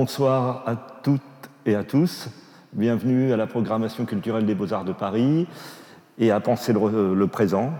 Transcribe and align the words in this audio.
Bonsoir 0.00 0.62
à 0.64 0.76
toutes 0.76 1.20
et 1.66 1.74
à 1.74 1.82
tous. 1.82 2.28
Bienvenue 2.72 3.32
à 3.32 3.36
la 3.36 3.48
programmation 3.48 4.04
culturelle 4.04 4.46
des 4.46 4.54
Beaux-Arts 4.54 4.84
de 4.84 4.92
Paris 4.92 5.48
et 6.20 6.30
à 6.30 6.38
Penser 6.38 6.72
le, 6.72 7.26
présent, 7.26 7.72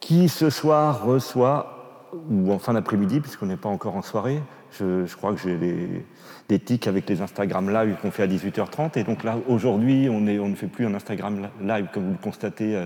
qui 0.00 0.28
ce 0.28 0.50
soir 0.50 1.02
reçoit, 1.02 2.10
ou 2.28 2.52
en 2.52 2.58
fin 2.58 2.74
d'après-midi, 2.74 3.20
puisqu'on 3.20 3.46
n'est 3.46 3.56
pas 3.56 3.70
encore 3.70 3.96
en 3.96 4.02
soirée, 4.02 4.42
je, 4.78 5.10
crois 5.16 5.32
que 5.32 5.40
j'ai 5.40 6.04
des, 6.46 6.58
tics 6.58 6.86
avec 6.86 7.08
les 7.08 7.22
Instagram 7.22 7.70
Live 7.72 7.96
qu'on 8.02 8.10
fait 8.10 8.24
à 8.24 8.26
18h30, 8.26 8.98
et 8.98 9.04
donc 9.04 9.24
là, 9.24 9.38
aujourd'hui, 9.48 10.10
on, 10.10 10.20
ne 10.20 10.54
fait 10.54 10.66
plus 10.66 10.84
un 10.84 10.92
Instagram 10.92 11.48
Live, 11.62 11.86
comme 11.94 12.04
vous 12.04 12.12
le 12.12 12.22
constatez, 12.22 12.76
euh, 12.76 12.84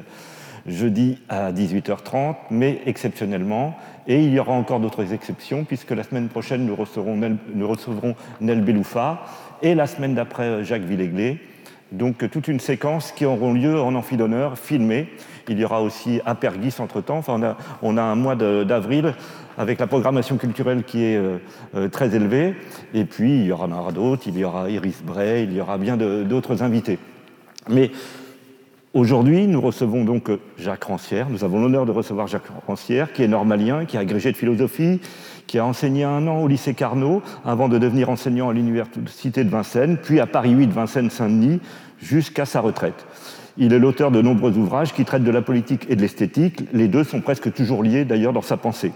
jeudi 0.67 1.19
à 1.29 1.53
18h30, 1.53 2.37
mais 2.51 2.81
exceptionnellement, 2.87 3.77
et 4.07 4.23
il 4.23 4.33
y 4.33 4.39
aura 4.39 4.53
encore 4.53 4.81
d'autres 4.81 5.13
exceptions, 5.13 5.65
puisque 5.65 5.91
la 5.91 6.03
semaine 6.03 6.29
prochaine, 6.29 6.67
nous 6.67 6.75
recevrons 6.75 7.17
Nel, 7.17 7.37
nous 7.55 7.69
recevrons 7.69 8.15
Nel 8.41 8.63
Beloufa, 8.63 9.23
et 9.63 9.75
la 9.75 9.87
semaine 9.87 10.15
d'après, 10.15 10.65
Jacques 10.65 10.83
Villeglé. 10.83 11.41
Donc 11.93 12.31
toute 12.31 12.49
une 12.49 12.61
séquence 12.61 13.13
qui 13.13 13.25
auront 13.25 13.55
lieu 13.55 13.81
en 13.81 13.95
amphi 13.95 14.17
d'honneur, 14.17 14.59
filmée. 14.59 15.09
Il 15.49 15.59
y 15.59 15.65
aura 15.65 15.83
aussi 15.83 16.21
Apergis 16.27 16.75
entre-temps. 16.81 17.19
Enfin, 17.19 17.57
on, 17.83 17.97
a, 17.97 18.03
un 18.03 18.15
mois 18.15 18.37
d'avril 18.37 19.15
avec 19.57 19.79
la 19.81 19.87
programmation 19.87 20.37
culturelle 20.37 20.85
qui 20.85 21.03
est 21.03 21.17
euh, 21.17 21.39
euh, 21.75 21.89
très 21.89 22.15
élevée. 22.15 22.55
Et 22.93 23.05
puis, 23.05 23.41
il 23.41 23.47
y 23.47 23.53
aura 23.53 23.67
d'autres, 23.93 24.25
il 24.27 24.39
y 24.39 24.45
aura 24.45 24.69
Iris 24.71 25.03
Bray, 25.03 25.45
il 25.45 25.55
y 25.55 25.61
aura 25.61 25.79
bien 25.79 25.97
d'autres 25.97 26.63
invités. 26.63 26.99
Mais 27.69 27.91
Aujourd'hui, 28.95 29.47
nous 29.47 29.61
recevons 29.61 30.03
donc 30.03 30.31
Jacques 30.57 30.85
Rancière. 30.85 31.29
Nous 31.29 31.45
avons 31.45 31.61
l'honneur 31.61 31.85
de 31.85 31.91
recevoir 31.91 32.27
Jacques 32.27 32.49
Rancière, 32.67 33.13
qui 33.13 33.23
est 33.23 33.29
normalien, 33.29 33.85
qui 33.85 33.97
est 33.97 34.01
agrégé 34.01 34.33
de 34.33 34.37
philosophie, 34.37 35.01
qui 35.47 35.59
a 35.59 35.67
enseigné 35.67 36.05
un 36.05 36.27
an 36.27 36.41
au 36.41 36.49
lycée 36.49 36.73
Carnot 36.73 37.23
avant 37.45 37.69
de 37.69 37.77
devenir 37.77 38.09
enseignant 38.09 38.49
à 38.49 38.55
l'université 38.55 39.45
de 39.45 39.51
Vincennes, 39.51 39.99
puis 40.03 40.21
à 40.21 40.27
Paris 40.27 40.53
8 40.53 40.71
Vincennes-Saint-Denis, 40.71 41.61
jusqu'à 42.01 42.47
sa 42.47 42.61
retraite. 42.61 43.07
Il 43.59 43.75
est 43.75 43.79
l'auteur 43.79 44.11
de 44.11 44.23
nombreux 44.23 44.57
ouvrages 44.57 44.95
qui 44.95 45.05
traitent 45.05 45.25
de 45.25 45.31
la 45.31 45.43
politique 45.43 45.85
et 45.91 45.97
de 45.97 46.01
l'esthétique. 46.01 46.63
Les 46.73 46.89
deux 46.89 47.05
sont 47.05 47.21
presque 47.21 47.53
toujours 47.53 47.83
liés 47.83 48.07
d'ailleurs 48.07 48.33
dans 48.33 48.41
sa 48.41 48.57
pensée. 48.57 48.93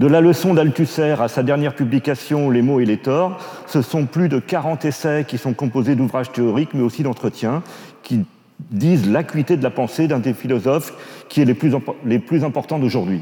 De 0.00 0.06
la 0.06 0.22
leçon 0.22 0.54
d'Althusser 0.54 1.14
à 1.20 1.28
sa 1.28 1.42
dernière 1.42 1.74
publication 1.74 2.48
Les 2.48 2.62
mots 2.62 2.80
et 2.80 2.86
les 2.86 2.96
torts, 2.96 3.36
ce 3.66 3.82
sont 3.82 4.06
plus 4.06 4.30
de 4.30 4.38
40 4.38 4.86
essais 4.86 5.26
qui 5.28 5.36
sont 5.36 5.52
composés 5.52 5.94
d'ouvrages 5.94 6.32
théoriques 6.32 6.72
mais 6.72 6.80
aussi 6.80 7.02
d'entretiens 7.02 7.62
qui 8.02 8.24
disent 8.70 9.10
l'acuité 9.10 9.58
de 9.58 9.62
la 9.62 9.68
pensée 9.68 10.08
d'un 10.08 10.18
des 10.18 10.32
philosophes 10.32 10.94
qui 11.28 11.42
est 11.42 11.44
les 11.44 11.52
plus, 11.52 11.74
les 12.06 12.18
plus 12.18 12.44
importants 12.44 12.78
d'aujourd'hui. 12.78 13.20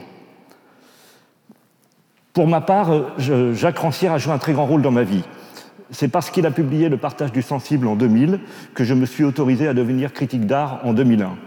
Pour 2.33 2.47
ma 2.47 2.61
part, 2.61 3.19
Jacques 3.19 3.79
Rancière 3.79 4.13
a 4.13 4.19
joué 4.19 4.33
un 4.33 4.39
très 4.39 4.53
grand 4.53 4.67
rôle 4.67 4.83
dans 4.83 4.93
ma 4.93 5.03
vie. 5.03 5.25
C'est 5.91 6.07
parce 6.07 6.31
qu'il 6.31 6.47
a 6.47 6.53
publié 6.53 6.89
Le 6.89 6.97
partage 6.97 7.33
du 7.33 7.43
sensible 7.43 7.89
en 7.89 7.97
2000 7.97 8.39
que 8.75 8.85
je 8.85 8.95
me 8.95 9.05
suis 9.05 9.25
autorisé 9.25 9.67
à 9.67 9.75
devenir 9.75 10.13
critique 10.13 10.47
d'art 10.47 10.79
en 10.85 10.93
2001. 10.93 11.39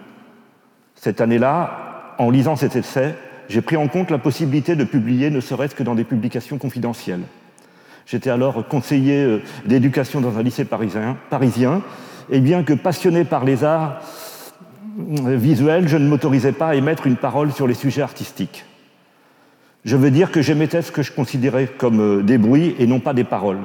Cette 0.95 1.21
année-là, 1.21 2.15
en 2.17 2.29
lisant 2.29 2.57
cet 2.57 2.75
essai, 2.75 3.15
j'ai 3.51 3.61
pris 3.61 3.75
en 3.75 3.89
compte 3.89 4.11
la 4.11 4.17
possibilité 4.17 4.77
de 4.77 4.85
publier 4.85 5.29
ne 5.29 5.41
serait-ce 5.41 5.75
que 5.75 5.83
dans 5.83 5.93
des 5.93 6.05
publications 6.05 6.57
confidentielles. 6.57 7.23
J'étais 8.05 8.29
alors 8.29 8.65
conseiller 8.65 9.23
euh, 9.23 9.41
d'éducation 9.65 10.21
dans 10.21 10.37
un 10.37 10.41
lycée 10.43 10.63
parisien, 10.63 11.17
parisien 11.29 11.81
et 12.29 12.39
bien 12.39 12.63
que 12.63 12.71
passionné 12.71 13.25
par 13.25 13.43
les 13.43 13.65
arts 13.65 14.01
visuels, 14.97 15.89
je 15.89 15.97
ne 15.97 16.07
m'autorisais 16.07 16.53
pas 16.53 16.69
à 16.69 16.75
émettre 16.75 17.07
une 17.07 17.17
parole 17.17 17.51
sur 17.51 17.67
les 17.67 17.73
sujets 17.73 18.01
artistiques. 18.01 18.63
Je 19.83 19.97
veux 19.97 20.11
dire 20.11 20.31
que 20.31 20.41
j'émettais 20.41 20.81
ce 20.81 20.91
que 20.93 21.01
je 21.01 21.11
considérais 21.11 21.67
comme 21.67 21.99
euh, 21.99 22.23
des 22.23 22.37
bruits 22.37 22.75
et 22.79 22.87
non 22.87 23.01
pas 23.01 23.13
des 23.13 23.25
paroles. 23.25 23.59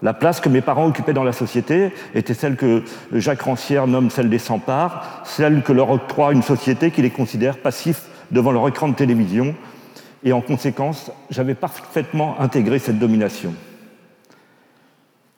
La 0.00 0.14
place 0.14 0.40
que 0.40 0.48
mes 0.48 0.62
parents 0.62 0.86
occupaient 0.86 1.12
dans 1.12 1.24
la 1.24 1.32
société 1.32 1.92
était 2.14 2.32
celle 2.32 2.56
que 2.56 2.82
Jacques 3.12 3.42
Rancière 3.42 3.86
nomme 3.88 4.08
celle 4.08 4.30
des 4.30 4.38
sans-parts, 4.38 5.22
celle 5.24 5.62
que 5.62 5.72
leur 5.74 5.90
octroie 5.90 6.32
une 6.32 6.42
société 6.42 6.90
qui 6.90 7.02
les 7.02 7.10
considère 7.10 7.58
passifs 7.58 8.04
devant 8.30 8.52
leur 8.52 8.68
écran 8.68 8.88
de 8.88 8.94
télévision, 8.94 9.54
et 10.24 10.32
en 10.32 10.40
conséquence, 10.40 11.10
j'avais 11.30 11.54
parfaitement 11.54 12.40
intégré 12.40 12.78
cette 12.78 12.98
domination. 12.98 13.54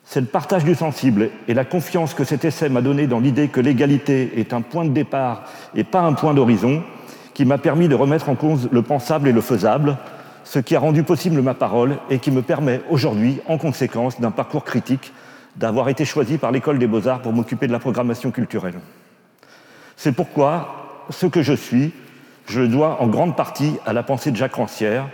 C'est 0.03 0.21
le 0.21 0.27
partage 0.27 0.65
du 0.65 0.75
sensible 0.75 1.29
et 1.47 1.53
la 1.53 1.63
confiance 1.63 2.13
que 2.13 2.25
cet 2.25 2.43
essai 2.43 2.67
m'a 2.67 2.81
donné 2.81 3.07
dans 3.07 3.19
l'idée 3.19 3.47
que 3.47 3.61
l'égalité 3.61 4.39
est 4.39 4.51
un 4.51 4.61
point 4.61 4.83
de 4.83 4.89
départ 4.89 5.43
et 5.73 5.85
pas 5.85 6.01
un 6.01 6.13
point 6.13 6.33
d'horizon 6.33 6.83
qui 7.33 7.45
m'a 7.45 7.57
permis 7.57 7.87
de 7.87 7.95
remettre 7.95 8.27
en 8.27 8.35
cause 8.35 8.67
le 8.71 8.81
pensable 8.81 9.29
et 9.29 9.31
le 9.31 9.39
faisable, 9.39 9.97
ce 10.43 10.59
qui 10.59 10.75
a 10.75 10.79
rendu 10.79 11.03
possible 11.03 11.41
ma 11.41 11.53
parole 11.53 11.97
et 12.09 12.19
qui 12.19 12.29
me 12.29 12.41
permet 12.41 12.81
aujourd'hui, 12.89 13.39
en 13.47 13.57
conséquence 13.57 14.19
d'un 14.19 14.31
parcours 14.31 14.65
critique, 14.65 15.13
d'avoir 15.55 15.87
été 15.87 16.03
choisi 16.03 16.37
par 16.37 16.51
l'École 16.51 16.79
des 16.79 16.87
beaux-arts 16.87 17.21
pour 17.21 17.31
m'occuper 17.31 17.67
de 17.67 17.71
la 17.71 17.79
programmation 17.79 18.31
culturelle. 18.31 18.79
C'est 19.95 20.11
pourquoi 20.11 21.05
ce 21.09 21.25
que 21.25 21.41
je 21.41 21.53
suis, 21.53 21.93
je 22.51 22.59
le 22.59 22.67
dois 22.67 23.01
en 23.01 23.07
grande 23.07 23.35
partie 23.35 23.77
à 23.85 23.93
la 23.93 24.03
pensée 24.03 24.29
de 24.29 24.35
Jacques 24.35 24.55
Rancière, 24.55 25.07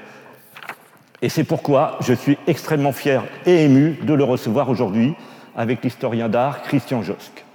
et 1.22 1.30
c'est 1.30 1.44
pourquoi 1.44 1.98
je 2.02 2.14
suis 2.14 2.38
extrêmement 2.48 2.92
fier 2.92 3.24
et 3.46 3.66
ému 3.66 4.00
de 4.04 4.14
le 4.14 4.24
recevoir 4.24 4.70
aujourd'hui 4.70 5.14
avec 5.56 5.84
l'historien 5.84 6.30
d'art 6.30 6.64
Christian 6.64 7.04
Josque. 7.04 7.46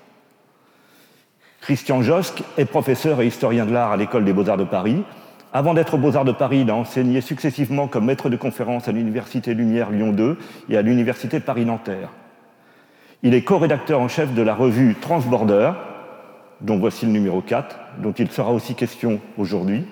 Christian 1.60 2.02
Josque 2.02 2.42
est 2.58 2.64
professeur 2.64 3.20
et 3.20 3.26
historien 3.26 3.66
de 3.66 3.72
l'art 3.72 3.92
à 3.92 3.96
l'École 3.96 4.24
des 4.24 4.32
beaux-arts 4.32 4.56
de 4.56 4.64
Paris. 4.64 5.02
Avant 5.52 5.74
d'être 5.74 5.94
aux 5.94 5.98
Beaux-Arts 5.98 6.24
de 6.24 6.32
Paris, 6.32 6.60
il 6.62 6.70
a 6.70 6.74
enseigné 6.74 7.20
successivement 7.20 7.86
comme 7.86 8.06
maître 8.06 8.30
de 8.30 8.36
conférence 8.36 8.88
à 8.88 8.92
l'Université 8.92 9.52
Lumière 9.52 9.90
Lyon 9.90 10.12
2 10.12 10.38
et 10.70 10.76
à 10.76 10.82
l'Université 10.82 11.40
Paris-Nanterre. 11.40 12.08
Il 13.22 13.34
est 13.34 13.42
co-rédacteur 13.42 14.00
en 14.00 14.08
chef 14.08 14.32
de 14.32 14.42
la 14.42 14.54
revue 14.54 14.96
Transborder, 15.00 15.72
dont 16.62 16.78
voici 16.78 17.06
le 17.06 17.12
numéro 17.12 17.40
4, 17.40 17.76
dont 18.02 18.12
il 18.12 18.30
sera 18.30 18.52
aussi 18.52 18.74
question 18.74 19.20
aujourd'hui, 19.36 19.84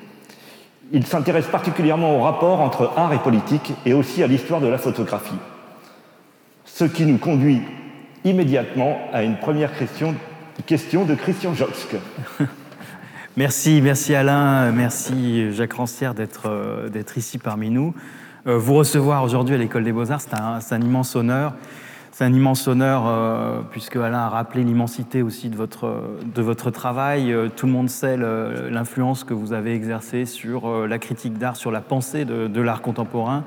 il 0.93 1.07
s'intéresse 1.07 1.47
particulièrement 1.47 2.17
au 2.17 2.23
rapport 2.23 2.61
entre 2.61 2.91
art 2.97 3.13
et 3.13 3.19
politique 3.19 3.73
et 3.87 3.93
aussi 3.93 4.23
à 4.23 4.27
l'histoire 4.27 4.61
de 4.61 4.67
la 4.67 4.79
photographie. 4.79 5.39
Ce 6.65 6.85
qui 6.85 7.05
nous 7.05 7.19
conduit 7.19 7.61
immédiatement 8.25 8.99
à 9.13 9.23
une 9.23 9.37
première 9.37 9.77
question, 9.77 10.15
de 10.69 11.15
Christian 11.15 11.55
Josque. 11.55 11.97
Merci, 13.37 13.81
merci 13.83 14.15
Alain, 14.15 14.73
merci 14.73 15.53
Jacques 15.53 15.73
Rancière 15.73 16.15
d'être 16.15 16.49
euh, 16.49 17.03
ici 17.17 17.39
parmi 17.39 17.71
nous. 17.71 17.95
Euh, 18.47 18.59
vous 18.59 18.75
recevoir 18.75 19.23
aujourd'hui 19.23 19.55
à 19.55 19.59
l'École 19.59 19.85
des 19.85 19.93
Beaux-Arts, 19.93 20.21
c'est 20.21 20.75
un, 20.75 20.81
immense 20.81 21.15
honneur. 21.15 21.55
C'est 22.21 22.27
un 22.27 22.35
immense 22.35 22.69
honneur 22.69 23.05
euh, 23.07 23.63
puisque 23.71 23.97
Alain 23.97 24.19
a 24.19 24.29
rappelé 24.29 24.63
l'immensité 24.63 25.23
aussi 25.23 25.49
de 25.49 25.57
votre, 25.57 26.19
de 26.23 26.43
votre 26.43 26.71
travail. 26.71 27.33
Euh, 27.33 27.49
tout 27.49 27.65
le 27.65 27.73
monde 27.73 27.89
sait 27.89 28.19
l'influence 28.19 29.25
que 29.25 29.33
vous 29.33 29.55
avez 29.55 29.75
exercée 29.75 30.27
sur 30.27 30.69
euh, 30.69 30.87
la 30.87 30.99
critique 30.99 31.39
d'art, 31.39 31.57
sur 31.57 31.71
la 31.71 31.81
pensée 31.81 32.27
de, 32.27 32.61
l'art 32.61 32.83
contemporain. 32.83 33.43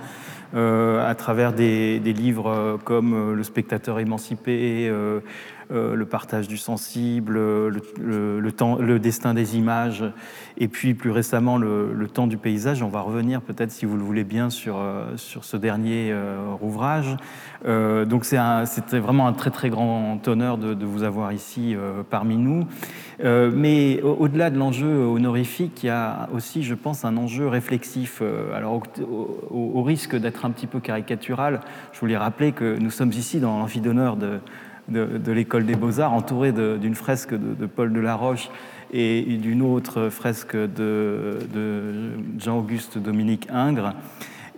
à 0.55 1.13
travers 1.15 1.53
des, 1.53 1.99
livres 1.99 2.79
comme 2.83 3.35
Le 3.35 3.43
spectateur 3.43 3.99
émancipé, 3.99 4.91
le 5.73 6.05
partage 6.05 6.47
du 6.47 6.57
sensible, 6.57 7.33
le, 7.33 8.51
temps, 8.51 8.77
le, 8.77 8.99
destin 8.99 9.33
des 9.33 9.57
images, 9.57 10.03
et 10.57 10.67
puis 10.67 10.93
plus 10.93 11.11
récemment 11.11 11.57
le, 11.57 12.07
temps 12.13 12.27
du 12.27 12.37
paysage. 12.37 12.83
On 12.83 12.89
va 12.89 13.01
revenir 13.01 13.41
peut-être, 13.41 13.71
si 13.71 13.85
vous 13.85 13.97
le 13.97 14.03
voulez 14.03 14.23
bien, 14.23 14.49
sur, 14.49 14.77
euh, 14.77 15.17
sur 15.17 15.45
ce 15.45 15.57
dernier 15.57 16.11
euh, 16.11 16.37
ouvrage. 16.61 17.15
donc 17.65 18.25
c'était 18.25 18.99
vraiment 18.99 19.27
un 19.27 19.33
très 19.33 19.49
très 19.49 19.69
grand 19.69 20.27
honneur 20.27 20.57
de, 20.57 20.85
vous 20.85 21.03
avoir 21.03 21.31
ici 21.31 21.75
parmi 22.09 22.37
nous. 22.37 22.67
mais 23.23 24.01
au-delà 24.01 24.49
de 24.49 24.57
l'enjeu 24.57 25.05
honorifique, 25.05 25.83
il 25.83 25.87
y 25.87 25.89
a 25.89 26.29
aussi, 26.33 26.63
je 26.63 26.75
pense, 26.75 27.05
un 27.05 27.17
enjeu 27.17 27.47
réflexif. 27.47 28.21
alors 28.53 28.83
au, 29.01 29.71
au 29.75 29.83
risque 29.83 30.15
d'être 30.15 30.45
un 30.45 30.51
petit 30.51 30.67
peu 30.67 30.79
caricatural, 30.79 31.61
je 31.93 31.99
voulais 31.99 32.17
rappeler 32.17 32.51
que 32.51 32.77
nous 32.77 32.91
sommes 32.91 33.11
ici 33.11 33.39
dans 33.39 33.59
l'amphi 33.59 33.79
d'honneur 33.79 34.17
de 34.17 34.39
de, 34.89 35.31
l'école 35.31 35.65
des 35.65 35.75
beaux-arts, 35.75 36.13
entouré 36.13 36.51
d'une 36.51 36.95
fresque 36.95 37.33
de, 37.33 37.65
Paul 37.65 37.93
de 37.93 37.99
la 37.99 38.15
Roche 38.15 38.49
et 38.91 39.21
d'une 39.37 39.61
autre 39.61 40.09
fresque 40.09 40.55
de, 40.55 41.37
Jean-Auguste 42.37 42.97
Dominique 42.97 43.47
Ingres. 43.51 43.93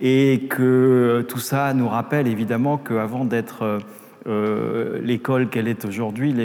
Et 0.02 0.48
que 0.50 1.26
tout 1.30 1.40
ça 1.40 1.74
nous 1.74 1.88
rappelle 1.88 2.28
évidemment 2.28 2.78
qu'avant 2.78 3.24
d'être 3.24 3.80
euh, 4.28 5.00
l'école 5.02 5.50
qu'elle 5.50 5.70
est 5.70 5.86
aujourd'hui, 5.86 6.36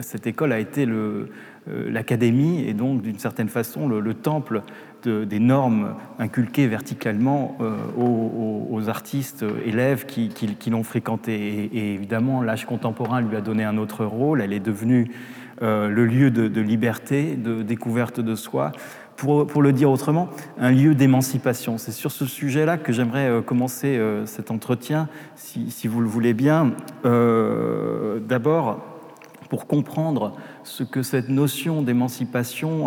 cette 0.00 0.26
école 0.26 0.52
a 0.52 0.58
été 0.58 0.84
euh, 0.88 1.28
l'académie 1.68 2.64
et 2.66 2.74
donc 2.74 3.02
d'une 3.02 3.20
certaine 3.20 3.48
façon 3.48 3.86
le 3.88 4.14
temple 4.14 4.62
des 5.08 5.38
normes 5.38 5.94
inculquées 6.18 6.66
verticalement 6.66 7.56
euh, 7.60 7.76
aux, 7.96 8.88
artistes 8.88 9.44
élèves 9.64 10.06
qui, 10.06 10.70
l'ont 10.70 10.82
fréquenté. 10.82 11.70
Et, 11.72 11.94
évidemment, 11.94 12.42
l'âge 12.42 12.66
contemporain 12.66 13.20
lui 13.20 13.36
a 13.36 13.40
donné 13.40 13.64
un 13.64 13.78
autre 13.78 14.04
rôle. 14.04 14.40
Elle 14.40 14.52
est 14.52 14.60
devenue 14.60 15.10
euh, 15.62 15.88
le 15.88 16.04
lieu 16.04 16.30
de, 16.30 16.60
liberté, 16.60 17.36
de 17.36 17.62
découverte 17.62 18.18
de 18.18 18.34
soi, 18.34 18.72
pour, 19.16 19.46
pour, 19.46 19.62
le 19.62 19.72
dire 19.72 19.90
autrement, 19.90 20.30
un 20.58 20.72
lieu 20.72 20.94
d'émancipation. 20.94 21.78
C'est 21.78 21.92
sur 21.92 22.10
ce 22.10 22.26
sujet-là 22.26 22.76
que 22.76 22.92
j'aimerais 22.92 23.42
commencer 23.46 24.00
cet 24.24 24.50
entretien, 24.50 25.08
si, 25.36 25.70
si, 25.70 25.86
vous 25.86 26.00
le 26.00 26.08
voulez 26.08 26.34
bien. 26.34 26.72
D'abord, 27.04 28.91
pour 29.52 29.66
comprendre 29.66 30.32
ce 30.64 30.82
que 30.82 31.02
cette 31.02 31.28
notion 31.28 31.82
d'émancipation 31.82 32.86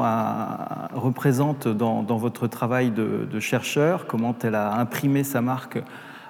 représente 0.95 1.67
dans, 1.67 2.01
votre 2.17 2.47
travail 2.47 2.89
de, 2.89 3.39
chercheur, 3.39 4.07
comment 4.07 4.33
elle 4.41 4.55
a 4.55 4.79
imprimé 4.79 5.23
sa 5.23 5.41
marque 5.41 5.77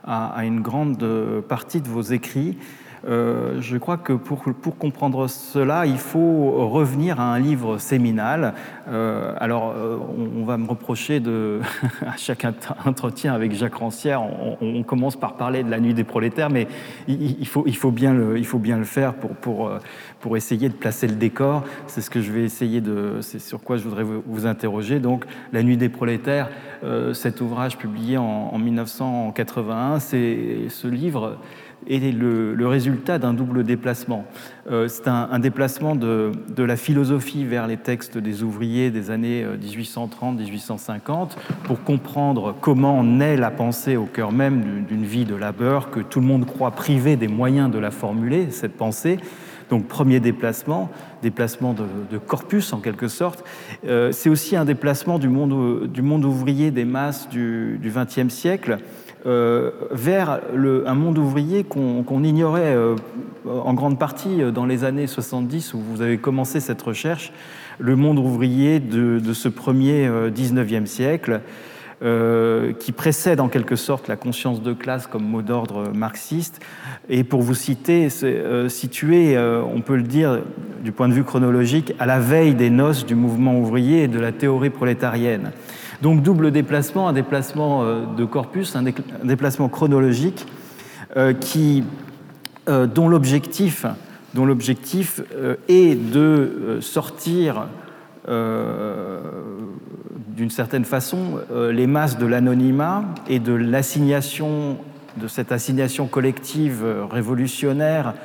à, 0.03 0.35
à 0.35 0.43
une 0.43 0.59
grande 0.59 1.41
partie 1.47 1.79
de 1.79 1.87
vos 1.87 2.01
écrits, 2.01 2.57
euh, 3.07 3.61
je 3.61 3.77
crois 3.77 3.97
que 3.97 4.13
pour, 4.13 4.43
comprendre 4.77 5.27
cela, 5.27 5.85
il 5.85 5.97
faut 5.97 6.67
revenir 6.69 7.19
à 7.19 7.33
un 7.33 7.39
livre 7.39 7.77
séminal. 7.77 8.53
Euh, 8.87 9.33
alors, 9.37 9.73
euh, 9.75 9.97
on, 10.37 10.43
va 10.43 10.57
me 10.57 10.67
reprocher 10.67 11.19
de, 11.19 11.59
à 12.05 12.17
chaque 12.17 12.45
entretien 12.85 13.33
avec 13.33 13.53
Jacques 13.53 13.75
Rancière, 13.75 14.23
on, 14.61 14.83
commence 14.83 15.15
par 15.15 15.35
parler 15.35 15.63
de 15.63 15.69
la 15.69 15.79
nuit 15.79 15.93
des 15.93 16.03
prolétaires, 16.03 16.49
mais 16.49 16.67
il, 17.07 17.47
faut, 17.47 17.91
bien 17.91 18.13
le, 18.13 18.37
il 18.37 18.45
faut 18.45 18.59
bien 18.59 18.77
le 18.77 18.83
faire 18.83 19.13
pour, 19.13 19.31
pour, 19.31 19.71
pour 20.19 20.37
essayer 20.37 20.69
de 20.69 20.73
placer 20.73 21.07
le 21.07 21.15
décor. 21.15 21.63
C'est 21.87 22.01
ce 22.01 22.09
que 22.09 22.21
je 22.21 22.31
vais 22.31 22.43
essayer 22.43 22.81
de, 22.81 23.19
c'est 23.21 23.39
sur 23.39 23.61
quoi 23.61 23.77
je 23.77 23.83
voudrais 23.83 24.03
vous, 24.03 24.45
interroger. 24.45 24.99
Donc, 24.99 25.25
la 25.53 25.63
nuit 25.63 25.77
des 25.77 25.89
prolétaires, 25.89 26.49
cet 27.13 27.41
ouvrage 27.41 27.77
publié 27.77 28.17
en 28.17 28.57
1981, 28.57 29.99
c'est 29.99 30.69
ce 30.69 30.87
livre 30.87 31.37
est 31.87 32.11
le, 32.11 32.67
résultat 32.67 33.19
d'un 33.19 33.33
double 33.33 33.63
déplacement. 33.63 34.25
Euh, 34.69 34.87
c'est 34.87 35.07
un, 35.07 35.39
déplacement 35.39 35.95
de, 35.95 36.31
la 36.57 36.75
philosophie 36.75 37.45
vers 37.45 37.67
les 37.67 37.77
textes 37.77 38.17
des 38.17 38.43
ouvriers 38.43 38.91
des 38.91 39.11
années 39.11 39.45
1830-1850 39.45 41.09
euh, 41.09 41.25
pour 41.63 41.83
comprendre 41.83 42.55
comment 42.59 43.03
naît 43.03 43.37
la 43.37 43.51
pensée 43.51 43.97
au 43.97 44.05
cœur 44.05 44.31
même 44.31 44.85
d'une 44.87 45.05
vie 45.05 45.25
de 45.25 45.35
labeur, 45.35 45.91
que 45.91 45.99
tout 45.99 46.19
le 46.19 46.25
monde 46.25 46.45
croit 46.45 46.71
privé 46.71 47.15
des 47.15 47.27
moyens 47.27 47.71
de 47.71 47.77
la 47.77 47.91
formuler, 47.91 48.49
cette 48.51 48.75
pensée. 48.75 49.19
Donc 49.69 49.87
premier 49.87 50.19
déplacement, 50.19 50.89
déplacement 51.23 51.73
de, 51.73 52.17
corpus 52.19 52.71
en 52.73 52.79
quelque 52.79 53.07
sorte. 53.07 53.43
Euh, 53.87 54.11
c'est 54.11 54.29
aussi 54.29 54.55
un 54.55 54.65
déplacement 54.65 55.17
du 55.17 55.27
monde, 55.27 55.87
du 55.87 56.01
monde 56.01 56.23
ouvrier 56.23 56.71
des 56.71 56.85
masses 56.85 57.27
du 57.29 57.79
XXe 57.83 58.33
siècle 58.33 58.77
euh, 59.25 59.71
vers 59.91 60.39
un 60.85 60.93
monde 60.93 61.17
ouvrier 61.17 61.63
qu'on 61.63 62.23
ignorait 62.23 62.75
euh, 62.75 62.95
en 63.47 63.73
grande 63.73 63.97
partie 63.97 64.51
dans 64.51 64.65
les 64.65 64.83
années 64.83 65.07
70 65.07 65.73
où 65.73 65.79
vous 65.79 66.01
avez 66.01 66.17
commencé 66.17 66.59
cette 66.59 66.81
recherche, 66.81 67.31
le 67.79 67.95
monde 67.95 68.19
ouvrier 68.19 68.79
de, 68.79 69.33
ce 69.33 69.49
premier 69.49 70.07
19e 70.07 70.83
euh, 70.83 70.85
siècle. 70.85 71.41
Euh, 72.03 72.73
qui 72.73 72.91
précède 72.91 73.39
en 73.39 73.47
quelque 73.47 73.77
sorte 73.77 74.09
la 74.09 74.17
conscience 74.17 74.61
de 74.61 74.73
classe 74.73 75.07
comme 75.07 75.23
mot 75.23 75.41
d'ordre 75.41 75.93
marxiste. 75.93 76.59
Et 77.07 77.23
pour 77.23 77.41
vous 77.41 77.55
citer, 77.55 78.09
situé, 78.67 79.37
on 79.39 79.79
peut 79.79 79.95
le 79.95 80.03
dire 80.03 80.41
du 80.83 80.91
point 80.91 81.07
de 81.07 81.13
vue 81.13 81.23
chronologique, 81.23 81.93
à 81.97 82.05
la 82.05 82.19
veille 82.19 82.53
des 82.53 82.69
noces 82.69 83.05
du 83.05 83.15
mouvement 83.15 83.57
ouvrier 83.57 84.03
et 84.03 84.07
de 84.09 84.19
la 84.19 84.33
théorie 84.33 84.71
prolétarienne. 84.71 85.53
Donc 86.01 86.21
double 86.21 86.51
déplacement, 86.51 87.07
un 87.07 87.13
déplacement 87.13 87.83
euh, 87.83 88.05
de 88.17 88.25
corpus, 88.25 88.75
un 88.75 88.83
déplacement 89.23 89.69
chronologique 89.69 90.45
euh, 91.17 91.33
qui, 91.33 91.83
euh, 92.69 92.87
dont 92.87 93.07
l'objectif 93.07 93.85
est 95.67 95.95
de 95.95 96.79
sortir 96.81 97.67
d'une 100.35 100.49
certaine 100.49 100.83
façon 100.83 101.39
les 101.71 101.85
masses 101.85 102.17
de 102.17 102.25
l'anonymat 102.25 103.05
et 103.29 103.39
de 103.39 103.53
l'assignation 103.53 104.77
de 105.17 105.27
cette 105.27 105.51
assignation 105.51 106.07
collective 106.07 106.83
révolutionnaire 107.09 108.15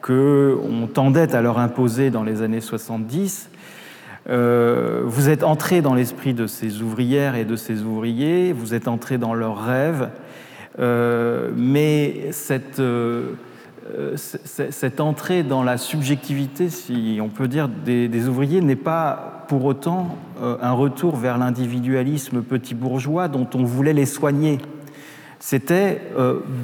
que 0.00 0.56
on 0.62 0.86
tendait 0.86 1.34
à 1.34 1.42
leur 1.42 1.58
imposer 1.58 2.10
dans 2.10 2.22
les 2.22 2.40
années 2.40 2.60
70 2.60 3.50
euh, 4.30 5.02
vous 5.04 5.30
êtes 5.30 5.42
entré 5.42 5.80
dans 5.80 5.94
l'esprit 5.94 6.34
de 6.34 6.46
ces 6.46 6.82
ouvrières 6.82 7.34
et 7.34 7.44
de 7.44 7.56
ces 7.56 7.82
ouvriers, 7.82 8.52
vous 8.52 8.74
êtes 8.74 8.86
entré 8.86 9.16
dans 9.16 9.32
leurs 9.32 9.64
rêves, 9.64 10.10
euh, 10.78 11.50
mais 11.56 12.30
cette, 12.32 12.78
euh, 12.78 13.32
cette, 14.16 15.00
entrée 15.00 15.42
dans 15.42 15.62
la 15.62 15.78
subjectivité, 15.78 16.68
si 16.68 17.18
on 17.22 17.28
peut 17.28 17.48
dire, 17.48 17.68
des, 17.68 18.28
ouvriers 18.28 18.60
n'est 18.60 18.76
pas 18.76 19.46
pour 19.48 19.64
autant 19.64 20.18
un 20.42 20.72
retour 20.72 21.16
vers 21.16 21.38
l'individualisme 21.38 22.42
petit 22.42 22.74
bourgeois 22.74 23.28
dont 23.28 23.48
on 23.54 23.64
voulait 23.64 23.94
les 23.94 24.04
soigner. 24.04 24.58
C'était 25.40 26.02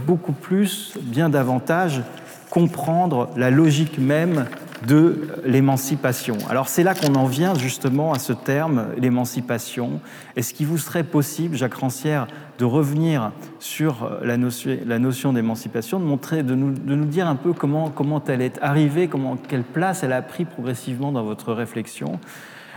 beaucoup 0.06 0.32
plus, 0.32 0.98
bien 1.00 1.30
davantage, 1.30 2.02
comprendre 2.50 3.30
la 3.36 3.50
logique 3.50 3.98
même 3.98 4.44
de 4.86 5.28
l'émancipation. 5.44 6.36
Alors 6.50 6.68
c'est 6.68 6.82
là 6.82 6.94
qu'on 6.94 7.14
en 7.14 7.26
vient 7.26 7.54
justement 7.54 8.12
à 8.12 8.18
ce 8.18 8.32
terme, 8.32 8.86
l'émancipation. 8.98 10.00
Est-ce 10.36 10.52
qu'il 10.52 10.66
vous 10.66 10.78
serait 10.78 11.04
possible, 11.04 11.56
Jacques 11.56 11.74
Rancière, 11.74 12.26
de 12.58 12.64
revenir 12.64 13.32
sur 13.58 14.18
la 14.22 14.36
notion, 14.36 14.76
la 14.86 14.98
notion 14.98 15.32
d'émancipation, 15.32 15.98
de 15.98 16.04
montrer, 16.04 16.42
de 16.42 16.54
nous, 16.54 16.72
de 16.72 16.94
nous, 16.94 17.06
dire 17.06 17.26
un 17.26 17.36
peu 17.36 17.52
comment, 17.52 17.90
comment 17.90 18.22
elle 18.28 18.42
est 18.42 18.58
arrivée, 18.62 19.08
comment, 19.08 19.36
quelle 19.36 19.64
place 19.64 20.02
elle 20.02 20.12
a 20.12 20.22
pris 20.22 20.44
progressivement 20.44 21.12
dans 21.12 21.24
votre 21.24 21.52
réflexion? 21.52 22.20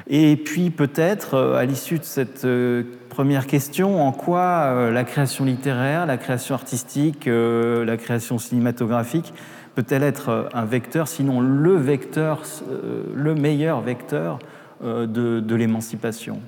Et 0.09 0.37
puis 0.37 0.69
peut-être, 0.69 1.33
euh, 1.33 1.55
à 1.55 1.65
l'issue 1.65 1.99
de 1.99 2.03
cette 2.03 2.45
euh, 2.45 2.83
première 3.09 3.45
question, 3.45 4.05
en 4.05 4.11
quoi 4.11 4.39
euh, 4.39 4.91
la 4.91 5.03
création 5.03 5.43
littéraire, 5.43 6.05
la 6.05 6.17
création 6.17 6.55
artistique, 6.55 7.25
la 7.27 7.97
création 7.97 8.37
cinématographique 8.37 9.33
peut-elle 9.77 10.01
être 10.01 10.29
euh, 10.29 10.49
un 10.55 10.65
vecteur, 10.65 11.07
sinon 11.07 11.39
le 11.39 11.75
vecteur, 11.75 12.41
euh, 12.67 13.03
le 13.13 13.35
meilleur 13.35 13.81
vecteur 13.81 14.39
euh, 14.83 15.05
de, 15.05 15.55
l'émancipation? 15.55 16.39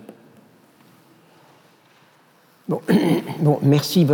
Bon, 3.39 3.57
merci, 3.61 4.05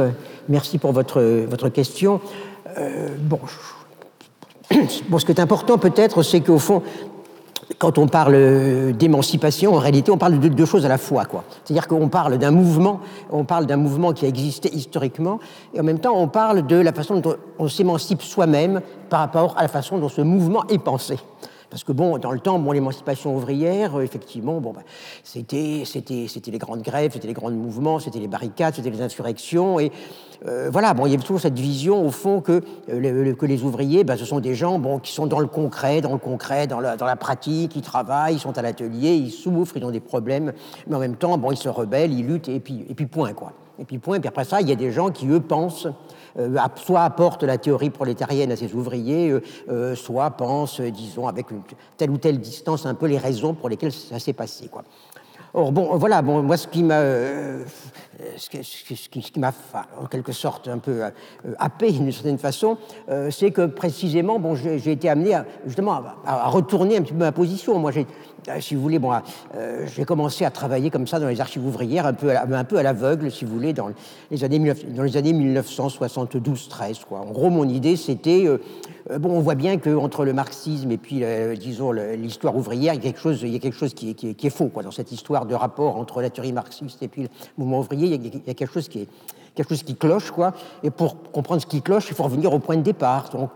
merci 0.50 0.78
pour 0.78 0.92
votre, 0.92 1.20
votre 1.46 1.70
question. 1.70 2.22
bon, 3.20 3.40
ce 5.18 5.26
qui 5.26 5.32
est 5.32 5.40
important 5.40 5.80
peut-être, 5.80 6.22
c'est 6.22 6.42
qu'au 6.42 6.60
fond, 6.60 6.84
quand 7.78 7.98
on 7.98 8.08
parle 8.08 8.94
d'émancipation, 8.94 9.76
en 9.76 9.80
réalité, 9.80 10.12
on 10.12 10.18
parle 10.18 10.40
de 10.40 10.48
deux 10.48 10.66
choses 10.66 10.86
à 10.86 10.90
la 10.90 10.98
fois. 10.98 11.24
C'est-à-dire 11.64 11.88
qu'on 11.88 12.10
parle 12.10 12.38
d'un 12.38 12.52
mouvement, 12.52 13.00
on 13.32 13.44
parle 13.44 13.66
d'un 13.66 13.78
mouvement 13.78 14.14
qui 14.14 14.26
a 14.26 14.28
existé 14.28 14.74
historiquement, 14.74 15.40
et 15.74 15.80
en 15.80 15.84
même 15.84 16.00
temps, 16.00 16.14
on 16.16 16.28
parle 16.28 16.66
de 16.66 16.76
la 16.76 16.94
façon 16.94 17.20
dont 17.20 17.36
on 17.60 17.68
s'émancipe 17.68 18.22
soi-même 18.22 18.82
par 19.10 19.20
rapport 19.20 19.58
à 19.58 19.64
la 19.64 19.68
façon 19.68 19.98
dont 19.98 20.10
ce 20.10 20.22
mouvement 20.22 20.64
est 20.70 20.78
pensé. 20.78 21.18
Parce 21.70 21.84
que 21.84 21.92
bon, 21.92 22.18
dans 22.18 22.32
le 22.32 22.40
temps, 22.40 22.60
bon, 22.60 22.72
l'émancipation 22.72 23.36
ouvrière, 23.36 23.98
euh, 23.98 24.02
effectivement, 24.02 24.60
bon, 24.60 24.72
bah, 24.72 24.82
c'était, 25.24 25.84
c'était, 25.86 26.28
c'était 26.28 26.52
les 26.52 26.58
grandes 26.58 26.82
grèves, 26.82 27.12
c'était 27.14 27.28
les 27.28 27.34
grands 27.34 27.52
mouvements, 27.52 28.00
c'était 28.00 28.20
les 28.20 28.28
barricades, 28.28 28.76
c'était 28.76 28.90
les 28.90 29.02
insurrections, 29.02 29.80
et 29.80 29.92
euh, 30.48 30.70
voilà, 30.72 30.94
bon, 30.94 31.06
il 31.06 31.12
y 31.12 31.14
avait 31.14 31.24
toujours 31.24 31.42
cette 31.42 31.58
vision 31.58 32.06
au 32.06 32.12
fond 32.12 32.42
que, 32.42 32.62
euh, 32.90 33.34
que 33.34 33.46
les 33.46 33.64
ouvriers, 33.64 34.04
bah, 34.04 34.18
ce 34.18 34.26
sont 34.26 34.40
des 34.40 34.56
gens 34.56 34.80
bon, 34.80 35.00
qui 35.00 35.12
sont 35.12 35.28
dans 35.28 35.40
le 35.40 35.48
concret, 35.48 36.02
dans 36.02 36.14
le 36.14 36.20
concret, 36.20 36.68
dans 36.68 36.80
la, 36.80 36.98
dans 36.98 37.06
la 37.06 37.16
pratique, 37.16 37.76
ils 37.76 37.82
travaillent, 37.82 38.36
ils 38.36 38.40
sont 38.40 38.58
à 38.58 38.62
l'atelier, 38.62 39.16
ils 39.16 39.32
souffrent, 39.32 39.78
ils 39.78 39.86
ont 39.86 39.92
des 39.92 40.00
problèmes, 40.00 40.54
mais 40.88 40.96
en 40.96 41.00
même 41.00 41.16
temps, 41.16 41.38
bon, 41.38 41.52
ils 41.52 41.58
se 41.58 41.70
rebellent, 41.70 42.14
ils 42.14 42.26
luttent, 42.26 42.50
et 42.50 42.60
puis, 42.60 42.86
et 42.90 42.94
puis 42.94 43.06
point, 43.06 43.34
quoi. 43.34 43.54
Et 43.78 43.84
puis 43.84 43.98
point, 43.98 44.18
et 44.18 44.20
puis 44.20 44.30
après 44.30 44.46
ça, 44.46 44.62
il 44.62 44.70
y 44.70 44.72
a 44.72 44.76
des 44.76 44.92
gens 44.92 45.10
qui, 45.10 45.28
eux, 45.28 45.42
pensent 45.42 45.88
soit 46.76 47.04
apporte 47.04 47.44
la 47.44 47.58
théorie 47.58 47.90
prolétarienne 47.90 48.52
à 48.52 48.56
ses 48.56 48.74
ouvriers, 48.74 49.30
euh, 49.30 49.42
euh, 49.70 49.96
soit 49.96 50.32
pense, 50.32 50.82
disons, 50.82 51.28
avec 51.28 51.52
une 51.52 51.62
telle 51.98 52.10
ou 52.10 52.18
telle 52.18 52.40
distance, 52.40 52.86
un 52.86 52.96
peu 52.96 53.08
les 53.08 53.18
raisons 53.18 53.54
pour 53.54 53.70
lesquelles 53.70 53.92
ça 53.92 54.20
s'est 54.20 54.34
passé. 54.34 54.68
Quoi. 54.68 54.84
Or, 55.54 55.72
bon, 55.72 55.96
voilà, 55.96 56.22
bon, 56.22 56.44
moi, 56.44 56.58
ce 56.58 56.68
qui 56.68 56.84
m'a, 56.84 57.02
ce 58.36 59.40
m'a, 59.40 59.54
en 60.02 60.06
quelque 60.08 60.34
sorte, 60.34 60.68
un 60.68 60.80
peu 60.80 61.04
happé 61.58 61.94
d'une 61.94 62.12
certaine 62.12 62.38
façon, 62.38 62.78
c'est 63.30 63.52
que 63.52 63.66
précisément, 63.66 64.38
bon, 64.38 64.56
j'ai, 64.56 64.92
été 64.92 65.08
amené 65.08 65.34
à, 65.34 65.46
justement 65.66 65.94
à, 65.94 66.18
à, 66.26 66.50
retourner 66.50 66.98
un 66.98 67.04
petit 67.04 67.14
peu 67.14 67.20
ma 67.20 67.32
position. 67.32 67.80
Moi, 67.80 67.92
j'ai, 67.92 68.02
euh, 68.02 68.35
si 68.60 68.76
vous 68.76 68.82
voulez, 68.82 69.00
bon, 69.00 69.12
euh, 69.56 69.88
j'ai 69.96 70.06
commencé 70.06 70.46
à 70.46 70.52
travailler 70.52 70.90
comme 70.90 71.08
ça 71.08 71.20
dans 71.20 71.28
les 71.28 71.42
archives 71.42 71.66
ouvrières, 71.66 72.06
un 72.06 72.14
peu 72.14 72.36
à, 72.36 72.44
un 72.44 72.64
peu 72.64 72.78
à 72.78 72.84
l'aveugle, 72.84 73.32
si 73.32 73.46
vous 73.46 73.54
voulez, 73.54 73.74
dans 73.74 73.90
les 74.32 74.44
années, 74.44 74.74
dans 74.90 75.04
les 75.04 75.18
années 75.18 75.34
1972-13. 75.34 77.02
En 77.12 77.32
gros, 77.32 77.50
mon 77.50 77.68
idée, 77.68 77.96
c'était, 77.96 78.46
euh, 78.48 78.60
bon, 79.20 79.32
on 79.32 79.42
voit 79.42 79.56
bien 79.56 79.78
qu'entre 79.78 80.26
le 80.26 80.34
marxisme 80.34 80.92
et 80.92 80.98
puis, 80.98 81.24
disons, 81.60 81.92
l'histoire 81.92 82.56
ouvrière, 82.56 82.94
il 82.94 82.98
y 82.98 83.00
a 83.00 83.04
quelque 83.04 83.20
chose, 83.20 83.42
il 83.42 83.50
y 83.50 83.56
a 83.56 83.60
quelque 83.60 83.78
chose 83.78 83.94
qui, 83.94 84.10
est, 84.10 84.50
faux, 84.50 84.68
quoi, 84.68 84.84
dans 84.84 84.92
cette 84.92 85.12
histoire 85.12 85.46
de 85.46 85.56
rapport 85.56 85.98
entre 85.98 86.22
la 86.22 86.30
théorie 86.30 86.54
marxiste 86.54 87.02
et 87.02 87.08
puis 87.08 87.24
le 87.24 87.30
mouvement 87.58 87.80
ouvrier, 87.80 88.08
il 88.08 88.26
y 88.46 88.50
a, 88.50 88.54
quelque 88.54 88.74
chose 88.74 88.88
qui 88.88 89.02
est, 89.02 89.08
quelque 89.56 89.70
chose 89.70 89.84
qui 89.84 89.96
cloche, 89.96 90.32
quoi. 90.32 90.54
Et 90.84 90.90
pour 90.90 91.32
comprendre 91.32 91.62
ce 91.62 91.66
qui 91.66 91.82
cloche, 91.82 92.08
il 92.10 92.16
faut 92.16 92.24
revenir 92.24 92.54
au 92.54 92.60
point 92.60 92.78
de 92.78 92.82
départ. 92.82 93.30
Donc, 93.30 93.52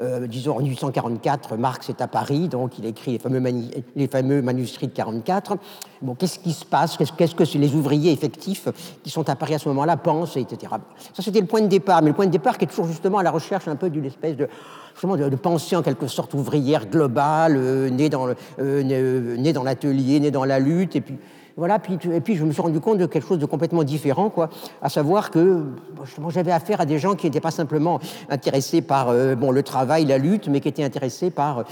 euh, 0.00 0.26
disons, 0.26 0.56
en 0.56 0.60
1844, 0.60 1.56
Marx 1.56 1.88
est 1.88 2.00
à 2.00 2.08
Paris, 2.08 2.48
donc 2.48 2.78
il 2.78 2.86
écrit 2.86 3.20
les 3.94 4.08
fameux, 4.08 4.42
manuscrits 4.42 4.88
de 4.88 4.92
44. 4.92 5.56
Bon, 6.02 6.14
qu'est-ce 6.14 6.38
qui 6.38 6.52
se 6.52 6.64
passe? 6.64 6.96
Qu'est-ce 6.96 7.34
que 7.34 7.58
les 7.58 7.74
ouvriers 7.74 8.12
effectifs 8.12 8.68
qui 9.02 9.10
sont 9.10 9.28
à 9.28 9.36
Paris 9.36 9.54
à 9.54 9.58
ce 9.58 9.68
moment-là 9.68 9.96
pensent, 9.96 10.36
etc. 10.36 10.72
Ça, 11.14 11.22
c'était 11.22 11.40
le 11.40 11.46
point 11.46 11.60
de 11.60 11.68
départ. 11.68 12.02
Mais 12.02 12.08
le 12.08 12.14
point 12.14 12.26
de 12.26 12.30
départ 12.30 12.58
qui 12.58 12.64
est 12.64 12.68
toujours 12.68 12.86
justement 12.86 13.18
à 13.18 13.22
la 13.22 13.30
recherche 13.30 13.64
d'une 13.68 14.04
espèce 14.04 14.36
de 14.36 14.48
de, 15.02 15.28
de, 15.28 15.36
pensée 15.36 15.76
en 15.76 15.82
quelque 15.82 16.06
sorte 16.06 16.34
ouvrière 16.34 16.86
globale, 16.86 17.56
euh, 17.56 17.90
née 17.90 18.08
dans 18.08 18.28
euh, 18.58 19.52
dans 19.52 19.62
l'atelier, 19.62 20.20
née 20.20 20.30
dans 20.30 20.44
la 20.44 20.58
lutte, 20.58 20.96
et 20.96 21.00
puis 21.00 21.18
voilà, 21.56 21.78
puis, 21.78 21.98
et 22.12 22.20
puis 22.20 22.36
je 22.36 22.44
me 22.44 22.52
suis 22.52 22.60
rendu 22.60 22.80
compte 22.80 22.98
de 22.98 23.06
quelque 23.06 23.26
chose 23.26 23.38
de 23.38 23.46
complètement 23.46 23.82
différent, 23.82 24.28
quoi, 24.28 24.50
à 24.82 24.90
savoir 24.90 25.30
que 25.30 25.64
j'avais 26.28 26.52
affaire 26.52 26.82
à 26.82 26.86
des 26.86 26.98
gens 26.98 27.14
qui 27.14 27.26
n'étaient 27.26 27.40
pas 27.40 27.50
simplement 27.50 27.98
intéressés 28.28 28.82
par 28.82 29.08
euh, 29.08 29.34
le 29.34 29.62
travail, 29.62 30.04
la 30.04 30.18
lutte, 30.18 30.48
mais 30.48 30.60
qui 30.60 30.68
étaient 30.68 30.84
intéressés 30.84 31.30
par 31.30 31.64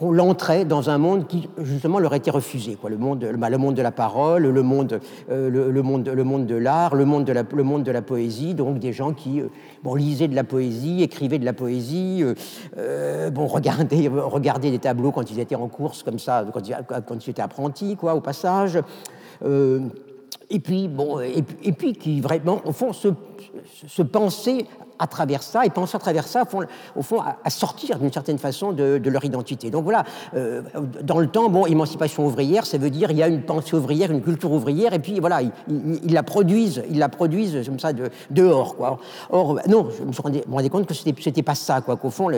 l'entrée 0.00 0.64
dans 0.64 0.90
un 0.90 0.98
monde 0.98 1.26
qui 1.26 1.48
justement 1.62 1.98
leur 1.98 2.14
était 2.14 2.30
refusé 2.30 2.74
quoi. 2.74 2.90
Le 2.90 2.98
monde 2.98 3.26
bah, 3.38 3.48
le 3.48 3.58
monde 3.58 3.74
de 3.74 3.82
la 3.82 3.92
parole 3.92 4.42
le 4.42 4.62
monde 4.62 5.00
euh, 5.30 5.50
de 5.50 6.54
l'art 6.56 6.94
le 6.94 7.04
monde 7.04 7.24
de 7.24 7.90
la 7.92 8.02
poésie. 8.02 8.54
Donc 8.54 8.78
des 8.78 8.92
gens 8.92 9.12
qui 9.12 9.40
euh, 9.40 9.96
lisaient 9.96 10.28
de 10.28 10.34
la 10.34 10.44
poésie 10.44 11.02
écrivaient 11.02 11.38
de 11.38 11.44
la 11.44 11.54
poésie 11.54 12.22
euh, 12.76 13.30
bon 13.30 13.46
regardaient 13.56 14.08
regardaient 14.08 14.70
des 14.70 14.78
tableaux 14.78 15.12
quand 15.12 15.30
ils 15.30 15.40
étaient 15.40 15.54
en 15.54 15.68
course 15.68 16.02
comme 16.02 16.18
ça 16.18 16.44
quand 16.52 16.68
ils, 16.68 16.76
quand 17.06 17.26
ils 17.26 17.30
étaient 17.30 17.42
apprentis 17.42 17.96
quoi 17.96 18.14
au 18.14 18.20
passage 18.20 18.78
et 20.50 20.60
puis 20.60 20.88
bon 20.88 21.20
et, 21.20 21.72
puis 21.72 21.92
qui 21.94 22.20
vraiment 22.20 22.60
au 22.64 22.72
fond 22.72 22.92
se, 22.92 23.08
se 23.86 24.02
penser 24.02 24.66
à 24.98 25.06
travers 25.06 25.42
ça 25.42 25.64
et 25.64 25.70
penser 25.70 25.96
à 25.96 25.98
travers 25.98 26.26
ça, 26.26 26.44
au 26.94 27.02
fond, 27.02 27.20
à, 27.20 27.50
sortir 27.50 27.98
d'une 27.98 28.12
certaine 28.12 28.38
façon 28.38 28.72
de, 28.72 29.00
leur 29.06 29.24
identité. 29.24 29.70
Donc 29.70 29.84
voilà, 29.84 30.04
euh, 30.34 30.62
dans 31.02 31.18
le 31.18 31.28
temps, 31.28 31.48
bon, 31.48 31.66
émancipation 31.66 32.26
ouvrière, 32.26 32.66
ça 32.66 32.78
veut 32.78 32.90
dire 32.90 33.10
il 33.10 33.18
y 33.18 33.22
a 33.22 33.28
une 33.28 33.42
pensée 33.42 33.76
ouvrière, 33.76 34.10
une 34.10 34.22
culture 34.22 34.52
ouvrière, 34.52 34.92
et 34.94 34.98
puis 34.98 35.20
voilà, 35.20 35.40
ils, 35.42 36.12
la 36.12 36.22
produisent, 36.22 36.82
ils 36.90 36.98
la 36.98 37.08
produisent 37.08 37.66
comme 37.66 37.78
ça 37.78 37.92
de, 37.92 38.10
dehors, 38.30 38.76
quoi. 38.76 38.98
Or, 39.30 39.58
non, 39.68 39.88
je 39.96 40.04
me 40.04 40.50
rendu, 40.50 40.70
compte 40.70 40.86
que 40.86 40.94
c'était 40.94 41.42
pas 41.42 41.54
ça, 41.54 41.80
quoi, 41.80 41.96
qu'au 41.96 42.10
fond, 42.10 42.28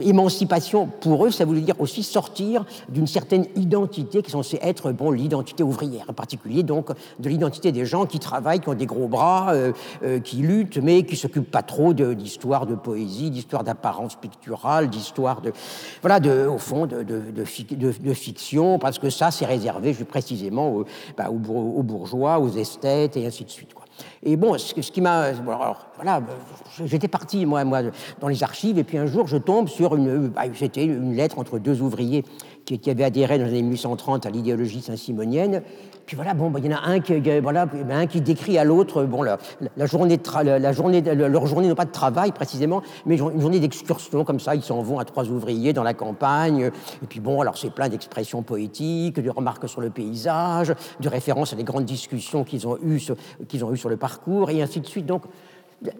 émancipation, 0.00 0.86
pour 1.00 1.26
eux, 1.26 1.30
ça 1.30 1.44
voulait 1.44 1.60
dire 1.60 1.80
aussi 1.80 2.02
sortir 2.02 2.64
d'une 2.88 3.06
certaine 3.06 3.46
identité 3.56 4.22
qui 4.22 4.28
est 4.28 4.32
censée 4.32 4.58
être 4.62 4.92
bon, 4.92 5.10
l'identité 5.10 5.62
ouvrière, 5.62 6.06
en 6.08 6.12
particulier 6.12 6.62
donc 6.62 6.90
de 7.18 7.28
l'identité 7.28 7.72
des 7.72 7.86
gens 7.86 8.06
qui 8.06 8.18
travaillent, 8.18 8.60
qui 8.60 8.68
ont 8.68 8.74
des 8.74 8.86
gros 8.86 9.08
bras, 9.08 9.52
euh, 9.52 9.72
euh, 10.02 10.20
qui 10.20 10.36
luttent, 10.36 10.78
mais 10.78 11.04
qui 11.04 11.16
s'occupent 11.16 11.50
pas 11.50 11.62
trop 11.62 11.92
d'histoire 11.94 12.66
de, 12.66 12.74
poésie, 12.74 13.30
d'histoire 13.30 13.64
d'apparence 13.64 14.16
picturale, 14.16 14.88
d'histoire 14.88 15.40
de, 15.40 15.52
voilà, 16.02 16.20
de, 16.20 16.46
au 16.46 16.58
fond, 16.58 16.86
de, 16.86 17.02
de, 17.02 18.14
fiction, 18.14 18.78
parce 18.78 18.98
que 18.98 19.10
ça, 19.10 19.30
c'est 19.30 19.46
réservé 19.46 19.94
précisément 20.04 20.72
aux, 20.72 20.84
bah, 21.16 21.30
aux, 21.30 21.82
bourgeois, 21.82 22.38
aux 22.38 22.50
esthètes 22.50 23.16
et 23.16 23.26
ainsi 23.26 23.44
de 23.44 23.50
suite. 23.50 23.74
Quoi. 23.74 23.85
Et 24.22 24.36
bon, 24.36 24.58
ce, 24.58 24.74
qui 24.74 25.00
m'a. 25.00 25.32
voilà, 25.32 26.22
j'étais 26.84 27.08
parti, 27.08 27.46
moi, 27.46 27.64
moi, 27.64 27.82
dans 28.20 28.28
les 28.28 28.42
archives, 28.42 28.78
et 28.78 28.84
puis 28.84 28.98
un 28.98 29.06
jour, 29.06 29.26
je 29.26 29.36
tombe 29.36 29.68
sur 29.68 29.96
une. 29.96 30.28
Bah, 30.28 30.42
C'était 30.54 30.84
une 30.84 31.14
lettre 31.14 31.38
entre 31.38 31.58
deux 31.58 31.82
ouvriers 31.82 32.24
qui, 32.64 32.78
qui 32.78 32.90
avaient 32.90 33.04
adhéré 33.04 33.38
dans 33.38 33.44
les 33.44 33.50
années 33.50 33.62
1830 33.62 34.26
à 34.26 34.30
l'idéologie 34.30 34.82
saint-simonienne. 34.82 35.62
Puis 36.06 36.14
voilà, 36.14 36.34
bon, 36.34 36.50
bah, 36.50 36.60
il 36.62 36.70
y 36.70 36.72
en 36.72 36.78
a 36.78 36.82
un 36.82 37.00
qui, 37.00 37.18
voilà, 37.40 37.66
un 37.90 38.06
qui 38.06 38.20
décrit 38.20 38.58
à 38.58 38.64
l'autre, 38.64 39.02
bon, 39.04 39.22
la, 39.24 39.38
journée 39.86 40.16
de 40.16 40.22
la 40.40 40.72
journée, 40.72 41.00
leur 41.02 41.46
journée, 41.46 41.66
non 41.66 41.74
pas 41.74 41.84
de 41.84 41.90
travail 41.90 42.30
précisément, 42.30 42.80
mais 43.06 43.18
une 43.18 43.40
journée 43.40 43.58
d'excursion, 43.58 44.24
comme 44.24 44.38
ça, 44.38 44.54
ils 44.54 44.62
s'en 44.62 44.82
vont 44.82 45.00
à 45.00 45.04
trois 45.04 45.24
ouvriers 45.28 45.72
dans 45.72 45.82
la 45.82 45.94
campagne. 45.94 46.70
Et 47.02 47.06
puis 47.08 47.18
bon, 47.18 47.40
alors 47.40 47.58
c'est 47.58 47.70
plein 47.70 47.88
d'expressions 47.88 48.42
poétiques, 48.42 49.18
de 49.18 49.30
remarques 49.30 49.68
sur 49.68 49.80
le 49.80 49.90
paysage, 49.90 50.72
de 51.00 51.08
références 51.08 51.52
à 51.52 51.56
des 51.56 51.64
grandes 51.64 51.84
discussions 51.84 52.44
qu'ils 52.44 52.68
ont 52.68 52.78
eues 52.84 53.02
qu'ils 53.48 53.64
ont 53.64 53.72
eues 53.72 53.76
sur 53.76 53.88
le 53.88 53.96
parcours, 53.96 54.50
et 54.50 54.62
ainsi 54.62 54.80
de 54.80 54.86
suite. 54.86 55.06
Donc, 55.06 55.24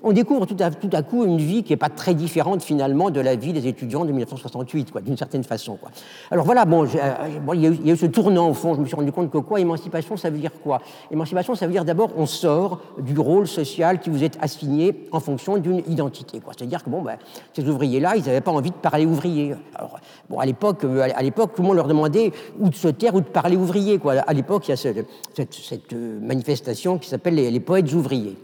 on 0.02 0.12
découvre 0.12 0.46
tout 0.46 0.56
à, 0.58 1.02
coup 1.02 1.24
une 1.24 1.36
vie 1.36 1.62
qui 1.62 1.72
n'est 1.72 1.76
pas 1.76 1.90
très 1.90 2.14
différente 2.14 2.62
finalement 2.62 3.10
de 3.10 3.20
la 3.20 3.36
vie 3.36 3.52
des 3.52 3.66
étudiants 3.66 4.04
de 4.04 4.10
1968, 4.10 4.90
quoi, 4.90 5.02
d'une 5.02 5.16
certaine 5.18 5.44
façon. 5.44 5.76
Quoi. 5.76 5.90
Alors 6.30 6.46
voilà, 6.46 6.64
bon, 6.64 6.84
euh, 6.86 7.54
il, 7.54 7.62
y 7.62 7.90
a 7.90 7.92
eu, 7.92 7.96
ce 7.96 8.06
tournant 8.06 8.48
au 8.48 8.54
fond, 8.54 8.74
je 8.74 8.80
me 8.80 8.86
suis 8.86 8.96
rendu 8.96 9.12
compte 9.12 9.30
que 9.30 9.38
quoi, 9.38 9.60
émancipation, 9.60 10.16
ça 10.16 10.30
veut 10.30 10.38
dire 10.38 10.52
quoi? 10.62 10.80
Émancipation, 11.10 11.54
ça 11.54 11.66
veut 11.66 11.72
dire 11.72 11.84
d'abord 11.84 12.10
on 12.16 12.24
sort 12.24 12.80
du 12.98 13.18
rôle 13.18 13.46
social 13.46 14.00
qui 14.00 14.08
vous 14.08 14.24
est 14.24 14.38
assigné 14.40 15.08
en 15.12 15.20
fonction 15.20 15.58
d'une 15.58 15.82
identité. 15.88 16.40
C'est-à-dire 16.56 16.82
que 16.82 16.88
bon, 16.88 17.02
ben, 17.02 17.18
ces 17.52 17.68
ouvriers-là, 17.68 18.16
ils 18.16 18.24
n'avaient 18.24 18.40
pas 18.40 18.52
envie 18.52 18.70
de 18.70 18.76
parler 18.76 19.04
ouvrier. 19.04 19.54
Alors, 19.74 19.98
bon, 20.30 20.38
à 20.38 20.46
l'époque, 20.46 20.84
euh, 20.84 21.06
à 21.14 21.22
l'époque, 21.22 21.52
tout 21.54 21.62
le 21.62 21.68
monde 21.68 21.76
leur 21.76 21.88
demandait 21.88 22.32
ou 22.58 22.70
de 22.70 22.74
se 22.74 22.88
taire 22.88 23.14
ou 23.14 23.20
de 23.20 23.26
parler 23.26 23.56
ouvrier. 23.56 23.98
Quoi. 23.98 24.14
À 24.14 24.32
l'époque, 24.32 24.68
il 24.68 24.70
y 24.70 24.74
a 24.74 24.76
cette, 24.76 25.06
cette, 25.34 25.92
euh, 25.92 26.18
manifestation 26.20 26.96
qui 26.96 27.10
s'appelle 27.10 27.34
les 27.34 27.60
poètes 27.60 27.92
ouvriers 27.92 28.36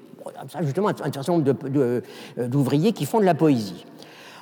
justement 0.63 0.89
un 0.89 1.13
certain 1.13 1.33
nombre 1.33 1.55
euh, 1.77 2.01
d'ouvriers 2.37 2.93
qui 2.93 3.07
font 3.07 3.21
de 3.21 3.25
la 3.25 3.35
poésie. 3.35 3.85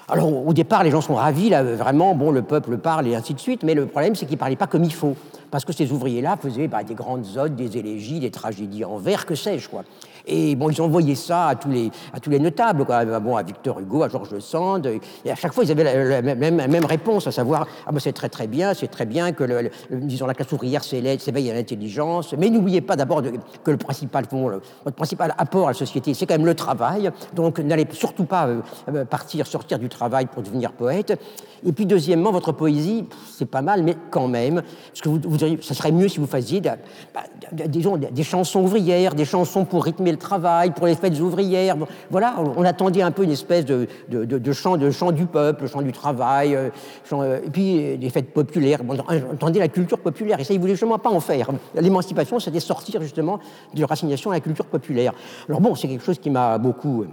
Alors 0.08 0.46
au 0.46 0.52
départ, 0.52 0.82
les 0.82 0.90
gens 0.90 1.00
sont 1.00 1.14
ravis, 1.14 1.50
là, 1.50 1.62
vraiment, 1.62 2.14
bon, 2.14 2.32
le 2.32 2.42
peuple 2.42 2.78
parle 2.78 3.06
et 3.06 3.14
ainsi 3.14 3.32
de 3.32 3.38
suite, 3.38 3.62
mais 3.62 3.74
le 3.74 3.86
problème, 3.86 4.16
c'est 4.16 4.26
qu'ils 4.26 4.34
ne 4.34 4.40
parlaient 4.40 4.56
pas 4.56 4.66
comme 4.66 4.82
il 4.82 4.92
faut, 4.92 5.14
parce 5.52 5.64
que 5.64 5.72
ces 5.72 5.92
ouvriers-là 5.92 6.36
faisaient 6.36 6.66
bah, 6.66 6.82
des 6.82 6.94
grandes 6.94 7.26
odes, 7.36 7.54
des 7.54 7.76
élégies, 7.76 8.18
des 8.18 8.30
tragédies 8.30 8.84
en 8.84 8.98
vers, 8.98 9.24
que 9.24 9.36
sais-je, 9.36 9.68
quoi. 9.68 9.84
Et 10.26 10.54
bon, 10.56 10.70
ils 10.70 10.80
envoyaient 10.80 11.14
ça 11.14 11.48
à 11.48 11.54
tous 11.54 11.70
les, 11.70 11.90
à 12.12 12.20
tous 12.20 12.30
les 12.30 12.38
notables, 12.38 12.84
quoi. 12.84 13.04
Bon, 13.20 13.36
à 13.36 13.42
Victor 13.42 13.80
Hugo, 13.80 14.02
à 14.02 14.08
Georges 14.08 14.38
Sand. 14.38 14.86
Et 15.24 15.30
à 15.30 15.34
chaque 15.34 15.52
fois, 15.52 15.64
ils 15.64 15.70
avaient 15.70 15.84
la, 15.84 16.22
même, 16.22 16.56
même, 16.56 16.84
réponse, 16.84 17.26
à 17.26 17.32
savoir 17.32 17.66
ah 17.86 17.92
ben, 17.92 18.00
c'est 18.00 18.12
très 18.12 18.28
très 18.28 18.46
bien, 18.46 18.74
c'est 18.74 18.88
très 18.88 19.06
bien 19.06 19.32
que 19.32 19.70
disons, 19.90 20.26
la 20.26 20.34
classe 20.34 20.52
ouvrière 20.52 20.82
s'éveille 20.84 21.50
à 21.50 21.54
l'intelligence. 21.54 22.34
Mais 22.38 22.50
n'oubliez 22.50 22.80
pas 22.80 22.96
d'abord 22.96 23.22
que 23.22 23.70
le 23.70 23.76
principal, 23.76 24.24
votre 24.30 24.96
principal 24.96 25.34
apport 25.38 25.66
à 25.66 25.70
la 25.70 25.74
société, 25.74 26.14
c'est 26.14 26.26
quand 26.26 26.34
même 26.34 26.46
le 26.46 26.54
travail. 26.54 27.10
Donc 27.34 27.58
n'allez 27.58 27.86
surtout 27.92 28.24
pas 28.24 28.46
euh, 28.46 28.60
euh, 28.92 29.04
partir, 29.04 29.46
sortir 29.46 29.78
du 29.78 29.88
travail 29.88 30.26
pour 30.26 30.42
devenir 30.42 30.72
poète. 30.72 31.18
Et 31.64 31.72
puis 31.72 31.86
deuxièmement, 31.86 32.32
votre 32.32 32.52
poésie, 32.52 33.06
c'est 33.36 33.46
pas 33.46 33.62
mal, 33.62 33.82
mais 33.82 33.96
quand 34.10 34.28
même, 34.28 34.62
parce 34.62 35.00
que 35.02 35.08
vous, 35.08 35.20
vous 35.24 35.38
ça 35.38 35.74
serait 35.74 35.92
mieux 35.92 36.08
si 36.08 36.18
vous 36.18 36.26
faisiez 36.26 36.60
bah, 36.60 36.76
disons, 37.66 37.96
des 37.96 38.22
chansons 38.22 38.62
ouvrières, 38.62 39.14
des 39.14 39.24
chansons 39.24 39.64
pour 39.64 39.84
rythmer 39.84 40.09
le 40.12 40.18
travail, 40.18 40.70
pour 40.70 40.86
les 40.86 40.94
fêtes 40.94 41.18
ouvrières. 41.20 41.76
Voilà, 42.10 42.36
on 42.56 42.64
attendait 42.64 43.02
un 43.02 43.10
peu 43.10 43.24
une 43.24 43.30
espèce 43.30 43.64
de, 43.64 43.86
chant, 44.52 44.76
du 45.12 45.26
peuple, 45.26 45.66
chant 45.66 45.82
du 45.82 45.92
travail, 45.92 46.54
euh, 46.54 46.70
euh, 47.12 47.40
et 47.44 47.50
puis 47.50 47.78
euh, 47.78 47.96
des 47.96 48.10
fêtes 48.10 48.32
populaires. 48.32 48.80
on 48.88 49.32
entendait 49.32 49.58
la 49.58 49.68
culture 49.68 49.98
populaire, 49.98 50.40
et 50.40 50.44
ça, 50.44 50.54
ils 50.54 50.60
voulaient 50.60 50.72
justement 50.72 50.98
pas 50.98 51.10
en 51.10 51.20
faire. 51.20 51.50
L'émancipation, 51.74 52.38
c'était 52.38 52.60
sortir 52.60 53.02
justement 53.02 53.38
de 53.74 53.84
l'assignation 53.84 54.30
à 54.30 54.34
la 54.34 54.40
culture 54.40 54.66
populaire. 54.66 55.12
Alors 55.48 55.60
bon, 55.60 55.74
c'est 55.74 55.88
quelque 55.88 56.04
chose 56.04 56.18
qui 56.18 56.30
m'a 56.30 56.58
beaucoup 56.58 57.04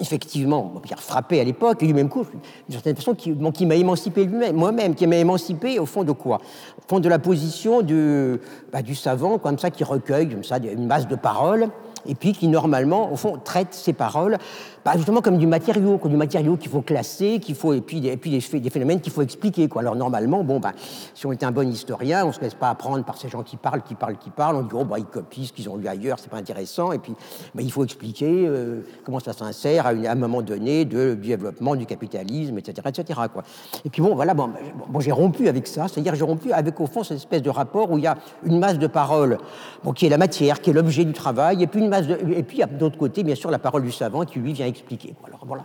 effectivement, 0.00 0.74
frappé 0.98 1.40
à 1.40 1.44
l'époque, 1.44 1.82
et 1.82 1.86
du 1.86 1.94
même 1.94 2.08
coup, 2.08 2.24
d'une 2.24 2.72
certaine 2.72 2.96
façon, 2.96 3.14
qui, 3.14 3.66
m'a 3.66 3.74
émancipé 3.74 4.28
moi-même, 4.52 4.94
qui 4.94 5.06
m'a 5.06 5.16
émancipé 5.16 5.78
au 5.78 5.86
fond 5.86 6.04
de 6.04 6.12
quoi? 6.12 6.40
Au 6.78 6.88
fond 6.88 7.00
de 7.00 7.08
la 7.08 7.18
position 7.18 7.80
du, 7.82 8.38
bah, 8.72 8.82
du 8.82 8.94
savant, 8.94 9.38
comme 9.38 9.58
ça, 9.58 9.70
qui 9.70 9.84
recueille 9.84 10.28
comme 10.28 10.44
ça, 10.44 10.58
une 10.58 10.86
masse 10.86 11.08
de 11.08 11.16
paroles, 11.16 11.68
et 12.08 12.14
puis 12.14 12.32
qui 12.32 12.48
normalement, 12.48 13.12
au 13.12 13.16
fond, 13.16 13.38
traite 13.42 13.74
ces 13.74 13.92
paroles 13.92 14.38
bah, 14.84 14.92
justement 14.96 15.20
comme 15.20 15.38
du 15.38 15.46
matériau, 15.46 15.98
comme 15.98 16.10
du 16.10 16.16
matériau 16.16 16.56
qu'il 16.56 16.70
faut 16.70 16.82
classer, 16.82 17.40
qu'il 17.40 17.54
faut, 17.54 17.72
et 17.72 17.80
puis, 17.80 18.06
et 18.06 18.16
puis 18.16 18.30
des, 18.30 18.60
des 18.60 18.70
phénomènes 18.70 19.00
qu'il 19.00 19.12
faut 19.12 19.22
expliquer. 19.22 19.68
Quoi. 19.68 19.82
Alors 19.82 19.96
normalement, 19.96 20.44
bon, 20.44 20.60
bah, 20.60 20.72
si 21.14 21.26
on 21.26 21.32
était 21.32 21.46
un 21.46 21.52
bon 21.52 21.68
historien, 21.68 22.24
on 22.24 22.28
ne 22.28 22.32
se 22.32 22.40
laisse 22.40 22.54
pas 22.54 22.70
apprendre 22.70 23.04
par 23.04 23.18
ces 23.18 23.28
gens 23.28 23.42
qui 23.42 23.56
parlent, 23.56 23.82
qui 23.82 23.94
parlent, 23.94 24.16
qui 24.18 24.30
parlent, 24.30 24.56
on 24.56 24.62
dit, 24.62 24.74
oh, 24.74 24.84
bah, 24.84 24.98
ils 24.98 25.04
copient 25.04 25.44
ce 25.44 25.52
qu'ils 25.52 25.68
ont 25.68 25.76
lu 25.76 25.88
ailleurs, 25.88 26.18
c'est 26.18 26.30
pas 26.30 26.38
intéressant, 26.38 26.92
et 26.92 26.98
puis 26.98 27.14
bah, 27.54 27.62
il 27.62 27.72
faut 27.72 27.84
expliquer 27.84 28.46
euh, 28.46 28.82
comment 29.04 29.20
ça 29.20 29.32
s'insère 29.32 29.86
à, 29.86 29.90
un 29.90 30.14
moment 30.14 30.42
donné 30.42 30.84
de, 30.84 31.14
du 31.14 31.28
développement 31.28 31.76
du 31.76 31.86
capitalisme, 31.86 32.58
etc. 32.58 32.88
etc. 32.88 33.20
Quoi. 33.32 33.42
Et 33.84 33.90
puis 33.90 34.02
bon, 34.02 34.14
voilà, 34.14 34.34
bon, 34.34 34.50
bon 34.88 35.00
j'ai 35.00 35.12
rompu 35.12 35.48
avec 35.48 35.66
ça, 35.66 35.88
c'est-à-dire 35.88 36.14
j'ai 36.14 36.24
rompu 36.24 36.52
avec 36.52 36.80
au 36.80 36.86
fond 36.86 37.04
cette 37.04 37.18
espèce 37.18 37.42
de 37.42 37.50
rapport 37.50 37.90
où 37.90 37.98
il 37.98 38.04
y 38.04 38.06
a 38.06 38.16
une 38.44 38.58
masse 38.58 38.78
de 38.78 38.86
paroles 38.86 39.38
bon, 39.84 39.92
qui 39.92 40.06
est 40.06 40.10
la 40.10 40.18
matière, 40.18 40.60
qui 40.60 40.70
est 40.70 40.72
l'objet 40.72 41.04
du 41.04 41.12
travail, 41.12 41.62
et 41.62 41.66
puis 41.66 41.80
une 41.80 41.88
masse 41.88 42.06
de, 42.06 42.18
et 42.32 42.42
puis 42.42 42.62
d'autre 42.78 42.98
côté, 42.98 43.22
bien 43.22 43.34
sûr, 43.34 43.50
la 43.50 43.58
parole 43.58 43.82
du 43.82 43.92
savant 43.92 44.24
qui 44.24 44.38
lui 44.38 44.52
vient 44.52 44.66
expliquer. 44.68 45.14
Alors 45.26 45.40
voilà. 45.46 45.64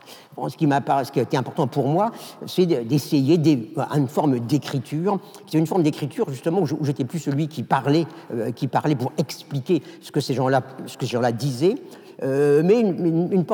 ce, 0.50 0.58
qui 0.58 0.68
ce 0.68 1.12
qui 1.12 1.20
a 1.20 1.24
été 1.24 1.38
important 1.38 1.68
pour 1.68 1.88
moi, 1.88 2.12
c'est 2.46 2.66
d'essayer 2.66 3.40
une 3.96 4.08
forme 4.08 4.40
d'écriture. 4.40 5.20
C'est 5.48 5.58
une 5.58 5.68
forme 5.68 5.84
d'écriture 5.84 6.30
justement 6.30 6.62
où 6.62 6.86
j'étais 6.86 7.06
plus 7.06 7.20
celui 7.20 7.48
qui 7.48 7.64
parlait, 7.64 8.06
euh, 8.34 8.52
qui 8.52 8.68
parlait 8.68 8.96
pour 8.96 9.12
expliquer 9.18 9.82
ce 10.02 10.12
que 10.12 10.20
ces 10.20 10.34
gens-là, 10.34 10.62
gens-là 11.02 11.32
disaient. 11.32 11.76
Euh, 12.22 12.62
mais, 12.64 12.80
une, 12.80 13.46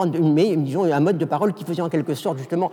un 0.93 0.99
mode 0.99 1.17
de 1.17 1.25
parole 1.25 1.53
qui 1.53 1.63
faisait 1.63 1.81
en 1.81 1.89
quelque 1.89 2.13
sorte 2.13 2.37
justement 2.37 2.71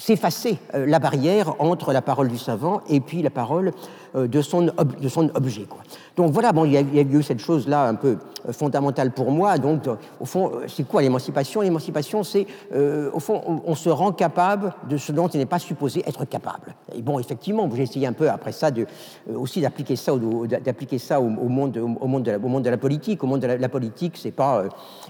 s'effacer 0.00 0.58
euh, 0.74 0.86
la 0.86 0.98
barrière 0.98 1.60
entre 1.60 1.92
la 1.92 2.00
parole 2.00 2.28
du 2.28 2.38
savant 2.38 2.80
et 2.88 3.00
puis 3.00 3.22
la 3.22 3.30
parole 3.30 3.72
de, 4.14 4.42
son, 4.42 4.62
de 5.00 5.08
son 5.08 5.30
objet. 5.34 5.64
Quoi. 5.64 5.80
Donc 6.16 6.32
voilà, 6.32 6.52
bon, 6.52 6.64
il 6.64 6.72
y, 6.72 6.76
a, 6.76 7.02
eu 7.02 7.22
cette 7.22 7.38
chose-là 7.38 7.88
un 7.88 7.94
peu 7.94 8.18
euh, 8.46 8.52
fondamentale 8.52 9.10
pour 9.10 9.30
moi. 9.30 9.56
Donc, 9.58 9.86
euh, 9.86 9.94
au 10.20 10.24
fond, 10.24 10.50
euh, 10.52 10.64
c'est 10.66 10.86
quoi 10.86 11.02
l'émancipation? 11.02 11.60
L'émancipation, 11.60 12.22
c'est, 12.22 12.46
au 12.74 13.20
fond, 13.20 13.62
on, 13.64 13.74
se 13.74 13.88
rend 13.88 14.12
capable 14.12 14.74
de 14.88 14.96
ce 14.96 15.12
dont 15.12 15.28
il 15.28 15.38
n'est 15.38 15.46
pas 15.46 15.58
supposé 15.58 16.02
être 16.06 16.24
capable. 16.26 16.74
Et 16.94 17.00
bon, 17.00 17.18
effectivement, 17.18 17.68
j'ai 17.74 17.84
essayé 17.84 18.06
un 18.06 18.12
peu 18.12 18.28
après 18.28 18.52
ça 18.52 18.70
de, 18.70 18.86
aussi 19.34 19.60
d'appliquer 19.60 19.96
ça, 19.96 20.12
au, 20.12 20.46
d'appliquer 20.46 20.98
ça 20.98 21.20
au, 21.20 21.28
monde, 21.28 21.78
au, 21.78 22.06
monde 22.06 22.22
de 22.24 22.32
la, 22.32 22.36
au 22.36 22.48
monde 22.48 22.64
de 22.64 22.70
la 22.70 22.76
politique. 22.76 23.24
Au 23.24 23.26
monde 23.26 23.40
de 23.40 23.46
la, 23.46 23.68
politique, 23.68 24.16
c'est 24.16 24.30
pas, 24.30 24.64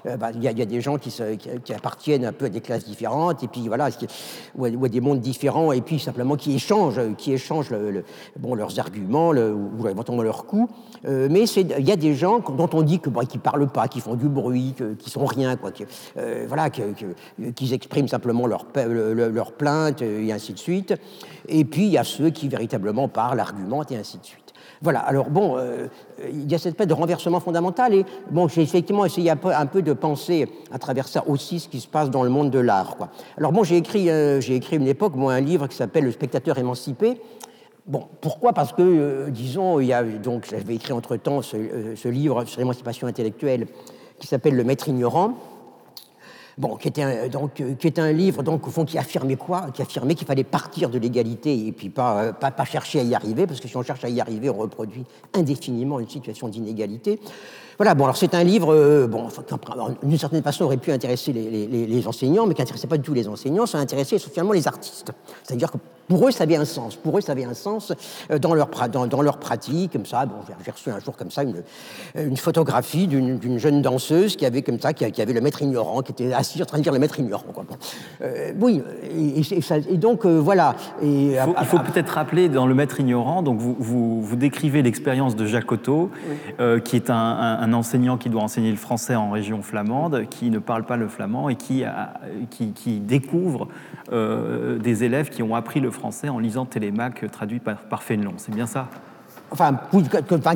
bah, 0.05 0.31
il 0.35 0.43
y, 0.43 0.49
a 0.49 0.65
des 0.65 0.81
gens 0.81 0.99
qui, 0.99 1.13
qui, 1.65 1.73
appartiennent 1.75 2.25
un 2.25 2.33
peu 2.33 2.45
à 2.45 2.49
des 2.49 2.61
classes 2.61 2.85
différentes, 2.85 3.43
et 3.43 3.49
puis 3.49 3.67
voilà, 3.67 3.89
ou 4.57 4.85
à, 4.85 4.89
des 4.89 5.01
mondes 5.01 5.21
différents, 5.21 5.73
et 5.73 5.81
puis 5.81 5.99
simplement 5.99 6.37
qui 6.37 6.55
échangent, 6.55 7.01
qui 7.17 7.33
échangent 7.33 7.75
bon, 8.39 8.55
leurs 8.55 8.79
arguments, 8.91 9.33
le, 9.33 9.55
ou 9.55 9.89
éventuellement 9.89 10.23
leurs 10.23 10.47
coups. 10.47 10.73
Euh, 11.07 11.29
mais 11.31 11.45
il 11.45 11.89
y 11.89 11.93
a 11.93 11.97
des 11.97 12.15
gens 12.15 12.41
dont 12.41 12.69
on 12.73 12.83
dit 12.83 12.99
qu'ils 12.99 13.13
ne 13.13 13.39
parlent 13.39 13.69
pas, 13.69 13.89
qui 13.89 14.01
font 14.01 14.17
du 14.17 14.29
bruit, 14.29 14.75
qui 14.99 15.11
sont 15.11 15.25
rien, 15.25 15.57
euh, 16.19 16.45
voilà, 16.49 16.69
qu'ils 16.71 17.73
expriment 17.73 18.09
simplement 18.09 18.47
leur, 18.47 18.67
leur 18.75 19.53
plainte 19.53 20.03
et 20.03 20.33
ainsi 20.33 20.53
de 20.53 20.59
suite. 20.59 20.95
Et 21.49 21.65
puis 21.65 21.85
il 21.85 21.93
y 21.93 21.99
a 21.99 22.05
ceux 22.05 22.31
qui 22.31 22.49
véritablement 22.49 23.09
parlent, 23.09 23.41
argumentent 23.41 23.93
et 23.93 23.97
ainsi 23.97 24.19
de 24.19 24.25
suite. 24.25 24.39
Voilà, 24.83 25.01
alors 25.01 25.29
bon, 25.29 25.59
euh, 25.59 25.89
il 26.33 26.51
y 26.51 26.55
a 26.55 26.59
cette 26.59 26.73
espèce 26.73 26.87
de 26.87 26.95
renversement 26.95 27.39
fondamental 27.39 27.93
et 27.93 28.07
bon, 28.31 28.49
j'ai 28.49 28.63
effectivement 28.63 29.05
essayé 29.05 29.31
un 29.31 29.67
peu, 29.67 29.83
de 29.83 29.93
penser 29.93 30.49
à 30.73 30.79
travers 30.79 31.07
ça 31.07 31.23
aussi 31.29 31.61
ce 31.61 31.69
qui 31.69 31.81
se 31.81 31.89
passe 31.89 32.11
dans 32.11 32.23
le 32.23 32.31
monde 32.31 32.51
de 32.51 32.59
l'art. 32.59 32.97
Alors 33.37 33.53
bon, 33.53 33.63
j'ai 33.63 33.77
écrit, 33.77 34.07
j'ai 34.41 34.55
écrit 34.55 34.77
une 34.77 34.89
époque, 34.89 35.17
moi, 35.17 35.35
un 35.35 35.41
livre 35.41 35.67
qui 35.67 35.77
s'appelle 35.77 36.05
Le 36.05 36.13
spectateur 36.13 36.57
émancipé, 36.57 37.21
Bon, 37.91 38.07
pourquoi? 38.21 38.53
Parce 38.53 38.73
que, 38.73 38.83
euh, 38.83 39.31
disons, 39.31 39.81
il 39.81 39.89
y 39.89 39.93
a, 39.93 40.05
donc, 40.05 40.47
j'avais 40.49 40.77
écrit 40.77 40.93
entre-temps 40.93 41.41
euh, 41.55 41.97
ce, 41.97 42.09
livre 42.09 42.45
sur 42.45 42.61
l'émancipation 42.61 43.09
intellectuelle 43.09 43.67
qui 44.21 44.29
s'appelle 44.29 44.55
Le 44.55 44.63
Maître 44.63 44.89
ignorant, 44.89 45.35
bon, 46.57 46.77
qui 46.77 46.87
était 46.87 47.03
un, 47.03 47.27
donc, 47.27 47.61
euh, 47.61 47.75
qui 47.75 47.89
est 47.89 47.99
un 47.99 48.13
livre 48.13 48.45
donc, 48.45 48.69
au 48.69 48.71
fond, 48.71 48.85
qui 48.85 48.97
affirmait 48.97 49.35
quoi? 49.35 49.73
Qui 49.75 49.83
affirmait 49.83 50.15
qu'il 50.15 50.29
fallait 50.29 50.45
partir 50.45 50.89
de 50.89 51.01
l'égalité 51.01 51.67
et 51.67 51.73
puis 51.73 51.89
pas, 51.89 52.33
pas, 52.33 52.65
chercher 52.65 53.01
à 53.01 53.03
y 53.03 53.13
arriver, 53.13 53.49
parce 53.49 53.59
que 53.59 53.67
si 53.67 53.77
on 53.77 53.83
cherche 53.83 54.05
à 54.05 54.09
y 54.09 54.21
arriver, 54.21 54.49
on 54.51 54.59
reproduit 54.59 55.05
indéfiniment 55.35 55.99
une 55.99 56.09
situation 56.09 56.47
d'inégalité. 56.47 57.19
Voilà, 57.77 57.97
bon, 57.97 58.05
alors 58.05 58.17
c'est 58.17 58.37
un 58.37 58.45
livre, 58.45 59.09
bon, 59.09 59.27
d'une 60.05 60.19
certaine 60.19 60.45
façon, 60.45 60.67
aurait 60.67 60.77
pu 60.77 60.93
intéresser 60.93 61.33
les 61.33 62.07
enseignants, 62.07 62.47
mais 62.47 62.55
qui 62.55 62.61
n'intéressait 62.61 62.87
pas 62.87 62.99
du 62.99 63.03
tout 63.03 63.15
les 63.15 63.27
enseignants, 63.27 63.67
ça 63.67 63.79
intéressait 63.79 64.15
essentiellement 64.15 64.53
les 64.53 64.69
artistes. 64.69 65.11
C'est-à-dire 65.43 65.73
que 65.73 65.79
pour 66.11 66.27
eux, 66.27 66.33
ça 66.33 66.43
avait 66.43 66.57
un 66.57 66.65
sens. 66.65 66.97
Pour 66.97 67.17
eux, 67.17 67.21
ça 67.21 67.33
avait 67.33 67.45
un 67.45 67.55
sens 67.55 67.93
euh, 68.33 68.41
dans 68.41 68.53
leur, 68.53 68.69
dans, 68.91 69.07
dans 69.07 69.23
leur 69.23 69.39
pratique, 69.39 69.93
comme 69.93 70.05
ça. 70.05 70.27
Bon, 70.27 70.35
j'ai 70.65 70.71
reçu 70.73 70.91
un 70.91 70.99
jour 70.99 71.17
comme 71.17 71.31
ça 71.31 71.45
une, 71.45 71.63
une 72.17 72.37
photographie 72.37 73.07
d'une 73.07 73.59
jeune 73.59 73.81
danseuse 73.81 74.35
qui 74.35 74.45
avait 74.45 74.63
comme 74.63 74.81
ça, 74.81 74.93
qui, 74.93 75.23
avait 75.23 75.33
le 75.33 75.41
maître 75.41 75.63
ignorant, 75.63 76.03
qui 76.03 76.11
était 76.11 76.33
assis 76.33 76.61
en 76.61 76.67
train 76.67 76.79
de 76.79 76.83
dire 76.83 76.93
le 76.93 76.99
maître 76.99 77.21
ignorant. 77.21 77.45
Quoi. 77.55 77.65
Euh, 78.23 78.53
oui, 78.61 78.83
et, 79.09 79.97
donc 79.99 80.27
euh, 80.27 80.41
voilà. 80.41 80.75
Et, 81.01 81.37
il 81.37 81.67
faut, 81.67 81.79
peut-être 81.79 82.11
rappeler 82.11 82.49
dans 82.49 82.67
le 82.67 82.75
maître 82.75 82.99
ignorant, 82.99 83.43
donc 83.43 83.61
vous, 83.61 83.77
vous, 83.79 84.21
vous 84.21 84.37
décrivez 84.37 84.83
l'expérience 84.83 85.37
de 85.37 85.47
Jacques 85.47 85.71
Otto, 85.71 86.11
qui 86.85 86.97
est 86.97 87.11
un, 87.11 87.17
un, 87.17 87.73
enseignant 87.73 88.19
qui 88.19 88.31
doit 88.31 88.43
enseigner 88.43 88.73
le 88.73 88.77
français 88.77 89.15
en 89.15 89.31
région 89.31 89.63
flamande, 89.63 90.25
qui 90.29 90.51
ne 90.51 90.59
parle 90.59 90.85
pas 90.85 90.97
le 90.97 91.07
flamand 91.07 91.49
et 91.49 91.55
qui, 91.55 91.85
a, 91.85 92.15
qui, 92.51 92.73
qui 92.73 92.99
découvre 92.99 93.69
des 94.11 95.05
élèves 95.05 95.29
qui 95.29 95.45
ont 95.45 95.55
appris 95.55 95.79
le 95.79 95.91
français 95.91 96.00
en 96.05 96.39
lisant 96.39 96.67
Télémaque 96.67 97.31
traduit 97.31 97.61
par, 97.61 97.77
par 97.77 98.03
Fénelon. 98.03 98.35
C'est 98.37 98.55
bien 98.55 98.67
ça? 98.67 98.89
Enfin, 99.51 99.79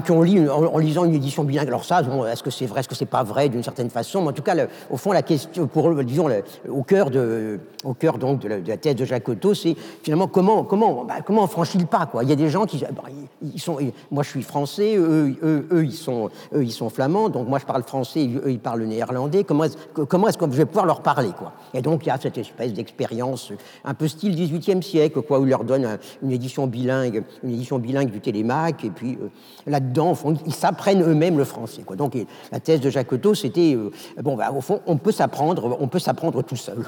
qu'on 0.06 0.22
lit 0.22 0.48
en, 0.48 0.78
lisant 0.78 1.04
une 1.04 1.14
édition 1.14 1.44
bilingue. 1.44 1.68
Alors 1.68 1.84
ça, 1.84 2.02
est-ce 2.30 2.42
que 2.42 2.50
c'est 2.50 2.66
vrai, 2.66 2.80
est-ce 2.80 2.88
que 2.88 2.94
c'est 2.94 3.06
pas 3.06 3.22
vrai 3.22 3.48
d'une 3.48 3.62
certaine 3.62 3.90
façon? 3.90 4.22
Mais 4.22 4.28
en 4.28 4.32
tout 4.32 4.42
cas, 4.42 4.54
au 4.90 4.96
fond, 4.96 5.12
la 5.12 5.22
question, 5.22 5.68
disons, 6.04 6.28
au 6.68 6.82
cœur 6.82 7.10
de, 7.10 7.60
au 7.84 7.94
cœur 7.94 8.18
donc 8.18 8.40
de 8.40 8.48
la, 8.48 8.76
thèse 8.76 8.96
de 8.96 9.04
Jacques 9.04 9.28
Otto, 9.28 9.54
c'est 9.54 9.76
finalement 10.02 10.28
comment, 10.28 10.64
comment, 10.64 11.04
bah, 11.04 11.16
comment 11.24 11.44
on 11.44 11.46
franchit 11.46 11.78
le 11.78 11.86
pas, 11.86 12.06
quoi. 12.06 12.22
Il 12.22 12.30
y 12.30 12.32
a 12.32 12.36
des 12.36 12.48
gens 12.48 12.66
qui, 12.66 12.78
bah, 12.78 13.02
ils 13.42 13.60
sont, 13.60 13.78
moi 14.10 14.22
je 14.22 14.30
suis 14.30 14.42
français, 14.42 14.96
eux, 14.96 15.36
ils 15.72 15.92
sont, 15.92 16.30
eux, 16.54 16.64
ils 16.64 16.72
sont 16.72 16.90
flamands, 16.90 17.28
donc 17.28 17.48
moi 17.48 17.58
je 17.58 17.66
parle 17.66 17.82
français, 17.82 18.28
eux, 18.44 18.50
ils 18.50 18.58
parlent 18.58 18.82
néerlandais. 18.82 19.44
Comment 19.44 19.64
est-ce, 19.64 19.76
comment 20.04 20.28
est-ce 20.28 20.38
que 20.38 20.46
je 20.46 20.56
vais 20.56 20.66
pouvoir 20.66 20.86
leur 20.86 21.02
parler, 21.02 21.30
quoi? 21.36 21.52
Et 21.72 21.82
donc 21.82 22.04
il 22.04 22.08
y 22.08 22.12
a 22.12 22.18
cette 22.18 22.38
espèce 22.38 22.72
d'expérience 22.72 23.52
un 23.84 23.94
peu 23.94 24.08
style 24.08 24.34
18e 24.34 24.82
siècle, 24.82 25.22
quoi, 25.22 25.40
où 25.40 25.44
ils 25.44 25.50
leur 25.50 25.64
donnent 25.64 25.98
une 26.22 26.32
édition 26.32 26.66
bilingue, 26.66 27.24
une 27.42 27.50
édition 27.50 27.78
bilingue 27.78 28.10
du 28.10 28.20
Télémaque 28.20 28.83
et 28.84 28.90
puis 28.90 29.18
euh, 29.20 29.28
là-dedans, 29.66 30.14
ils 30.46 30.54
s'apprennent 30.54 31.02
eux-mêmes 31.02 31.38
le 31.38 31.44
français. 31.44 31.82
Donc 31.96 32.16
la 32.52 32.60
thèse 32.60 32.80
de 32.80 32.90
Otto, 33.12 33.34
c'était, 33.34 33.74
euh, 33.74 33.90
bon, 34.22 34.36
bah, 34.36 34.52
au 34.52 34.60
fond, 34.60 34.80
on 34.86 34.96
peut 34.96 35.12
s'apprendre, 35.12 35.76
on 35.80 35.88
peut 35.88 35.98
s'apprendre 35.98 36.42
tout 36.42 36.56
seul. 36.56 36.78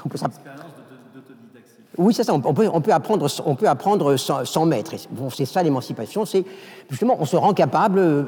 Oui, 1.97 2.13
c'est 2.13 2.23
ça. 2.23 2.33
On 2.33 2.41
peut, 2.53 2.69
apprendre, 2.91 3.27
on 3.45 3.55
peut 3.55 3.67
apprendre 3.67 4.17
sans, 4.17 4.65
maître. 4.65 4.93
Bon, 5.11 5.29
c'est 5.29 5.45
ça 5.45 5.63
l'émancipation. 5.63 6.25
C'est 6.25 6.45
justement, 6.89 7.17
on 7.19 7.25
se 7.25 7.35
rend 7.35 7.53
capable, 7.53 7.99
euh, 7.99 8.23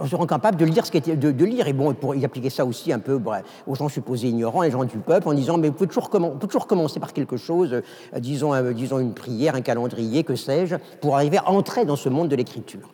on 0.00 0.06
se 0.06 0.14
rend 0.14 0.26
capable 0.26 0.58
de 0.58 0.66
lire 0.66 0.84
ce 0.84 0.90
qui 0.90 0.98
était, 0.98 1.16
de, 1.16 1.30
de, 1.30 1.44
lire. 1.44 1.66
Et 1.66 1.72
bon, 1.72 1.94
pour 1.94 2.14
y 2.14 2.24
appliquer 2.24 2.50
ça 2.50 2.66
aussi 2.66 2.92
un 2.92 2.98
peu 2.98 3.18
aux 3.66 3.74
gens 3.74 3.88
supposés 3.88 4.28
ignorants, 4.28 4.62
les 4.62 4.70
gens 4.70 4.84
du 4.84 4.98
peuple, 4.98 5.28
en 5.28 5.32
disant, 5.32 5.56
mais 5.56 5.70
on 5.70 5.72
peut 5.72 5.86
toujours, 5.86 6.66
commencer 6.66 7.00
par 7.00 7.12
quelque 7.12 7.36
chose, 7.36 7.80
disons, 8.18 8.52
disons 8.72 8.98
une 8.98 9.14
prière, 9.14 9.54
un 9.54 9.62
calendrier, 9.62 10.22
que 10.22 10.36
sais-je, 10.36 10.76
pour 11.00 11.16
arriver 11.16 11.38
à 11.38 11.50
entrer 11.50 11.84
dans 11.84 11.96
ce 11.96 12.08
monde 12.08 12.28
de 12.28 12.36
l'écriture. 12.36 12.88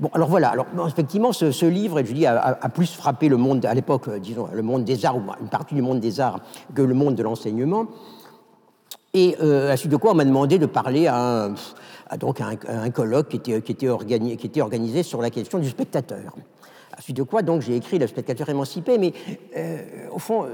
Bon, 0.00 0.10
alors 0.12 0.28
voilà. 0.28 0.50
Alors 0.50 0.66
effectivement, 0.86 1.32
ce, 1.32 1.66
livre, 1.66 2.02
je 2.04 2.12
dis, 2.12 2.26
a, 2.26 2.68
plus 2.74 2.92
frappé 2.94 3.28
le 3.28 3.36
monde 3.36 3.64
à 3.64 3.74
l'époque, 3.74 4.08
euh, 4.08 4.18
disons, 4.18 4.48
le 4.52 4.62
monde 4.62 4.84
des 4.84 5.04
arts 5.06 5.16
ou 5.16 5.22
une 5.40 5.48
partie 5.48 5.74
du 5.74 5.82
monde 5.82 6.00
des 6.00 6.20
arts 6.20 6.40
que 6.74 6.82
le 6.82 6.94
monde 6.94 7.14
de 7.14 7.22
l'enseignement. 7.22 7.86
Et 9.16 9.34
euh, 9.42 9.64
à 9.64 9.68
la 9.70 9.76
suite 9.78 9.90
de 9.90 9.96
quoi, 9.96 10.12
on 10.12 10.14
m'a 10.14 10.26
demandé 10.26 10.58
de 10.58 10.66
parler 10.66 11.06
à 11.06 11.46
un, 11.46 11.54
donc 12.18 12.42
un, 12.42 12.90
colloque 12.90 13.28
qui 13.28 13.36
était, 13.36 13.62
qui, 13.62 13.72
était 14.46 14.60
organisé 14.60 15.02
sur 15.02 15.22
la 15.22 15.30
question 15.30 15.58
du 15.58 15.70
spectateur. 15.70 16.36
À 16.92 17.00
suite 17.00 17.16
de 17.16 17.22
quoi, 17.22 17.40
donc, 17.40 17.62
j'ai 17.62 17.76
écrit 17.76 17.98
Le 17.98 18.06
spectateur 18.06 18.48
émancipé, 18.50 18.98
mais 18.98 19.14
euh, 19.56 19.78
au 20.12 20.18
fond, 20.18 20.46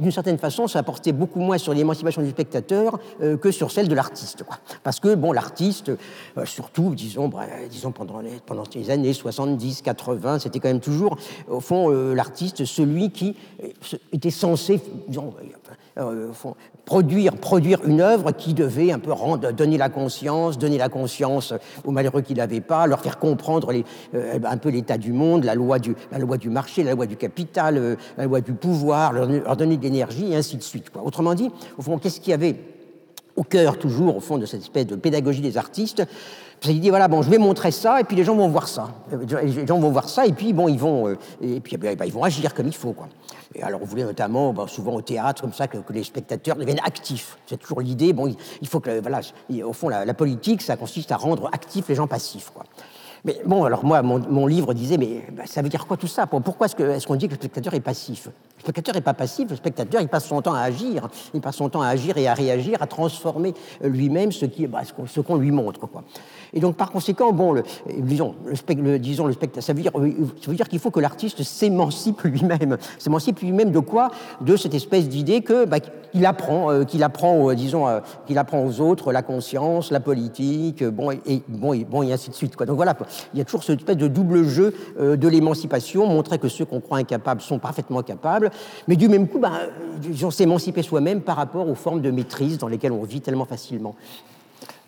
d'une 0.00 0.10
certaine 0.10 0.38
façon, 0.38 0.66
ça 0.66 0.82
portait 0.82 1.12
beaucoup 1.12 1.38
moins 1.38 1.58
sur 1.58 1.72
l'émancipation 1.72 2.20
du 2.22 2.30
spectateur 2.30 2.98
euh, 3.22 3.36
que 3.36 3.52
sur 3.52 3.70
celle 3.70 3.86
de 3.86 3.94
l'artiste. 3.94 4.44
Parce 4.82 4.98
que, 4.98 5.14
bon, 5.14 5.30
l'artiste, 5.30 5.92
surtout, 6.44 6.96
disons, 6.96 7.28
bah, 7.28 7.46
disons 7.70 7.92
pendant, 7.92 8.20
les, 8.74 8.90
années 8.90 9.12
70, 9.12 9.82
80, 9.82 10.40
c'était 10.40 10.58
quand 10.58 10.68
même 10.68 10.80
toujours, 10.80 11.16
au 11.48 11.60
fond, 11.60 11.88
l'artiste, 11.88 12.64
celui 12.64 13.10
qui 13.10 13.36
était 14.12 14.30
censé, 14.30 14.80
produire, 16.88 17.36
produire 17.36 17.84
une 17.84 18.00
œuvre 18.00 18.32
qui 18.32 18.54
devait 18.54 18.92
un 18.92 18.98
peu 18.98 19.12
donner 19.52 19.76
la 19.76 19.90
conscience, 19.90 20.56
donner 20.56 20.78
la 20.78 20.88
conscience 20.88 21.52
aux 21.84 21.90
malheureux 21.90 22.22
qui 22.22 22.32
l'avaient 22.32 22.62
pas, 22.62 22.86
leur 22.86 23.00
faire 23.00 23.18
comprendre 23.18 23.74
euh, 24.14 24.38
un 24.42 24.56
peu 24.56 24.70
l'état 24.70 24.96
du 24.96 25.12
monde, 25.12 25.44
la 25.44 25.54
loi 25.54 25.78
du, 25.78 25.94
marché, 26.48 26.84
la 26.84 26.94
loi 26.94 27.04
du 27.04 27.16
capital, 27.16 27.76
euh, 27.76 27.96
la 28.16 28.24
loi 28.24 28.40
du 28.40 28.54
pouvoir, 28.54 29.12
leur, 29.12 29.54
donner 29.54 29.76
de 29.76 29.82
l'énergie, 29.82 30.32
et 30.32 30.36
ainsi 30.36 30.56
de 30.56 30.62
suite. 30.62 30.86
Autrement 31.04 31.34
dit, 31.34 31.50
au 31.76 31.82
fond, 31.82 31.98
qu'est-ce 31.98 32.22
qu'il 32.22 32.30
y 32.30 32.34
avait 32.34 32.56
au 33.36 33.42
cœur 33.42 33.78
toujours, 33.78 34.16
au 34.16 34.20
fond, 34.20 34.38
de 34.38 34.46
cette 34.46 34.62
espèce 34.62 34.86
de 34.86 34.96
pédagogie 34.96 35.42
des 35.42 35.58
artistes? 35.58 36.02
Il 36.64 36.80
dit 36.80 36.90
voilà 36.90 37.08
bon 37.08 37.22
je 37.22 37.30
vais 37.30 37.38
montrer 37.38 37.70
ça 37.70 38.00
et 38.00 38.04
puis 38.04 38.16
les 38.16 38.24
gens 38.24 38.34
vont 38.34 38.48
voir 38.48 38.68
ça 38.68 38.88
les 39.12 39.66
gens 39.66 39.78
vont 39.78 39.90
voir 39.90 40.08
ça 40.08 40.26
et 40.26 40.32
puis 40.32 40.52
bon 40.52 40.68
ils 40.68 40.78
vont 40.78 41.08
euh, 41.08 41.18
et 41.40 41.60
puis 41.60 41.74
eh 41.74 41.78
ben, 41.78 42.04
ils 42.04 42.12
vont 42.12 42.24
agir 42.24 42.54
comme 42.54 42.66
il 42.66 42.74
faut 42.74 42.92
quoi 42.92 43.08
alors, 43.62 43.80
on 43.82 43.84
voulait 43.86 44.04
notamment, 44.04 44.66
souvent 44.66 44.94
au 44.94 45.02
théâtre, 45.02 45.42
comme 45.42 45.52
ça, 45.52 45.66
que, 45.66 45.78
les 45.90 46.04
spectateurs 46.04 46.56
deviennent 46.56 46.80
actifs. 46.84 47.38
C'est 47.46 47.56
toujours 47.56 47.80
l'idée. 47.80 48.12
Bon, 48.12 48.32
il, 48.60 48.68
faut 48.68 48.80
que, 48.80 49.00
voilà, 49.00 49.20
au 49.64 49.72
fond, 49.72 49.88
la, 49.88 50.14
politique, 50.14 50.62
ça 50.62 50.76
consiste 50.76 51.12
à 51.12 51.16
rendre 51.16 51.48
actifs 51.52 51.88
les 51.88 51.94
gens 51.94 52.06
passifs, 52.06 52.50
quoi. 52.52 52.64
Mais 53.24 53.40
bon, 53.44 53.64
alors 53.64 53.84
moi, 53.84 54.00
mon, 54.02 54.46
livre 54.46 54.74
disait, 54.74 54.96
mais 54.96 55.26
ça 55.46 55.60
veut 55.60 55.68
dire 55.68 55.86
quoi 55.86 55.96
tout 55.96 56.06
ça? 56.06 56.26
Pourquoi 56.26 56.66
est-ce 56.66 57.06
qu'on 57.06 57.16
dit 57.16 57.26
que 57.26 57.34
le 57.34 57.38
spectateur 57.38 57.74
est 57.74 57.80
passif? 57.80 58.28
Le 58.58 58.62
spectateur 58.62 58.94
n'est 58.94 59.00
pas 59.00 59.14
passif, 59.14 59.48
le 59.50 59.56
spectateur, 59.56 60.00
il 60.00 60.08
passe 60.08 60.26
son 60.26 60.42
temps 60.42 60.54
à 60.54 60.60
agir. 60.60 61.08
Il 61.32 61.40
passe 61.40 61.56
son 61.56 61.68
temps 61.68 61.82
à 61.82 61.88
agir 61.88 62.18
et 62.18 62.28
à 62.28 62.34
réagir, 62.34 62.82
à 62.82 62.86
transformer 62.86 63.54
lui-même 63.82 64.32
ce 64.32 64.46
bah, 64.66 64.80
qu'on 64.94 65.06
ce 65.06 65.20
lui 65.38 65.50
montre. 65.50 65.80
Et 66.52 66.60
donc, 66.60 66.76
par 66.76 66.90
conséquent, 66.90 67.32
bon, 67.32 67.52
le, 67.52 67.62
disons, 67.86 68.34
le, 68.44 68.54
spectateur, 68.56 69.62
ça 69.62 69.72
veut 69.72 69.82
dire, 69.82 70.68
qu'il 70.68 70.78
faut 70.78 70.90
que 70.90 71.00
l'artiste 71.00 71.42
s'émancipe 71.42 72.22
lui-même. 72.22 72.78
S'émancipe 72.98 73.40
lui-même 73.40 73.70
de 73.70 73.78
quoi? 73.78 74.10
De 74.40 74.56
cette 74.56 74.74
espèce 74.74 75.08
d'idée 75.08 75.40
bah, 75.68 75.78
qu'il 75.80 76.26
apprend, 76.26 76.70
euh, 76.70 76.84
qu'il 76.84 77.02
apprend, 77.02 77.50
euh, 77.50 77.54
disons, 77.54 77.86
euh, 77.86 78.00
qu'il 78.26 78.38
apprend 78.38 78.64
aux 78.64 78.80
autres 78.80 79.12
la 79.12 79.22
conscience, 79.22 79.90
la 79.90 80.00
politique, 80.00 80.84
bon, 80.84 81.12
et, 81.12 81.42
bon, 81.48 82.02
ainsi 82.10 82.30
de 82.30 82.34
suite. 82.34 82.56
Quoi. 82.56 82.66
Donc 82.66 82.76
voilà, 82.76 82.96
il 83.34 83.38
y 83.38 83.42
a 83.42 83.44
toujours 83.44 83.62
cette 83.62 83.80
espèce 83.80 83.96
de 83.96 84.08
double 84.08 84.44
jeu 84.44 84.74
de 84.98 85.28
l'émancipation, 85.28 86.06
montrer 86.06 86.38
que 86.38 86.48
ceux 86.48 86.64
qu'on 86.64 86.80
croit 86.80 86.98
incapables 86.98 87.40
sont 87.40 87.58
parfaitement 87.58 88.02
capables, 88.02 88.47
mais 88.86 88.96
du 88.96 89.08
même 89.08 89.28
coup, 89.28 89.38
bah, 89.38 89.52
disons, 89.98 90.30
s'émanciper 90.30 90.82
soi-même 90.82 91.20
par 91.20 91.36
rapport 91.36 91.68
aux 91.68 91.74
formes 91.74 92.00
de 92.00 92.10
maîtrise 92.10 92.58
dans 92.58 92.68
lesquelles 92.68 92.92
on 92.92 93.04
vit 93.04 93.20
tellement 93.20 93.44
facilement. 93.44 93.94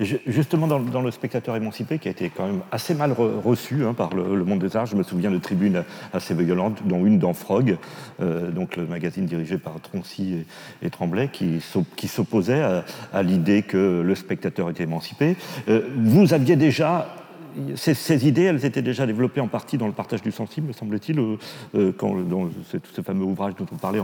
Justement, 0.01 0.67
dans, 0.67 1.03
le 1.03 1.11
spectateur 1.11 1.57
émancipé, 1.57 1.99
qui 1.99 2.09
a 2.09 2.11
été 2.11 2.31
quand 2.35 2.47
même 2.47 2.61
assez 2.73 2.95
mal 2.95 3.13
reçu 3.13 3.85
hein, 3.85 3.93
par 3.93 4.15
le, 4.15 4.45
monde 4.45 4.59
des 4.59 4.75
arts, 4.75 4.87
je 4.87 4.97
me 4.97 5.03
souviens 5.03 5.31
de 5.31 5.37
tribunes 5.37 5.85
assez 6.15 6.33
violentes, 6.33 6.79
dont 6.87 7.05
une 7.05 7.19
dans 7.19 7.35
Frog, 7.35 7.77
euh, 8.23 8.51
donc 8.51 8.77
le 8.77 8.87
magazine 8.87 9.27
dirigé 9.27 9.59
par 9.59 9.75
Troncy 9.81 10.47
et, 10.83 10.89
Tremblay, 10.89 11.29
qui, 11.29 11.63
qui 11.97 12.09
s'opposait 12.09 12.63
à, 13.13 13.23
l'idée 13.23 13.63
que 13.63 14.01
le 14.01 14.15
spectateur 14.15 14.71
était 14.71 14.85
émancipé. 14.85 15.37
Euh, 15.69 15.83
vous 15.99 16.33
aviez 16.33 16.57
déjà 16.57 17.20
ces, 17.77 18.27
idées, 18.27 18.45
elles 18.45 18.65
étaient 18.65 18.83
déjà 18.83 19.07
développées 19.07 19.41
en 19.41 19.49
partie 19.49 19.79
dans 19.79 19.87
le 19.87 19.93
partage 19.93 20.23
du 20.23 20.33
sensible, 20.33 20.69
me 20.69 20.73
semble-t-il, 20.73 21.19
euh, 21.19 21.37
euh, 21.75 21.93
dans 22.29 22.49
ce, 22.71 23.03
fameux 23.03 23.25
ouvrage 23.25 23.55
dont 23.57 23.67
on 23.73 23.77
parlait, 23.77 24.01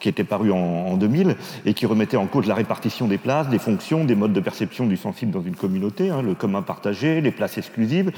qui 0.00 0.08
était 0.08 0.24
paru 0.24 0.52
en, 0.52 0.96
2000, 0.96 1.36
et 1.64 1.74
qui 1.74 1.86
remettait 1.86 2.16
en 2.16 2.26
cause 2.26 2.46
la 2.46 2.54
répartition 2.54 3.06
des 3.06 3.18
places, 3.18 3.48
des 3.48 3.58
fonctions, 3.58 4.04
des 4.04 4.14
modes 4.14 4.32
de 4.32 4.40
perception 4.40 4.86
du 4.86 4.96
sensible 4.96 5.32
dans 5.32 5.42
une 5.42 5.56
communauté, 5.56 6.10
hein, 6.10 6.22
le 6.22 6.34
commun 6.34 6.62
partagé, 6.62 7.20
les 7.20 7.30
places 7.30 7.58
exclusives. 7.58 8.12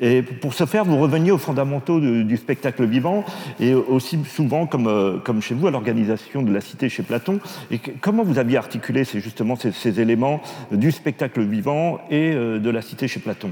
Et 0.00 0.22
pour 0.22 0.54
ce 0.54 0.66
faire, 0.66 0.84
vous 0.84 0.98
reveniez 0.98 1.30
aux 1.30 1.38
fondamentaux 1.38 2.00
du 2.00 2.36
spectacle 2.36 2.84
vivant, 2.84 3.24
et 3.60 3.74
aussi 3.74 4.18
souvent, 4.24 4.66
comme, 4.66 4.88
euh, 4.88 5.18
comme 5.18 5.40
chez 5.40 5.54
vous, 5.54 5.68
à 5.68 5.70
l'organisation 5.70 6.42
de 6.42 6.52
la 6.52 6.60
cité 6.60 6.88
chez 6.88 7.02
Platon. 7.02 7.38
Et 7.70 7.78
comment 7.78 8.24
vous 8.24 8.38
aviez 8.38 8.56
articulé 8.56 9.04
ces, 9.04 9.20
justement 9.20 9.56
ces 9.56 10.00
éléments 10.00 10.40
du 10.72 10.90
spectacle 10.90 11.42
vivant 11.42 12.00
et 12.10 12.32
de 12.34 12.70
la 12.70 12.82
cité 12.82 13.06
chez 13.08 13.20
Platon? 13.20 13.50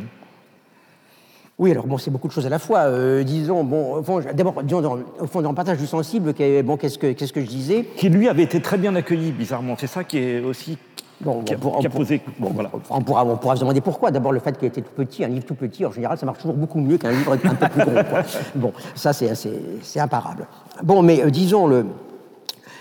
Oui, 1.63 1.71
alors 1.71 1.87
bon, 1.87 1.97
c'est 1.97 2.11
beaucoup 2.11 2.27
de 2.27 2.33
choses 2.33 2.45
à 2.45 2.49
la 2.49 2.59
fois. 2.59 2.81
Euh, 2.81 3.23
disons, 3.23 3.63
bon, 3.63 4.03
d'abord, 4.35 4.65
disons, 4.65 4.81
dans, 4.81 4.99
au 5.21 5.27
fond, 5.29 5.43
dans 5.43 5.51
le 5.51 5.55
partage 5.55 5.79
du 5.79 5.87
sensible, 5.87 6.35
bon, 6.65 6.77
qu'est-ce 6.77 6.99
que, 6.99 7.13
qu'est-ce 7.13 7.33
que 7.33 7.41
je 7.41 7.47
disais 7.47 7.87
Qui, 7.97 8.09
lui, 8.09 8.29
avait 8.29 8.43
été 8.43 8.61
très 8.61 8.77
bien 8.77 8.97
accueilli, 8.97 9.31
bizarrement. 9.31 9.77
C'est 9.79 9.87
ça 9.87 10.03
qui 10.03 10.19
est 10.19 10.41
aussi 10.41 10.77
Bon, 11.21 11.45
qui 11.45 11.55
a, 11.55 11.57
on, 11.63 11.83
posé. 11.85 12.21
Bon, 12.41 12.51
voilà. 12.53 12.73
on, 12.91 13.01
pourra, 13.03 13.25
on 13.25 13.37
pourra 13.37 13.55
se 13.55 13.61
demander 13.61 13.81
pourquoi. 13.81 14.11
D'abord, 14.11 14.33
le 14.33 14.41
fait 14.41 14.59
qu'il 14.59 14.67
était 14.67 14.83
tout 14.83 14.91
petit, 14.93 15.25
un 15.25 15.29
livre 15.29 15.47
tout 15.47 15.55
petit, 15.55 15.87
en 15.87 15.93
général, 15.93 16.19
ça 16.19 16.27
marche 16.27 16.39
toujours 16.39 16.57
beaucoup 16.57 16.81
mieux 16.81 16.99
qu'un 16.99 17.13
livre 17.13 17.35
un 17.35 17.37
peu 17.37 17.69
plus 17.69 17.85
gros. 17.85 18.03
Bon, 18.57 18.73
ça, 18.97 19.13
c'est, 19.13 19.33
c'est, 19.37 20.01
imparable. 20.01 20.49
Bon, 20.83 21.01
mais 21.01 21.23
euh, 21.23 21.31
disons, 21.31 21.69
le, 21.69 21.87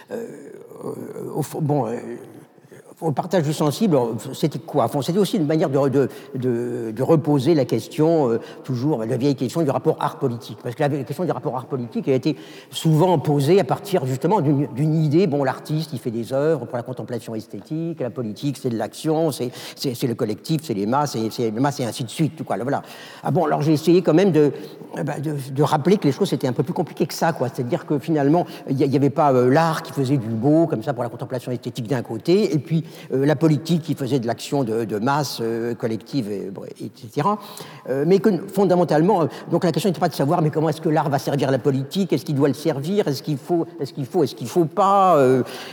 euh, 0.10 0.26
au, 1.36 1.44
bon, 1.62 1.86
le 3.08 3.14
partage 3.14 3.44
du 3.44 3.54
sensible, 3.54 3.98
c'était 4.34 4.60
quoi? 4.60 4.90
C'était 5.02 5.20
aussi 5.20 5.38
une 5.38 5.46
manière 5.46 5.70
de, 5.70 6.10
reposer 7.02 7.56
la 7.56 7.66
question, 7.66 8.30
euh, 8.30 8.40
toujours 8.64 9.04
la 9.06 9.18
vieille 9.18 9.36
question 9.36 9.62
du 9.62 9.70
rapport 9.70 9.98
art-politique. 10.00 10.60
Parce 10.62 10.76
que 10.76 10.84
la 10.84 10.90
question 11.04 11.24
du 11.24 11.32
rapport 11.32 11.56
art-politique 11.56 12.08
a 12.08 12.14
été 12.14 12.36
souvent 12.70 13.18
posée 13.20 13.60
à 13.60 13.64
partir 13.64 14.06
justement 14.06 14.42
d'une 14.42 14.96
idée, 15.04 15.28
bon, 15.28 15.44
l'artiste, 15.44 15.92
il 15.94 16.00
fait 16.00 16.12
des 16.12 16.34
œuvres 16.34 16.66
pour 16.66 16.78
la 16.78 16.84
contemplation 16.84 17.34
esthétique, 17.36 18.00
la 18.00 18.10
politique, 18.10 18.58
c'est 18.58 18.70
de 18.70 18.78
l'action, 18.78 19.32
c'est 19.32 19.52
le 20.04 20.16
collectif, 20.16 20.62
c'est 20.64 20.74
les 20.74 20.86
masses, 20.86 21.18
c'est 21.32 21.52
les 21.52 21.60
masses 21.60 21.80
et 21.80 21.86
ainsi 21.86 22.04
de 22.04 22.10
suite. 22.10 22.36
Tout 22.36 22.44
quoi, 22.44 22.58
voilà. 22.58 22.82
Ah 23.24 23.32
bon, 23.32 23.46
alors 23.46 23.62
j'ai 23.62 23.74
essayé 23.74 24.02
quand 24.02 24.14
même 24.14 24.32
de, 24.32 24.52
bah, 25.04 25.16
de, 25.20 25.64
rappeler 25.64 25.98
que 25.98 26.06
les 26.06 26.12
choses 26.12 26.34
étaient 26.34 26.48
un 26.48 26.54
peu 26.54 26.64
plus 26.64 26.74
compliquées 26.74 27.06
que 27.06 27.14
ça. 27.14 27.34
C'est-à-dire 27.54 27.86
que 27.86 27.98
finalement, 27.98 28.46
il 28.70 28.76
n'y 28.76 28.96
avait 28.96 29.10
pas 29.10 29.34
euh, 29.34 29.50
l'art 29.50 29.82
qui 29.82 29.92
faisait 29.92 30.18
du 30.18 30.28
beau, 30.28 30.68
comme 30.68 30.84
ça, 30.84 30.94
pour 30.94 31.04
la 31.04 31.10
contemplation 31.10 31.52
esthétique 31.52 31.88
d'un 31.88 32.02
côté, 32.02 32.54
et 32.54 32.60
puis 32.60 32.84
euh, 32.84 32.91
la 33.12 33.36
politique 33.36 33.82
qui 33.82 33.96
faisait 33.96 34.20
de 34.20 34.28
l'action 34.28 34.64
de, 34.64 35.00
masse 35.00 35.40
euh, 35.42 35.74
collective, 35.74 36.30
etc. 36.80 37.28
Euh, 37.90 38.04
mais 38.08 38.20
que 38.20 38.30
fondamentalement, 38.48 39.28
donc 39.50 39.64
la 39.64 39.72
question 39.72 39.90
n'était 39.90 40.00
pas 40.00 40.10
de 40.10 40.14
savoir 40.14 40.42
mais 40.42 40.50
comment 40.50 40.70
est-ce 40.70 40.82
que 40.82 40.90
l'art 40.90 41.10
va 41.10 41.20
servir 41.20 41.52
la 41.52 41.60
politique, 41.60 42.14
est-ce 42.14 42.26
qu'il 42.26 42.36
doit 42.36 42.48
le 42.48 42.54
servir, 42.54 43.08
est-ce 43.08 43.24
qu'il 43.24 43.38
faut, 43.38 43.66
est-ce 43.80 43.94
qu'il 43.94 44.06
faut, 44.06 44.24
est-ce 44.24 44.36
qu'il 44.36 44.48
faut 44.48 44.66
pas, 44.66 45.18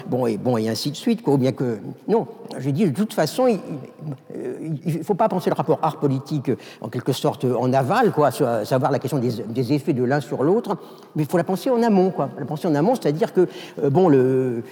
bon 0.06 0.26
et 0.26 0.36
bon 0.36 0.56
et 0.56 0.68
ainsi 0.68 0.90
de 0.90 0.96
suite. 0.96 1.22
Quoi, 1.22 1.36
bien 1.36 1.52
que 1.52 1.78
non, 2.06 2.26
j'ai 2.58 2.72
dit 2.72 2.84
de 2.84 2.94
toute 2.94 3.12
façon, 3.12 3.46
il 3.48 4.98
ne 4.98 5.02
faut 5.02 5.14
pas 5.14 5.28
penser 5.28 5.50
le 5.50 5.54
rapport 5.54 5.78
art 5.82 5.98
politique 5.98 6.50
en 6.80 6.88
quelque 6.88 7.12
sorte 7.12 7.44
en 7.44 7.72
aval, 7.72 8.12
quoi, 8.12 8.30
savoir 8.30 8.90
la 8.90 8.98
question 8.98 9.18
des, 9.18 9.72
effets 9.72 9.92
de 9.92 10.04
l'un 10.04 10.20
sur 10.20 10.42
l'autre, 10.42 10.76
mais 11.14 11.24
il 11.24 11.28
faut 11.28 11.36
la 11.36 11.44
penser 11.44 11.70
en 11.70 11.82
amont, 11.82 12.10
quoi. 12.10 12.30
La 12.38 12.46
penser 12.46 12.68
en 12.68 12.74
amont, 12.74 12.94
c'est-à-dire 12.94 13.32
que 13.32 13.48
bon 13.88 14.08
le, 14.08 14.62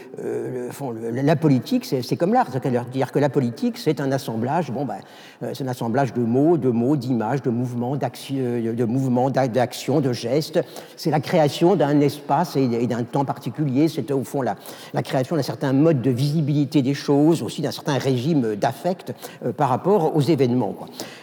la 1.13 1.37
politique, 1.37 1.85
c'est 1.85 2.17
comme 2.17 2.33
l'art 2.37 2.87
dire 2.87 3.13
que 3.13 3.19
la 3.19 3.29
politique, 3.29 3.79
c'est 3.79 4.01
un 4.01 4.13
assemblage, 4.13 4.71
bon, 4.71 4.85
ben, 4.85 4.97
euh, 5.43 5.51
c'est 5.55 5.65
un 5.65 5.69
assemblage 5.69 6.13
de 6.13 6.21
mots, 6.21 6.57
de 6.57 6.69
mots, 6.69 6.97
d'images, 6.97 7.43
de 7.43 7.51
mouvements, 7.51 7.97
euh, 7.97 8.73
de 8.73 8.85
mouvements, 8.85 9.31
d'actions, 9.31 10.01
de 10.01 10.13
gestes. 10.13 10.61
C'est 10.97 11.11
la 11.11 11.21
création 11.21 11.77
d'un 11.77 12.01
espace 12.01 12.57
et 12.57 12.87
d'un 12.87 13.05
temps 13.05 13.25
particulier. 13.25 13.89
C'est 13.89 14.11
au 14.11 14.25
fond 14.25 14.43
la, 14.43 14.57
la 14.93 15.03
création 15.03 15.37
d'un 15.37 15.43
certain 15.43 15.73
mode 15.73 16.03
de 16.03 16.11
visibilité 16.11 16.83
des 16.83 16.95
choses, 16.95 17.43
aussi 17.43 17.63
d'un 17.63 17.71
certain 17.71 17.99
régime 17.99 18.57
d'affect 18.57 19.15
euh, 19.45 19.53
par 19.53 19.69
rapport 19.69 20.15
aux 20.15 20.21
événements. 20.21 20.75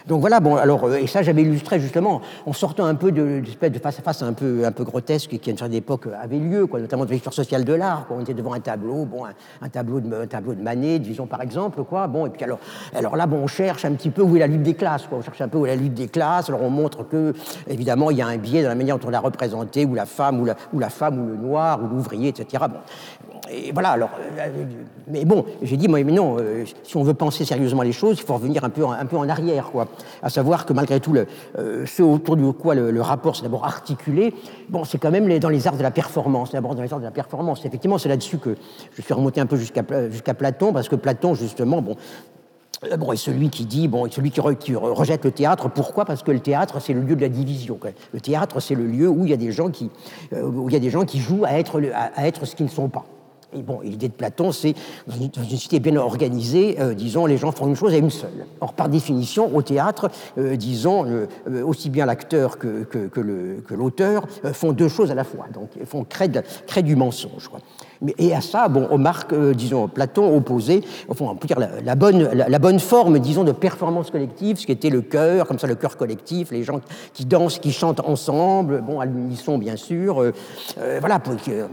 Donc 0.06 0.20
voilà, 0.20 0.40
bon, 0.40 0.56
alors, 0.56 0.94
et 0.94 1.06
ça, 1.06 1.22
j'avais 1.22 1.42
illustré 1.42 1.80
justement 1.80 2.20
en 2.46 2.52
sortant 2.52 2.86
un 2.86 2.94
peu 2.94 3.12
de, 3.12 3.40
de 3.40 3.78
face 3.78 3.98
à 3.98 4.02
face 4.02 4.22
un 4.22 4.32
peu, 4.32 4.64
un 4.64 4.72
peu 4.72 4.84
grotesque 4.84 5.38
qui 5.38 5.50
à 5.50 5.52
une 5.52 5.58
certaine 5.58 5.76
époque 5.76 6.08
avait 6.20 6.38
lieu, 6.38 6.66
quoi, 6.66 6.80
notamment 6.80 7.04
de 7.04 7.12
l'histoire 7.12 7.34
sociale 7.34 7.64
de 7.64 7.72
l'art. 7.72 8.06
On 8.10 8.20
était 8.20 8.34
devant 8.34 8.52
un 8.52 8.60
tableau, 8.60 9.04
bon, 9.04 9.24
un, 9.62 9.68
tableau, 9.68 10.00
de, 10.00 10.14
un 10.14 10.26
tableau 10.26 10.54
de 10.54 10.62
Manet, 10.62 10.98
disons 11.04 11.26
par 11.26 11.42
exemple, 11.42 11.84
quoi. 11.84 12.06
Bon, 12.06 12.26
et 12.26 12.30
puis 12.30 12.42
alors, 12.44 12.58
alors 12.94 13.16
là, 13.16 13.26
bon, 13.26 13.38
on 13.38 13.46
cherche 13.46 13.84
un 13.84 13.92
petit 13.92 14.10
peu 14.10 14.22
où 14.22 14.36
est 14.36 14.40
la 14.40 14.46
lutte 14.46 14.62
des 14.62 14.74
classes, 14.74 15.06
quoi. 15.06 15.18
On 15.18 15.22
cherche 15.22 15.40
un 15.40 15.48
peu 15.48 15.58
où 15.58 15.66
est 15.66 15.70
la 15.70 15.76
lutte 15.76 15.94
des 15.94 16.08
classes. 16.08 16.48
Alors 16.48 16.62
on 16.62 16.70
montre 16.70 17.04
que, 17.04 17.32
évidemment, 17.68 18.10
il 18.10 18.18
y 18.18 18.22
a 18.22 18.26
un 18.26 18.36
biais 18.36 18.62
dans 18.62 18.68
la 18.68 18.74
manière 18.74 18.98
dont 18.98 19.08
on 19.08 19.10
l'a 19.10 19.20
représenté, 19.20 19.84
où 19.84 19.94
la 19.94 20.06
femme, 20.06 20.40
ou 20.40 20.44
la, 20.44 20.56
ou 20.72 20.78
la 20.78 20.90
femme, 20.90 21.22
ou 21.22 21.28
le 21.28 21.36
noir, 21.36 21.80
ou 21.82 21.86
l'ouvrier, 21.86 22.28
etc. 22.28 22.64
Bon. 22.68 23.33
Et 23.50 23.72
voilà, 23.72 23.90
alors, 23.90 24.10
euh, 24.38 24.64
mais 25.08 25.24
bon, 25.24 25.44
j'ai 25.62 25.76
dit, 25.76 25.88
moi, 25.88 26.02
mais 26.02 26.12
non, 26.12 26.36
euh, 26.38 26.64
si 26.82 26.96
on 26.96 27.02
veut 27.02 27.14
penser 27.14 27.44
sérieusement 27.44 27.82
les 27.82 27.92
choses, 27.92 28.18
il 28.18 28.24
faut 28.24 28.34
revenir 28.34 28.64
un 28.64 28.70
peu, 28.70 28.86
un 28.86 29.04
peu 29.06 29.16
en 29.16 29.28
arrière, 29.28 29.70
quoi. 29.70 29.86
À 30.22 30.30
savoir 30.30 30.64
que 30.64 30.72
malgré 30.72 30.98
tout, 31.00 31.14
euh, 31.14 31.84
ce 31.86 32.02
autour 32.02 32.36
du 32.36 32.52
quoi 32.52 32.74
le, 32.74 33.00
rapport 33.02 33.36
s'est 33.36 33.42
d'abord 33.42 33.66
articulé, 33.66 34.32
bon, 34.70 34.84
c'est 34.84 34.98
quand 34.98 35.10
même 35.10 35.38
dans 35.38 35.50
les 35.50 35.66
arts 35.66 35.76
de 35.76 35.82
la 35.82 35.90
performance, 35.90 36.52
d'abord 36.52 36.74
dans 36.74 36.82
les 36.82 36.92
arts 36.92 37.00
de 37.00 37.04
la 37.04 37.10
performance. 37.10 37.64
Effectivement, 37.66 37.98
c'est 37.98 38.08
là-dessus 38.08 38.38
que 38.38 38.56
je 38.94 39.02
suis 39.02 39.14
remonté 39.14 39.40
un 39.40 39.46
peu 39.46 39.56
jusqu'à 39.56 40.34
Platon, 40.34 40.72
parce 40.72 40.88
que 40.88 40.96
Platon, 40.96 41.34
justement, 41.34 41.82
bon, 41.82 41.96
Bon, 42.98 43.12
et 43.12 43.16
celui 43.16 43.48
qui 43.48 43.64
dit, 43.64 43.88
bon, 43.88 44.04
et 44.04 44.10
celui 44.10 44.30
qui, 44.30 44.40
rejette 44.74 45.24
le 45.24 45.30
théâtre, 45.30 45.70
pourquoi? 45.70 46.04
Parce 46.04 46.22
que 46.22 46.32
le 46.32 46.40
théâtre, 46.40 46.80
c'est 46.80 46.92
le 46.92 47.00
lieu 47.00 47.16
de 47.16 47.22
la 47.22 47.30
division. 47.30 47.78
Le 48.12 48.20
théâtre, 48.20 48.60
c'est 48.60 48.74
le 48.74 48.84
lieu 48.84 49.08
où 49.08 49.24
il 49.24 49.30
y 49.30 49.32
a 49.32 49.38
des 49.38 49.52
gens 49.52 49.70
qui, 49.70 49.90
où 50.32 50.68
il 50.68 50.72
y 50.72 50.76
a 50.76 50.80
des 50.80 50.90
gens 50.90 51.04
qui 51.04 51.18
jouent 51.18 51.46
à 51.46 51.52
être, 51.52 51.80
à 51.94 52.26
être 52.26 52.44
ce 52.44 52.54
qu'ils 52.54 52.66
ne 52.66 52.70
sont 52.70 52.90
pas. 52.90 53.06
Et 53.54 53.62
bon, 53.62 53.80
l'idée 53.80 54.08
de 54.08 54.12
Platon, 54.12 54.52
c'est 54.52 54.74
dans 55.06 55.14
une, 55.14 55.32
société 55.32 55.80
bien 55.80 55.96
organisée, 55.96 56.76
euh, 56.80 56.94
disons, 56.94 57.26
les 57.26 57.36
gens 57.36 57.52
font 57.52 57.66
une 57.66 57.76
chose 57.76 57.94
à 57.94 57.98
une 57.98 58.10
seule. 58.10 58.46
Or, 58.60 58.72
par 58.72 58.88
définition, 58.88 59.54
au 59.54 59.62
théâtre, 59.62 60.10
euh, 60.38 60.56
disons, 60.56 61.04
euh, 61.06 61.62
aussi 61.64 61.90
bien 61.90 62.06
l'acteur 62.06 62.58
que, 62.58 62.84
que, 62.84 63.20
l'auteur 63.74 64.26
font 64.52 64.72
deux 64.72 64.88
choses 64.88 65.10
à 65.10 65.14
la 65.14 65.24
fois. 65.24 65.46
Donc, 65.52 65.70
font 65.84 66.04
créer 66.04 66.82
du 66.82 66.96
mensonge. 66.96 67.50
Et 68.18 68.34
à 68.34 68.40
ça, 68.40 68.68
bon, 68.68 68.86
on 68.90 68.98
marque, 68.98 69.32
euh, 69.32 69.54
disons, 69.54 69.88
Platon 69.88 70.36
opposé, 70.36 70.82
enfin, 71.08 71.26
on 71.28 71.36
peut 71.36 71.46
dire 71.46 71.58
la, 71.58 71.94
bonne, 71.94 72.28
la, 72.32 72.58
bonne 72.58 72.78
forme, 72.78 73.18
disons, 73.18 73.44
de 73.44 73.52
performance 73.52 74.10
collective, 74.10 74.58
ce 74.58 74.66
qui 74.66 74.72
était 74.72 74.90
le 74.90 75.00
chœur, 75.02 75.46
comme 75.46 75.58
ça, 75.58 75.66
le 75.66 75.74
chœur 75.74 75.96
collectif, 75.96 76.50
les 76.50 76.62
gens 76.62 76.80
qui 77.12 77.24
dansent, 77.24 77.58
qui 77.58 77.72
chantent 77.72 78.00
ensemble, 78.00 78.82
bon, 78.82 79.00
à 79.00 79.06
l'unisson, 79.06 79.58
bien 79.58 79.76
sûr. 79.76 80.22
Euh, 80.22 80.32
euh, 80.78 80.98
voilà, 81.00 81.20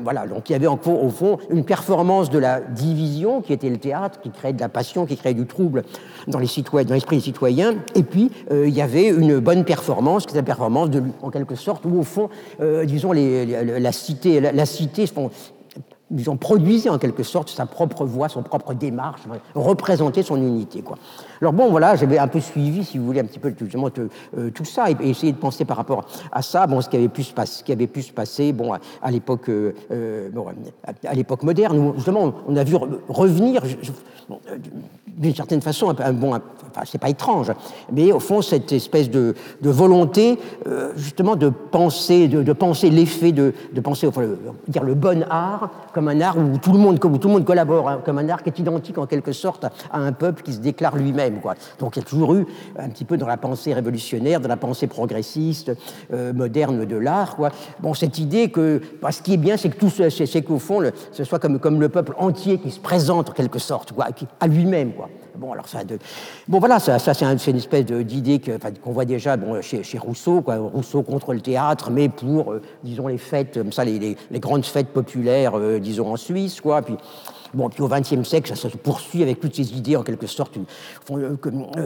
voilà, 0.04 0.28
donc 0.28 0.50
il 0.50 0.54
y 0.54 0.56
avait 0.56 0.68
au 0.68 0.78
fond 1.10 1.38
une 1.50 1.66
performance 1.66 2.30
de 2.30 2.40
la 2.40 2.62
division, 2.62 3.42
qui 3.42 3.54
était 3.54 3.70
le 3.70 3.78
théâtre, 3.78 4.20
qui 4.22 4.30
créait 4.30 4.54
de 4.54 4.62
la 4.62 4.70
passion, 4.70 5.06
qui 5.06 5.18
créait 5.18 5.34
du 5.34 5.46
trouble 5.46 5.84
dans 6.28 6.40
l'esprit 6.40 6.86
dans 6.86 6.96
des 6.96 7.20
citoyens. 7.20 7.76
Et 7.96 8.04
puis, 8.04 8.32
il 8.52 8.70
y 8.70 8.82
avait 8.82 9.08
une 9.08 9.40
bonne 9.40 9.66
performance, 9.66 10.26
qui 10.26 10.32
était 10.32 10.40
la 10.40 10.44
performance, 10.44 10.90
de, 10.90 11.02
en 11.22 11.30
quelque 11.30 11.56
sorte, 11.56 11.86
où, 11.86 12.00
au 12.00 12.04
fond, 12.04 12.30
disons, 12.86 13.12
les, 13.12 13.80
la, 13.80 13.92
cité, 13.92 14.40
la, 14.40 14.52
la 14.52 14.66
cité 14.66 15.08
disons, 16.12 16.38
produisait 16.38 16.90
en 16.90 16.98
quelque 16.98 17.24
sorte 17.24 17.50
sa 17.50 17.66
propre 17.66 18.06
voix, 18.06 18.30
son 18.30 18.44
propre 18.44 18.74
démarche, 18.74 19.22
représentait 19.56 20.24
son 20.24 20.38
unité. 20.38 20.82
Quoi. 20.82 20.98
Alors 21.42 21.54
bon, 21.54 21.72
voilà, 21.72 21.96
j'avais 21.96 22.20
un 22.20 22.28
peu 22.28 22.40
suivi, 22.40 22.86
si 22.86 23.00
vous 23.00 23.06
voulez, 23.06 23.20
un 23.20 23.26
petit 23.26 23.40
peu 23.40 23.52
justement, 23.60 23.90
euh, 24.38 24.52
tout 24.52 24.64
ça, 24.64 24.92
et, 24.92 25.10
essayé 25.10 25.32
de 25.32 25.38
penser 25.38 25.66
par 25.66 25.76
rapport 25.76 26.06
à 26.32 26.44
ça, 26.44 26.68
bon, 26.68 26.82
ce 26.82 26.90
qui 26.90 26.98
avait 26.98 27.08
pu 27.08 27.24
se 27.24 27.34
passer, 27.34 27.64
qui 27.64 27.72
avait 27.72 27.88
pu 27.88 28.04
se 28.04 28.14
passer 28.14 28.54
bon, 28.54 28.74
à, 29.02 29.12
l'époque 29.12 29.50
euh, 29.50 29.74
euh, 29.92 30.30
bon, 30.30 30.46
à, 31.04 31.14
l'époque 31.16 31.42
moderne, 31.42 31.80
où 31.80 31.94
justement 31.96 32.32
on 32.48 32.56
a 32.56 32.64
vu 32.64 32.76
revenir, 33.10 33.64
d'une 35.08 35.36
certaine 35.36 35.62
façon, 35.62 35.96
bon, 36.14 36.36
enfin, 36.36 36.82
c'est 36.86 37.02
pas 37.02 37.10
étrange, 37.10 37.52
mais 37.92 38.12
au 38.12 38.20
fond, 38.20 38.44
cette 38.44 38.72
espèce 38.72 39.10
de, 39.10 39.34
volonté, 39.64 40.38
justement, 40.96 41.36
de 41.36 41.50
penser, 41.50 42.28
de, 42.28 42.54
penser 42.54 42.92
l'effet, 42.92 43.32
de, 43.32 43.54
penser, 43.82 44.06
enfin, 44.06 44.26
dire 44.68 44.84
le 44.84 44.94
bon 44.94 45.26
art, 45.28 45.72
comme 45.92 46.08
un 46.08 46.22
art 46.22 46.38
où 46.38 46.58
tout 46.60 46.72
le 46.72 46.78
monde, 46.78 47.00
tout 47.00 47.28
le 47.28 47.34
monde 47.34 47.46
collabore, 47.46 47.90
hein, 47.90 48.00
comme 48.06 48.20
un 48.20 48.30
art 48.30 48.44
qui 48.44 48.50
est 48.50 48.60
identique 48.60 49.00
en 49.00 49.06
quelque 49.06 49.32
sorte 49.32 49.66
à 49.66 50.00
un 50.00 50.14
peuple 50.14 50.44
qui 50.44 50.54
se 50.54 50.60
déclare 50.60 50.96
lui-même. 50.96 51.31
Donc 51.80 51.96
il 51.96 52.00
y 52.00 52.02
a 52.04 52.06
toujours 52.06 52.36
eu 52.36 52.46
un 52.78 52.90
petit 52.90 53.06
peu 53.06 53.18
dans 53.18 53.28
la 53.28 53.38
pensée 53.38 53.74
révolutionnaire, 53.74 54.40
dans 54.40 54.50
la 54.50 54.58
pensée 54.58 54.88
progressiste, 54.88 55.72
euh, 56.14 56.34
moderne 56.34 56.86
de 56.86 56.96
l'art. 56.96 57.38
Bon, 57.80 57.94
cette 57.94 58.20
idée 58.20 58.50
que, 58.50 58.82
bah, 59.02 59.12
ce 59.12 59.22
qui 59.22 59.34
est 59.34 59.38
bien, 59.38 59.58
c'est 59.58 59.70
que 59.70 59.78
tout, 59.78 59.90
c'est 59.90 60.42
qu'au 60.42 60.60
fond, 60.60 60.82
ce 61.12 61.24
soit 61.24 61.40
comme, 61.40 61.60
comme 61.60 61.80
le 61.80 61.90
peuple 61.90 62.14
entier 62.18 62.58
qui 62.60 62.72
se 62.72 62.80
présente 62.80 63.30
en 63.30 63.34
quelque 63.34 63.60
sorte, 63.60 63.92
quoi, 63.92 64.08
à 64.40 64.48
lui-même. 64.48 64.94
Bon, 65.36 65.54
alors 65.54 65.68
ça, 65.68 65.80
bon 66.48 66.60
voilà, 66.60 66.80
ça, 66.80 67.00
ça 67.00 67.14
c'est 67.14 67.26
une 67.26 67.58
espèce 67.58 67.86
d'idée 67.86 68.42
qu'on 68.84 68.92
voit 68.92 69.06
déjà 69.06 69.38
bon, 69.38 69.62
chez, 69.62 69.98
Rousseau, 69.98 70.42
quoi. 70.42 70.58
Rousseau 70.58 71.04
contre 71.04 71.34
le 71.34 71.42
théâtre, 71.42 71.90
mais 71.90 72.10
pour, 72.10 72.52
euh, 72.52 72.62
disons, 72.84 73.08
les 73.08 73.18
fêtes, 73.18 73.60
ça, 73.72 73.86
les, 73.86 73.98
les, 73.98 74.18
les 74.30 74.40
grandes 74.40 74.66
fêtes 74.66 74.90
populaires, 74.90 75.58
euh, 75.58 75.80
disons, 75.80 76.12
en 76.12 76.18
Suisse, 76.18 76.60
quoi. 76.60 76.82
Puis, 76.82 76.96
Bon, 77.54 77.70
puis 77.70 77.82
au 77.82 77.88
XXe 77.88 78.24
siècle, 78.24 78.56
ça, 78.56 78.70
se 78.70 78.78
poursuit 78.78 79.22
avec 79.22 79.40
toutes 79.40 79.56
ces 79.56 79.74
idées, 79.74 79.96
en 79.96 80.04
quelque 80.04 80.28
sorte, 80.28 80.58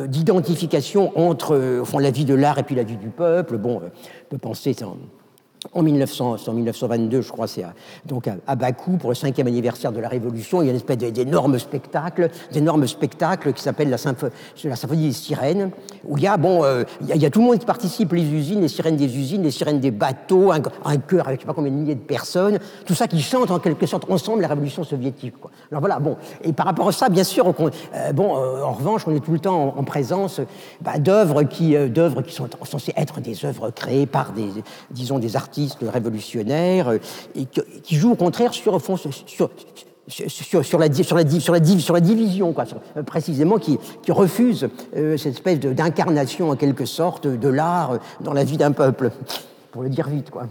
d'identification 0.08 1.18
entre 1.18 1.82
fond, 1.84 2.00
la 2.00 2.12
vie 2.12 2.26
de 2.26 2.36
l'art 2.36 2.60
et 2.60 2.64
puis 2.64 2.76
la 2.76 2.84
vie 2.84 2.98
du 2.98 3.10
peuple. 3.10 3.58
Bon, 3.58 3.82
on 3.84 4.30
peut 4.30 4.38
penser 4.38 4.76
en 5.74 5.84
1900, 5.84 6.38
en 6.48 6.54
1922, 6.54 7.22
je 7.22 7.32
crois, 7.32 7.48
c'est 7.48 7.66
donc 8.06 8.30
à, 8.48 8.56
Bakou 8.56 8.98
pour 8.98 9.10
le 9.10 9.16
cinquième 9.16 9.48
anniversaire 9.48 9.92
de 9.92 10.00
la 10.00 10.10
Révolution. 10.10 10.62
Il 10.62 10.66
y 10.66 10.68
a 10.68 10.72
une 10.72 10.78
espèce 10.78 10.98
d'énorme 10.98 11.58
spectacle, 11.60 12.30
d'énorme 12.52 12.88
spectacle 12.88 13.54
qui 13.54 13.62
s'appelle 13.62 13.90
la, 13.90 13.98
symphonie 13.98 15.08
des 15.08 15.14
sirènes, 15.14 15.72
où 16.08 16.18
il 16.18 16.24
y 16.24 16.28
a 16.28 16.38
bon, 16.38 16.64
euh, 16.64 16.84
il, 17.02 17.22
y 17.22 17.26
a, 17.26 17.30
tout 17.30 17.40
le 17.40 17.46
monde 17.46 17.60
qui 17.60 17.66
participe, 17.66 18.14
les 18.14 18.24
usines, 18.24 18.62
les 18.62 18.68
sirènes 18.68 18.98
des 18.98 19.18
usines, 19.18 19.44
les 19.44 19.52
sirènes 19.52 19.80
des 19.80 19.92
bateaux, 19.92 20.52
un, 20.52 20.62
un 20.86 20.98
chœur 20.98 21.28
avec 21.28 21.40
je 21.40 21.44
sais 21.44 21.48
pas 21.48 21.54
combien 21.54 21.72
de 21.72 21.78
milliers 21.78 21.96
de 21.96 22.00
personnes, 22.00 22.60
tout 22.86 22.96
ça 22.96 23.08
qui 23.08 23.22
chante 23.22 23.52
en 23.52 23.60
quelque 23.60 23.86
sorte 23.86 24.10
ensemble 24.10 24.42
la 24.42 24.48
Révolution 24.48 24.84
soviétique. 24.84 25.34
Alors 25.72 25.82
voilà, 25.82 26.00
bon, 26.00 26.18
et 26.44 26.54
par 26.54 26.66
rapport 26.66 26.88
à 26.88 26.92
ça, 26.92 27.10
bien 27.10 27.24
sûr, 27.24 27.48
euh, 27.48 28.14
bon, 28.14 28.38
euh, 28.38 28.62
en 28.62 28.74
revanche, 28.74 29.04
on 29.08 29.16
est 29.16 29.20
tout 29.20 29.34
le 29.34 29.40
temps 29.40 29.76
en, 29.78 29.84
présence 29.84 30.42
bah, 30.82 30.98
d'œuvres 30.98 31.44
qui, 31.44 31.76
d'œuvres 31.90 32.22
qui 32.22 32.34
sont 32.34 32.48
censées 32.64 32.94
être 32.98 33.22
des 33.22 33.46
œuvres 33.46 33.70
créées 33.70 34.08
par 34.08 34.32
des, 34.32 34.50
disons, 34.92 35.20
des 35.20 35.36
artistes 35.36 35.55
révolutionnaire 35.82 36.90
euh, 36.90 36.98
et 37.36 37.46
qui 37.84 37.96
joue 37.96 38.12
au 38.12 38.16
contraire 38.16 38.54
sur, 38.54 38.80
sur, 38.82 39.00
sur, 39.28 39.50
sur, 40.08 40.80
la, 40.80 40.92
sur, 40.94 41.16
la, 41.16 41.30
sur, 41.30 41.54
la, 41.54 41.64
sur 41.80 41.94
la 41.94 42.00
division, 42.00 42.54
quoi, 42.54 42.66
euh, 42.98 43.04
précisément, 43.04 43.58
qui, 43.58 43.80
qui 44.04 44.12
refuse 44.12 44.68
euh, 44.96 45.18
cette 45.18 45.34
espèce 45.34 45.60
d'incarnation, 45.60 46.50
en 46.50 46.56
quelque 46.56 46.86
sorte, 46.86 47.28
de 47.28 47.50
l'art 47.50 48.00
dans 48.22 48.34
la 48.34 48.44
vie 48.44 48.58
d'un 48.58 48.72
peuple, 48.72 49.12
pour 49.72 49.84
le 49.84 49.90
dire 49.90 50.08
vite. 50.08 50.30
Quoi. 50.30 50.48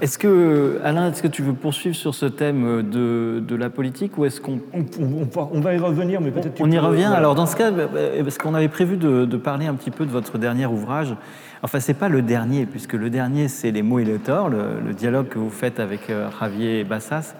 est-ce 0.00 0.18
que, 0.18 0.80
Alain, 0.84 1.10
est-ce 1.10 1.22
que 1.22 1.28
tu 1.28 1.42
veux 1.42 1.54
poursuivre 1.54 1.96
sur 1.96 2.14
ce 2.14 2.26
thème 2.26 2.88
de, 2.88 3.42
de 3.46 3.56
la 3.56 3.70
politique 3.70 4.16
ou 4.16 4.24
est-ce 4.24 4.40
qu'on... 4.40 4.60
On, 4.72 5.60
va 5.60 5.74
y 5.74 5.78
revenir, 5.78 6.20
mais 6.20 6.30
peut-être... 6.30 6.60
On, 6.60 6.70
y 6.70 6.78
revient. 6.78 7.04
Alors, 7.04 7.34
dans 7.34 7.46
ce 7.46 7.56
cas, 7.56 7.72
parce 7.72 8.38
qu'on 8.38 8.54
avait 8.54 8.68
prévu 8.68 8.96
de, 8.98 9.24
de, 9.24 9.36
parler 9.36 9.66
un 9.66 9.74
petit 9.74 9.90
peu 9.90 10.06
de 10.06 10.10
votre 10.10 10.38
dernier 10.38 10.66
ouvrage, 10.66 11.16
Enfin, 11.62 11.78
c'est 11.78 11.94
pas 11.94 12.08
le 12.08 12.22
dernier, 12.22 12.64
puisque 12.64 12.94
le 12.94 13.10
dernier, 13.10 13.48
c'est 13.48 13.70
Les 13.70 13.82
mots 13.82 13.98
et 13.98 14.04
le 14.04 14.18
tort, 14.18 14.48
le, 14.48 14.94
dialogue 14.94 15.28
que 15.28 15.38
vous 15.38 15.50
faites 15.50 15.78
avec 15.78 16.08
euh, 16.08 16.30
Javier 16.40 16.84
Bassas. 16.84 17.34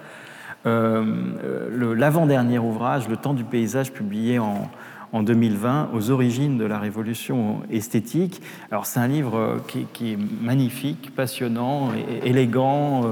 Euh, 0.66 1.94
l'avant-dernier 1.96 2.59
ouvrage, 2.59 3.09
Le 3.09 3.16
temps 3.16 3.33
du 3.33 3.44
paysage, 3.44 3.92
publié 3.92 4.38
en, 4.38 4.70
en 5.14 5.22
2020, 5.22 5.88
aux 5.94 6.11
origines 6.11 6.59
de 6.59 6.66
la 6.66 6.78
révolution 6.78 7.62
esthétique. 7.70 8.42
Alors 8.70 8.85
c'est 8.85 9.00
un 9.00 9.09
livre 9.09 9.37
euh, 9.38 9.56
qui, 9.66 10.12
est 10.12 10.18
magnifique, 10.42 11.14
passionnant, 11.16 11.88
élégant. 12.22 13.02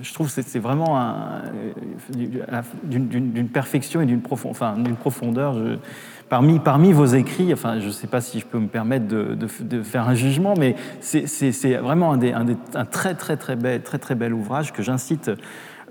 je 0.00 0.14
trouve 0.14 0.32
que 0.32 0.42
c'est 0.42 0.58
vraiment 0.60 0.96
d'une 2.84 3.48
perfection 3.48 4.00
et 4.00 4.06
d'une 4.06 4.22
profondeur. 4.22 5.56
Parmi, 6.28 6.92
vos 6.92 7.06
écrits, 7.06 7.52
enfin, 7.52 7.78
je 7.78 7.86
ne 7.86 7.92
sais 7.92 8.08
pas 8.08 8.20
si 8.20 8.40
je 8.40 8.46
peux 8.46 8.58
me 8.58 8.66
permettre 8.66 9.06
de, 9.06 9.82
faire 9.82 10.08
un 10.08 10.14
jugement, 10.14 10.54
mais 10.58 10.74
c'est 11.00 11.76
vraiment 11.76 12.14
un, 12.14 12.84
très, 12.84 13.14
très, 13.14 13.36
très, 13.36 13.54
bel, 14.14 14.34
ouvrage 14.34 14.72
que 14.72 14.82
j'incite 14.82 15.30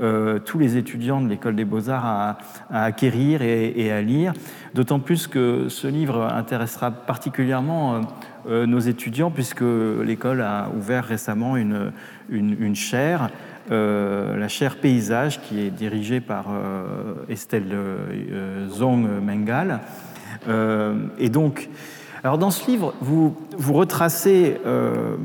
euh, 0.01 0.39
tous 0.39 0.59
les 0.59 0.75
étudiants 0.75 1.21
de 1.21 1.29
l'école 1.29 1.55
des 1.55 1.63
beaux-arts 1.63 2.05
à, 2.05 2.37
acquérir 2.69 3.41
et, 3.41 3.91
à 3.91 4.01
lire, 4.01 4.33
d'autant 4.73 4.99
plus 4.99 5.27
que 5.27 5.69
ce 5.69 5.87
livre 5.87 6.21
intéressera 6.21 6.91
particulièrement 6.91 8.01
euh, 8.49 8.65
nos 8.65 8.79
étudiants, 8.79 9.31
puisque 9.31 9.63
l'école 10.03 10.41
a 10.41 10.69
ouvert 10.75 11.05
récemment 11.05 11.55
une, 11.55 11.91
chaire 12.75 13.29
euh, 13.71 14.37
la 14.37 14.47
chaire 14.47 14.75
paysage 14.75 15.41
qui 15.41 15.59
est 15.59 15.71
dirigée 15.71 16.21
par 16.21 16.45
euh, 16.51 17.15
Estelle 17.29 17.71
euh, 17.73 18.69
Zong 18.69 19.07
Mengal, 19.23 19.71
euh, 19.71 19.77
et 20.47 21.29
donc, 21.29 21.69
alors 22.25 22.39
dans 22.39 22.49
ce 22.49 22.65
livre, 22.69 22.95
vous, 23.01 23.35
vous, 23.55 23.73
retracez, 23.73 24.57
euh, 24.65 25.15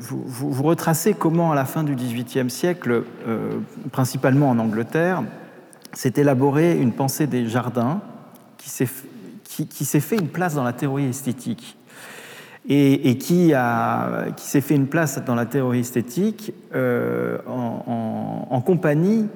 vous, 0.00 0.24
vous, 0.26 0.62
retracez 0.64 1.14
comment, 1.14 1.52
à 1.52 1.54
la 1.54 1.64
fin 1.64 1.84
du 1.84 1.94
XVIIIe 1.94 2.50
siècle, 2.50 3.04
euh, 3.28 3.58
principalement 3.92 4.50
en 4.50 4.58
Angleterre, 4.58 5.22
s'est 5.92 6.14
élaborée 6.16 6.76
une 6.76 6.90
pensée 6.90 7.28
des 7.28 7.46
jardins 7.46 8.00
qui 8.58 8.70
s'est 8.70 8.88
qui, 9.44 9.68
qui 9.68 9.84
fait 9.84 10.16
une 10.16 10.28
place 10.28 10.54
dans 10.54 10.64
la 10.64 10.72
théorie 10.72 11.06
esthétique 11.06 11.78
et, 12.68 13.16
qui, 13.18 13.54
a, 13.54 14.32
qui 14.36 14.46
s'est 14.46 14.60
fait 14.60 14.74
une 14.74 14.88
place 14.88 15.24
dans 15.24 15.36
la 15.36 15.46
théorie 15.46 15.80
esthétique 15.80 16.52
euh, 16.74 17.38
en, 17.46 18.60
compagnie 18.60 19.28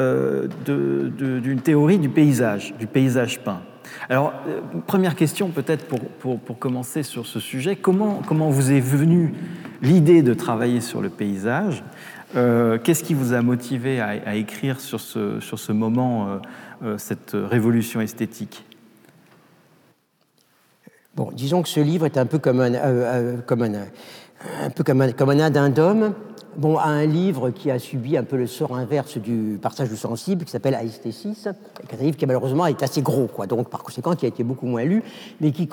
euh, 0.00 0.48
d'une 0.66 1.60
théorie 1.60 1.98
du 1.98 2.08
paysage, 2.08 2.74
du 2.80 2.88
paysage 2.88 3.44
peint. 3.44 3.60
Alors, 4.08 4.32
euh, 4.46 4.60
première 4.86 5.16
question 5.16 5.48
peut-être 5.48 5.86
pour, 5.86 6.00
pour, 6.00 6.38
pour, 6.38 6.58
commencer 6.58 7.02
sur 7.02 7.26
ce 7.26 7.40
sujet, 7.40 7.76
comment, 7.76 8.22
comment 8.26 8.50
vous 8.50 8.72
est 8.72 8.80
venue 8.80 9.34
l'idée 9.80 10.22
de 10.22 10.34
travailler 10.34 10.80
sur 10.80 11.00
le 11.00 11.08
paysage? 11.08 11.82
Euh, 12.34 12.78
Qu'est-ce 12.82 13.04
qui 13.04 13.14
vous 13.14 13.32
a 13.32 13.42
motivé 13.42 14.00
à, 14.00 14.34
écrire 14.34 14.80
sur 14.80 15.00
ce, 15.00 15.40
sur 15.40 15.58
ce 15.58 15.72
moment, 15.72 16.40
euh, 16.82 16.98
cette 16.98 17.32
révolution 17.34 18.00
esthétique? 18.00 18.64
Bon, 21.14 21.30
disons 21.32 21.62
que 21.62 21.68
ce 21.68 21.80
livre 21.80 22.06
est 22.06 22.16
un 22.16 22.24
peu 22.24 22.38
comme 22.38 22.60
un, 22.60 23.40
comme 23.46 23.62
un, 23.62 23.72
un 24.62 24.70
peu 24.70 24.82
comme 24.82 25.12
comme 25.12 25.28
un 25.28 25.40
bon, 26.56 26.76
à 26.76 26.86
un 26.86 27.06
livre 27.06 27.50
qui 27.50 27.70
a 27.70 27.78
subi 27.78 28.16
un 28.16 28.24
peu 28.24 28.36
le 28.36 28.46
sort 28.46 28.76
inverse 28.76 29.18
du 29.18 29.58
passage 29.60 29.88
du 29.88 29.96
sensible, 29.96 30.44
qui 30.44 30.50
s'appelle 30.50 30.74
Aesthesis, 30.74 31.48
qui 31.88 31.96
est 31.96 32.00
un 32.00 32.04
livre 32.04 32.16
qui 32.16 32.26
malheureusement 32.26 32.66
est 32.66 32.82
assez 32.82 33.02
gros, 33.02 33.26
quoi, 33.26 33.46
donc 33.46 33.68
par 33.68 33.82
conséquent 33.82 34.14
qui 34.14 34.26
a 34.26 34.28
été 34.28 34.44
beaucoup 34.44 34.66
moins 34.66 34.84
lu, 34.84 35.02
mais 35.40 35.52
qui, 35.52 35.68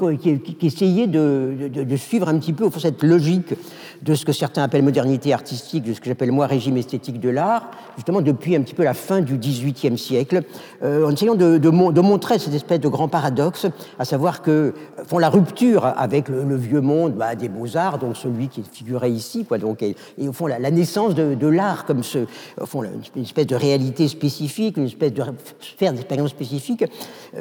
essayait 0.61 1.07
de, 1.07 1.95
suivre 1.97 2.29
un 2.29 2.37
petit 2.39 2.53
peu 2.53 2.65
au 2.65 2.69
fond, 2.69 2.79
cette 2.79 3.03
logique 3.03 3.53
de 4.01 4.15
ce 4.15 4.25
que 4.25 4.31
certains 4.31 4.63
appellent 4.63 4.83
modernité 4.83 5.33
artistique, 5.33 5.83
de 5.83 5.93
ce 5.93 5.99
que 5.99 6.07
j'appelle 6.07 6.31
moi 6.31 6.47
régime 6.47 6.77
esthétique 6.77 7.19
de 7.19 7.29
l'art, 7.29 7.71
justement 7.95 8.21
depuis 8.21 8.55
un 8.55 8.61
petit 8.61 8.75
peu 8.75 8.83
la 8.83 8.93
fin 8.93 9.21
du 9.21 9.37
XVIIIe 9.37 9.97
siècle, 9.97 10.43
euh, 10.83 11.05
en 11.05 11.11
essayant 11.11 11.35
de, 11.35 11.69
montrer 11.99 12.39
cette 12.39 12.53
espèce 12.53 12.79
de 12.79 12.87
grand 12.87 13.07
paradoxe, 13.07 13.67
à 13.97 14.05
savoir 14.05 14.41
que 14.41 14.73
font 15.05 15.19
la 15.19 15.29
rupture 15.29 15.85
avec 15.85 16.29
le, 16.29 16.55
vieux 16.55 16.81
monde 16.81 17.13
bah, 17.13 17.35
des 17.35 17.49
beaux-arts, 17.49 17.99
donc 17.99 18.15
celui 18.15 18.47
qui 18.47 18.61
est 18.61 18.71
figuré 18.71 19.09
ici, 19.09 19.45
quoi, 19.45 19.57
donc, 19.57 19.83
et, 19.83 19.95
au 20.27 20.33
fond 20.33 20.47
la 20.47 20.68
naissance 20.71 21.15
de, 21.15 21.47
l'art 21.47 21.85
comme 21.85 22.03
ce, 22.03 22.19
au 22.59 22.83
une 23.15 23.23
espèce 23.23 23.47
de 23.47 23.55
réalité 23.55 24.07
spécifique, 24.07 24.77
une 24.77 24.85
espèce 24.85 25.13
de 25.13 25.23
sphère 25.59 25.93
d'expérience 25.93 26.29
spécifique, 26.29 26.85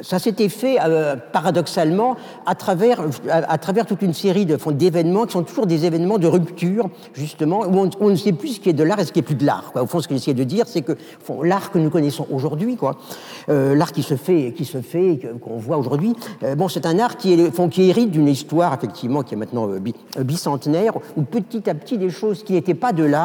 ça 0.01 0.19
s'était 0.19 0.49
fait 0.49 0.77
euh, 0.81 1.15
paradoxalement 1.31 2.15
à 2.45 2.55
travers, 2.55 3.01
à, 3.29 3.57
travers 3.57 3.85
toute 3.85 4.01
une 4.01 4.13
série 4.13 4.45
d'événements 4.45 5.25
qui 5.25 5.33
sont 5.33 5.43
toujours 5.43 5.67
des 5.67 5.85
événements 5.85 6.17
de 6.17 6.27
rupture, 6.27 6.89
justement, 7.13 7.61
où 7.61 7.89
on, 7.99 8.09
ne 8.09 8.15
sait 8.15 8.33
plus 8.33 8.55
ce 8.55 8.59
qui 8.59 8.69
est 8.69 8.73
de 8.73 8.83
l'art 8.83 8.99
et 8.99 9.05
ce 9.05 9.11
qui 9.11 9.19
est 9.19 9.23
plus 9.23 9.35
de 9.35 9.45
l'art. 9.45 9.71
Au 9.75 9.85
fond, 9.85 9.99
ce 9.99 10.07
que 10.07 10.15
j'essaie 10.15 10.33
de 10.33 10.43
dire, 10.43 10.65
c'est 10.67 10.81
que 10.81 10.93
l'art 11.43 11.71
que 11.71 11.79
nous 11.79 11.89
connaissons 11.89 12.27
aujourd'hui, 12.31 12.75
quoi, 12.75 12.97
euh, 13.49 13.75
l'art 13.75 13.91
qui 13.91 14.03
se 14.03 14.15
fait, 14.15 14.53
qui 14.55 14.65
se 14.65 14.81
fait, 14.81 15.19
qu'on 15.41 15.57
voit 15.57 15.77
aujourd'hui, 15.77 16.15
euh, 16.43 16.55
bon, 16.55 16.67
c'est 16.67 16.85
un 16.85 16.99
art 16.99 17.17
qui, 17.17 17.33
est, 17.33 17.69
qui 17.69 17.89
hérite 17.89 18.11
d'une 18.11 18.27
histoire 18.27 18.73
effectivement 18.73 19.23
qui 19.23 19.35
est 19.35 19.37
maintenant 19.37 19.69
bicentenaire, 20.19 20.93
où 21.17 21.23
petit 21.23 21.69
à 21.69 21.75
petit 21.75 21.97
des 21.97 22.09
choses 22.09 22.43
qui 22.43 22.53
n'étaient 22.53 22.73
pas 22.73 22.93
de 22.93 23.03
l'art 23.03 23.18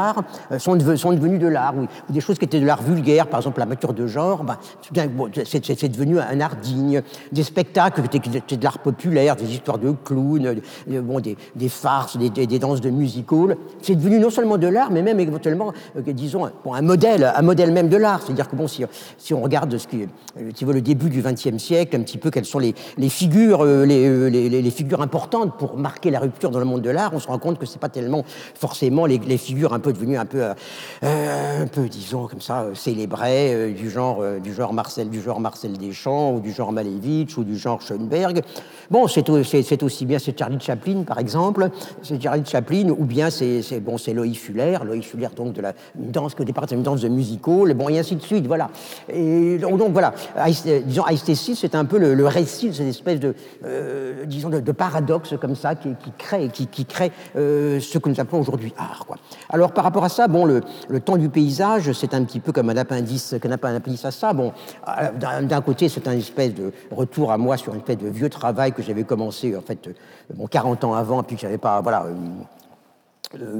euh, 0.52 0.58
sont, 0.58 0.78
sont 0.96 1.12
devenues 1.12 1.38
de 1.38 1.46
l'art, 1.46 1.74
ou, 1.76 1.86
des 2.12 2.20
choses 2.20 2.38
qui 2.38 2.44
étaient 2.44 2.60
de 2.60 2.66
l'art 2.66 2.82
vulgaire, 2.82 3.26
par 3.26 3.40
exemple 3.40 3.60
la 3.60 3.66
mature 3.66 3.92
de 3.92 4.06
genre, 4.06 4.44
bah, 4.44 4.58
c'est 5.44 5.88
devenu 5.88 6.18
un 6.18 6.40
art 6.40 6.56
digne. 6.56 7.02
Des 7.32 7.42
spectacles 7.42 8.08
qui 8.08 8.16
étaient 8.16 8.56
de 8.56 8.64
l'art 8.64 8.78
populaire, 8.78 9.36
des 9.36 9.52
histoires 9.52 9.78
de 9.78 9.92
clowns, 10.04 10.56
euh, 10.90 11.20
des, 11.54 11.68
farces, 11.68 12.16
des, 12.16 12.30
des, 12.30 12.58
danses 12.58 12.80
de 12.80 12.90
musical. 12.90 13.56
C'est 13.82 13.94
devenu 13.94 14.18
non 14.18 14.30
seulement 14.30 14.58
de 14.58 14.66
l'art, 14.66 14.90
mais 14.90 15.02
même 15.02 15.20
éventuellement, 15.20 15.72
euh, 15.96 16.12
disons, 16.12 16.46
un 16.46 16.82
modèle, 16.82 17.32
un 17.34 17.42
modèle 17.42 17.72
même 17.72 17.88
de 17.88 17.96
l'art. 17.96 18.22
C'est-à-dire 18.22 18.48
que 18.48 18.56
bon, 18.56 18.68
si, 18.68 18.84
si 19.18 19.34
on 19.34 19.42
regarde 19.42 19.76
ce 19.76 19.86
qui, 19.86 20.06
vois, 20.62 20.74
le 20.74 20.82
début 20.82 21.10
du 21.10 21.22
XXe 21.22 21.58
siècle, 21.58 21.96
un 21.96 22.02
petit 22.02 22.18
peu 22.18 22.30
quelles 22.30 22.44
sont 22.44 22.58
les, 22.58 22.74
figures, 23.08 23.64
les, 23.64 24.70
figures 24.70 25.02
importantes 25.02 25.56
pour 25.58 25.76
marquer 25.76 26.10
la 26.10 26.20
rupture 26.20 26.50
dans 26.50 26.58
le 26.58 26.64
monde 26.64 26.82
de 26.82 26.90
l'art, 26.90 27.12
on 27.14 27.20
se 27.20 27.28
rend 27.28 27.38
compte 27.38 27.58
que 27.58 27.66
c'est 27.66 27.78
pas 27.78 27.88
tellement 27.88 28.24
forcément 28.54 29.06
les 29.06 29.38
figures 29.38 29.72
peu 29.84 29.92
devenu 29.92 30.16
un 30.16 30.24
peu, 30.24 30.42
un 31.02 31.66
peu 31.70 31.88
disons 31.88 32.26
comme 32.26 32.40
ça, 32.40 32.66
célébré, 32.74 33.74
du 33.76 33.90
genre, 33.90 34.22
du 34.42 34.54
genre 34.54 34.72
Marcel, 34.72 35.10
du 35.10 35.20
genre 35.20 35.40
Marcel 35.40 35.76
Deschamps 35.76 36.32
ou 36.32 36.40
du 36.40 36.52
genre 36.52 36.72
Malevich 36.72 37.36
ou 37.36 37.44
du 37.44 37.56
genre 37.56 37.82
Schoenberg. 37.82 38.40
Bon, 38.90 39.06
c'est 39.06 39.82
aussi 39.82 40.06
bien 40.06 40.18
c'est 40.18 40.38
Charlie 40.38 40.60
Chaplin 40.60 41.02
par 41.02 41.18
exemple, 41.18 41.68
c'est 42.02 42.20
Charlie 42.20 42.44
Chaplin 42.44 42.88
ou 42.88 43.04
bien 43.04 43.30
c'est 43.30 43.80
bon 43.80 43.98
c'est 43.98 44.14
Loïc 44.14 44.38
Fuller, 44.38 44.78
Loïc 44.84 45.04
Fuller 45.04 45.28
donc 45.36 45.52
de 45.52 45.60
la 45.60 45.72
danse 45.94 46.34
que 46.34 46.42
départ 46.42 46.64
une 46.72 46.82
danse 46.82 47.02
de 47.02 47.08
musical, 47.08 47.74
bon 47.74 47.88
et 47.88 47.98
ainsi 47.98 48.16
de 48.16 48.22
suite, 48.22 48.46
voilà. 48.46 48.70
Et 49.08 49.58
donc, 49.58 49.92
voilà, 49.92 50.14
disons 50.86 51.06
Aesthesis 51.06 51.58
c'est 51.60 51.74
un 51.74 51.84
peu 51.84 51.98
le, 51.98 52.26
récit 52.26 52.68
de 52.68 52.72
cette 52.72 52.88
espèce 52.88 53.20
de 53.20 53.34
euh, 53.64 54.24
disons 54.24 54.48
de, 54.48 54.72
paradoxe 54.72 55.34
comme 55.40 55.54
ça 55.54 55.74
qui, 55.74 55.94
crée 56.16 56.48
qui, 56.48 56.84
crée 56.86 57.12
euh, 57.36 57.80
ce 57.80 57.98
que 57.98 58.08
nous 58.08 58.18
appelons 58.18 58.40
aujourd'hui 58.40 58.72
art. 58.76 59.04
Quoi. 59.06 59.16
Alors 59.50 59.72
par 59.74 59.84
rapport 59.84 60.04
à 60.04 60.08
ça, 60.08 60.28
bon 60.28 60.44
le, 60.44 60.62
temps 61.00 61.16
du 61.16 61.28
paysage 61.28 61.92
c'est 61.92 62.14
un 62.14 62.24
petit 62.24 62.40
peu 62.40 62.52
comme 62.52 62.70
un 62.70 62.76
appendice 62.76 63.34
qu'un 63.40 63.50
appendice 63.50 64.04
à 64.04 64.10
ça. 64.10 64.32
Bon, 64.32 64.52
d'un 65.18 65.60
côté 65.60 65.88
c'est 65.88 66.08
un 66.08 66.16
espèce 66.16 66.54
de 66.54 66.72
retour 66.90 67.32
à 67.32 67.38
moi 67.38 67.56
sur 67.56 67.74
une 67.74 67.80
espèce 67.80 67.98
de 67.98 68.08
vieux 68.08 68.30
travail 68.30 68.72
que 68.72 68.82
j'avais 68.82 69.04
commencé 69.04 69.56
en 69.56 69.60
fait 69.60 69.90
bon, 70.34 70.46
40 70.46 70.84
ans 70.84 70.94
avant, 70.94 71.22
puis 71.22 71.36
que 71.36 71.42
j'avais 71.42 71.58
pas 71.58 71.80
voilà 71.80 72.04
euh, 72.04 72.14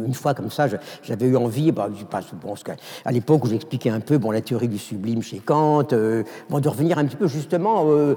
une 0.07 0.15
fois 0.15 0.35
comme 0.35 0.51
ça, 0.51 0.67
j'avais 1.03 1.27
eu 1.27 1.37
envie, 1.37 1.73
bah, 1.73 1.89
je 1.97 2.05
pense 2.05 2.65
à 3.05 3.13
l'époque 3.13 3.45
où 3.45 3.49
j'expliquais 3.49 3.91
un 3.91 4.01
peu 4.01 4.19
bon, 4.19 4.31
la 4.31 4.41
théorie 4.41 4.69
du 4.69 4.79
sublime 4.79 5.23
chez 5.23 5.39
Kant, 5.39 5.93
euh, 5.93 6.23
bon, 6.49 6.61
de 6.61 6.69
revenir 6.69 6.99
un 6.99 7.05
petit 7.05 7.17
peu 7.17 7.27
justement 7.27 7.85
euh, 7.89 8.15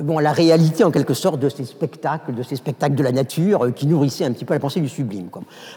bon, 0.00 0.18
à 0.18 0.22
la 0.22 0.32
réalité 0.32 0.84
en 0.84 0.90
quelque 0.90 1.14
sorte 1.14 1.40
de 1.40 1.48
ces 1.48 1.64
spectacles, 1.64 2.34
de 2.34 2.42
ces 2.42 2.56
spectacles 2.56 2.94
de 2.94 3.02
la 3.02 3.12
nature 3.12 3.72
qui 3.74 3.86
nourrissaient 3.86 4.24
un 4.24 4.32
petit 4.32 4.44
peu 4.44 4.54
la 4.54 4.60
pensée 4.60 4.80
du 4.80 4.88
sublime. 4.88 5.28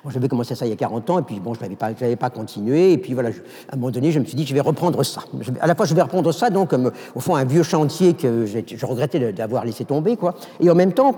j'avais 0.09 0.27
commencé 0.27 0.55
ça 0.55 0.65
il 0.65 0.69
y 0.69 0.73
a 0.73 0.77
40 0.77 1.09
ans 1.09 1.19
et 1.19 1.23
puis 1.23 1.39
bon, 1.39 1.53
je 1.53 1.61
n'avais 1.61 1.75
pas, 1.75 1.91
pas 1.93 2.29
continué 2.29 2.93
et 2.93 2.97
puis 2.97 3.13
voilà, 3.13 3.29
à 3.29 3.73
un 3.73 3.77
moment 3.77 3.91
donné, 3.91 4.11
je 4.11 4.19
me 4.19 4.25
suis 4.25 4.35
dit 4.35 4.45
je 4.45 4.53
vais 4.53 4.61
reprendre 4.61 5.03
ça. 5.03 5.21
à 5.59 5.67
la 5.67 5.75
fois, 5.75 5.85
je 5.85 5.93
vais 5.93 6.01
reprendre 6.01 6.31
ça 6.31 6.49
donc 6.49 6.69
comme 6.69 6.91
au 7.15 7.19
fond 7.19 7.35
un 7.35 7.45
vieux 7.45 7.63
chantier 7.63 8.13
que 8.13 8.45
je 8.45 8.85
regrettais 8.85 9.31
d'avoir 9.33 9.65
laissé 9.65 9.85
tomber 9.85 10.17
quoi, 10.17 10.35
et 10.59 10.69
en 10.69 10.75
même 10.75 10.93
temps 10.93 11.15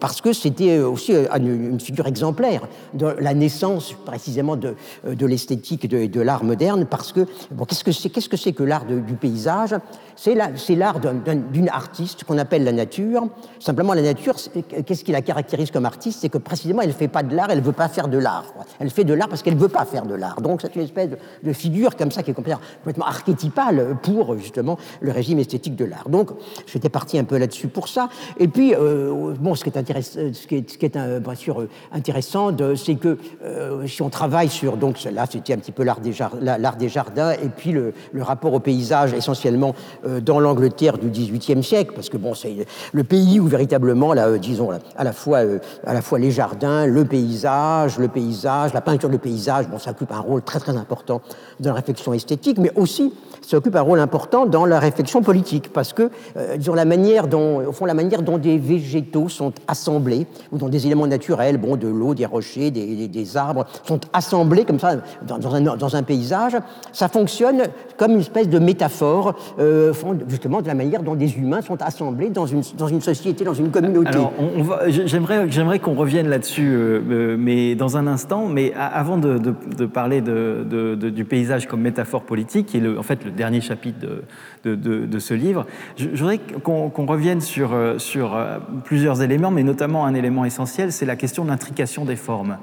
parce 0.00 0.20
que 0.20 0.32
c'était 0.32 0.78
aussi 0.80 1.12
une, 1.12 1.70
une 1.70 1.80
figure 1.80 2.06
exemplaire 2.06 2.62
de 2.94 3.06
la 3.20 3.34
naissance 3.36 3.94
précisément 4.04 4.56
de, 4.56 4.74
euh, 5.06 5.14
de 5.14 5.26
l'esthétique 5.26 5.88
de, 5.88 6.06
de 6.06 6.20
l'art 6.20 6.44
moderne, 6.44 6.86
parce 6.86 7.12
que 7.12 7.26
bon, 7.50 7.64
qu'est-ce 7.64 7.84
que 7.84 7.92
c'est 7.92 8.10
qu'est-ce 8.10 8.28
que 8.28 8.36
c'est 8.36 8.52
que 8.52 8.62
l'art 8.62 8.84
du 8.84 9.14
paysage? 9.14 9.74
C'est 10.16 10.34
l'art 10.34 10.98
d'une 10.98 11.68
artiste 11.68 12.24
qu'on 12.24 12.38
appelle 12.38 12.64
la 12.64 12.72
nature. 12.72 13.28
Simplement, 13.58 13.92
la 13.92 14.00
nature, 14.00 14.34
qu'est-ce 14.86 15.04
qui 15.04 15.12
la 15.12 15.20
caractérise 15.20 15.70
comme 15.70 15.84
artiste? 15.84 16.20
C'est 16.22 16.30
que 16.30 16.38
précisément, 16.38 16.80
elle 16.80 16.88
ne 16.88 16.94
fait 16.94 17.08
pas 17.08 17.22
de 17.22 17.36
l'art, 17.36 17.48
elle 17.50 17.58
ne 17.58 17.64
veut 17.64 17.72
pas 17.72 17.88
faire 17.88 18.08
de 18.08 18.16
l'art. 18.16 18.54
Elle 18.78 18.88
fait 18.88 19.04
de 19.04 19.12
l'art 19.12 19.28
parce 19.28 19.42
qu'elle 19.42 19.56
ne 19.56 19.60
veut 19.60 19.68
pas 19.68 19.84
faire 19.84 20.06
de 20.06 20.14
l'art. 20.14 20.40
Donc, 20.40 20.62
c'est 20.62 20.74
une 20.74 20.82
espèce 20.82 21.10
de, 21.42 21.52
figure 21.52 21.96
comme 21.96 22.10
ça 22.10 22.22
qui 22.22 22.30
est 22.30 22.34
complètement, 22.34 23.06
archétypale 23.06 23.98
pour 24.02 24.38
justement 24.38 24.78
le 25.00 25.12
régime 25.12 25.38
esthétique 25.38 25.76
de 25.76 25.84
l'art. 25.84 26.08
Donc, 26.08 26.30
j'étais 26.66 26.88
parti 26.88 27.18
un 27.18 27.24
peu 27.24 27.36
là-dessus 27.36 27.68
pour 27.68 27.88
ça. 27.88 28.08
Et 28.38 28.48
puis, 28.48 28.74
euh, 28.74 29.34
bon, 29.38 29.54
ce 29.54 29.64
qui 29.64 29.70
est, 29.70 29.78
intéressant, 29.78 30.20
ce 30.32 30.46
qui 30.46 30.56
est, 30.56 30.70
ce 30.70 30.78
qui 30.78 30.86
est 30.86 30.96
bien 30.96 31.34
sûr 31.34 31.66
intéressant, 31.92 32.56
c'est 32.74 32.94
que 32.94 33.18
euh, 33.42 33.86
si 33.86 34.02
on 34.02 34.10
travaille 34.10 34.48
sur, 34.48 34.76
donc 34.76 35.02
là 35.04 35.24
c'était 35.30 35.52
un 35.52 35.58
petit 35.58 35.72
peu 35.72 35.84
l'art 35.84 36.00
des, 36.00 36.12
jardins, 36.88 37.32
et 37.32 37.48
puis 37.54 37.72
le, 37.72 37.92
rapport 38.20 38.52
au 38.52 38.60
paysage 38.60 39.12
essentiellement 39.12 39.74
euh, 40.04 40.20
dans 40.20 40.40
l'Angleterre 40.40 40.98
du 40.98 41.08
XVIIIe 41.08 41.62
siècle, 41.62 41.92
parce 41.94 42.08
que 42.08 42.16
bon, 42.16 42.34
c'est 42.34 42.66
le 42.92 43.04
pays 43.04 43.38
où 43.38 43.46
véritablement, 43.46 44.14
là, 44.14 44.26
euh, 44.26 44.38
disons, 44.38 44.70
à, 44.96 45.04
la 45.04 45.12
fois, 45.12 45.40
à 45.84 45.94
la 45.94 46.02
fois 46.02 46.18
les 46.18 46.30
jardins, 46.30 46.86
le 46.86 47.04
paysage, 47.04 47.98
le 47.98 48.08
paysage, 48.08 48.72
la 48.72 48.80
peinture 48.80 49.10
de 49.10 49.16
paysage, 49.16 49.68
bon, 49.68 49.78
ça 49.78 49.90
occupe 49.90 50.12
un 50.12 50.20
rôle 50.20 50.42
très 50.42 50.58
très 50.58 50.76
important 50.76 51.20
dans 51.60 51.70
la 51.70 51.76
réflexion 51.76 52.12
esthétique, 52.12 52.58
mais 52.58 52.72
aussi 52.74 53.12
ça 53.42 53.58
occupe 53.58 53.76
un 53.76 53.82
rôle 53.82 54.00
important 54.00 54.46
dans 54.46 54.66
la 54.66 54.80
réflexion 54.80 55.22
politique, 55.22 55.72
parce 55.72 55.92
que, 55.92 56.10
disons, 56.56 56.74
la 56.74 56.84
manière 56.84 57.28
dont, 57.28 57.64
au 57.64 57.72
fond, 57.72 57.84
la 57.84 57.94
manière 57.94 58.22
dont 58.22 58.38
des 58.38 58.58
végétaux 58.58 59.28
sont 59.28 59.52
assemblés, 59.68 60.26
ou 60.50 60.58
dont 60.58 60.68
des 60.68 60.86
éléments 60.86 61.06
naturels, 61.06 61.58
bon, 61.58 61.76
de 61.76 61.86
l'eau, 61.86 62.14
des 62.14 62.26
rochers, 62.26 62.70
des, 62.70 63.05
arbres, 63.36 63.66
sont 63.84 64.00
assemblés 64.12 64.64
comme 64.64 64.78
ça 64.78 64.96
dans, 65.26 65.96
un, 65.96 66.02
paysage, 66.02 66.56
ça 66.92 67.08
fonctionne 67.08 67.62
comme 67.96 68.12
une 68.12 68.20
espèce 68.20 68.48
de 68.48 68.58
métaphore, 68.58 69.34
euh, 69.58 69.92
justement, 70.28 70.62
de 70.62 70.66
la 70.66 70.74
manière 70.74 71.02
dont 71.02 71.14
des 71.14 71.36
humains 71.38 71.62
sont 71.62 71.80
assemblés 71.82 72.30
dans 72.30 72.46
une, 72.46 72.62
société, 73.00 73.44
dans 73.44 73.54
une 73.54 73.70
communauté. 73.70 74.08
Alors, 74.08 74.32
j'aimerais, 74.88 75.78
qu'on 75.78 75.94
revienne 75.94 76.28
là-dessus, 76.28 76.68
euh, 76.68 77.00
euh, 77.10 77.36
mais 77.38 77.74
dans 77.74 77.96
un 77.96 78.06
instant, 78.06 78.46
mais 78.46 78.72
avant 78.74 79.18
de, 79.18 79.36
parler 79.86 80.20
du 80.20 81.24
paysage 81.24 81.66
comme 81.66 81.80
métaphore 81.80 82.22
politique, 82.22 82.66
qui 82.66 82.78
est 82.78 82.98
en 82.98 83.02
fait 83.02 83.24
le 83.24 83.30
dernier 83.30 83.60
chapitre 83.60 83.98
de, 84.64 84.74
de, 84.74 85.18
ce 85.18 85.34
livre, 85.34 85.66
je, 85.96 86.08
voudrais 86.08 86.38
qu'on, 86.62 87.06
revienne 87.06 87.40
sur, 87.40 87.70
sur 87.98 88.36
plusieurs 88.84 89.22
éléments, 89.22 89.50
mais 89.50 89.62
notamment 89.62 90.04
un 90.04 90.14
élément 90.14 90.44
essentiel, 90.44 90.92
c'est 90.92 91.06
la 91.06 91.16
question 91.16 91.44
de 91.44 91.50
l'intrication 91.50 92.04
des 92.04 92.16
formes. 92.16 92.58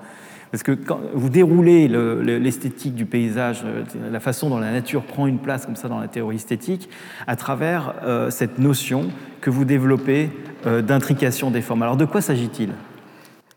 Parce 0.54 0.62
que 0.62 0.74
quand 0.74 1.00
vous 1.16 1.30
déroulez 1.30 1.88
l'esthétique 1.88 2.94
du 2.94 3.08
paysage, 3.08 3.63
euh, 3.66 3.84
la 4.12 4.20
façon 4.20 4.52
dont 4.52 4.60
la 4.60 4.72
nature 4.72 5.02
prend 5.02 5.26
une 5.26 5.39
place 5.39 5.66
comme 5.66 5.76
ça 5.76 5.88
dans 5.88 5.98
la 5.98 6.08
théorie 6.08 6.36
esthétique, 6.36 6.89
à 7.26 7.36
travers 7.36 7.96
euh, 8.04 8.30
cette 8.30 8.60
notion 8.60 9.08
que 9.42 9.50
vous 9.50 9.66
développez 9.66 10.30
euh, 10.68 10.84
d'intrication 10.84 11.50
des 11.50 11.63
formes. 11.63 11.82
Alors 11.82 11.98
de 11.98 12.06
quoi 12.06 12.22
s'agit-il? 12.22 12.70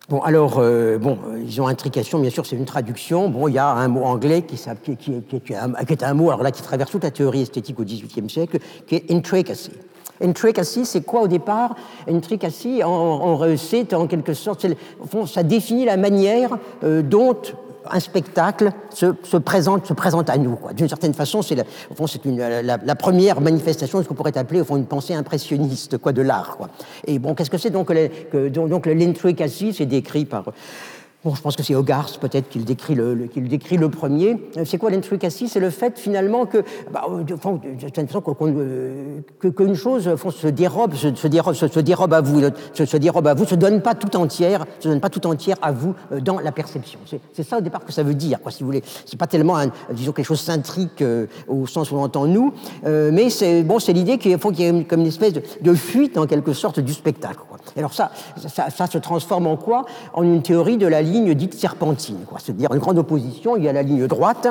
Bon, 0.09 0.23
alors, 0.23 0.63
bon, 1.01 1.19
ils 1.45 1.61
ont 1.61 1.67
intrication, 1.67 2.19
bien 2.19 2.31
sûr, 2.31 2.47
c'est 2.47 2.57
une 2.57 2.65
traduction. 2.65 3.29
Bon, 3.29 3.47
il 3.49 3.55
y 3.55 3.59
a 3.59 3.69
un 3.69 3.89
mot 3.89 4.05
anglais 4.05 4.43
qui, 4.43 4.57
qui, 4.57 4.97
qui, 4.97 5.41
qui, 5.41 5.53
est 5.53 6.03
un 6.03 6.15
mot 6.15 6.31
alors 6.31 6.45
là, 6.45 6.51
qui 6.51 6.63
traverse 6.63 6.93
toute 6.93 7.03
la 7.03 7.11
théorie 7.11 7.43
esthétique 7.43 7.79
au 7.79 7.85
XVIIIe 7.85 8.31
siècle, 8.31 8.59
qui 8.87 8.95
est 8.95 9.11
intricacy. 9.11 9.73
Intricacy, 10.23 10.85
c'est 10.85 11.03
quoi 11.03 11.23
au 11.23 11.29
départ 11.29 11.77
Intricacy, 12.09 12.83
c'est 13.57 13.95
en 13.95 14.07
quelque 14.07 14.35
sorte, 14.35 14.67
ça 15.27 15.43
définit 15.43 15.85
la 15.85 15.97
manière 15.97 16.57
euh, 16.85 17.03
dont 17.03 17.37
un 17.91 18.01
spectacle 18.01 18.73
se, 18.91 19.37
présente, 19.37 19.87
se 19.87 19.93
présente 19.93 20.31
à 20.31 20.39
nous. 20.39 20.59
D'une 20.75 20.89
certaine 20.89 21.15
façon, 21.15 21.43
c'est 21.43 21.55
la, 21.55 22.63
la, 22.63 22.79
la, 22.83 22.95
première 22.95 23.41
manifestation 23.41 23.99
de 23.99 24.05
ce 24.05 24.09
qu'on 24.09 24.15
pourrait 24.15 24.37
appeler 24.37 24.61
au 24.61 24.65
fond, 24.65 24.77
une 24.77 24.87
pensée 24.87 25.15
impressionniste 25.15 25.99
quoi, 25.99 26.13
de 26.13 26.23
l'art. 26.23 26.59
Et 27.07 27.19
bon, 27.19 27.35
qu'est-ce 27.35 27.51
que 27.51 27.59
c'est 27.59 27.71
donc, 27.71 27.93
donc, 28.33 28.69
donc 28.69 28.87
l'intricacy 28.87 29.73
C'est 29.73 29.87
décrit 29.87 30.25
par 30.25 30.47
Bon, 31.27 31.35
je 31.35 31.43
pense 31.43 31.57
que 31.57 31.65
c'est 31.65 31.75
Hogarth 31.75 32.19
peut-être 32.19 32.49
qui 32.49 32.61
le 32.61 32.65
décrit 32.65 32.95
le, 32.95 33.29
décrit 33.35 33.77
le 33.77 33.89
premier. 33.89 34.41
Euh, 34.57 34.65
c'est 34.65 34.79
quoi 34.79 34.91
l'intricacy 34.91 35.49
C'est 35.49 35.59
le 35.59 35.71
fait 35.71 35.99
finalement 35.99 36.47
que, 36.47 36.59
bah, 36.93 37.05
euh, 37.11 37.25
que, 39.41 39.49
qu'une 39.49 39.75
chose 39.75 40.05
se 40.05 40.47
dérobe, 40.47 40.95
se, 40.95 41.27
dérobe, 41.27 41.55
se, 41.55 41.81
dérobe 41.81 42.15
à 42.15 42.21
vous, 42.21 42.43
se, 42.75 42.97
dérobe 42.97 43.27
à 43.27 43.35
vous, 43.35 43.45
se 43.45 43.57
donne 43.57 43.83
pas 43.83 43.97
tout 43.97 44.17
entière, 44.17 44.67
se 44.79 44.87
donne 44.87 45.01
pas 45.01 45.09
tout 45.09 45.27
entière 45.27 45.57
à 45.63 45.73
vous 45.73 45.97
euh, 46.13 46.21
dans 46.21 46.39
la 46.39 46.53
perception. 46.53 47.01
C'est, 47.33 47.43
ça 47.43 47.59
au 47.59 47.61
départ 47.61 47.85
que 47.85 47.93
ça 47.93 48.05
veut 48.05 48.15
dire, 48.15 48.41
quoi, 48.41 48.53
si 48.53 48.63
vous 48.63 48.67
voulez. 48.67 48.85
C'est 49.05 49.19
pas 49.19 49.27
tellement, 49.27 49.57
disons 49.91 50.13
quelque 50.13 50.27
chose 50.27 50.39
centrique 50.39 51.03
au 51.49 51.67
sens 51.67 51.91
où 51.91 51.97
on 51.97 52.05
entend 52.05 52.29
nous, 52.29 52.53
mais 52.85 53.31
c'est 53.31 53.65
bon, 53.65 53.81
c'est 53.81 53.93
l'idée 53.93 54.19
qu'il 54.19 54.39
faut 54.39 54.53
qu'il 54.53 54.65
y 54.65 54.69
ait 54.69 54.85
comme 54.85 55.01
une 55.01 55.09
espèce 55.09 55.33
de, 55.33 55.75
fuite 55.75 56.19
en 56.19 56.27
quelque 56.27 56.53
sorte 56.53 56.79
du 56.79 56.93
spectacle. 56.93 57.41
Quoi. 57.49 57.59
alors 57.77 57.95
ça, 57.95 58.13
ça, 58.47 58.71
ça, 58.71 58.87
se 58.87 58.99
transforme 58.99 59.49
en 59.49 59.57
quoi? 59.57 59.87
En 60.13 60.23
une 60.23 60.43
théorie 60.43 60.77
de 60.77 60.87
la 60.87 61.03
ligne 61.03 61.16
ligne 61.17 61.35
dite 61.35 61.55
serpentine, 61.55 62.19
c'est-à-dire 62.39 62.73
une 62.73 62.81
grande 62.81 62.99
opposition. 62.99 63.57
Il 63.57 63.65
y 63.65 63.69
a 63.69 63.73
la 63.73 63.83
ligne 63.83 64.07
droite, 64.07 64.49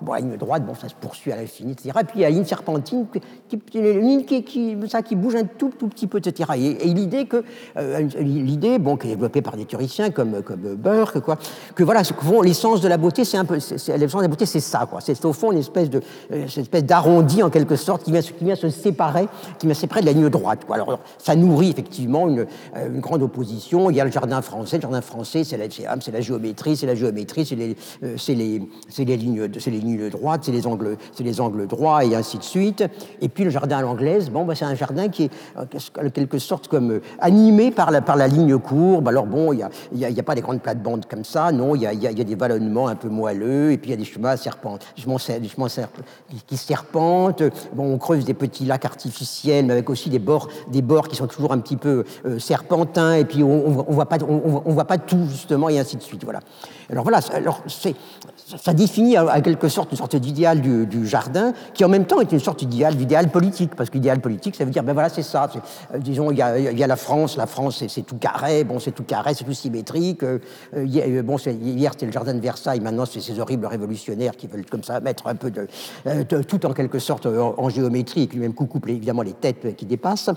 Bon, 0.00 0.12
la 0.12 0.20
ligne 0.20 0.36
droite, 0.36 0.64
bon, 0.64 0.74
ça 0.74 0.88
se 0.88 0.94
poursuit 0.94 1.32
à 1.32 1.36
l'infini, 1.36 1.72
etc. 1.72 1.90
Et 2.00 2.04
puis 2.04 2.18
il 2.18 2.20
y 2.20 2.24
a 2.24 2.28
la 2.28 2.34
ligne 2.34 2.44
serpentine, 2.44 3.06
qui, 3.48 3.58
ligne 3.80 4.24
qui, 4.24 4.44
qui, 4.44 4.76
ça, 4.88 5.02
qui 5.02 5.16
bouge 5.16 5.34
un 5.34 5.44
tout, 5.44 5.72
tout 5.76 5.88
petit 5.88 6.06
peu, 6.06 6.18
etc. 6.18 6.50
Et, 6.56 6.88
l'idée 6.88 7.26
que, 7.26 7.42
euh, 7.76 8.00
l'idée, 8.20 8.78
bon, 8.78 8.96
qui 8.96 9.08
est 9.08 9.10
développée 9.10 9.42
par 9.42 9.56
des 9.56 9.64
théoriciens 9.64 10.10
comme, 10.10 10.42
comme 10.42 10.76
Burke, 10.76 11.18
quoi, 11.20 11.36
que 11.74 11.82
voilà, 11.82 12.04
ce 12.04 12.12
que 12.12 12.44
l'essence 12.44 12.80
de 12.80 12.88
la 12.88 12.96
beauté, 12.96 13.24
c'est 13.24 13.38
un 13.38 13.44
peu, 13.44 13.54
l'essence 13.54 13.88
de 13.88 14.22
la 14.22 14.28
beauté, 14.28 14.46
c'est 14.46 14.60
ça, 14.60 14.86
quoi. 14.88 15.00
C'est 15.00 15.24
au 15.24 15.32
fond 15.32 15.50
une 15.50 15.58
espèce 15.58 15.90
de, 15.90 16.00
euh, 16.32 16.46
une 16.46 16.62
espèce 16.62 16.84
d'arrondi 16.84 17.42
en 17.42 17.50
quelque 17.50 17.74
sorte 17.74 18.04
qui 18.04 18.12
vient, 18.12 18.20
qui 18.20 18.44
vient 18.44 18.54
se 18.54 18.68
séparer, 18.68 19.26
qui 19.58 19.66
vient 19.66 19.74
se 19.74 19.80
séparer 19.80 20.02
de 20.02 20.06
la 20.06 20.12
ligne 20.12 20.28
droite, 20.28 20.60
quoi. 20.64 20.76
Alors, 20.76 21.00
ça 21.18 21.34
nourrit 21.34 21.70
effectivement 21.70 22.28
une, 22.28 22.46
euh, 22.76 22.94
une 22.94 23.00
grande 23.00 23.22
opposition. 23.22 23.90
Il 23.90 23.96
y 23.96 24.00
a 24.00 24.04
le 24.04 24.12
jardin 24.12 24.42
français, 24.42 24.76
le 24.76 24.82
jardin 24.82 25.00
français, 25.00 25.42
c'est 25.42 25.56
la, 25.56 25.64
c'est 25.68 26.12
la 26.12 26.20
géométrie, 26.20 26.76
c'est 26.76 26.86
la 26.86 26.94
géométrie, 26.94 27.44
c'est 27.44 27.56
les, 27.56 27.76
c'est 28.16 28.34
les, 28.34 28.62
les 28.98 29.16
lignes, 29.16 29.48
c'est 29.58 29.70
les 29.70 29.80
lignes 29.80 29.87
ligne 29.96 30.10
droite, 30.10 30.42
c'est 30.44 30.52
les 30.52 30.66
angles, 30.66 30.96
c'est 31.12 31.24
les 31.24 31.40
angles 31.40 31.66
droits 31.66 32.04
et 32.04 32.14
ainsi 32.14 32.38
de 32.38 32.42
suite. 32.42 32.84
Et 33.20 33.28
puis 33.28 33.44
le 33.44 33.50
jardin 33.50 33.78
à 33.78 33.82
l'anglaise, 33.82 34.30
bon, 34.30 34.44
bah, 34.44 34.54
c'est 34.54 34.64
un 34.64 34.74
jardin 34.74 35.08
qui 35.08 35.24
est 35.24 35.30
en 35.56 36.10
quelque 36.10 36.38
sorte 36.38 36.68
comme 36.68 37.00
animé 37.20 37.70
par 37.70 37.90
la, 37.90 38.00
par 38.00 38.16
la 38.16 38.28
ligne 38.28 38.58
courbe. 38.58 39.08
Alors 39.08 39.26
bon, 39.26 39.52
il 39.52 39.66
n'y 39.92 40.04
a, 40.04 40.08
a, 40.08 40.22
pas 40.22 40.34
des 40.34 40.40
grandes 40.40 40.60
plates-bandes 40.60 41.06
comme 41.06 41.24
ça, 41.24 41.52
non, 41.52 41.74
il 41.74 41.82
y 41.82 41.86
a, 41.86 41.92
y 41.92 42.06
a, 42.06 42.12
des 42.12 42.34
vallonnements 42.34 42.88
un 42.88 42.94
peu 42.94 43.08
moelleux, 43.08 43.72
et 43.72 43.78
puis 43.78 43.90
il 43.90 43.92
y 43.92 43.94
a 43.94 43.96
des 43.96 44.04
chemins 44.04 44.36
des 45.40 45.48
chemins 45.48 45.68
qui 46.46 46.56
serpentent. 46.56 47.42
Bon, 47.72 47.94
on 47.94 47.98
creuse 47.98 48.24
des 48.24 48.34
petits 48.34 48.64
lacs 48.64 48.84
artificiels, 48.84 49.66
mais 49.66 49.72
avec 49.72 49.90
aussi 49.90 50.10
des 50.10 50.18
bords, 50.18 50.48
des 50.68 50.82
bords 50.82 51.08
qui 51.08 51.16
sont 51.16 51.26
toujours 51.26 51.52
un 51.52 51.58
petit 51.58 51.76
peu 51.76 52.04
euh, 52.26 52.38
serpentins, 52.38 53.14
et 53.14 53.24
puis 53.24 53.42
on 53.42 53.68
ne 53.68 53.94
voit, 53.94 54.06
pas, 54.06 54.18
on, 54.26 54.72
voit 54.72 54.84
pas 54.84 54.98
tout, 54.98 55.26
justement, 55.28 55.68
et 55.68 55.78
ainsi 55.78 55.96
de 55.96 56.02
suite. 56.02 56.24
Voilà. 56.24 56.40
Alors 56.90 57.04
voilà, 57.04 57.20
alors 57.32 57.62
c'est 57.66 57.94
ça 58.56 58.72
définit 58.72 59.16
à 59.16 59.40
quelque 59.42 59.68
sorte 59.68 59.90
une 59.92 59.98
sorte 59.98 60.16
d'idéal 60.16 60.60
du, 60.60 61.06
jardin, 61.06 61.52
qui 61.74 61.84
en 61.84 61.88
même 61.88 62.06
temps 62.06 62.20
est 62.20 62.32
une 62.32 62.40
sorte 62.40 62.64
d'idéal, 62.64 62.96
d'idéal 62.96 63.28
politique, 63.28 63.74
parce 63.74 63.90
qu'idéal 63.90 64.20
politique, 64.20 64.56
ça 64.56 64.64
veut 64.64 64.70
dire, 64.70 64.82
ben 64.82 64.94
voilà, 64.94 65.08
c'est 65.08 65.22
ça. 65.22 65.50
Euh, 65.94 65.98
disons, 65.98 66.30
il 66.30 66.38
y, 66.38 66.42
a, 66.42 66.58
y, 66.58 66.82
a, 66.82 66.86
la 66.86 66.96
France, 66.96 67.36
la 67.36 67.46
France, 67.46 67.84
c'est 67.86 68.02
tout 68.02 68.16
carré, 68.16 68.64
bon, 68.64 68.78
c'est 68.78 68.92
tout 68.92 69.04
carré, 69.04 69.34
c'est 69.34 69.44
tout 69.44 69.52
symétrique. 69.52 70.22
Euh, 70.22 70.38
euh 70.74 71.22
bon, 71.22 71.36
hier, 71.36 71.92
c'était 71.92 72.06
le 72.06 72.12
jardin 72.12 72.34
de 72.34 72.40
Versailles, 72.40 72.80
maintenant, 72.80 73.04
c'est 73.04 73.20
ces 73.20 73.38
horribles 73.38 73.66
révolutionnaires 73.66 74.36
qui 74.36 74.46
veulent 74.46 74.66
comme 74.66 74.82
ça 74.82 75.00
mettre 75.00 75.26
un 75.26 75.34
peu 75.34 75.50
de, 75.50 75.66
euh, 76.06 76.24
tout 76.24 76.64
en 76.64 76.72
quelque 76.72 76.98
sorte 76.98 77.26
en, 77.26 77.68
géométrie, 77.68 78.22
et 78.22 78.26
puis 78.26 78.38
même 78.38 78.54
couper 78.54 78.92
évidemment 78.92 79.22
les 79.22 79.34
têtes 79.34 79.76
qui 79.76 79.84
dépassent. 79.84 80.30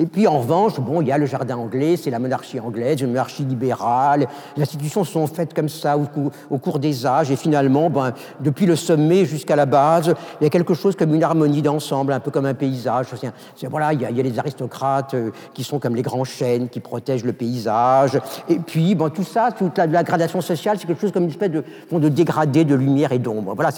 Et 0.00 0.06
puis 0.06 0.26
en 0.26 0.38
revanche, 0.38 0.80
bon, 0.80 1.02
il 1.02 1.08
y 1.08 1.12
a 1.12 1.18
le 1.18 1.26
jardin 1.26 1.58
anglais, 1.58 1.98
c'est 1.98 2.08
la 2.08 2.18
monarchie 2.18 2.58
anglaise, 2.58 3.02
une 3.02 3.08
monarchie 3.08 3.44
libérale. 3.44 4.26
Les 4.56 4.62
institutions 4.62 5.04
sont 5.04 5.26
faites 5.26 5.52
comme 5.52 5.68
ça 5.68 5.98
au, 5.98 6.58
cours 6.58 6.78
des 6.78 7.04
âges, 7.04 7.30
et 7.30 7.36
finalement, 7.36 7.90
ben, 7.90 8.14
depuis 8.40 8.64
le 8.64 8.76
sommet 8.76 9.26
jusqu'à 9.26 9.56
la 9.56 9.66
base, 9.66 10.14
il 10.40 10.44
y 10.44 10.46
a 10.46 10.50
quelque 10.50 10.72
chose 10.72 10.96
comme 10.96 11.14
une 11.14 11.22
harmonie 11.22 11.60
d'ensemble, 11.60 12.14
un 12.14 12.20
peu 12.20 12.30
comme 12.30 12.46
un 12.46 12.54
paysage. 12.54 13.08
Voilà, 13.68 13.92
il 13.92 14.00
y, 14.00 14.06
a, 14.06 14.10
les 14.10 14.38
aristocrates 14.38 15.12
euh, 15.12 15.32
qui 15.52 15.64
sont 15.64 15.78
comme 15.78 15.94
les 15.94 16.02
grands 16.02 16.24
chênes 16.24 16.70
qui 16.70 16.80
protègent 16.80 17.24
le 17.24 17.34
paysage. 17.34 18.18
Et 18.48 18.58
puis, 18.58 18.94
ben, 18.94 19.10
tout 19.10 19.22
ça, 19.22 19.50
toute 19.52 19.76
la, 19.76 20.02
gradation 20.02 20.40
sociale, 20.40 20.78
c'est 20.80 20.86
quelque 20.86 21.02
chose 21.02 21.12
comme 21.12 21.24
une 21.24 21.30
espèce 21.30 21.50
de, 21.50 21.62
de 21.92 22.08
dégradé 22.08 22.64
de 22.64 22.74
lumière 22.74 23.12
et 23.12 23.18
d'ombre. 23.18 23.52
Voilà, 23.54 23.68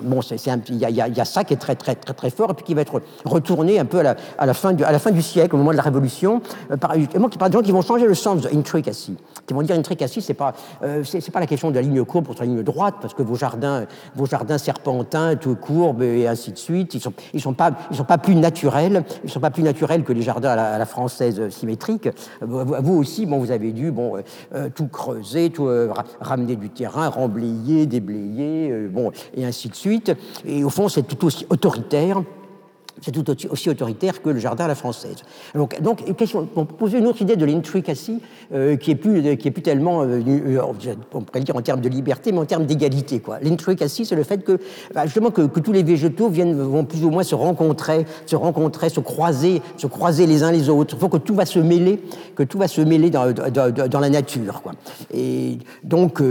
bon, 0.00 0.20
il 0.68 0.76
y, 0.76 1.20
a 1.20 1.24
ça 1.24 1.44
qui 1.44 1.54
est 1.54 1.58
très, 1.58 1.76
très, 1.76 1.94
très, 1.94 2.14
très 2.14 2.30
fort, 2.30 2.50
et 2.50 2.54
puis 2.54 2.64
qui 2.64 2.74
va 2.74 2.80
être 2.80 3.00
retourné 3.24 3.78
un 3.78 3.84
peu 3.84 4.00
à 4.00 4.46
la, 4.46 4.54
fin, 4.54 4.71
à 4.84 4.92
la 4.92 4.98
fin 4.98 5.10
du 5.10 5.22
siècle, 5.22 5.54
au 5.54 5.58
moment 5.58 5.72
de 5.72 5.76
la 5.76 5.82
Révolution, 5.82 6.42
euh, 6.70 6.76
par, 6.76 6.94
par 7.38 7.50
des 7.50 7.54
gens 7.56 7.62
qui 7.62 7.72
vont 7.72 7.82
changer 7.82 8.06
le 8.06 8.14
sens 8.14 8.42
de 8.42 8.48
intricacy, 8.56 9.16
qui 9.46 9.54
vont 9.54 9.62
dire 9.62 9.76
intricacy, 9.76 10.20
c'est 10.20 10.34
pas, 10.34 10.54
euh, 10.82 11.04
c'est, 11.04 11.30
pas 11.30 11.40
la 11.40 11.46
question 11.46 11.70
de 11.70 11.76
la 11.76 11.82
ligne 11.82 12.04
courbe 12.04 12.26
contre 12.26 12.42
la 12.42 12.46
ligne 12.46 12.62
droite, 12.62 12.96
parce 13.00 13.14
que 13.14 13.22
vos 13.22 13.36
jardins, 13.36 13.84
vos 14.14 14.26
jardins 14.26 14.58
serpentins, 14.58 15.36
tout 15.36 15.56
courbes 15.56 16.02
et 16.02 16.26
ainsi 16.26 16.52
de 16.52 16.58
suite, 16.58 16.94
ils 16.94 17.00
sont, 17.00 17.12
ils 17.32 17.40
sont 17.40 17.54
pas, 17.54 17.72
sont 17.92 18.04
pas 18.04 18.18
plus 18.18 18.34
naturels, 18.34 19.04
ils 19.24 19.30
sont 19.30 19.40
pas 19.40 19.50
plus 19.50 19.62
naturels 19.62 20.04
que 20.04 20.12
les 20.12 20.22
jardins 20.22 20.50
à 20.50 20.78
la, 20.78 20.86
française 20.86 21.38
euh, 21.40 21.50
symétrique. 21.50 22.08
Vous 22.40 22.94
aussi, 22.94 23.24
bon, 23.26 23.38
vous 23.38 23.50
avez 23.50 23.72
dû, 23.72 23.90
bon, 23.92 24.14
tout 24.74 24.88
creuser, 24.88 25.50
tout 25.50 25.68
ramener 26.20 26.56
du 26.56 26.68
terrain, 26.68 27.08
remblayer, 27.08 27.86
déblayer, 27.86 28.88
bon, 28.90 29.12
et 29.34 29.44
ainsi 29.44 29.68
de 29.68 29.74
suite. 29.74 30.12
Et 30.44 30.64
au 30.64 30.70
fond, 30.70 30.88
c'est 30.88 31.02
tout 31.02 31.24
aussi 31.24 31.46
autoritaire 31.50 32.22
c'est 33.02 33.10
tout 33.10 33.24
aussi 33.50 33.68
autoritaire 33.68 34.22
que 34.22 34.30
le 34.30 34.38
jardin 34.38 34.64
à 34.64 34.68
la 34.68 34.74
française. 34.74 35.16
Donc, 35.54 35.80
donc 35.82 36.04
pour 36.54 36.66
poser 36.66 36.98
une 36.98 37.06
autre 37.06 37.20
idée 37.20 37.36
de 37.36 37.44
l'intricacy, 37.44 38.20
euh, 38.54 38.76
qui 38.76 38.92
est 38.92 38.94
plus, 38.94 39.36
qui 39.36 39.48
est 39.48 39.50
plus 39.50 39.62
tellement, 39.62 40.02
euh, 40.02 40.20
euh, 40.26 40.60
on 41.12 41.22
pourrait 41.22 41.40
dire 41.40 41.56
en 41.56 41.62
termes 41.62 41.80
de 41.80 41.88
liberté, 41.88 42.32
mais 42.32 42.38
en 42.38 42.44
termes 42.44 42.64
d'égalité. 42.64 43.20
L'intricacy, 43.42 44.04
c'est 44.04 44.14
le 44.14 44.22
fait 44.22 44.44
que, 44.44 44.58
bah, 44.94 45.04
justement, 45.06 45.30
que, 45.30 45.42
tous 45.42 45.72
les 45.72 45.82
végétaux 45.82 46.28
viennent, 46.28 46.54
vont 46.60 46.84
plus 46.84 47.04
ou 47.04 47.10
moins 47.10 47.24
se 47.24 47.34
rencontrer, 47.34 48.06
se 48.26 48.36
rencontrer, 48.36 48.88
se 48.88 49.00
croiser, 49.00 49.62
se 49.76 49.86
croiser 49.86 50.26
les 50.26 50.42
uns 50.42 50.52
les 50.52 50.68
autres. 50.68 50.94
Il 50.96 51.00
faut 51.00 51.08
que 51.08 51.16
tout 51.16 51.34
va 51.34 51.46
se 51.46 51.58
mêler, 51.58 52.00
que 52.36 52.42
tout 52.42 52.58
va 52.58 52.68
se 52.68 52.80
mêler 52.80 53.10
dans, 53.10 53.24
la 53.24 54.10
nature. 54.10 54.62
Et 55.12 55.58
donc, 55.82 56.22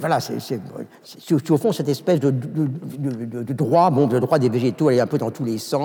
voilà, 0.00 0.18
c'est 0.20 1.50
au 1.50 1.56
fond 1.56 1.72
cette 1.72 1.88
espèce 1.88 2.20
de, 2.20 2.30
de, 2.30 3.52
droit, 3.52 3.90
bon, 3.90 4.06
de 4.06 4.18
droit 4.18 4.38
des 4.38 4.48
végétaux, 4.48 4.90
elle 4.90 4.98
est 4.98 5.00
un 5.00 5.06
peu 5.06 5.18
dans 5.18 5.30
tous 5.30 5.44
les 5.44 5.58
sens 5.58 5.77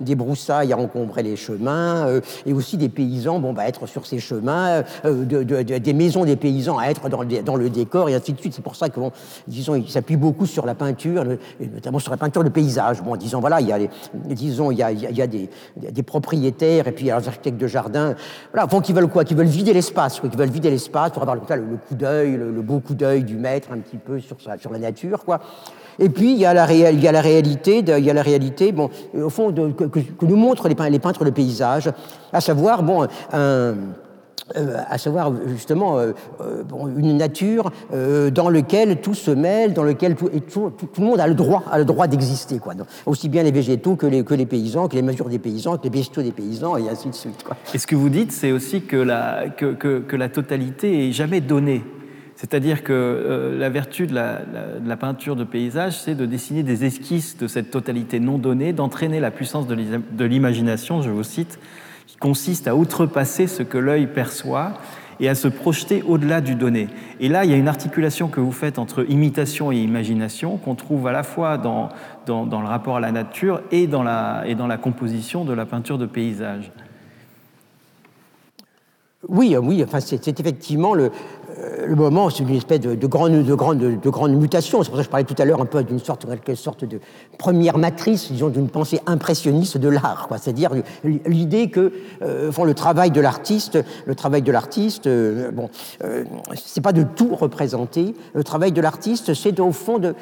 des 0.00 0.14
broussailles 0.14 0.72
à 0.72 0.78
encombrer 0.78 1.22
les 1.22 1.36
chemins, 1.36 2.06
euh, 2.06 2.20
et 2.46 2.52
aussi 2.52 2.76
des 2.76 2.88
paysans 2.88 3.38
bon, 3.38 3.52
bah, 3.52 3.66
être 3.66 3.86
sur 3.86 4.06
ces 4.06 4.18
chemins, 4.18 4.82
euh, 5.04 5.24
des 5.24 5.92
maisons 5.92 6.24
des 6.24 6.36
paysans 6.36 6.78
à 6.78 6.86
être 6.86 7.08
dans 7.08 7.56
le, 7.56 7.70
décor, 7.70 8.08
et 8.08 8.14
ainsi 8.14 8.32
de 8.32 8.40
suite. 8.40 8.54
C'est 8.54 8.62
pour 8.62 8.76
ça 8.76 8.88
que, 8.88 8.98
bon, 8.98 9.12
disons, 9.46 9.74
il 9.74 9.88
s'appuie 9.88 10.16
beaucoup 10.16 10.46
sur 10.46 10.66
la 10.66 10.74
peinture, 10.74 11.24
notamment 11.60 11.98
sur 11.98 12.10
la 12.10 12.16
peinture 12.16 12.44
de 12.44 12.48
paysage. 12.48 13.02
Bon, 13.02 13.16
disons, 13.16 13.40
voilà, 13.40 13.60
il 13.60 13.68
y 13.68 13.72
a, 13.72 13.78
disons, 14.14 14.70
il 14.70 14.78
y 14.78 14.82
a, 14.82 15.26
des, 15.26 16.02
propriétaires, 16.02 16.88
et 16.88 16.92
puis 16.92 17.06
il 17.06 17.08
y 17.08 17.10
a 17.10 17.18
les 17.18 17.28
architectes 17.28 17.58
de 17.58 17.66
jardin, 17.66 18.14
voilà, 18.52 18.66
bon, 18.66 18.80
qui 18.80 18.92
veulent 18.92 19.08
quoi? 19.08 19.24
Qui 19.24 19.34
veulent 19.34 19.46
vider 19.46 19.72
l'espace, 19.72 20.20
qui 20.20 20.36
veulent 20.36 20.48
vider 20.48 20.70
l'espace 20.70 21.10
pour 21.10 21.22
avoir 21.22 21.36
le, 21.36 21.42
coup 21.76 21.94
d'œil, 21.94 22.36
le, 22.36 22.50
le, 22.50 22.62
beau 22.62 22.80
coup 22.80 22.94
d'œil 22.94 23.24
du 23.24 23.36
maître 23.36 23.68
un 23.72 23.78
petit 23.78 23.98
peu 23.98 24.20
sur, 24.20 24.36
sur 24.40 24.72
la 24.72 24.78
nature, 24.78 25.24
quoi. 25.24 25.40
Et 25.98 26.08
puis, 26.08 26.32
il 26.32 26.38
y 26.38 26.46
a 26.46 26.54
la, 26.54 26.64
réalité, 26.64 27.84
il 27.86 28.04
y 28.04 28.10
a 28.10 28.14
la 28.14 28.22
réalité 28.22 28.72
bon, 28.72 28.90
euh, 29.14 29.24
au 29.24 29.30
fond, 29.30 29.52
que, 29.52 30.00
nous 30.22 30.36
montrent 30.36 30.68
les, 30.68 30.90
les, 30.90 30.98
peintres 30.98 31.24
de 31.24 31.30
paysage, 31.30 31.90
à 32.32 32.40
savoir, 32.40 32.82
bon, 32.82 33.06
euh, 33.34 33.74
à 34.88 34.96
savoir 34.96 35.32
justement 35.46 35.98
euh, 35.98 36.12
bon, 36.66 36.88
une 36.96 37.16
nature 37.16 37.70
dans 38.32 38.48
laquelle 38.48 39.00
tout 39.00 39.14
se 39.14 39.30
mêle, 39.30 39.74
dans 39.74 39.82
laquelle 39.82 40.14
tout, 40.14 40.30
le 40.98 41.04
monde 41.04 41.20
a 41.20 41.26
le 41.26 41.34
droit, 41.34 41.64
a 41.70 41.78
le 41.78 41.84
droit 41.84 42.06
d'exister, 42.06 42.58
quoi. 42.58 42.74
aussi 43.04 43.28
bien 43.28 43.42
les 43.42 43.50
végétaux 43.50 43.96
que 43.96 44.06
les, 44.06 44.22
les 44.22 44.46
paysans, 44.46 44.88
que 44.88 44.96
les 44.96 45.02
mesures 45.02 45.28
des 45.28 45.38
paysans, 45.38 45.76
que 45.76 45.84
les 45.84 45.90
bestiaux 45.90 46.22
des 46.22 46.32
paysans, 46.32 46.76
et 46.76 46.88
ainsi 46.88 47.08
de 47.08 47.14
suite. 47.14 47.42
Quoi. 47.44 47.56
Et 47.74 47.78
ce 47.78 47.86
que 47.86 47.96
vous 47.96 48.08
dites, 48.08 48.32
c'est 48.32 48.52
aussi 48.52 48.82
que 48.82 48.96
la, 48.96 49.48
que, 49.48 49.74
que 49.74 50.16
la 50.16 50.28
totalité 50.28 51.08
est 51.08 51.12
jamais 51.12 51.40
donnée. 51.40 51.82
C'est-à-dire 52.38 52.84
que 52.84 52.92
euh, 52.92 53.58
la 53.58 53.68
vertu 53.68 54.06
de 54.06 54.14
la, 54.14 54.96
peinture 54.96 55.34
de 55.34 55.42
paysage, 55.42 55.98
c'est 55.98 56.14
de 56.14 56.24
dessiner 56.24 56.62
des 56.62 56.84
esquisses 56.84 57.36
de 57.36 57.48
cette 57.48 57.72
totalité 57.72 58.20
non 58.20 58.38
donnée, 58.38 58.72
d'entraîner 58.72 59.18
la 59.18 59.32
puissance 59.32 59.66
de 59.66 60.24
l'imagination, 60.24 61.02
je 61.02 61.10
vous 61.10 61.24
cite, 61.24 61.58
qui 62.06 62.16
consiste 62.16 62.68
à 62.68 62.76
outrepasser 62.76 63.48
ce 63.48 63.64
que 63.64 63.76
l'œil 63.76 64.06
perçoit 64.06 64.74
et 65.18 65.28
à 65.28 65.34
se 65.34 65.48
projeter 65.48 66.04
au-delà 66.06 66.40
du 66.40 66.54
donné. 66.54 66.86
Et 67.18 67.28
là, 67.28 67.44
il 67.44 67.50
y 67.50 67.54
a 67.54 67.56
une 67.56 67.66
articulation 67.66 68.28
que 68.28 68.38
vous 68.38 68.52
faites 68.52 68.78
entre 68.78 69.04
imitation 69.10 69.72
et 69.72 69.78
imagination 69.78 70.58
qu'on 70.58 70.76
trouve 70.76 71.08
à 71.08 71.12
la 71.12 71.24
fois 71.24 71.58
dans, 71.58 71.88
dans, 72.26 72.46
dans, 72.46 72.60
le 72.60 72.68
rapport 72.68 72.98
à 72.98 73.00
la 73.00 73.10
nature 73.10 73.62
et 73.72 73.88
dans 73.88 74.04
la, 74.04 74.44
et 74.46 74.54
dans 74.54 74.68
la 74.68 74.76
composition 74.76 75.44
de 75.44 75.54
la 75.54 75.66
peinture 75.66 75.98
de 75.98 76.06
paysage. 76.06 76.70
Oui, 79.26 79.56
oui, 79.60 79.82
enfin, 79.82 79.98
c'est 79.98 80.38
effectivement 80.38 80.94
le, 80.94 81.10
le 81.86 81.94
moment, 81.94 82.30
c'est 82.30 82.42
une 82.42 82.54
espèce 82.54 82.80
de, 82.80 82.94
de, 82.94 83.06
grande, 83.06 83.42
de, 83.42 83.54
grande, 83.54 83.78
de 83.78 84.10
grande 84.10 84.32
mutation. 84.32 84.82
C'est 84.82 84.90
pour 84.90 84.96
ça 84.96 85.02
que 85.02 85.06
je 85.06 85.10
parlais 85.10 85.24
tout 85.24 85.34
à 85.38 85.44
l'heure 85.44 85.60
un 85.60 85.66
peu 85.66 85.82
d'une 85.82 85.98
sorte, 85.98 86.26
quelque 86.26 86.54
sorte 86.54 86.84
de 86.84 87.00
première 87.38 87.78
matrice, 87.78 88.30
disons, 88.30 88.48
d'une 88.48 88.68
pensée 88.68 89.00
impressionniste 89.06 89.78
de 89.78 89.88
l'art. 89.88 90.28
C'est-à-dire 90.40 90.70
l'idée 91.04 91.70
que 91.70 91.92
euh, 92.22 92.50
le 92.64 92.74
travail 92.74 93.10
de 93.10 93.20
l'artiste, 93.20 93.78
le 94.06 94.14
travail 94.14 94.42
de 94.42 94.52
l'artiste, 94.52 95.06
euh, 95.06 95.50
bon, 95.50 95.70
euh, 96.04 96.24
c'est 96.54 96.80
pas 96.80 96.92
de 96.92 97.02
tout 97.02 97.34
représenter. 97.34 98.14
Le 98.34 98.44
travail 98.44 98.72
de 98.72 98.80
l'artiste, 98.80 99.34
c'est 99.34 99.58
au 99.60 99.72
fond 99.72 99.98
de, 99.98 100.14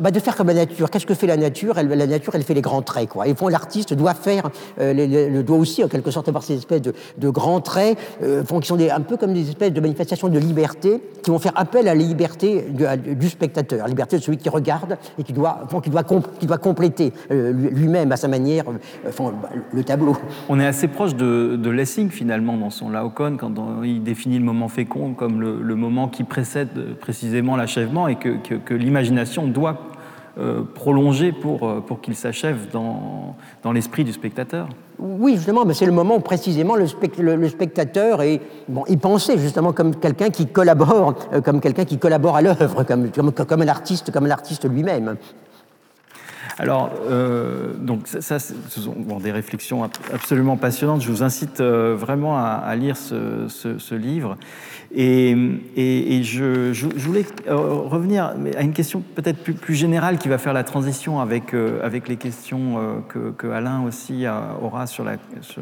bah, 0.00 0.10
de 0.10 0.20
faire 0.20 0.36
comme 0.36 0.48
la 0.48 0.54
nature. 0.54 0.90
Qu'est-ce 0.90 1.06
que 1.06 1.14
fait 1.14 1.26
la 1.26 1.36
nature? 1.36 1.74
La 1.74 2.06
nature, 2.06 2.34
elle 2.34 2.42
fait 2.42 2.54
les 2.54 2.60
grands 2.60 2.82
traits. 2.82 3.08
Quoi. 3.08 3.28
Et 3.28 3.34
au 3.40 3.48
l'artiste 3.48 3.94
doit 3.94 4.14
faire, 4.14 4.50
le, 4.78 5.42
doit 5.42 5.56
aussi 5.56 5.82
en 5.82 5.88
quelque 5.88 6.10
sorte 6.10 6.28
avoir 6.28 6.44
ces 6.44 6.56
espèces 6.56 6.82
de, 6.82 7.30
grands 7.30 7.60
traits, 7.60 7.98
qui 8.20 8.66
sont 8.66 8.78
un 8.78 9.00
peu 9.00 9.16
comme 9.16 9.32
des 9.32 9.48
espèces 9.48 9.72
de 9.72 9.80
manifestations 9.80 10.28
de 10.28 10.38
liberté 10.38 10.69
qui 10.78 11.30
vont 11.30 11.38
faire 11.38 11.52
appel 11.56 11.88
à 11.88 11.94
la 11.94 12.02
liberté 12.02 12.64
du 12.70 13.28
spectateur, 13.28 13.80
la 13.80 13.88
liberté 13.88 14.16
de 14.16 14.22
celui 14.22 14.38
qui 14.38 14.48
regarde 14.48 14.96
et 15.18 15.22
qui 15.22 15.32
doit, 15.32 15.66
qui 15.82 16.46
doit, 16.46 16.58
compléter 16.58 17.12
euh, 17.30 17.52
lui-même 17.52 18.12
à 18.12 18.16
sa 18.16 18.28
manière 18.28 18.64
euh, 18.68 19.30
le 19.72 19.84
tableau. 19.84 20.16
On 20.48 20.58
est 20.60 20.66
assez 20.66 20.88
proche 20.88 21.14
de, 21.14 21.70
Lessing 21.70 22.10
finalement 22.10 22.56
dans 22.56 22.70
son 22.70 22.90
Laocoon 22.90 23.36
quand 23.36 23.54
il 23.84 24.02
définit 24.02 24.38
le 24.38 24.44
moment 24.44 24.68
fécond 24.68 25.14
comme 25.14 25.40
le, 25.40 25.74
moment 25.76 26.08
qui 26.08 26.24
précède 26.24 26.96
précisément 27.00 27.56
l'achèvement 27.56 28.08
et 28.08 28.16
que, 28.16 28.56
que 28.56 28.74
l'imagination 28.74 29.46
doit 29.46 29.89
euh, 30.40 30.62
prolonger 30.62 31.32
pour, 31.32 31.68
euh, 31.68 31.80
pour 31.80 32.00
qu'il 32.00 32.14
s'achève 32.14 32.70
dans, 32.72 33.36
dans 33.62 33.72
l'esprit 33.72 34.04
du 34.04 34.12
spectateur. 34.12 34.68
Oui, 34.98 35.36
justement, 35.36 35.66
mais 35.66 35.74
c'est 35.74 35.84
le 35.84 35.92
moment 35.92 36.16
où 36.16 36.20
précisément 36.20 36.76
le, 36.76 36.86
spectateur 36.86 38.22
est, 38.22 38.40
bon, 38.66 38.84
il 38.88 38.98
pensait 38.98 39.36
justement 39.36 39.74
comme 39.74 39.96
quelqu'un 39.96 40.30
qui 40.30 40.46
collabore, 40.46 41.14
euh, 41.34 41.42
comme 41.42 41.60
quelqu'un 41.60 41.84
qui 41.84 41.98
collabore 41.98 42.36
à 42.36 42.42
l'œuvre, 42.42 42.84
comme, 42.84 43.10
comme, 43.10 43.32
comme, 43.32 43.46
comme 43.46 43.62
un 43.62 44.30
artiste 44.30 44.64
lui-même. 44.70 45.16
Alors, 46.60 46.90
euh, 47.08 47.72
donc 47.78 48.06
ça, 48.06 48.38
ce 48.38 48.52
sont 48.68 49.18
des 49.18 49.32
réflexions 49.32 49.82
absolument 50.12 50.58
passionnantes. 50.58 51.00
Je 51.00 51.10
vous 51.10 51.22
incite 51.22 51.62
vraiment 51.62 52.36
à, 52.36 52.76
lire 52.76 52.98
ce, 52.98 53.94
livre. 53.94 54.36
Et, 54.94 55.34
je, 56.22 56.86
voulais 56.98 57.24
revenir 57.48 58.34
à 58.58 58.60
une 58.60 58.74
question 58.74 59.02
peut-être 59.14 59.42
plus, 59.42 59.74
générale 59.74 60.18
qui 60.18 60.28
va 60.28 60.36
faire 60.36 60.52
la 60.52 60.62
transition 60.62 61.18
avec, 61.20 61.54
avec 61.82 62.08
les 62.08 62.16
questions 62.16 63.02
que, 63.08 63.30
que 63.30 63.46
Alain 63.46 63.82
aussi 63.82 64.26
aura 64.60 64.86
sur 64.86 65.02
la, 65.02 65.16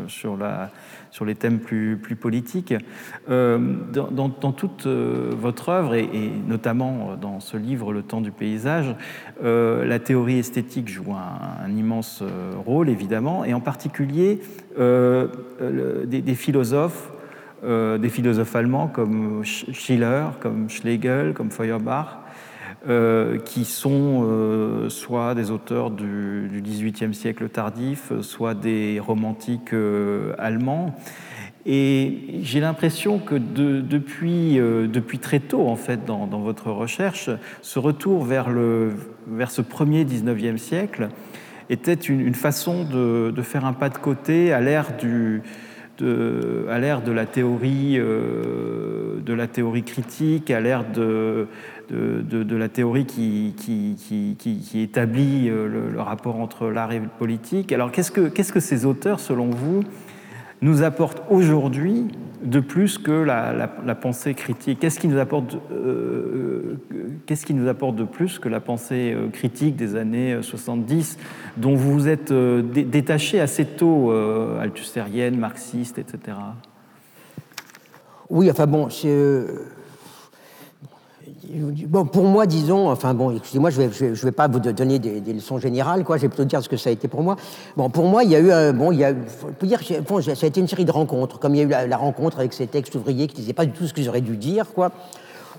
sur 0.08 0.36
la 0.36 0.72
sur 1.10 1.24
les 1.24 1.34
thèmes 1.34 1.58
plus, 1.58 1.98
politiques. 2.20 2.74
Euh, 3.28 3.58
dans, 3.92 4.30
toute 4.30 4.86
euh, 4.86 5.30
votre 5.36 5.68
œuvre, 5.68 5.94
et, 5.94 6.08
notamment 6.46 7.16
dans 7.20 7.40
ce 7.40 7.56
livre 7.56 7.92
Le 7.92 8.02
temps 8.02 8.20
du 8.20 8.30
paysage, 8.30 8.94
euh, 9.42 9.84
la 9.84 9.98
théorie 9.98 10.38
esthétique 10.38 10.88
joue 10.88 11.14
un, 11.14 11.70
immense 11.70 12.22
rôle, 12.64 12.88
évidemment, 12.88 13.44
et 13.44 13.54
en 13.54 13.60
particulier 13.60 14.40
des, 14.76 16.34
philosophes 16.34 17.12
des 17.62 18.08
philosophes 18.08 18.56
allemands 18.56 18.86
comme 18.88 19.44
Schiller, 19.44 20.26
comme 20.40 20.70
Schlegel, 20.70 21.34
comme 21.34 21.50
Feuerbach, 21.50 22.20
qui 23.44 23.64
sont 23.64 24.88
soit 24.88 25.34
des 25.34 25.50
auteurs 25.50 25.90
du, 25.90 26.62
XVIIIe 26.62 27.14
siècle 27.14 27.48
tardif, 27.48 28.12
soit 28.22 28.54
des 28.54 29.00
romantiques 29.00 29.74
allemands. 30.38 30.94
Et 31.66 32.40
j'ai 32.42 32.60
l'impression 32.60 33.18
que 33.18 33.34
depuis, 33.34 34.56
depuis 34.56 35.18
très 35.18 35.40
tôt, 35.40 35.66
en 35.68 35.76
fait, 35.76 36.04
dans, 36.06 36.26
votre 36.26 36.70
recherche, 36.70 37.30
ce 37.62 37.78
retour 37.78 38.24
vers, 38.24 38.48
le, 38.48 38.92
vers 39.26 39.50
ce 39.50 39.60
premier 39.60 40.04
19e 40.04 40.56
siècle 40.56 41.08
était 41.70 41.94
une, 41.94 42.34
façon 42.34 42.84
de, 42.84 43.42
faire 43.42 43.64
un 43.64 43.72
pas 43.72 43.88
de 43.90 43.98
côté 43.98 44.52
à 44.52 44.60
l'ère 44.60 44.96
du, 44.96 45.42
à 46.00 46.78
l'ère 46.78 47.02
de 47.02 47.12
la 47.12 47.26
théorie, 47.26 47.98
de 47.98 49.32
la 49.32 49.46
théorie 49.46 49.82
critique, 49.82 50.50
à 50.50 50.60
l'ère 50.60 50.84
de, 50.90 51.48
de, 51.90 52.56
la 52.56 52.68
théorie 52.68 53.06
qui, 53.06 53.54
établit 54.74 55.48
euh, 55.48 55.90
le, 55.92 56.00
rapport 56.00 56.36
entre 56.40 56.66
l'art 56.68 56.92
et 56.92 56.98
le 56.98 57.08
politique. 57.08 57.72
Alors 57.72 57.90
qu'est-ce 57.92 58.10
que, 58.10 58.60
ces 58.60 58.84
auteurs, 58.84 59.20
selon 59.20 59.50
vous, 59.50 59.82
nous 60.60 60.82
apportent 60.82 61.22
aujourd'hui 61.30 62.06
de 62.42 62.60
plus 62.60 62.98
que 62.98 63.12
la, 63.12 63.94
pensée 63.94 64.34
critique? 64.34 64.80
Qu'est-ce 64.80 64.98
qui, 64.98 65.08
nous 65.08 65.18
apporte, 65.18 65.56
euh, 65.72 66.76
qu'est-ce 67.26 67.46
qui 67.46 67.54
nous 67.54 67.66
de 67.66 68.04
plus 68.04 68.38
que 68.38 68.48
la 68.48 68.60
pensée 68.60 69.12
euh, 69.14 69.28
critique 69.28 69.76
des 69.76 69.96
années 69.96 70.38
70, 70.42 71.18
dont 71.56 71.74
vous 71.74 71.92
vous 71.92 72.08
êtes 72.08 72.32
détaché 72.32 73.40
assez 73.40 73.64
tôt, 73.64 74.10
althusérienne, 74.60 75.38
marxiste, 75.38 75.98
etc. 75.98 76.36
Oui, 78.30 78.50
enfin 78.50 78.66
bon, 78.66 78.90
c'est 78.90 79.46
Bon, 81.50 82.04
pour 82.04 82.24
moi, 82.24 82.46
disons, 82.46 82.90
enfin 82.90 83.14
bon, 83.14 83.34
excusez-moi, 83.34 83.70
je 83.70 83.80
ne 83.80 83.86
vais, 83.88 84.14
je 84.14 84.28
pas 84.28 84.48
vous 84.48 84.60
donner 84.60 84.98
des, 84.98 85.32
leçons 85.32 85.58
générales, 85.58 86.04
quoi. 86.04 86.16
Je 86.16 86.22
vais 86.22 86.28
plutôt 86.28 86.44
dire 86.44 86.62
ce 86.62 86.68
que 86.68 86.76
ça 86.76 86.90
a 86.90 86.92
été 86.92 87.08
pour 87.08 87.22
moi. 87.22 87.36
Bon, 87.76 87.88
pour 87.88 88.06
moi, 88.06 88.22
il 88.22 88.30
y 88.30 88.36
a 88.36 88.38
eu, 88.38 88.50
euh, 88.50 88.72
bon, 88.72 88.92
il 88.92 88.98
y 88.98 89.04
a, 89.04 89.14
peut 89.14 89.66
dire, 89.66 89.80
bon, 90.06 90.20
ça 90.20 90.32
a 90.32 90.46
été 90.46 90.60
une 90.60 90.68
série 90.68 90.84
de 90.84 90.90
rencontres, 90.90 91.38
comme 91.38 91.54
il 91.54 91.58
y 91.58 91.74
a 91.74 91.84
eu 91.84 91.88
la, 91.88 91.96
rencontre 91.96 92.38
avec 92.38 92.52
ces 92.52 92.66
textes 92.66 92.94
ouvriers 92.96 93.28
qui 93.28 93.36
disaient 93.36 93.54
pas 93.54 93.64
du 93.64 93.72
tout 93.72 93.86
ce 93.86 93.94
que 93.94 94.02
j'aurais 94.02 94.20
dû 94.20 94.36
dire, 94.36 94.66
quoi. 94.74 94.90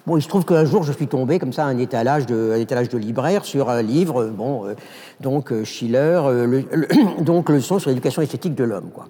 Bon, 0.06 0.16
il 0.16 0.22
se 0.22 0.28
trouve 0.28 0.46
qu'un 0.46 0.66
jour, 0.66 0.84
je 0.84 0.92
suis 0.92 1.08
tombé 1.08 1.40
comme 1.40 1.54
ça 1.54 1.66
à 1.66 1.68
un 1.68 1.78
étalage 1.78 2.26
de, 2.26 2.52
un 2.56 2.60
étalage 2.60 2.90
de 2.90 2.98
libraire 2.98 3.44
sur 3.44 3.70
un 3.70 3.82
livre, 3.82 4.26
bon, 4.28 4.66
euh, 4.66 4.76
donc 5.22 5.52
euh, 5.52 5.64
Schiller, 5.64 6.22
le, 6.46 6.66
donc 7.22 7.50
leçon 7.50 7.80
sur 7.80 7.90
l'éducation 7.90 8.22
esthétique 8.22 8.56
de 8.56 8.64
l'homme, 8.64 8.92
quoi. 8.94 9.08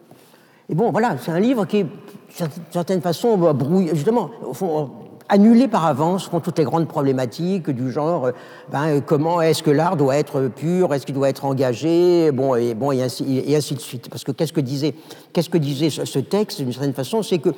Et 0.69 0.75
bon, 0.75 0.91
voilà, 0.91 1.17
c'est 1.19 1.32
un 1.32 1.39
livre 1.39 1.65
qui, 1.65 1.84
d'une 1.84 2.49
certaine 2.71 3.01
façon, 3.01 3.38
brouille, 3.38 3.89
justement, 3.93 4.30
au 4.47 4.53
fond, 4.53 4.91
annulé 5.30 5.67
par 5.67 5.86
avance 5.86 6.27
font 6.27 6.39
toutes 6.39 6.57
les 6.57 6.63
grandes 6.63 6.88
problématiques 6.88 7.69
du 7.69 7.91
genre 7.91 8.27
euh, 8.27 8.32
ben, 8.71 8.88
euh, 8.88 9.01
comment 9.05 9.41
est-ce 9.41 9.63
que 9.63 9.71
l'art 9.71 9.95
doit 9.95 10.17
être 10.17 10.47
pur, 10.47 10.93
est-ce 10.93 11.05
qu'il 11.05 11.15
doit 11.15 11.30
être 11.30 11.45
engagé, 11.45 12.32
bon 12.32 12.55
et 12.55 12.73
bon 12.73 12.91
et 12.91 13.01
ainsi, 13.01 13.43
et 13.45 13.55
ainsi 13.55 13.75
de 13.75 13.80
suite. 13.80 14.09
Parce 14.09 14.23
que 14.23 14.32
qu'est-ce 14.32 14.53
que 14.53 14.61
disait 14.61 14.95
qu'est-ce 15.32 15.49
que 15.49 15.57
disait 15.57 15.89
ce, 15.89 16.19
texte 16.19 16.61
d'une 16.61 16.73
certaine 16.73 16.93
façon, 16.93 17.23
c'est 17.23 17.38
que 17.38 17.49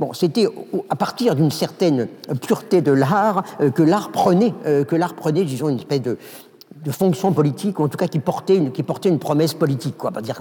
bon 0.00 0.12
c'était 0.12 0.46
à 0.88 0.96
partir 0.96 1.34
d'une 1.34 1.50
certaine 1.50 2.08
pureté 2.40 2.80
de 2.80 2.92
l'art 2.92 3.44
euh, 3.60 3.70
que 3.70 3.82
l'art 3.82 4.10
prenait 4.10 4.54
que 4.64 4.96
l'art 4.96 5.14
prenait 5.14 5.44
disons 5.44 5.68
une 5.68 5.78
espèce 5.78 6.02
de 6.02 6.18
de 6.88 6.92
fonction 6.92 7.32
politique, 7.32 7.78
ou 7.78 7.84
en 7.84 7.88
tout 7.88 7.98
cas 7.98 8.06
qui 8.06 8.18
portait 8.18 8.56
une, 8.56 8.72
qui 8.72 8.82
portait 8.82 9.10
une 9.10 9.18
promesse 9.18 9.52
politique. 9.52 9.98
Quoi. 9.98 10.10
Dire 10.22 10.40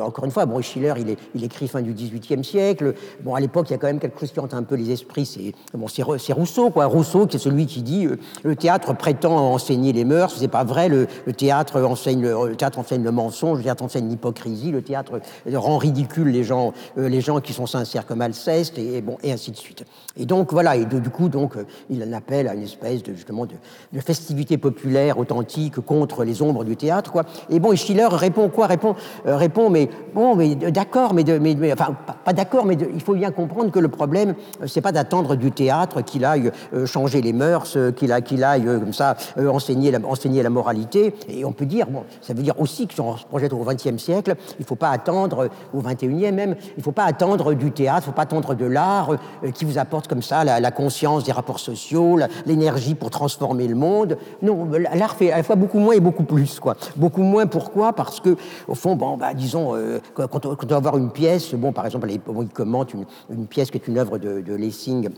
encore 0.00 0.24
une 0.24 0.30
fois, 0.30 0.46
bon, 0.46 0.62
Schiller, 0.62 0.94
il, 0.98 1.10
est, 1.10 1.18
il 1.34 1.42
écrit 1.42 1.66
fin 1.66 1.82
du 1.82 1.92
XVIIIe 1.92 2.44
siècle. 2.44 2.94
Bon, 3.24 3.34
à 3.34 3.40
l'époque, 3.40 3.66
il 3.68 3.72
y 3.72 3.74
a 3.74 3.78
quand 3.78 3.88
même 3.88 3.98
quelque 3.98 4.20
chose 4.20 4.30
qui 4.30 4.38
hante 4.38 4.54
un 4.54 4.62
peu 4.62 4.76
les 4.76 4.92
esprits. 4.92 5.26
C'est 5.26 5.52
bon, 5.76 5.86
Rousseau, 6.34 6.70
quoi. 6.70 6.86
Rousseau, 6.86 7.26
qui 7.26 7.36
est 7.36 7.40
celui 7.40 7.66
qui 7.66 7.82
dit 7.82 8.06
euh, 8.06 8.16
le 8.44 8.54
théâtre 8.54 8.94
prétend 8.94 9.36
enseigner 9.52 9.92
les 9.92 10.04
mœurs, 10.04 10.32
c'est 10.38 10.46
pas 10.46 10.62
vrai. 10.62 10.88
Le, 10.88 11.06
théâtre 11.36 11.82
enseigne 11.82 12.22
le, 12.22 12.54
théâtre 12.54 12.78
enseigne 12.78 13.02
le 13.02 13.10
mensonge, 13.10 13.58
le 13.58 13.64
théâtre 13.64 13.82
enseigne 13.82 14.08
l'hypocrisie, 14.08 14.70
le 14.70 14.82
théâtre 14.82 15.20
rend 15.52 15.78
ridicule 15.78 16.28
les 16.28 16.44
gens, 16.44 16.72
euh, 16.96 17.08
les 17.08 17.20
gens 17.20 17.40
qui 17.40 17.52
sont 17.52 17.66
sincères 17.66 18.06
comme 18.06 18.20
Alceste, 18.20 18.78
et, 18.78 19.00
bon, 19.00 19.16
et 19.24 19.32
ainsi 19.32 19.50
de 19.50 19.56
suite. 19.56 19.84
Et 20.16 20.26
donc 20.26 20.52
voilà, 20.52 20.76
et 20.76 20.84
du 20.84 21.10
coup, 21.10 21.28
donc, 21.28 21.56
euh, 21.56 21.64
il 21.90 22.04
en 22.04 22.12
appelle 22.12 22.46
à 22.46 22.54
une 22.54 22.62
espèce 22.62 23.02
de 23.02 23.14
justement 23.14 23.46
de, 23.46 23.54
de 23.92 24.00
festivité 24.00 24.58
populaire 24.58 25.18
authentique 25.24 25.80
contre 25.80 26.24
les 26.24 26.42
ombres 26.42 26.64
du 26.64 26.76
théâtre, 26.76 27.10
quoi. 27.10 27.24
Et 27.50 27.58
bon, 27.58 27.74
Schiller 27.74 28.08
répond 28.10 28.48
quoi 28.48 28.66
Répond, 28.66 28.94
euh, 29.26 29.36
répond, 29.36 29.70
mais 29.70 29.88
bon, 30.14 30.36
mais 30.36 30.54
d'accord, 30.54 31.14
mais, 31.14 31.24
mais, 31.40 31.72
enfin, 31.72 31.96
pas, 32.24 32.32
d'accord, 32.32 32.64
mais 32.64 32.76
il 32.94 33.00
faut 33.00 33.14
bien 33.14 33.30
comprendre 33.30 33.70
que 33.70 33.78
le 33.78 33.88
problème, 33.88 34.34
euh, 34.62 34.66
c'est 34.66 34.80
pas 34.80 34.92
d'attendre 34.92 35.36
du 35.36 35.50
théâtre 35.50 36.02
qu'il 36.02 36.24
aille 36.24 36.50
euh, 36.74 36.86
changer 36.86 37.20
les 37.20 37.32
mœurs, 37.32 37.76
qu'il 37.96 38.12
aille, 38.12 38.22
qu'il 38.22 38.44
aille 38.44 38.64
comme 38.64 38.92
ça 38.92 39.16
enseigner 39.38 39.90
la, 39.90 39.98
la 39.98 40.50
moralité. 40.50 41.14
Et 41.28 41.44
on 41.44 41.52
peut 41.52 41.66
dire, 41.66 41.86
bon, 41.88 42.04
ça 42.20 42.34
veut 42.34 42.42
dire 42.42 42.60
aussi 42.60 42.86
que 42.86 42.94
si 42.94 43.00
on 43.00 43.16
se 43.16 43.24
projette 43.24 43.52
au 43.52 43.64
XXe 43.64 43.96
siècle, 43.96 44.34
il 44.58 44.64
faut 44.64 44.76
pas 44.76 44.90
attendre 44.90 45.48
au 45.72 45.80
XXIe 45.80 46.32
même, 46.32 46.56
il 46.76 46.82
faut 46.82 46.92
pas 46.92 47.04
attendre 47.04 47.54
du 47.54 47.72
théâtre, 47.72 48.02
il 48.02 48.06
faut 48.06 48.12
pas 48.12 48.22
attendre 48.22 48.54
de 48.54 48.66
l'art 48.66 49.10
qui 49.54 49.64
vous 49.64 49.78
apporte 49.78 50.08
comme 50.08 50.22
ça 50.22 50.44
la, 50.44 50.60
la 50.60 50.70
conscience 50.70 51.24
des 51.24 51.32
rapports 51.32 51.58
sociaux, 51.58 52.18
l'énergie 52.46 52.94
pour 52.94 53.10
transformer 53.10 53.66
le 53.68 53.74
monde. 53.74 54.18
Non, 54.42 54.68
fait 55.12 55.30
à 55.30 55.38
la 55.38 55.42
fois 55.42 55.56
beaucoup 55.56 55.78
moins 55.78 55.94
et 55.94 56.00
beaucoup 56.00 56.24
plus. 56.24 56.60
Quoi. 56.60 56.76
Beaucoup 56.96 57.22
moins, 57.22 57.46
pourquoi? 57.46 57.92
Parce 57.92 58.20
que, 58.20 58.36
au 58.68 58.74
fond, 58.74 58.96
bon, 58.96 59.16
bah, 59.16 59.34
disons, 59.34 59.74
euh, 59.76 59.98
quand, 60.14 60.46
on, 60.46 60.54
doit 60.54 60.76
avoir 60.76 60.96
une 60.96 61.10
pièce, 61.10 61.54
bon, 61.54 61.72
par 61.72 61.86
exemple, 61.86 62.10
il 62.10 62.20
commente 62.48 62.94
une, 62.94 63.04
une, 63.30 63.46
pièce 63.46 63.70
qui 63.70 63.78
est 63.78 63.88
une 63.88 63.98
œuvre 63.98 64.18
de, 64.18 64.40
de 64.40 64.54
Lessing, 64.54 65.10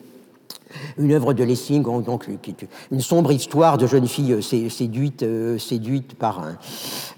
une 0.98 1.12
œuvre 1.12 1.32
de 1.32 1.44
Lessing, 1.44 1.82
donc, 1.82 2.28
une 2.90 3.00
sombre 3.00 3.32
histoire 3.32 3.78
de 3.78 3.86
jeune 3.86 4.06
fille 4.06 4.32
euh, 4.32 4.68
séduite, 4.68 5.22
euh, 5.22 5.58
séduite 5.58 6.14
par 6.14 6.40
un, 6.40 6.56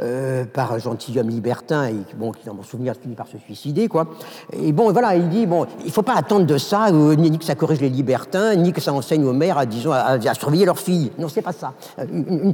euh, 0.00 0.44
par 0.44 0.72
un 0.72 0.78
gentilhomme 0.78 1.28
libertin 1.28 1.88
et 1.88 1.96
bon, 2.16 2.32
qui, 2.32 2.44
dans 2.46 2.54
mon 2.54 2.62
souvenir, 2.62 2.94
finit 3.00 3.14
par 3.14 3.26
se 3.26 3.38
suicider. 3.38 3.88
Quoi. 3.88 4.08
Et 4.52 4.72
bon, 4.72 4.92
voilà, 4.92 5.16
il 5.16 5.28
dit 5.28 5.46
bon, 5.46 5.66
il 5.80 5.86
ne 5.86 5.92
faut 5.92 6.02
pas 6.02 6.16
attendre 6.16 6.46
de 6.46 6.58
ça, 6.58 6.90
ni 6.90 7.38
que 7.38 7.44
ça 7.44 7.54
corrige 7.54 7.80
les 7.80 7.88
libertins, 7.88 8.54
ni 8.54 8.72
que 8.72 8.80
ça 8.80 8.92
enseigne 8.92 9.24
aux 9.24 9.32
mères 9.32 9.58
à, 9.58 9.66
disons, 9.66 9.92
à, 9.92 10.18
surveiller 10.34 10.66
leurs 10.66 10.78
filles. 10.78 11.10
Non, 11.18 11.28
c'est 11.28 11.42
pas 11.42 11.52
ça. 11.52 11.74
Une, 12.12 12.52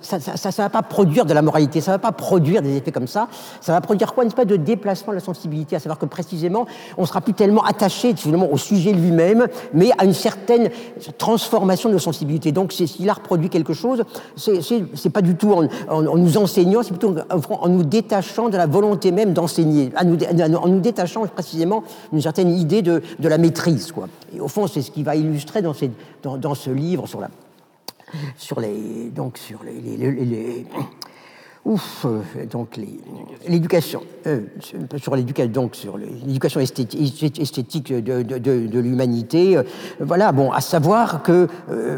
ça 0.00 0.18
ne 0.18 0.56
va 0.56 0.70
pas 0.70 0.82
produire 0.82 1.26
de 1.26 1.34
la 1.34 1.42
moralité, 1.42 1.80
ça 1.80 1.92
ne 1.92 1.96
va 1.96 2.00
pas 2.00 2.12
produire 2.12 2.62
des 2.62 2.76
effets 2.76 2.92
comme 2.92 3.06
ça. 3.06 3.28
Ça 3.60 3.72
va 3.72 3.80
produire 3.80 4.14
quoi? 4.14 4.24
Une 4.24 4.28
espèce 4.28 4.46
de 4.46 4.56
déplacement 4.56 5.12
de 5.12 5.18
la 5.18 5.24
sensibilité, 5.24 5.76
à 5.76 5.78
savoir 5.78 5.98
que 5.98 6.06
précisément, 6.06 6.66
on 6.96 7.06
sera 7.06 7.20
plus 7.20 7.34
tellement 7.34 7.64
attaché 7.64 8.14
au 8.50 8.56
sujet 8.56 8.92
lui-même, 8.92 9.46
mais 9.72 9.83
à 9.98 10.04
une 10.04 10.14
certaine 10.14 10.70
transformation 11.18 11.90
de 11.90 11.98
sensibilité. 11.98 12.52
Donc, 12.52 12.72
si 12.72 13.02
l'art 13.04 13.20
produit 13.20 13.48
quelque 13.48 13.72
chose, 13.72 14.02
c'est 14.36 15.10
pas 15.10 15.22
du 15.22 15.36
tout 15.36 15.52
en, 15.88 16.02
nous 16.02 16.38
enseignant, 16.38 16.82
c'est 16.82 16.96
plutôt 16.96 17.14
en, 17.50 17.68
nous 17.68 17.84
détachant 17.84 18.48
de 18.48 18.56
la 18.56 18.66
volonté 18.66 19.12
même 19.12 19.32
d'enseigner, 19.32 19.90
en 19.96 20.68
nous 20.68 20.80
détachant 20.80 21.26
précisément 21.26 21.84
d'une 22.12 22.22
certaine 22.22 22.50
idée 22.50 22.82
de, 22.82 23.02
de, 23.18 23.28
la 23.28 23.38
maîtrise. 23.38 23.92
Et 24.34 24.40
au 24.40 24.48
fond, 24.48 24.66
c'est 24.66 24.82
ce 24.82 24.90
qui 24.90 25.02
va 25.02 25.16
illustrer 25.16 25.62
dans, 25.62 25.74
ces, 25.74 25.90
dans, 26.22 26.54
ce 26.54 26.70
livre 26.70 27.06
sur 27.06 27.20
la 27.20 27.28
sur 28.36 28.60
les 28.60 29.10
donc 29.10 29.38
sur 29.38 29.64
les 29.64 30.64
ouf, 31.64 32.04
euh, 32.04 32.20
donc 32.50 32.78
l'éducation, 33.48 34.02
euh, 34.26 34.40
sur 34.96 35.16
l'éducation, 35.16 35.50
donc 35.50 35.74
sur 35.74 35.96
l'éducation 35.96 36.60
esthétique, 36.60 37.92
de, 37.92 38.22
de, 38.22 38.38
de, 38.38 38.78
l'humanité, 38.78 39.56
euh, 39.56 39.62
voilà, 40.00 40.32
bon, 40.32 40.52
à 40.52 40.60
savoir 40.60 41.22
que 41.22 41.48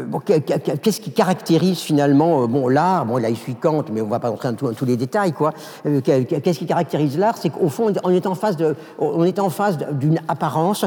bon, 0.07 0.19
qu'est-ce 0.19 1.01
qui 1.01 1.11
caractérise 1.11 1.79
finalement 1.79 2.47
bon 2.47 2.67
l'art, 2.69 3.05
bon 3.05 3.17
là 3.17 3.29
il 3.29 3.35
suit 3.35 3.55
Kant, 3.55 3.83
mais 3.91 4.01
on 4.01 4.07
va 4.07 4.19
pas 4.19 4.31
entrer 4.31 4.51
dans, 4.51 4.73
tous 4.73 4.85
les 4.85 4.95
détails, 4.95 5.33
quoi. 5.33 5.51
qu'est-ce 5.83 6.59
qui 6.59 6.65
caractérise 6.65 7.17
l'art, 7.17 7.37
c'est 7.37 7.49
qu'au 7.49 7.69
fond 7.69 7.91
on 8.03 8.11
est 8.11 8.27
en 8.27 8.35
face 8.35 8.55
de, 8.55 8.75
on 8.99 9.23
est 9.23 9.39
en 9.39 9.49
face 9.49 9.77
d'une 9.77 10.19
apparence 10.27 10.85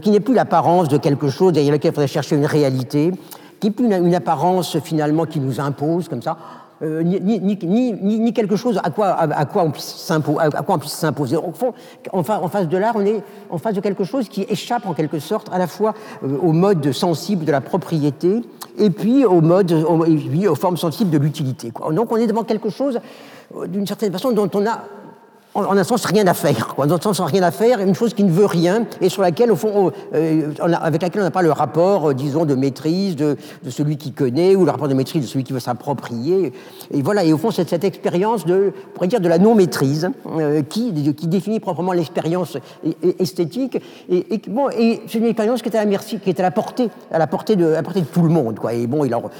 qui 0.00 0.10
n'est 0.10 0.20
plus 0.20 0.34
l'apparence 0.34 0.88
de 0.88 0.96
quelque 0.96 1.28
chose 1.28 1.52
derrière 1.52 1.72
laquelle 1.72 1.92
il 1.92 1.94
faudrait 1.94 2.06
chercher 2.06 2.36
une 2.36 2.46
réalité, 2.46 3.12
qui 3.60 3.68
n'est 3.68 3.72
plus 3.72 3.86
une 3.92 4.14
apparence 4.14 4.78
finalement 4.80 5.26
qui 5.26 5.40
nous 5.40 5.60
impose 5.60 6.08
comme 6.08 6.22
ça 6.22 6.36
ni, 6.82 7.20
ni, 7.20 7.92
ni, 7.92 8.32
quelque 8.32 8.56
chose 8.56 8.80
à 8.82 8.90
quoi, 8.90 9.08
à, 9.08 9.44
quoi 9.44 9.62
on 9.64 9.70
puisse 9.70 9.84
s'imposer. 10.88 11.36
Au 11.36 11.52
fond, 11.52 11.74
en, 12.12 12.22
face 12.22 12.68
de 12.68 12.76
l'art, 12.76 12.94
on 12.96 13.04
est 13.04 13.22
en 13.50 13.58
face 13.58 13.74
de 13.74 13.80
quelque 13.80 14.04
chose 14.04 14.28
qui 14.28 14.42
échappe 14.48 14.86
en 14.86 14.94
quelque 14.94 15.18
sorte 15.18 15.48
à 15.52 15.58
la 15.58 15.66
fois 15.66 15.94
au 16.22 16.52
mode 16.52 16.92
sensible 16.92 17.44
de 17.44 17.52
la 17.52 17.60
propriété 17.60 18.42
et 18.78 18.90
puis 18.90 19.24
au 19.24 19.40
mode, 19.40 19.70
et 19.70 20.48
aux 20.48 20.54
formes 20.54 20.76
sensibles 20.76 21.10
de 21.10 21.18
l'utilité. 21.18 21.72
Donc 21.92 22.10
on 22.10 22.16
est 22.16 22.26
devant 22.26 22.44
quelque 22.44 22.70
chose, 22.70 22.98
d'une 23.68 23.86
certaine 23.86 24.12
façon, 24.12 24.32
dont 24.32 24.50
on 24.54 24.66
a 24.66 24.82
en 25.54 25.76
un 25.76 25.84
sens 25.84 26.04
rien 26.04 26.26
à 26.26 26.34
faire. 26.34 26.68
Quoi. 26.74 26.86
Dans 26.86 26.96
un 26.96 27.00
sens 27.00 27.20
rien 27.20 27.42
à 27.42 27.50
faire, 27.50 27.80
une 27.80 27.94
chose 27.94 28.14
qui 28.14 28.24
ne 28.24 28.30
veut 28.30 28.46
rien 28.46 28.86
et 29.00 29.08
sur 29.08 29.22
laquelle, 29.22 29.52
au 29.52 29.56
fond, 29.56 29.92
euh, 30.14 30.52
avec 30.80 31.02
laquelle 31.02 31.20
on 31.20 31.24
n'a 31.24 31.30
pas 31.30 31.42
le 31.42 31.52
rapport, 31.52 32.10
euh, 32.10 32.14
disons, 32.14 32.44
de 32.44 32.54
maîtrise 32.54 33.16
de, 33.16 33.36
celui 33.68 33.96
qui 33.96 34.12
connaît 34.12 34.56
ou 34.56 34.64
le 34.64 34.70
rapport 34.70 34.88
de 34.88 34.94
maîtrise 34.94 35.22
de 35.22 35.26
celui 35.26 35.44
qui 35.44 35.52
veut 35.52 35.60
s'approprier. 35.60 36.52
Et 36.90 37.02
voilà, 37.02 37.24
et 37.24 37.32
au 37.32 37.38
fond, 37.38 37.50
c'est 37.50 37.68
cette 37.68 37.84
expérience 37.84 38.46
de, 38.46 38.72
on 38.72 38.94
pourrait 38.94 39.08
dire, 39.08 39.20
de 39.20 39.28
la 39.28 39.38
non-maîtrise 39.38 40.10
euh, 40.38 40.62
qui, 40.62 40.92
qui 41.14 41.26
définit 41.26 41.60
proprement 41.60 41.92
l'expérience 41.92 42.56
esthétique. 43.18 43.78
Et, 44.08 44.40
bon, 44.48 44.70
et 44.70 45.02
c'est 45.06 45.18
une 45.18 45.26
expérience 45.26 45.62
qui 45.62 45.68
est 45.68 45.76
à 45.76 45.80
la 45.80 45.86
merci, 45.86 46.18
qui 46.18 46.30
est 46.30 46.40
à 46.40 46.42
la 46.42 46.50
portée, 46.50 46.88
à 47.10 47.18
la 47.18 47.26
portée 47.26 47.56
de, 47.56 47.74
à 47.74 47.82
portée 47.82 48.00
de 48.00 48.06
tout 48.06 48.22
le 48.22 48.30
monde. 48.30 48.58
Quoi. 48.58 48.72
Et 48.72 48.86
bon, 48.86 49.04
alors, 49.04 49.30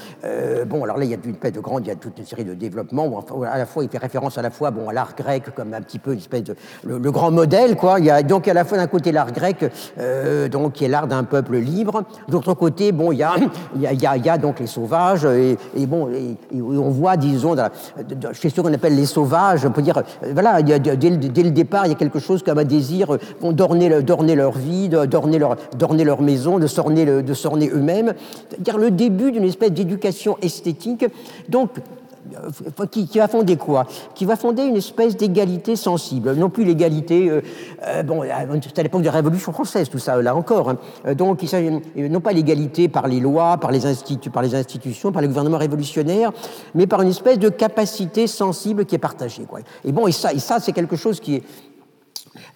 bon, 0.67 0.83
alors 0.83 0.97
là, 0.97 1.05
il 1.05 1.11
y 1.11 1.13
a 1.13 1.17
une 1.23 1.51
de 1.51 1.59
grande, 1.59 1.85
il 1.85 1.89
y 1.89 1.91
a 1.91 1.95
toute 1.95 2.17
une 2.17 2.25
série 2.25 2.45
de 2.45 2.53
développements 2.53 3.07
où, 3.07 3.43
à 3.43 3.57
la 3.57 3.65
fois, 3.65 3.83
il 3.83 3.89
fait 3.89 3.97
référence 3.97 4.37
à 4.37 4.41
la 4.41 4.51
fois, 4.51 4.71
bon, 4.71 4.89
à 4.89 4.93
l'art 4.93 5.15
grec 5.15 5.43
comme 5.55 5.73
un 5.73 5.81
petit 5.81 5.99
peu 6.03 6.11
une 6.11 6.19
espèce 6.19 6.43
le, 6.83 7.11
grand 7.11 7.31
modèle, 7.31 7.75
quoi. 7.75 7.99
Il 7.99 8.05
y 8.05 8.09
a 8.09 8.21
donc 8.23 8.47
à 8.47 8.53
la 8.53 8.65
fois 8.65 8.77
d'un 8.77 8.87
côté 8.87 9.11
l'art 9.11 9.31
grec, 9.31 9.65
euh, 9.99 10.49
donc 10.49 10.73
qui 10.73 10.85
est 10.85 10.87
l'art 10.89 11.07
d'un 11.07 11.23
peuple 11.23 11.57
libre, 11.57 12.03
d'autre 12.27 12.53
côté, 12.53 12.91
bon, 12.91 13.11
il 13.11 13.19
y 13.19 13.23
a, 13.23 13.35
il 13.75 13.81
y 13.81 13.87
a, 14.05 14.17
il 14.17 14.25
y 14.25 14.39
donc 14.39 14.59
les 14.59 14.67
sauvages, 14.67 15.25
et, 15.25 15.85
bon, 15.85 16.09
et, 16.09 16.35
on 16.61 16.89
voit, 16.89 17.15
disons, 17.17 17.55
dans 17.55 17.69
chez 18.33 18.49
ceux 18.49 18.61
qu'on 18.61 18.73
appelle 18.73 18.95
les 18.95 19.05
sauvages, 19.05 19.65
on 19.65 19.71
peut 19.71 19.81
dire, 19.81 20.03
voilà, 20.33 20.61
dès, 20.61 20.79
dès, 20.79 21.43
le 21.43 21.51
départ, 21.51 21.85
il 21.85 21.89
y 21.89 21.93
a 21.93 21.97
quelque 21.97 22.19
chose 22.19 22.43
comme 22.43 22.57
un 22.57 22.65
désir 22.65 23.17
d'orner, 23.41 24.01
d'orner 24.01 24.35
leur 24.35 24.57
vie, 24.57 24.89
d'orner 24.89 25.39
leur, 25.39 25.55
d'orner 25.77 26.03
leur 26.03 26.21
maison, 26.21 26.59
de 26.59 26.67
s'orner, 26.67 27.05
de 27.05 27.33
s'orner 27.33 27.69
eux-mêmes, 27.69 28.13
c'est-à-dire 28.49 28.77
le 28.77 28.91
début 28.91 29.31
d'une 29.31 29.45
espèce 29.45 29.71
d'éducation 29.71 30.37
esthétique. 30.41 31.05
Donc, 31.47 31.69
euh, 32.43 32.85
qui, 32.87 33.17
va 33.17 33.27
fonder 33.27 33.57
quoi 33.57 33.85
Qui 34.15 34.25
va 34.25 34.35
fonder 34.35 34.63
une 34.63 34.75
espèce 34.75 35.15
d'égalité 35.15 35.75
sensible. 35.75 36.33
Non 36.33 36.49
plus 36.49 36.63
l'égalité, 36.63 37.29
euh, 37.29 37.41
euh, 37.87 38.03
bon, 38.03 38.23
c'est 38.61 38.79
à 38.79 38.83
l'époque 38.83 39.01
de 39.01 39.07
la 39.07 39.11
Révolution 39.11 39.51
française, 39.51 39.89
tout 39.89 39.99
ça, 39.99 40.21
là 40.21 40.35
encore. 40.35 40.69
Hein. 40.69 41.13
Donc, 41.15 41.43
il 41.43 42.11
non 42.11 42.21
pas 42.21 42.31
l'égalité 42.31 42.87
par 42.87 43.07
les 43.07 43.19
lois, 43.19 43.57
par 43.57 43.71
les, 43.71 43.81
par 44.31 44.43
les 44.43 44.55
institutions, 44.55 45.11
par 45.11 45.21
les 45.21 45.27
gouvernements 45.27 45.57
révolutionnaires, 45.57 46.31
mais 46.75 46.87
par 46.87 47.01
une 47.01 47.09
espèce 47.09 47.39
de 47.39 47.49
capacité 47.49 48.27
sensible 48.27 48.85
qui 48.85 48.95
est 48.95 48.99
partagée. 48.99 49.43
Quoi. 49.43 49.59
Et 49.85 49.91
bon, 49.91 50.07
et 50.07 50.11
ça 50.11 50.59
c'est 50.59 50.73
quelque 50.73 50.95
chose 50.95 51.19
qui 51.19 51.35
est, 51.35 51.43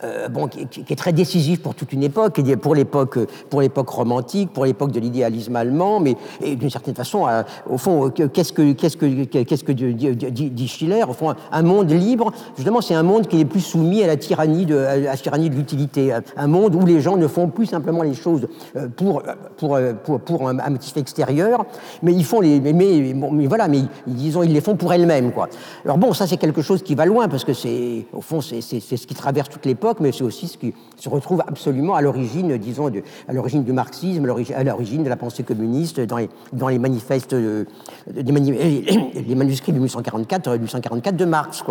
euh, 0.04 0.28
qui, 0.70 0.94
est 0.94 0.96
très 0.96 1.12
décisif 1.12 1.60
pour 1.60 1.74
toute 1.74 1.92
une 1.92 2.04
époque, 2.04 2.40
pour 2.62 2.76
l'époque, 2.76 3.90
romantique, 3.90 4.52
pour 4.54 4.66
l'époque 4.66 4.92
de 4.92 5.00
l'idéalisme 5.00 5.56
allemand, 5.56 6.00
mais 6.00 6.16
d'une 6.40 6.70
certaine 6.70 6.94
façon, 6.94 7.28
euh, 7.28 7.42
au 7.68 7.80
fond, 7.80 8.12
qu'est-ce 8.12 8.54
que, 8.54 8.74
qu'est-ce 8.74 8.96
que, 8.96 9.72
dit, 9.72 10.68
Schiller? 10.68 11.04
Au 11.10 11.14
fond, 11.14 11.34
un 11.52 11.62
monde 11.64 11.90
libre, 11.90 12.32
justement, 12.56 12.82
c'est 12.82 12.94
un 12.94 13.02
monde 13.02 13.26
qui 13.26 13.38
n'est 13.38 13.46
plus 13.46 13.62
soumis 13.62 14.04
à 14.04 14.08
la 14.08 14.18
tyrannie 14.18 14.68
de, 14.68 15.56
l'utilité, 15.56 16.14
un 16.36 16.48
monde 16.48 16.76
où 16.76 16.86
les 16.86 17.02
gens 17.02 17.18
ne 17.18 17.28
font 17.28 17.48
plus 17.48 17.66
simplement 17.66 18.04
les 18.04 18.14
choses 18.14 18.48
euh, 18.76 18.88
pour, 18.96 19.24
un, 20.48 20.70
motif 20.70 20.96
extérieur, 20.98 21.66
mais 22.04 22.14
ils 22.14 22.26
font 22.26 22.42
les, 22.42 22.60
mais, 22.60 23.48
voilà, 23.48 23.68
mais 23.68 23.82
disons, 24.06 24.44
ils 24.44 24.54
les 24.54 24.62
font 24.62 24.76
pour 24.76 24.94
elles-mêmes, 24.94 25.32
quoi. 25.32 25.50
Alors 25.86 25.98
bon, 25.98 26.14
ça 26.14 26.28
c'est 26.28 26.38
quelque 26.38 26.62
chose 26.62 26.84
qui 26.84 26.94
va 26.94 27.08
loin 27.08 27.28
parce 27.28 27.44
que 27.44 27.54
c'est, 27.54 28.06
au 28.14 28.22
fond, 28.22 28.42
c'est, 28.42 28.62
c'est 28.62 28.80
ce 28.80 29.08
qui 29.08 29.16
traverse 29.16 29.50
toute 29.50 29.66
l'époque 29.66 29.87
mais 30.00 30.12
c'est 30.12 30.24
aussi 30.24 30.48
ce 30.48 30.58
qui 30.58 30.74
se 30.98 31.10
retrouve 31.10 31.44
absolument 31.48 31.96
à 31.96 32.02
l'origine, 32.02 32.58
disons, 32.58 32.92
à 33.28 33.34
l'origine 33.34 33.64
du 33.64 33.74
marxisme, 33.74 34.28
à 34.56 34.64
l'origine 34.64 35.04
de 35.04 35.10
la 35.10 35.16
pensée 35.16 35.44
communiste, 35.44 36.00
dans 36.02 36.18
les, 36.18 36.30
les 39.28 39.36
manuscrits 39.36 39.72
de 39.72 39.78
1844, 39.78 40.52
1844 40.52 41.16
de 41.16 41.26
Marx. 41.26 41.64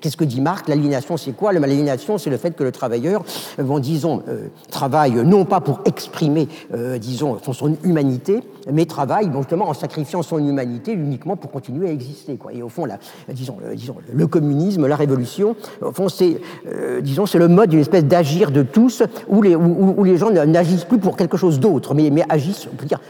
Qu'est-ce 0.00 0.16
que 0.16 0.24
dit 0.24 0.40
Marx? 0.40 0.68
L'aliénation, 0.68 1.16
c'est 1.16 1.32
quoi? 1.32 1.52
L'aliénation, 1.52 2.18
c'est 2.18 2.30
le 2.30 2.36
fait 2.36 2.52
que 2.52 2.64
le 2.64 2.72
travailleur, 2.72 3.24
euh, 3.58 3.80
disons, 3.80 4.22
euh, 4.28 4.48
travaille 4.70 5.14
non 5.24 5.44
pas 5.44 5.60
pour 5.60 5.80
exprimer, 5.84 6.48
euh, 6.74 6.98
disons, 6.98 7.38
son, 7.42 7.52
son, 7.52 7.76
humanité, 7.84 8.42
mais 8.72 8.86
travaille 8.86 9.28
bon, 9.28 9.40
justement 9.40 9.68
en 9.68 9.74
sacrifiant 9.74 10.22
son 10.22 10.38
humanité 10.38 10.92
uniquement 10.92 11.36
pour 11.36 11.50
continuer 11.50 11.88
à 11.88 11.92
exister. 11.92 12.36
Quoi. 12.36 12.52
Et 12.52 12.62
au 12.62 12.68
fond, 12.68 12.84
la, 12.84 12.98
disons, 13.32 13.56
disons, 13.74 13.96
le 14.12 14.26
communisme, 14.26 14.86
la 14.86 14.96
révolution, 14.96 15.56
au 15.82 15.92
fond, 15.92 16.08
c'est 16.08 16.40
disons, 17.02 17.26
c'est 17.26 17.38
le 17.38 17.48
mode 17.48 17.70
d'une 17.70 17.80
espèce 17.80 18.04
d'agir 18.04 18.50
de 18.50 18.62
tous 18.62 19.02
où 19.28 19.42
les, 19.42 19.54
où, 19.54 20.04
les 20.04 20.16
gens 20.16 20.30
n'agissent 20.30 20.84
plus 20.84 20.98
pour 20.98 21.16
quelque 21.16 21.36
chose 21.36 21.60
d'autre, 21.60 21.94
mais, 21.94 22.10
mais 22.10 22.24
agissent 22.28 22.68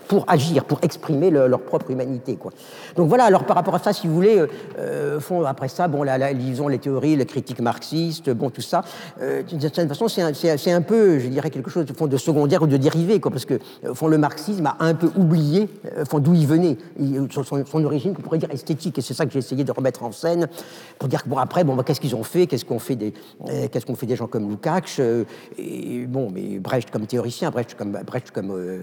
pour 0.09 0.24
agir, 0.28 0.64
pour 0.64 0.78
exprimer 0.82 1.30
leur 1.30 1.61
propre 1.61 1.90
humanité. 1.90 2.36
Quoi. 2.36 2.53
Donc 2.96 3.09
voilà, 3.09 3.24
alors 3.24 3.44
par 3.44 3.57
rapport 3.57 3.74
à 3.74 3.78
ça, 3.78 3.92
si 3.92 4.07
vous 4.07 4.14
voulez, 4.14 4.38
euh, 4.38 4.46
euh 4.78 5.44
après 5.46 5.68
ça, 5.68 5.88
bon, 5.88 6.03
la, 6.03 6.32
lisons 6.32 6.68
les 6.68 6.78
théories, 6.78 7.16
les 7.16 7.26
critiques 7.26 7.61
marxistes, 7.61 8.30
bon, 8.30 8.51
tout 8.51 8.61
ça, 8.61 8.82
euh, 9.20 9.42
d'une 9.42 9.61
certaine 9.61 9.88
façon, 9.88 10.09
c'est 10.09 10.22
un, 10.22 10.76
un, 10.76 10.82
peu, 10.82 11.18
je 11.18 11.28
dirais, 11.28 11.51
quelque 11.51 11.70
chose 11.70 11.86
de, 11.86 11.92
fond, 11.92 12.07
de 12.07 12.16
secondaire 12.16 12.62
ou 12.62 12.66
de 12.66 12.76
dérivé, 12.76 13.20
quoi, 13.20 13.30
parce 13.30 13.44
que 13.44 13.55
euh, 13.84 13.94
fond, 13.94 14.09
le 14.09 14.18
marxisme 14.18 14.66
a 14.66 14.76
un 14.80 14.94
peu 14.94 15.11
oublié 15.16 15.39
d'où 16.20 16.34
il 16.34 16.47
venait, 16.47 16.76
son, 17.30 17.64
son, 17.64 17.84
origine, 17.84 18.14
qu'on 18.14 18.22
pourrait 18.22 18.38
dire 18.38 18.51
esthétique, 18.51 18.99
et 18.99 19.01
c'est 19.01 19.14
ça 19.14 19.26
que 19.26 19.32
j'ai 19.32 19.38
essayé 19.38 19.64
de 19.64 19.72
remettre 19.72 20.03
en 20.03 20.12
scène, 20.12 20.49
pour 20.99 21.09
dire 21.09 21.24
que, 21.24 21.28
bon, 21.28 21.38
après, 21.38 21.64
bon, 21.64 21.74
bah, 21.74 21.82
qu'est-ce 21.84 22.01
qu'ils 22.01 22.14
ont 22.14 22.24
fait, 22.24 22.47
qu'est-ce 22.47 22.64
qu'on 22.64 22.78
fait 22.78 22.97
des, 22.97 23.12
qu'on 23.86 23.95
fait 23.95 24.07
des 24.07 24.16
gens 24.16 24.26
comme 24.26 24.49
Lukács, 24.49 24.97
euh, 25.01 25.24
bon, 26.07 26.30
mais 26.30 26.59
Brecht 26.59 26.91
comme 26.91 27.07
théoricien, 27.07 27.51
Brecht 27.51 27.74
comme, 27.74 27.93
Brecht 28.07 28.30
comme, 28.30 28.51
euh, 28.51 28.82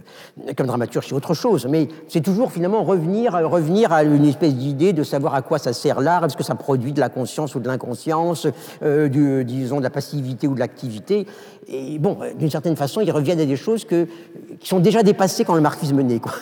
comme 0.55 0.67
dramaturge, 0.67 1.07
c'est 1.07 1.15
autre 1.15 1.33
chose. 1.33 1.67
Mais 1.69 1.87
c'est 2.07 2.21
toujours 2.21 2.51
finalement 2.51 2.83
revenir, 2.83 3.33
revenir 3.33 3.91
à 3.93 4.03
une 4.03 4.25
espèce 4.25 4.55
d'idée 4.55 4.93
de 4.93 5.03
savoir 5.03 5.35
à 5.35 5.41
quoi 5.41 5.59
ça 5.59 5.73
sert 5.73 6.01
l'art, 6.01 6.25
est-ce 6.25 6.37
que 6.37 6.43
ça 6.43 6.55
produit 6.55 6.93
de 6.93 6.99
la 6.99 7.09
conscience 7.09 7.55
ou 7.55 7.59
de 7.59 7.67
l'inconscience, 7.67 8.47
euh, 8.83 9.43
disons 9.43 9.77
de 9.77 9.83
la 9.83 9.89
passivité 9.89 10.47
ou 10.47 10.55
de 10.55 10.59
l'activité. 10.59 11.25
Et 11.69 11.99
bon, 11.99 12.17
d'une 12.37 12.49
certaine 12.49 12.75
façon, 12.75 13.01
ils 13.01 13.11
reviennent 13.11 13.39
à 13.39 13.45
des 13.45 13.57
choses 13.57 13.85
qui 13.85 14.67
sont 14.67 14.79
déjà 14.79 15.03
dépassées 15.03 15.43
quand 15.43 15.55
le 15.55 15.61
marxisme 15.61 16.01
naît. 16.01 16.19
Quoi. 16.19 16.33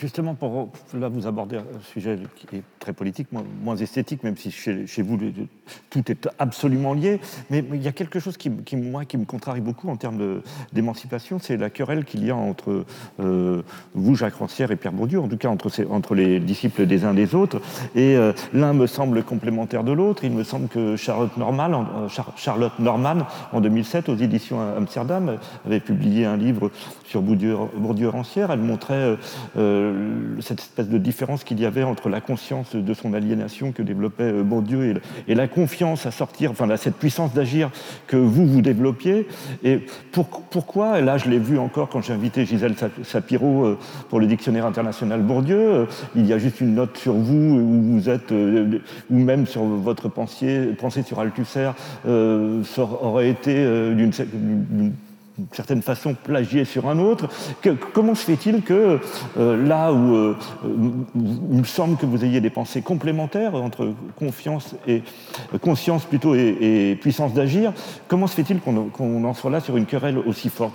Justement, 0.00 0.34
pour 0.34 0.70
là, 0.94 1.08
vous 1.08 1.26
abordez 1.26 1.56
un 1.56 1.80
sujet 1.92 2.18
qui 2.36 2.56
est 2.56 2.62
très 2.78 2.92
politique, 2.92 3.28
moins, 3.32 3.76
esthétique, 3.76 4.22
même 4.22 4.36
si 4.36 4.50
chez, 4.50 5.02
vous 5.02 5.18
tout 5.90 6.10
est 6.10 6.28
absolument 6.38 6.94
lié. 6.94 7.20
Mais, 7.50 7.64
il 7.72 7.82
y 7.82 7.88
a 7.88 7.92
quelque 7.92 8.20
chose 8.20 8.36
qui, 8.36 8.50
moi, 8.76 9.04
qui 9.04 9.18
me 9.18 9.24
contrarie 9.24 9.60
beaucoup 9.60 9.88
en 9.88 9.96
termes 9.96 10.40
d'émancipation, 10.72 11.38
c'est 11.40 11.56
la 11.56 11.70
querelle 11.70 12.04
qu'il 12.04 12.24
y 12.24 12.30
a 12.30 12.36
entre 12.36 12.84
euh, 13.20 13.62
vous, 13.94 14.14
Jacques 14.14 14.36
Rancière, 14.36 14.70
et 14.70 14.76
Pierre 14.76 14.92
Bourdieu, 14.92 15.20
en 15.20 15.28
tout 15.28 15.36
cas 15.36 15.48
entre, 15.48 16.14
les 16.14 16.40
disciples 16.40 16.86
des 16.86 17.04
uns 17.04 17.14
des 17.14 17.34
autres. 17.34 17.60
Et 17.94 18.16
euh, 18.16 18.32
l'un 18.52 18.72
me 18.72 18.86
semble 18.86 19.22
complémentaire 19.24 19.84
de 19.84 19.92
l'autre. 19.92 20.24
Il 20.24 20.32
me 20.32 20.44
semble 20.44 20.68
que 20.68 20.96
Charlotte 20.96 21.36
Norman, 21.36 21.72
en, 21.72 21.86
euh, 22.04 22.08
Charlotte 22.36 22.78
Norman, 22.78 23.26
en 23.52 23.60
2007, 23.60 24.08
aux 24.08 24.16
éditions 24.16 24.60
Amsterdam, 24.76 25.38
avait 25.64 25.80
publié 25.80 26.24
un 26.24 26.36
livre 26.36 26.70
sur 27.04 27.22
Bourdieu-Rancière. 27.22 28.50
Elle 28.50 28.60
montrait 28.60 29.16
cette 30.40 30.60
espèce 30.60 30.88
de 30.88 30.98
différence 30.98 31.44
qu'il 31.44 31.60
y 31.60 31.66
avait 31.66 31.82
entre 31.82 32.08
la 32.08 32.20
conscience 32.20 32.74
de 32.74 32.94
son 32.94 33.14
aliénation 33.14 33.72
que 33.72 33.82
développait 33.82 34.24
euh, 34.24 34.42
Bourdieu 34.42 35.00
et, 35.28 35.34
la 35.34 35.48
confiance 35.48 36.06
à 36.06 36.10
sortir, 36.10 36.50
enfin 36.50 36.66
cette 36.76 36.96
puissance 36.96 37.32
d'agir 37.32 37.70
que 38.06 38.16
vous, 38.16 38.46
vous 38.46 38.62
développiez. 38.62 39.26
Et 39.64 39.80
pourquoi, 40.12 41.00
là 41.00 41.18
je 41.18 41.28
l'ai 41.28 41.38
vu 41.38 41.58
encore 41.58 41.88
quand 41.88 42.02
j'ai 42.02 42.12
invité 42.12 42.44
Gisèle 42.44 42.74
Sapiro 43.02 43.64
euh, 43.64 43.78
pour 44.08 44.20
le 44.20 44.26
dictionnaire 44.26 44.66
international 44.66 45.22
Bourdieu, 45.22 45.86
il 46.14 46.26
y 46.26 46.32
a 46.32 46.38
juste 46.38 46.60
une 46.60 46.74
note 46.74 46.96
sur 46.96 47.14
vous 47.14 47.34
où 47.34 47.82
vous 47.82 48.08
êtes, 48.08 48.30
ou 48.30 49.18
même 49.18 49.46
sur 49.46 49.62
votre 49.62 50.08
pensée, 50.08 50.74
pensée 50.78 51.02
sur 51.02 51.20
Althusser, 51.20 51.70
ça 52.04 52.82
aurait 52.82 53.30
été 53.30 53.54
d'une 53.94 54.12
d'une 55.38 55.48
certaine 55.52 55.82
façon 55.82 56.14
plagié 56.14 56.64
sur 56.64 56.88
un 56.88 56.98
autre. 56.98 57.28
comment 57.92 58.14
se 58.14 58.24
fait-il 58.24 58.62
que 58.62 58.98
euh, 59.36 59.66
là 59.66 59.92
où 59.92 60.14
euh, 60.14 60.36
il 61.14 61.58
me 61.58 61.64
semble 61.64 61.96
que 61.96 62.06
vous 62.06 62.24
ayez 62.24 62.40
des 62.40 62.50
pensées 62.50 62.82
complémentaires 62.82 63.54
entre 63.54 63.92
confiance 64.18 64.74
et 64.86 65.02
euh, 65.54 65.58
conscience 65.58 66.04
plutôt 66.04 66.34
et, 66.34 66.98
puissance 67.00 67.34
d'agir, 67.34 67.72
comment 68.08 68.26
se 68.26 68.34
fait-il 68.34 68.60
qu'on 68.60 69.24
en 69.24 69.34
soit 69.34 69.50
là 69.50 69.60
sur 69.60 69.76
une 69.76 69.86
querelle 69.86 70.18
aussi 70.18 70.48
forte? 70.48 70.74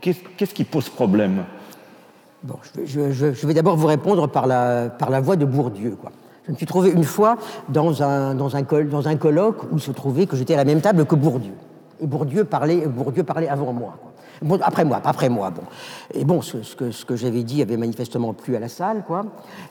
Qu'est-ce 0.00 0.54
qui 0.54 0.64
pose 0.64 0.88
problème? 0.88 1.44
Bon, 2.44 2.54
je, 2.84 3.46
vais 3.46 3.54
d'abord 3.54 3.76
vous 3.76 3.88
répondre 3.88 4.28
par 4.28 4.46
la, 4.46 5.20
voix 5.20 5.34
de 5.34 5.44
Bourdieu. 5.44 5.96
Je 6.46 6.52
me 6.52 6.56
suis 6.56 6.66
trouvé 6.66 6.90
une 6.90 7.04
fois 7.04 7.36
dans 7.68 8.02
un, 8.02 8.34
dans 8.34 9.08
un 9.08 9.16
colloque 9.16 9.72
où 9.72 9.78
se 9.80 9.90
trouvait 9.90 10.26
que 10.26 10.36
j'étais 10.36 10.54
à 10.54 10.58
la 10.58 10.64
même 10.64 10.80
table 10.80 11.04
que 11.04 11.16
Bourdieu. 11.16 11.52
Et 12.00 12.06
Bourdieu 12.06 12.44
parlait, 12.44 12.86
Bourdieu 12.86 13.24
parlait 13.24 13.48
avant 13.48 13.72
moi. 13.72 13.96
Bon, 14.40 14.58
après 14.62 14.84
moi, 14.84 15.00
après 15.04 15.28
moi, 15.28 15.50
bon. 15.50 15.62
Et 16.14 16.24
bon, 16.24 16.40
ce, 16.42 16.74
que, 17.04 17.16
j'avais 17.16 17.42
dit 17.42 17.60
avait 17.60 17.76
manifestement 17.76 18.32
plu 18.32 18.54
à 18.54 18.60
la 18.60 18.68
salle, 18.68 19.02
quoi. 19.06 19.24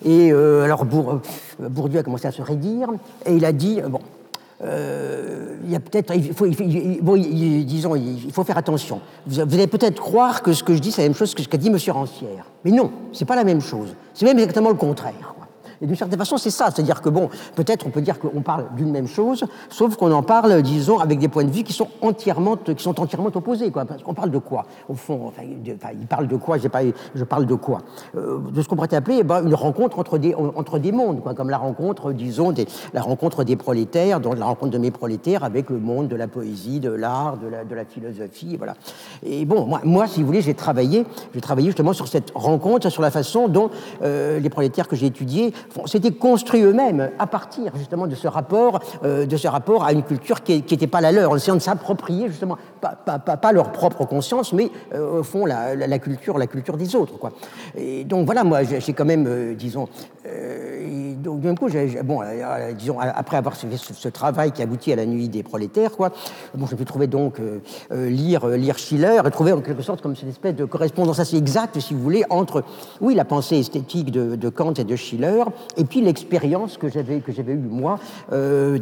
Et 0.03 0.31
euh, 0.31 0.63
alors 0.63 0.85
Bourdieu 0.85 1.99
a 1.99 2.03
commencé 2.03 2.27
à 2.27 2.31
se 2.31 2.41
raidir, 2.41 2.89
et 3.25 3.33
il 3.33 3.45
a 3.45 3.53
dit, 3.53 3.81
bon, 3.87 4.01
euh, 4.63 5.55
il 5.63 5.71
y 5.71 5.75
a 5.75 5.79
peut-être, 5.79 6.13
faut, 6.33 6.47
bon, 7.01 7.17
disons, 7.17 7.95
il 7.95 8.31
faut 8.31 8.43
faire 8.43 8.57
attention. 8.57 9.01
Vous, 9.25 9.39
allez 9.39 9.67
peut-être 9.67 10.01
croire 10.01 10.41
que 10.41 10.53
ce 10.53 10.63
que 10.63 10.73
je 10.73 10.79
dis, 10.79 10.91
c'est 10.91 11.03
la 11.03 11.07
même 11.07 11.15
chose 11.15 11.35
que 11.35 11.43
ce 11.43 11.47
qu'a 11.47 11.57
dit 11.57 11.67
M. 11.67 11.77
Rancière. 11.89 12.45
Mais 12.65 12.71
non, 12.71 12.91
c'est 13.13 13.25
pas 13.25 13.35
la 13.35 13.43
même 13.43 13.61
chose. 13.61 13.93
C'est 14.13 14.25
même 14.25 14.39
exactement 14.39 14.69
le 14.69 14.75
contraire. 14.75 15.35
Et 15.81 15.87
d'une 15.87 15.95
certaine 15.95 16.19
façon, 16.19 16.37
c'est 16.37 16.49
ça. 16.49 16.69
C'est-à-dire 16.71 17.01
que, 17.01 17.09
bon, 17.09 17.29
peut-être 17.55 17.85
on 17.85 17.89
peut 17.89 18.01
dire 18.01 18.19
qu'on 18.19 18.41
parle 18.41 18.65
d'une 18.75 18.91
même 18.91 19.07
chose, 19.07 19.45
sauf 19.69 19.95
qu'on 19.95 20.11
en 20.11 20.23
parle, 20.23 20.61
disons, 20.61 20.99
avec 20.99 21.19
des 21.19 21.27
points 21.27 21.43
de 21.43 21.51
vue 21.51 21.63
qui 21.63 21.73
sont 21.73 21.87
entièrement, 22.01 22.55
qui 22.55 22.83
sont 22.83 22.99
entièrement 22.99 23.29
opposés. 23.33 23.71
Quoi. 23.71 23.85
Parce 23.85 24.03
qu'on 24.03 24.13
parle 24.13 24.31
de 24.31 24.37
quoi 24.37 24.65
Au 24.89 24.93
fond, 24.95 25.21
enfin, 25.27 25.43
il 25.43 26.07
parle 26.07 26.27
de 26.27 26.35
quoi? 26.35 26.57
Pas, 26.57 26.81
Je 27.15 27.23
parle 27.23 27.45
de 27.45 27.55
quoi? 27.55 27.79
Euh, 28.15 28.39
De 28.51 28.61
ce 28.61 28.67
qu'on 28.67 28.75
pourrait 28.75 28.93
appeler 28.93 29.17
eh 29.19 29.23
ben, 29.23 29.45
une 29.45 29.55
rencontre 29.55 29.99
entre 29.99 30.17
des, 30.17 30.35
entre 30.35 30.79
des 30.79 30.91
mondes, 30.91 31.21
quoi, 31.21 31.33
comme 31.33 31.49
la 31.49 31.57
rencontre, 31.57 32.11
disons, 32.11 32.51
des, 32.51 32.67
la 32.93 33.01
rencontre 33.01 33.43
des 33.43 33.55
prolétaires, 33.55 34.19
donc 34.19 34.37
la 34.37 34.45
rencontre 34.45 34.71
de 34.71 34.77
mes 34.77 34.91
prolétaires 34.91 35.43
avec 35.43 35.69
le 35.69 35.79
monde 35.79 36.07
de 36.07 36.15
la 36.15 36.27
poésie, 36.27 36.79
de 36.79 36.89
l'art, 36.89 37.37
de 37.37 37.47
la, 37.47 37.63
de 37.63 37.75
la 37.75 37.85
philosophie, 37.85 38.55
voilà. 38.57 38.75
Et 39.23 39.45
bon, 39.45 39.65
moi, 39.65 39.81
moi 39.83 40.07
si 40.07 40.21
vous 40.21 40.27
voulez, 40.27 40.41
j'ai 40.41 40.53
travaillé, 40.53 41.05
j'ai 41.33 41.41
travaillé 41.41 41.67
justement 41.67 41.93
sur 41.93 42.07
cette 42.07 42.31
rencontre, 42.35 42.89
sur 42.89 43.01
la 43.01 43.11
façon 43.11 43.47
dont 43.47 43.69
euh, 44.01 44.39
les 44.39 44.49
prolétaires 44.49 44.87
que 44.87 44.95
j'ai 44.95 45.07
étudiés 45.07 45.53
s'étaient 45.85 46.11
construits 46.11 46.61
eux-mêmes 46.61 47.11
à 47.19 47.27
partir 47.27 47.71
justement 47.75 48.07
de 48.07 48.15
ce 48.15 48.27
rapport, 48.27 48.79
euh, 49.03 49.25
de 49.25 49.37
ce 49.37 49.47
rapport 49.47 49.83
à 49.83 49.91
une 49.91 50.03
culture 50.03 50.43
qui 50.43 50.57
n'était 50.57 50.87
pas 50.87 51.01
la 51.01 51.11
leur, 51.11 51.31
en 51.31 51.35
essayant 51.35 51.55
de 51.55 51.61
s'approprier 51.61 52.27
justement 52.27 52.57
pas, 52.81 53.51
leur 53.51 53.71
propre 53.71 54.05
conscience, 54.05 54.53
mais 54.53 54.69
euh, 54.93 55.19
au 55.19 55.23
fond 55.23 55.45
la, 55.45 55.99
culture, 55.99 56.37
la 56.37 56.47
culture 56.47 56.77
des 56.77 56.95
autres. 56.95 57.17
Quoi. 57.17 57.31
Et 57.75 58.03
donc 58.03 58.25
voilà, 58.25 58.43
moi 58.43 58.63
j'ai 58.63 58.93
quand 58.93 59.05
même, 59.05 59.25
euh, 59.27 59.53
disons, 59.55 59.87
donc 61.17 61.41
coup, 61.57 61.69
bon, 62.03 62.19
disons, 62.77 62.99
après 62.99 63.37
avoir 63.37 63.55
fait 63.55 63.77
ce, 63.77 64.09
travail 64.09 64.51
qui 64.51 64.61
aboutit 64.61 64.91
à 64.91 64.95
la 64.95 65.05
nuit 65.05 65.29
des 65.29 65.41
prolétaires, 65.41 65.91
quoi, 65.91 66.11
bon, 66.53 66.65
je 66.65 66.75
pu 66.75 66.85
trouver 66.85 67.07
donc 67.07 67.39
lire, 67.91 68.47
lire 68.47 68.77
Schiller 68.77 69.21
et 69.25 69.31
trouver 69.31 69.53
en 69.53 69.61
quelque 69.61 69.81
sorte 69.81 70.01
comme 70.01 70.15
cette 70.15 70.29
espèce 70.29 70.55
de 70.55 70.65
correspondance 70.65 71.19
assez 71.19 71.37
exacte, 71.37 71.79
si 71.79 71.93
vous 71.93 72.01
voulez, 72.01 72.23
entre, 72.29 72.63
oui, 72.99 73.15
la 73.15 73.25
pensée 73.25 73.57
esthétique 73.57 74.11
de 74.11 74.49
Kant 74.49 74.73
et 74.73 74.83
de 74.83 74.95
Schiller 74.95 75.43
et 75.75 75.83
puis 75.85 76.01
l'expérience 76.01 76.77
que 76.77 76.89
j'avais 76.89 77.19
que 77.19 77.31
j'avais 77.31 77.53
eue 77.53 77.57
moi 77.57 77.99
euh, 78.31 78.79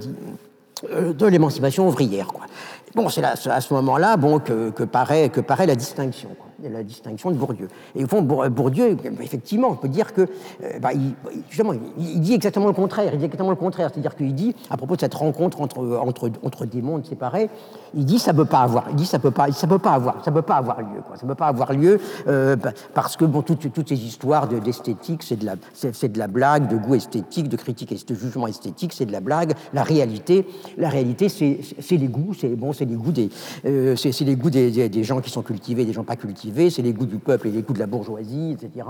euh, 0.92 1.14
de 1.14 1.26
l'émancipation 1.26 1.88
ouvrière. 1.88 2.28
Quoi. 2.28 2.46
Bon, 2.94 3.10
c'est 3.10 3.24
à 3.24 3.62
ce 3.62 3.74
moment-là 3.74 4.18
bon, 4.18 4.40
que, 4.40 4.70
que, 4.70 4.84
paraît, 4.84 5.30
que 5.30 5.42
paraît 5.42 5.68
la 5.68 5.76
distinction. 5.76 6.30
La 6.64 6.84
distinction 6.84 7.32
de 7.32 7.36
Bourdieu. 7.36 7.68
Et 7.96 8.04
au 8.04 8.08
fond, 8.08 8.22
Bourdieu, 8.22 8.98
effectivement, 9.22 9.70
on 9.70 9.76
peut 9.76 9.90
dire 9.90 10.14
que, 10.14 10.22
euh, 10.22 10.80
bah, 10.80 10.94
il, 10.94 11.14
justement, 11.50 11.74
il, 11.98 12.22
dit 12.22 12.34
exactement 12.34 12.68
le 12.68 12.74
contraire. 12.74 13.12
Il 13.14 13.20
dit 13.20 13.26
exactement 13.26 13.50
le 13.50 13.56
contraire, 13.56 13.90
c'est-à-dire 13.92 14.16
qu'il 14.16 14.34
dit, 14.34 14.56
à 14.70 14.78
propos 14.78 14.96
de 14.96 15.02
cette 15.02 15.14
rencontre 15.14 15.62
entre, 15.62 15.80
entre, 15.98 16.32
entre 16.44 16.66
des 16.66 16.82
mondes 16.82 17.06
séparés, 17.06 17.50
il 17.94 18.06
dit 18.06 18.20
ça 18.20 18.34
peut 18.34 18.46
pas 18.46 18.62
avoir. 18.62 18.90
Il 18.90 18.96
dit 18.96 19.06
ça 19.06 19.20
peut 19.20 19.32
peut 19.32 19.80
pas 19.80 19.92
avoir, 19.92 20.24
ça 20.24 20.32
peut 20.32 20.42
pas 20.42 20.56
avoir 20.56 20.82
lieu. 20.82 21.02
Quoi. 21.06 21.18
Ça 21.18 21.26
peut 21.26 21.36
pas 21.36 21.48
avoir 21.48 21.74
lieu 21.74 22.00
euh, 22.28 22.56
bah, 22.56 22.72
parce 22.94 23.18
que 23.18 23.26
bon, 23.26 23.42
toutes, 23.42 23.72
toutes 23.72 23.90
ces 23.90 24.06
histoires 24.06 24.48
d'esthétique, 24.48 25.24
c'est 25.24 25.38
de 25.38 25.46
la, 25.46 25.56
de 25.56 26.20
la 26.20 26.28
blague, 26.28 26.68
de 26.68 26.78
goût 26.78 26.96
esthétique, 26.96 27.50
de 27.50 27.58
critique 27.58 27.92
et 27.92 27.96
de 27.96 28.16
jugement 28.16 28.48
esthétique, 28.48 28.94
c'est 28.94 29.06
de 29.06 29.12
la 29.12 29.22
blague. 29.22 29.54
La 29.74 29.84
réalité, 29.84 30.48
la 30.78 30.90
réalité, 30.90 31.30
c'est 31.30 31.98
les 31.98 32.08
goûts, 32.08 32.34
c'est 32.34 32.56
bon, 32.56 32.72
les 32.80 32.86
goûts 32.86 33.12
des, 33.12 33.30
euh, 33.66 33.96
c'est 33.96 34.20
les 34.22 34.36
goûts 34.36 34.50
des, 34.50 34.72
des, 34.72 34.90
des 34.90 35.04
gens 35.04 35.22
qui 35.22 35.30
sont 35.30 35.42
cultivés, 35.42 35.86
des 35.86 35.94
gens 35.94 36.04
pas 36.04 36.16
cultivés 36.16 36.45
c'est 36.70 36.82
les 36.82 36.94
goûts 36.94 37.06
du 37.06 37.18
peuple 37.18 37.48
et 37.48 37.52
les 37.52 37.62
goûts 37.62 37.74
de 37.74 37.80
la 37.80 37.88
bourgeoisie, 37.88 38.52
etc. 38.52 38.88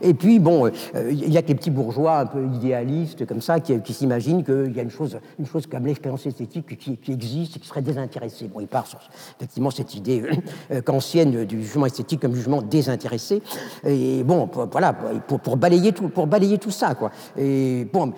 Et 0.00 0.14
puis, 0.14 0.38
bon, 0.38 0.66
euh, 0.66 1.10
il 1.10 1.32
y 1.32 1.36
a 1.36 1.42
que 1.42 1.48
les 1.48 1.54
petits 1.54 1.70
bourgeois 1.70 2.18
un 2.20 2.26
peu 2.26 2.44
idéalistes 2.54 3.26
comme 3.26 3.40
ça 3.40 3.60
qui, 3.60 3.92
s'imaginent 3.92 4.44
qu'il 4.44 4.74
y 4.74 4.80
a 4.80 4.82
une 4.82 4.90
chose, 4.90 5.18
une 5.38 5.46
chose 5.46 5.66
comme 5.66 5.86
l'expérience 5.86 6.26
esthétique 6.26 6.78
qui, 6.78 6.98
existe 7.12 7.56
et 7.56 7.60
qui 7.60 7.66
serait 7.66 7.82
désintéressée. 7.82 8.48
Bon, 8.48 8.60
il 8.60 8.66
part 8.66 8.86
sur 8.86 8.98
effectivement 9.36 9.70
cette 9.70 9.94
idée 9.94 10.22
euh, 10.70 10.80
qu'ancienne 10.82 11.44
du 11.44 11.62
jugement 11.62 11.86
esthétique 11.86 12.20
comme 12.20 12.34
jugement 12.34 12.62
désintéressé. 12.62 13.42
Et 13.84 14.22
bon, 14.24 14.48
voilà, 14.70 14.92
pour, 14.92 15.56
balayer 15.56 15.92
tout, 15.92 16.08
pour 16.08 16.26
balayer 16.26 16.58
tout 16.58 16.70
ça, 16.70 16.94
quoi. 16.94 17.10
Et 17.36 17.86
bon, 17.92 18.12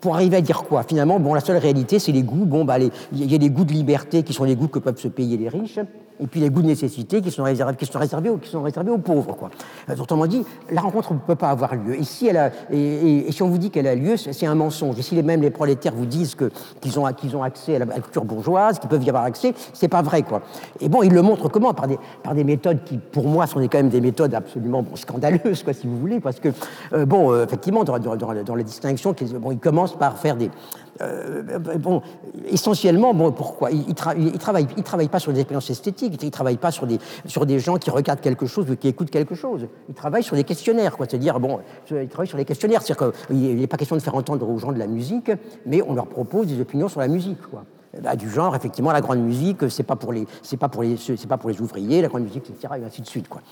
pour 0.00 0.14
arriver 0.14 0.36
à 0.36 0.40
dire 0.40 0.62
quoi? 0.64 0.82
Finalement, 0.82 1.20
bon, 1.20 1.34
la 1.34 1.40
seule 1.40 1.58
réalité, 1.58 1.98
c'est 1.98 2.12
les 2.12 2.22
goûts. 2.22 2.44
Bon, 2.44 2.64
bah, 2.64 2.78
il 2.78 3.30
y 3.30 3.34
a 3.34 3.38
les 3.38 3.50
goûts 3.50 3.64
de 3.64 3.72
liberté 3.72 4.22
qui 4.22 4.32
sont 4.32 4.44
les 4.44 4.56
goûts 4.56 4.68
que 4.68 4.78
peuvent 4.78 4.98
se 4.98 5.08
payer 5.08 5.36
les 5.36 5.48
riches 5.48 5.78
et 6.22 6.26
puis 6.26 6.40
les 6.40 6.50
goûts 6.50 6.62
de 6.62 6.68
nécessité 6.68 7.20
qui 7.20 7.30
sont 7.30 7.42
réservés, 7.42 7.74
qui 7.76 7.86
sont 7.86 7.98
réservés, 7.98 8.30
aux, 8.30 8.36
qui 8.36 8.48
sont 8.48 8.62
réservés 8.62 8.90
aux 8.90 8.98
pauvres. 8.98 9.34
Quoi. 9.34 9.50
Euh, 9.90 9.96
autrement 9.98 10.26
dit, 10.26 10.44
la 10.70 10.80
rencontre 10.80 11.12
ne 11.12 11.18
peut 11.18 11.34
pas 11.34 11.50
avoir 11.50 11.74
lieu. 11.74 11.98
Et 11.98 12.04
si, 12.04 12.28
elle 12.28 12.36
a, 12.36 12.50
et, 12.70 13.30
si 13.30 13.42
on 13.42 13.48
vous 13.48 13.58
dit 13.58 13.70
qu'elle 13.70 13.88
a 13.88 13.94
lieu, 13.94 14.16
c'est 14.16 14.46
un 14.46 14.54
mensonge. 14.54 14.98
Et 14.98 15.02
si 15.02 15.14
les, 15.14 15.22
même 15.22 15.42
les 15.42 15.50
prolétaires 15.50 15.94
vous 15.94 16.06
disent 16.06 16.36
qu'ils 16.80 16.98
ont, 17.00 17.12
qu'ils 17.12 17.36
ont 17.36 17.42
accès 17.42 17.76
à 17.76 17.78
la, 17.80 17.86
culture 17.86 18.24
bourgeoise, 18.24 18.78
qu'ils 18.78 18.88
peuvent 18.88 19.02
y 19.02 19.08
avoir 19.08 19.24
accès, 19.24 19.52
c'est 19.72 19.88
pas 19.88 20.02
vrai. 20.02 20.22
Quoi. 20.22 20.42
Et 20.80 20.88
bon, 20.88 21.02
ils 21.02 21.12
le 21.12 21.22
montrent 21.22 21.48
comment? 21.48 21.74
Par 21.74 21.88
des, 21.88 21.98
par 22.22 22.34
des 22.34 22.44
méthodes 22.44 22.84
qui, 22.84 22.98
pour 22.98 23.26
moi, 23.26 23.46
sont 23.46 23.60
quand 23.60 23.78
même 23.78 23.88
des 23.88 24.00
méthodes 24.00 24.34
absolument 24.34 24.84
scandaleuses, 24.94 25.62
quoi, 25.62 25.72
si 25.72 25.86
vous 25.86 25.98
voulez, 25.98 26.20
parce 26.20 26.38
que, 26.38 26.48
euh, 26.92 27.04
bon, 27.04 27.32
euh, 27.32 27.44
effectivement, 27.44 27.84
dans, 27.84 27.98
dans, 27.98 28.16
dans, 28.16 28.54
la 28.54 28.62
distinction, 28.62 29.14
bon, 29.40 29.52
ils 29.52 29.58
commencent 29.58 29.96
par 29.96 30.18
faire 30.18 30.36
des, 30.36 30.50
euh, 31.00 31.58
bon, 31.58 32.02
essentiellement, 32.46 33.14
bon, 33.14 33.32
pourquoi? 33.32 33.70
Il 33.70 33.88
ne 33.88 33.94
travaille, 34.36 34.66
il 34.76 34.82
travaille 34.82 35.08
pas 35.08 35.18
sur 35.18 35.32
des 35.32 35.40
expériences 35.40 35.70
esthétiques, 35.70 36.14
il 36.20 36.26
ne 36.26 36.30
travaille 36.30 36.56
pas 36.56 36.70
sur 36.70 36.86
des, 36.86 36.98
sur 37.26 37.46
des 37.46 37.58
gens 37.58 37.76
qui 37.76 37.90
regardent 37.90 38.20
quelque 38.20 38.46
chose 38.46 38.70
ou 38.70 38.76
qui 38.76 38.88
écoutent 38.88 39.10
quelque 39.10 39.34
chose. 39.34 39.66
Il 39.88 39.94
travaille 39.94 40.22
sur 40.22 40.36
des 40.36 40.44
questionnaires, 40.44 40.96
quoi. 40.96 41.06
C'est-à-dire, 41.08 41.40
bon, 41.40 41.60
il 41.90 42.08
travaille 42.08 42.28
sur 42.28 42.38
les 42.38 42.44
questionnaires. 42.44 42.82
C'est-à-dire 42.82 43.12
qu'il 43.26 43.56
n'est 43.56 43.66
pas 43.66 43.76
question 43.76 43.96
de 43.96 44.02
faire 44.02 44.14
entendre 44.14 44.48
aux 44.48 44.58
gens 44.58 44.72
de 44.72 44.78
la 44.78 44.86
musique, 44.86 45.30
mais 45.66 45.82
on 45.82 45.94
leur 45.94 46.06
propose 46.06 46.46
des 46.46 46.60
opinions 46.60 46.88
sur 46.88 47.00
la 47.00 47.08
musique, 47.08 47.40
quoi. 47.50 47.64
Bah, 48.02 48.16
du 48.16 48.30
genre, 48.30 48.56
effectivement, 48.56 48.90
la 48.90 49.02
grande 49.02 49.20
musique, 49.20 49.68
c'est 49.68 49.82
pas 49.82 49.96
pas 49.96 50.68
pour 50.68 50.82
les 51.50 51.60
ouvriers, 51.60 52.00
la 52.00 52.08
grande 52.08 52.22
musique, 52.22 52.48
etc., 52.48 52.74
et 52.80 52.84
ainsi 52.84 53.02
de 53.02 53.06
suite, 53.06 53.28
quoi. 53.28 53.42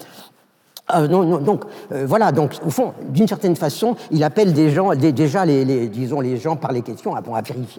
Euh, 0.95 1.38
donc 1.38 1.64
euh, 1.93 2.05
voilà, 2.07 2.32
donc 2.32 2.53
au 2.64 2.70
fond, 2.70 2.93
d'une 3.09 3.28
certaine 3.28 3.57
façon, 3.57 3.97
il 4.11 4.24
appelle 4.24 4.53
des 4.53 4.70
gens, 4.70 4.95
déjà 4.95 5.45
les, 5.45 5.88
disons 5.88 6.20
les 6.20 6.36
gens 6.36 6.57
par 6.57 6.72
les 6.72 6.82
questions 6.82 7.14
à, 7.14 7.22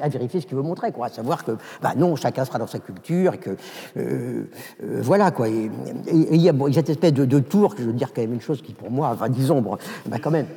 vérifier, 0.10 0.42
ce 0.42 0.48
qu'il 0.48 0.56
veut 0.56 0.64
montrer, 0.64 0.92
quoi, 0.92 1.08
à 1.08 1.10
savoir 1.10 1.44
que 1.44 1.52
bah 1.82 1.94
non, 1.96 2.16
chacun 2.16 2.46
sera 2.46 2.60
dans 2.60 2.68
sa 2.68 2.80
culture, 2.80 3.34
et 3.34 3.38
que 3.38 3.52
euh, 3.98 4.46
voilà 4.80 5.32
quoi. 5.32 5.50
Et 5.50 5.70
il 6.12 6.42
y 6.42 6.50
a 6.50 6.54
cette 6.74 6.90
espèce 6.90 7.14
de, 7.14 7.40
tour, 7.40 7.76
que 7.76 7.82
je 7.82 7.88
veux 7.88 7.94
dire 7.94 8.14
quand 8.14 8.22
même 8.22 8.34
une 8.34 8.42
chose 8.42 8.62
qui 8.62 8.74
pour 8.74 8.92
moi, 8.92 9.10
enfin 9.14 9.30
disons, 9.30 9.62
bon, 9.62 9.78
bah, 10.06 10.18
quand 10.22 10.32
même. 10.32 10.48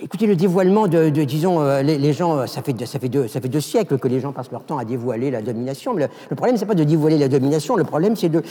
Écoutez, 0.00 0.26
le 0.26 0.34
dévoilement 0.34 0.88
de, 0.88 1.10
disons, 1.10 1.60
euh, 1.60 1.82
les, 1.82 2.12
gens, 2.14 2.46
ça 2.46 2.62
fait, 2.62 2.74
ça, 2.86 2.98
fait 2.98 3.10
deux, 3.10 3.28
ça 3.28 3.42
fait 3.42 3.50
deux 3.50 3.60
siècles 3.60 3.98
que 3.98 4.08
les 4.08 4.18
gens 4.18 4.32
passent 4.32 4.50
leur 4.50 4.64
temps 4.64 4.78
à 4.78 4.84
dévoiler 4.86 5.30
la 5.30 5.42
domination. 5.42 5.92
Mais 5.92 6.08
le, 6.30 6.36
problème, 6.36 6.56
c'est 6.56 6.64
pas 6.64 6.74
de 6.74 6.84
dévoiler 6.84 7.18
la 7.18 7.28
domination, 7.28 7.76
le 7.76 7.84
problème, 7.84 8.16
c'est 8.16 8.30
de, 8.30 8.42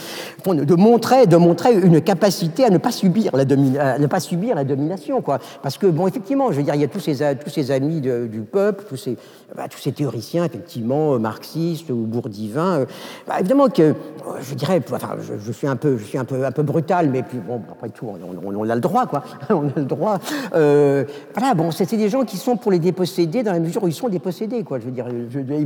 de, 0.46 0.74
montrer, 0.76 1.26
de 1.26 1.36
montrer 1.36 1.74
une 1.74 2.00
capacité 2.00 2.64
à 2.64 2.70
ne 2.70 2.78
pas 2.78 2.92
subir 2.92 3.36
la, 3.36 3.44
ne 3.44 4.06
pas 4.06 4.20
subir 4.20 4.54
la 4.54 4.62
domination. 4.62 5.22
Quoi. 5.22 5.40
Parce 5.60 5.76
que, 5.76 5.88
bon, 5.88 6.06
effectivement, 6.06 6.52
je 6.52 6.58
veux 6.58 6.62
dire, 6.62 6.76
il 6.76 6.80
y 6.80 6.84
a 6.84 6.88
tous 6.88 7.00
ces, 7.00 7.16
tous 7.36 7.50
ces 7.50 7.72
amis 7.72 8.00
du 8.00 8.40
peuple, 8.42 8.84
tous 8.88 8.96
ces, 8.96 9.16
bah, 9.56 9.68
tous 9.70 9.78
ces 9.78 9.92
théoriciens, 9.92 10.44
effectivement, 10.44 11.16
marxistes 11.20 11.88
ou 11.88 12.06
bourdivains. 12.06 12.80
Euh, 12.80 12.86
bah, 13.28 13.34
évidemment 13.38 13.68
que, 13.68 13.82
euh, 13.82 13.94
je 14.40 14.54
dirais, 14.54 14.80
enfin, 14.92 15.16
je, 15.20 15.52
suis 15.52 15.68
un 15.68 15.76
peu, 15.76 15.96
je 15.96 16.04
suis 16.04 16.18
un 16.18 16.24
peu, 16.24 16.44
un 16.44 16.50
peu 16.50 16.64
brutal, 16.64 17.08
mais 17.08 17.22
puis, 17.22 17.38
bon, 17.38 17.60
après 17.70 17.90
tout, 17.90 18.08
on, 18.08 18.68
a 18.68 18.74
le 18.74 18.80
droit, 18.80 19.06
quoi. 19.06 19.22
on 19.50 19.68
a 19.68 19.72
le 19.76 19.84
droit. 19.84 20.18
Euh, 20.54 21.04
voilà, 21.34 21.54
bon, 21.54 21.70
c'est 21.72 21.92
des 21.96 22.08
gens 22.08 22.24
qui 22.24 22.36
sont 22.36 22.56
pour 22.56 22.70
les 22.70 22.78
déposséder 22.78 23.42
dans 23.42 23.52
la 23.52 23.58
mesure 23.58 23.82
où 23.82 23.88
ils 23.88 23.94
sont 23.94 24.08
dépossédés, 24.08 24.62
quoi. 24.62 24.78
Je 24.78 24.84
veux 24.84 24.90
dire, 24.92 25.06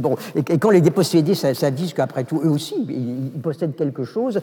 bon, 0.00 0.16
et, 0.34 0.42
quand 0.58 0.70
les 0.70 0.80
dépossédés 0.80 1.34
dit 1.72 1.92
qu'après 1.94 2.24
tout, 2.24 2.40
eux 2.42 2.48
aussi, 2.48 2.74
ils, 2.88 3.40
possèdent 3.40 3.76
quelque 3.76 4.04
chose, 4.04 4.40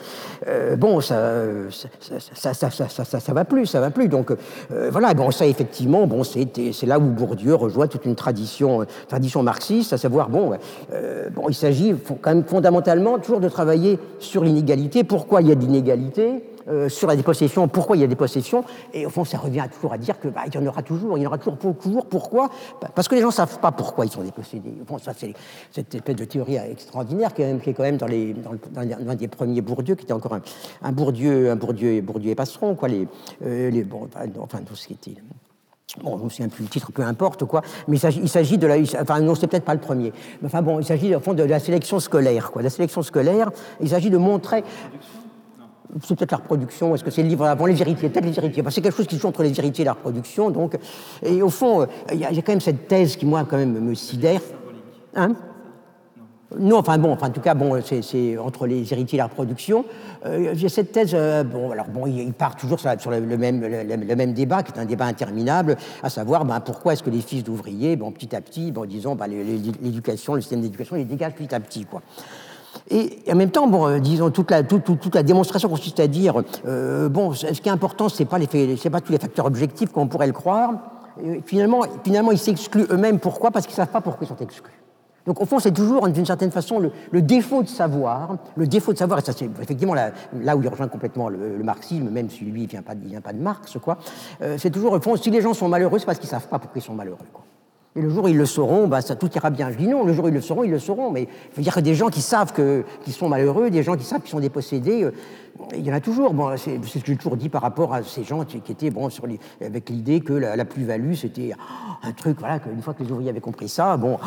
euh, 0.47 0.75
bon, 0.75 1.01
ça 1.01 1.33
ça 1.69 2.53
ça, 2.53 2.69
ça 2.69 3.19
ça, 3.19 3.33
va 3.33 3.45
plus, 3.45 3.65
ça 3.65 3.79
va 3.79 3.89
plus. 3.89 4.07
Donc, 4.07 4.31
euh, 4.31 4.89
voilà, 4.91 5.13
bon, 5.13 5.31
ça, 5.31 5.47
effectivement, 5.47 6.05
bon, 6.05 6.23
c'est 6.23 6.85
là 6.85 6.99
où 6.99 7.03
Bourdieu 7.03 7.55
rejoint 7.55 7.87
toute 7.87 8.05
une 8.05 8.15
tradition, 8.15 8.85
tradition 9.07 9.41
marxiste, 9.41 9.93
à 9.93 9.97
savoir, 9.97 10.29
bon, 10.29 10.53
euh, 10.93 11.29
bon 11.29 11.49
il 11.49 11.55
s'agit 11.55 11.95
quand 12.21 12.35
même 12.35 12.43
fondamentalement 12.43 13.17
toujours 13.17 13.39
de 13.39 13.49
travailler 13.49 13.99
sur 14.19 14.43
l'inégalité. 14.43 15.03
Pourquoi 15.03 15.41
il 15.41 15.47
y 15.47 15.51
a 15.51 15.55
de 15.55 15.61
l'inégalité? 15.61 16.43
Euh, 16.67 16.89
sur 16.89 17.07
la 17.07 17.15
dépossession, 17.15 17.67
pourquoi 17.67 17.95
il 17.95 18.01
y 18.01 18.03
a 18.03 18.07
des 18.07 18.15
possessions, 18.15 18.63
et 18.93 19.05
au 19.05 19.09
fond, 19.09 19.25
ça 19.25 19.37
revient 19.37 19.65
toujours 19.73 19.93
à 19.93 19.97
dire 19.97 20.19
qu'il 20.19 20.31
bah, 20.31 20.41
y 20.53 20.57
en 20.57 20.65
aura 20.65 20.81
toujours, 20.81 21.17
il 21.17 21.21
y 21.21 21.25
en 21.25 21.29
aura 21.29 21.37
toujours, 21.37 21.57
toujours 21.77 22.05
pourquoi? 22.05 22.49
Parce 22.93 23.07
que 23.07 23.15
les 23.15 23.21
gens 23.21 23.27
ne 23.27 23.33
savent 23.33 23.59
pas 23.59 23.71
pourquoi 23.71 24.05
ils 24.05 24.11
sont 24.11 24.23
dépossédés. 24.23 24.73
Bon, 24.87 24.97
ça, 24.97 25.13
c'est 25.15 25.33
cette 25.71 25.93
espèce 25.93 26.15
de 26.15 26.25
théorie 26.25 26.55
extraordinaire 26.55 27.33
qui 27.33 27.41
est, 27.41 27.73
quand 27.73 27.83
même 27.83 27.97
dans, 27.97 28.07
les, 28.07 28.33
dans, 28.33 29.15
des 29.15 29.27
premiers 29.27 29.61
Bourdieu, 29.61 29.95
qui 29.95 30.03
était 30.03 30.13
encore 30.13 30.33
un, 30.33 30.41
un 30.81 30.91
Bourdieu, 30.91 31.51
un 31.51 31.55
Bourdieu, 31.55 32.01
Bourdieu 32.01 32.31
et 32.31 32.35
Passeron, 32.35 32.75
quoi, 32.75 32.87
les, 32.87 33.07
euh, 33.43 33.69
les, 33.69 33.83
bon, 33.83 34.07
enfin, 34.39 34.59
tout 34.65 34.75
ce 34.75 34.87
qui 34.87 34.93
était 34.93 35.21
Bon, 36.03 36.17
je 36.17 36.23
ne 36.23 36.29
sais 36.29 36.47
plus 36.47 36.63
le 36.63 36.69
titre, 36.69 36.91
peu 36.91 37.03
importe 37.03 37.45
quoi, 37.45 37.61
mais 37.87 37.97
il 37.97 38.29
s'agit 38.29 38.57
de 38.57 38.67
la. 38.67 38.75
Enfin, 38.99 39.21
non, 39.21 39.33
c'est 39.33 39.47
peut-être 39.47 39.63
pas 39.63 39.73
le 39.73 39.79
premier. 39.79 40.11
Mais 40.41 40.47
enfin, 40.47 40.61
bon, 40.61 40.79
il 40.79 40.85
s'agit 40.85 41.15
au 41.15 41.19
fond 41.19 41.33
de 41.33 41.43
la 41.43 41.59
sélection 41.59 41.99
scolaire, 41.99 42.51
quoi. 42.51 42.61
La 42.61 42.69
sélection 42.69 43.01
scolaire, 43.01 43.51
il 43.79 43.89
s'agit 43.89 44.09
de 44.09 44.17
montrer. 44.17 44.63
C'est 46.03 46.15
peut-être 46.15 46.31
la 46.31 46.37
reproduction, 46.37 46.93
est-ce 46.93 47.03
que 47.03 47.11
c'est 47.11 47.23
le 47.23 47.29
livre 47.29 47.45
avant 47.45 47.65
les 47.65 47.81
héritiers 47.81 48.09
Peut-être 48.09 48.25
les 48.25 48.37
héritiers. 48.37 48.63
c'est 48.69 48.81
quelque 48.81 48.97
chose 48.97 49.07
qui 49.07 49.17
joue 49.17 49.27
entre 49.27 49.43
les 49.43 49.57
héritiers 49.57 49.83
et 49.83 49.85
la 49.85 49.93
reproduction. 49.93 50.49
Donc, 50.49 50.77
et 51.23 51.41
au 51.41 51.49
fond, 51.49 51.87
il 52.11 52.19
y, 52.19 52.25
a 52.25 52.29
quand 52.29 52.51
même 52.51 52.61
cette 52.61 52.87
thèse 52.87 53.15
qui, 53.15 53.25
moi, 53.25 53.45
quand 53.49 53.57
même, 53.57 53.79
me 53.79 53.95
sidère. 53.95 54.41
Hein? 55.15 55.35
Non, 56.59 56.77
enfin 56.77 56.97
bon, 56.97 57.13
en 57.13 57.29
tout 57.29 57.41
cas, 57.41 57.53
bon, 57.53 57.79
c'est 57.81 58.37
entre 58.37 58.67
les 58.67 58.91
héritiers 58.93 59.17
et 59.17 59.21
la 59.21 59.25
reproduction. 59.25 59.83
Euh, 60.25 60.51
J'ai 60.53 60.69
cette 60.69 60.91
thèse, 60.91 61.11
euh, 61.13 61.43
bon, 61.43 61.71
alors 61.71 61.87
bon, 61.87 62.05
il, 62.05 62.31
part 62.33 62.55
toujours 62.55 62.79
sur, 62.79 63.11
le, 63.11 63.37
même, 63.37 63.61
le, 63.61 64.15
même 64.15 64.33
débat, 64.33 64.63
qui 64.63 64.71
est 64.71 64.79
un 64.79 64.85
débat 64.85 65.05
interminable, 65.05 65.75
à 66.03 66.09
savoir 66.09 66.45
ben, 66.45 66.59
pourquoi 66.59 66.93
est-ce 66.93 67.03
que 67.03 67.09
les 67.09 67.21
fils 67.21 67.43
d'ouvriers, 67.43 67.95
bon, 67.95 68.11
petit 68.11 68.35
à 68.35 68.41
petit, 68.41 68.71
bon, 68.71 68.85
disons, 68.85 69.15
ben, 69.15 69.27
l'éducation, 69.27 70.35
le 70.35 70.41
système 70.41 70.61
d'éducation, 70.61 70.95
les 70.95 71.05
dégage 71.05 71.33
petit 71.33 71.53
à 71.53 71.59
petit, 71.59 71.85
quoi. 71.85 72.01
Et, 72.89 73.19
en 73.31 73.35
même 73.35 73.49
temps, 73.49 73.67
bon, 73.67 73.87
euh, 73.87 73.99
disons, 73.99 74.29
toute 74.29 74.51
la, 74.51 74.63
toute, 74.63 75.15
la, 75.15 75.23
démonstration 75.23 75.69
consiste 75.69 75.99
à 75.99 76.07
dire, 76.07 76.41
euh, 76.65 77.09
bon, 77.09 77.33
ce 77.33 77.47
qui 77.47 77.69
est 77.69 77.71
important, 77.71 78.09
c'est 78.09 78.25
pas, 78.25 78.37
pas 78.37 79.01
tous 79.01 79.11
les 79.11 79.17
facteurs 79.17 79.45
objectifs 79.45 79.91
comme 79.91 80.03
on 80.03 80.07
pourrait 80.07 80.27
le 80.27 80.33
croire. 80.33 80.73
Finalement, 81.45 81.83
finalement, 82.03 82.31
ils 82.31 82.37
s'excluent 82.37 82.87
eux-mêmes. 82.91 83.19
Pourquoi? 83.19 83.51
Parce 83.51 83.65
qu'ils 83.65 83.73
ne 83.73 83.77
savent 83.77 83.91
pas 83.91 84.01
pourquoi 84.01 84.25
ils 84.25 84.27
sont 84.27 84.43
exclus. 84.43 84.73
Donc 85.25 85.41
au 85.41 85.45
fond, 85.45 85.59
c'est 85.59 85.71
toujours 85.71 86.07
d'une 86.07 86.25
certaine 86.25 86.51
façon 86.51 86.79
le, 86.79 87.21
défaut 87.21 87.63
de 87.63 87.67
savoir, 87.67 88.37
le 88.55 88.67
défaut 88.67 88.93
de 88.93 88.97
savoir, 88.97 89.19
et 89.19 89.23
ça 89.23 89.33
c'est 89.33 89.49
effectivement 89.61 89.95
là, 89.95 90.11
où 90.55 90.61
il 90.61 90.67
rejoint 90.67 90.87
complètement 90.87 91.29
le, 91.29 91.63
marxisme, 91.63 92.09
même 92.09 92.29
si 92.29 92.45
lui 92.45 92.63
il 92.63 92.67
vient 92.67 92.83
vient 93.03 93.21
pas 93.21 93.33
de 93.33 93.39
Marx, 93.39 93.77
quoi. 93.81 93.97
Euh, 94.41 94.57
c'est 94.59 94.69
toujours 94.69 94.93
au 94.93 94.99
fond, 94.99 95.15
si 95.15 95.31
les 95.31 95.41
gens 95.41 95.53
sont 95.53 95.67
malheureux, 95.67 95.97
c'est 95.97 96.05
parce 96.05 96.19
qu'ils 96.19 96.29
savent 96.29 96.47
pas 96.47 96.59
pourquoi 96.59 96.79
ils 96.79 96.85
sont 96.85 96.93
malheureux. 96.93 97.25
Et 97.97 98.01
le 98.01 98.09
jour 98.09 98.25
où 98.25 98.27
ils 98.27 98.37
le 98.37 98.45
sauront, 98.45 98.87
bah, 98.87 98.99
ça, 99.01 99.15
tout 99.15 99.31
ira 99.33 99.49
bien. 99.49 99.71
Je 99.71 99.77
dis 99.77 99.87
non, 99.87 100.03
le 100.03 100.11
jour 100.11 100.25
où 100.25 100.27
ils 100.27 100.33
le 100.33 100.41
sauront, 100.41 100.65
ils 100.65 100.71
le 100.71 100.79
sauront. 100.79 101.11
Mais 101.11 101.23
il 101.23 101.55
faut 101.55 101.61
dire 101.61 101.73
que 101.73 101.79
des 101.79 101.95
gens 101.95 102.09
qui 102.09 102.21
savent 102.21 102.53
qu'ils 102.53 103.13
sont 103.13 103.29
malheureux, 103.29 103.69
des 103.69 103.83
gens 103.83 103.95
qui 103.95 104.03
savent 104.03 104.19
qu'ils 104.19 104.31
sont 104.31 104.41
dépossédés, 104.41 105.03
euh, 105.03 105.13
il 105.75 105.85
y 105.85 105.91
en 105.91 105.95
a 105.95 105.99
toujours. 105.99 106.33
C'est 106.57 106.83
ce 106.83 106.99
que 106.99 107.05
j'ai 107.05 107.15
toujours 107.15 107.37
dit 107.37 107.49
par 107.49 107.61
rapport 107.61 107.93
à 107.93 108.03
ces 108.03 108.23
gens 108.23 108.43
qui, 108.45 108.57
étaient 108.57 108.91
avec 109.61 109.89
l'idée 109.89 110.19
que 110.19 110.33
la, 110.33 110.65
plus-value, 110.65 111.13
c'était 111.13 111.51
un 112.03 112.11
truc, 112.11 112.37
voilà, 112.39 112.59
qu'une 112.59 112.81
fois 112.81 112.93
que 112.93 113.03
les 113.03 113.11
ouvriers 113.11 113.29
avaient 113.29 113.39
compris 113.39 113.69
ça, 113.69 113.97
bon, 113.97 114.17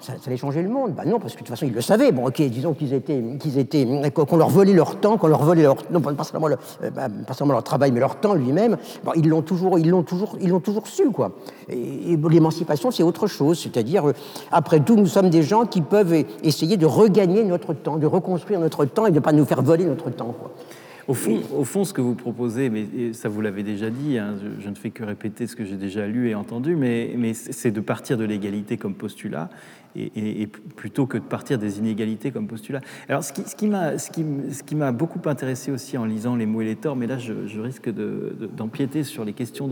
ça, 0.00 0.14
allait 0.26 0.36
changer 0.36 0.62
le 0.62 0.68
monde. 0.68 0.94
Ben 0.94 1.04
non, 1.04 1.18
parce 1.18 1.34
que 1.34 1.40
de 1.40 1.44
toute 1.44 1.48
façon, 1.48 1.66
ils 1.66 1.72
le 1.72 1.80
savaient. 1.80 2.12
Bon, 2.12 2.26
ok, 2.26 2.40
disons 2.42 2.74
qu'ils 2.74 2.94
étaient, 2.94 3.22
qu'ils 3.38 3.58
étaient, 3.58 3.86
qu'on 4.10 4.36
leur 4.36 4.48
volait 4.48 4.72
leur 4.72 4.96
temps, 5.00 5.16
qu'on 5.16 5.28
leur 5.28 5.42
volait 5.42 5.62
leur, 5.62 5.76
non, 5.90 6.00
pas 6.00 6.24
seulement, 6.24 6.48
euh, 6.48 6.90
bah, 6.90 7.08
seulement 7.32 7.54
leur 7.54 7.64
travail, 7.64 7.92
mais 7.92 8.00
leur 8.00 8.16
temps 8.16 8.34
lui-même. 8.34 8.76
Ils 9.16 9.28
l'ont 9.28 9.42
toujours, 9.42 9.78
ils 9.78 9.88
l'ont 9.88 10.02
toujours, 10.02 10.36
ils 10.40 10.48
l'ont 10.48 10.60
toujours 10.60 10.86
su, 10.86 11.04
l'émancipation, 11.68 12.90
c'est 12.90 13.02
autre 13.02 13.26
chose. 13.26 13.58
C'est-à-dire, 13.58 14.08
euh, 14.08 14.12
après 14.50 14.80
tout, 14.80 14.96
nous 14.96 15.06
sommes 15.06 15.30
des 15.30 15.42
gens 15.42 15.66
qui 15.66 15.80
peuvent 15.80 16.24
essayer 16.42 16.76
de 16.76 16.86
regagner 16.86 17.44
notre 17.44 17.74
temps, 17.74 17.96
de 17.96 18.06
reconstruire 18.06 18.60
notre 18.60 18.84
temps 18.84 19.06
et 19.06 19.10
de 19.10 19.16
ne 19.16 19.20
pas 19.20 19.32
nous 19.32 19.44
faire 19.44 19.62
voler 19.62 19.84
notre 19.84 20.10
temps. 20.10 20.34
Au 21.08 21.14
fond, 21.14 21.40
au 21.56 21.64
fond, 21.64 21.84
ce 21.84 21.94
que 21.94 22.02
vous 22.02 22.14
proposez, 22.14 22.68
mais 22.68 23.14
ça 23.14 23.30
vous 23.30 23.40
l'avez 23.40 23.62
déjà 23.62 23.88
dit, 23.88 24.18
hein, 24.18 24.34
je, 24.60 24.68
ne 24.68 24.74
fais 24.74 24.90
que 24.90 25.02
répéter 25.02 25.46
ce 25.46 25.56
que 25.56 25.64
j'ai 25.64 25.76
déjà 25.76 26.06
lu 26.06 26.28
et 26.28 26.34
entendu, 26.34 26.76
mais, 26.76 27.14
mais 27.16 27.32
c'est 27.32 27.70
de 27.70 27.80
partir 27.80 28.18
de 28.18 28.24
l'égalité 28.24 28.76
comme 28.76 28.92
postulat 28.92 29.48
et, 29.96 30.46
plutôt 30.76 31.06
que 31.06 31.16
de 31.16 31.22
partir 31.22 31.58
des 31.58 31.78
inégalités 31.78 32.30
comme 32.30 32.46
postulat. 32.46 32.82
Alors, 33.08 33.24
ce 33.24 33.32
qui, 33.32 33.40
ce 33.42 33.56
qui 33.56 33.68
m'a 33.68 33.96
ce 33.96 34.10
qui, 34.10 34.22
ce 34.52 34.62
qui 34.62 34.74
beaucoup 34.92 35.26
intéressé 35.26 35.70
aussi 35.70 35.96
en 35.96 36.04
lisant 36.04 36.36
Les 36.36 36.44
mots 36.44 36.60
et 36.60 36.66
les 36.66 36.76
torts, 36.76 36.94
mais 36.94 37.06
là, 37.06 37.16
je, 37.16 37.58
risque 37.58 37.88
d'empiéter 37.88 39.02
sur 39.02 39.24
les 39.24 39.32
questions 39.32 39.66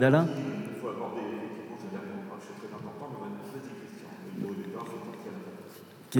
d'Alain. 0.00 0.26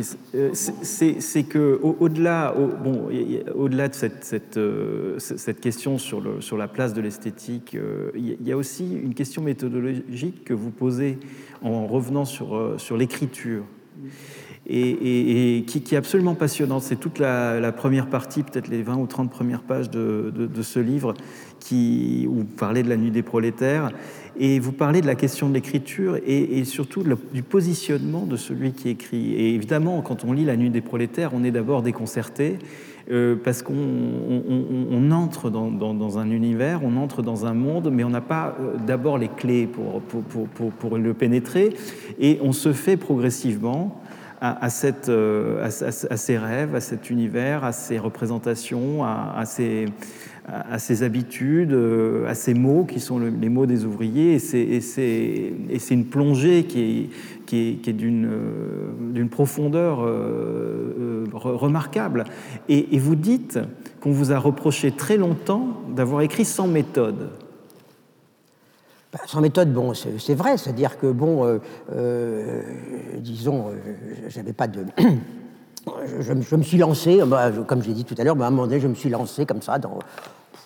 C'est 0.02 1.42
que 1.44 1.80
au-delà, 1.82 2.54
bon, 2.82 3.08
au-delà 3.54 3.88
de 3.88 3.94
cette, 3.94 4.56
euh, 4.56 5.18
question 5.60 5.98
sur, 5.98 6.56
la 6.56 6.68
place 6.68 6.94
de 6.94 7.00
l'esthétique, 7.00 7.74
euh, 7.74 8.10
il 8.14 8.46
y 8.46 8.52
a 8.52 8.56
aussi 8.56 8.92
une 8.92 9.14
question 9.14 9.42
méthodologique 9.42 10.44
que 10.44 10.54
vous 10.54 10.70
posez 10.70 11.18
en 11.62 11.86
revenant 11.86 12.24
sur, 12.24 12.96
l'écriture. 12.96 13.64
Et, 14.68 15.64
qui, 15.66 15.94
est 15.94 15.98
absolument 15.98 16.34
passionnante. 16.34 16.82
C'est 16.82 16.96
toute 16.96 17.18
la, 17.18 17.72
première 17.72 18.08
partie, 18.08 18.42
peut-être 18.42 18.68
les 18.68 18.82
20 18.82 18.96
ou 18.96 19.06
30 19.06 19.30
premières 19.30 19.62
pages 19.62 19.90
de, 19.90 20.32
de, 20.34 20.62
ce 20.62 20.80
livre, 20.80 21.14
qui, 21.60 22.26
où 22.28 22.38
vous 22.38 22.44
parlez 22.44 22.82
de 22.82 22.88
la 22.88 22.96
nuit 22.96 23.10
des 23.10 23.22
prolétaires. 23.22 23.90
Et 24.38 24.58
vous 24.58 24.72
parlez 24.72 25.00
de 25.00 25.06
la 25.06 25.14
question 25.14 25.48
de 25.48 25.54
l'écriture 25.54 26.18
et, 26.26 26.64
surtout 26.64 27.04
du 27.32 27.42
positionnement 27.42 28.26
de 28.26 28.36
celui 28.36 28.72
qui 28.72 28.90
écrit. 28.90 29.32
Et 29.32 29.54
évidemment, 29.54 30.02
quand 30.02 30.24
on 30.24 30.32
lit 30.32 30.44
La 30.44 30.56
Nuit 30.56 30.70
des 30.70 30.82
prolétaires, 30.82 31.30
on 31.32 31.42
est 31.42 31.50
d'abord 31.50 31.82
déconcerté 31.82 32.58
euh, 33.10 33.36
parce 33.42 33.62
qu'on 33.62 33.74
on, 33.74 35.10
entre 35.12 35.48
dans, 35.48 36.18
un 36.18 36.30
univers, 36.30 36.80
on 36.84 36.96
entre 36.96 37.22
dans 37.22 37.46
un 37.46 37.54
monde, 37.54 37.90
mais 37.92 38.04
on 38.04 38.10
n'a 38.10 38.20
pas 38.20 38.56
euh, 38.60 38.74
d'abord 38.86 39.16
les 39.16 39.28
clés 39.28 39.66
pour 39.68 40.98
le 40.98 41.14
pénétrer. 41.14 41.74
Et 42.18 42.38
on 42.42 42.52
se 42.52 42.72
fait 42.72 42.96
progressivement 42.96 44.02
euh, 44.42 45.64
à, 45.64 45.70
ces 46.16 46.38
rêves, 46.38 46.74
à 46.74 46.80
cet 46.80 47.08
univers, 47.08 47.64
à 47.64 47.72
ces 47.72 47.98
représentations, 47.98 49.02
à, 49.02 49.44
ces 49.46 49.86
à 50.46 50.78
ses 50.78 51.02
habitudes, 51.02 51.72
euh, 51.72 52.28
à 52.28 52.34
ces 52.34 52.54
mots 52.54 52.84
qui 52.84 53.00
sont 53.00 53.18
les 53.18 53.48
mots 53.48 53.66
des 53.66 53.84
ouvriers. 53.84 54.34
Et 54.34 54.80
c'est 54.80 55.94
une 55.94 56.06
plongée 56.06 56.64
qui 56.64 57.10
est, 57.52 57.88
est, 57.88 57.92
d'une 57.92 58.28
euh, 58.30 59.28
profondeur 59.28 60.04
euh, 60.04 61.24
remarquable. 61.32 62.24
Et, 62.68 62.96
vous 62.98 63.16
dites 63.16 63.58
qu'on 64.00 64.12
vous 64.12 64.32
a 64.32 64.38
reproché 64.38 64.92
très 64.92 65.16
longtemps 65.16 65.80
d'avoir 65.94 66.22
écrit 66.22 66.44
sans 66.44 66.68
méthode. 66.68 67.30
Bah, 69.12 69.18
sans 69.26 69.40
méthode, 69.40 69.72
bon, 69.72 69.94
c'est 69.94 70.34
vrai, 70.34 70.58
c'est-à-dire 70.58 70.98
que, 70.98 71.10
bon, 71.10 71.60
disons, 73.18 73.66
j'avais 74.28 74.52
pas 74.52 74.68
de. 74.68 74.84
je, 76.20 76.56
me 76.56 76.62
suis 76.62 76.78
lancé, 76.78 77.20
bah, 77.26 77.50
comme 77.66 77.82
je 77.82 77.88
l'ai 77.88 77.94
dit 77.94 78.04
tout 78.04 78.14
à 78.18 78.22
l'heure, 78.22 78.36
bah, 78.36 78.44
à 78.44 78.48
un 78.48 78.50
moment 78.50 78.68
donné, 78.68 78.80
je 78.80 78.88
me 78.88 78.94
suis 78.94 79.08
lancé 79.10 79.44
comme 79.44 79.62
ça 79.62 79.78
dans, 79.78 79.98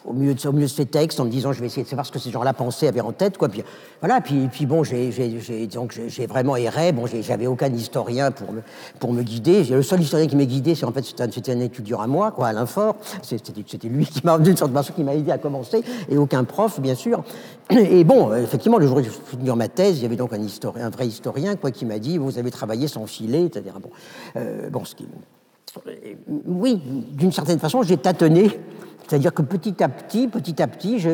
au 0.04 0.12
milieu, 0.12 0.34
de, 0.34 0.66
ces 0.66 0.86
textes 0.86 1.20
en 1.20 1.24
me 1.24 1.30
disant 1.30 1.52
je 1.52 1.60
vais 1.60 1.66
essayer 1.66 1.82
de 1.82 1.88
savoir 1.88 2.06
ce 2.06 2.12
que 2.12 2.18
ces 2.18 2.30
gens-là 2.30 2.52
pensaient, 2.52 2.88
avaient 2.88 3.00
en 3.00 3.12
tête. 3.12 3.38
Quoi. 3.38 3.48
Puis, 3.48 3.62
voilà, 4.00 4.20
puis, 4.20 4.48
puis 4.50 4.66
bon, 4.66 4.82
j'ai 4.82 6.26
vraiment 6.26 6.56
erré. 6.56 6.92
Bon, 6.92 7.04
j'avais 7.06 7.46
aucun 7.46 7.72
historien 7.72 8.30
pour 8.30 8.52
me, 8.52 8.62
pour 8.98 9.12
me 9.12 9.22
guider. 9.22 9.64
Le 9.64 9.82
seul 9.82 10.00
historien 10.00 10.26
qui 10.26 10.36
m'a 10.36 10.44
guidé, 10.44 10.74
c'est 10.74 10.86
en 10.86 10.92
fait 10.92 11.04
c'était 11.04 11.52
un, 11.52 11.60
étudiant 11.60 12.00
à 12.00 12.06
moi, 12.06 12.30
quoi, 12.30 12.48
Alain 12.48 12.66
Fort. 12.66 12.96
C'était 13.22 13.88
lui 13.88 14.06
qui 14.06 14.20
m'a 14.24 14.38
d'une 14.38 14.56
sorte 14.56 14.72
de 14.72 14.80
qui 14.92 15.04
m'a 15.04 15.14
aidé 15.14 15.30
à 15.30 15.38
commencer, 15.38 15.82
et 16.08 16.16
aucun 16.16 16.44
prof, 16.44 16.80
bien 16.80 16.94
sûr. 16.94 17.22
Et 17.70 18.02
bon, 18.04 18.34
effectivement, 18.34 18.78
le 18.78 18.86
jour 18.86 18.98
où 18.98 19.02
j'ai 19.02 19.10
fini 19.10 19.50
ma 19.54 19.68
thèse, 19.68 19.98
il 19.98 20.02
y 20.02 20.06
avait 20.06 20.16
donc 20.16 20.32
un, 20.32 20.40
historien, 20.40 20.86
un 20.86 20.90
vrai 20.90 21.06
historien 21.06 21.56
quoi, 21.56 21.70
qui 21.70 21.84
m'a 21.84 21.98
dit 21.98 22.18
vous 22.18 22.38
avez 22.38 22.50
travaillé 22.50 22.88
sans 22.88 23.06
filet, 23.06 23.44
etc. 23.44 23.64
Bon, 23.80 23.90
euh, 24.36 24.70
bon 24.70 24.84
ce 24.84 24.94
qui, 24.94 25.06
oui, 26.46 26.80
d'une 27.12 27.32
certaine 27.32 27.58
façon, 27.58 27.82
j'ai 27.82 27.96
tâtonné 27.96 28.50
c'est-à-dire 29.10 29.34
que 29.34 29.42
petit 29.42 29.82
à 29.82 29.88
petit, 29.88 30.28
petit 30.28 30.62
à 30.62 30.68
petit, 30.68 31.00
je, 31.00 31.10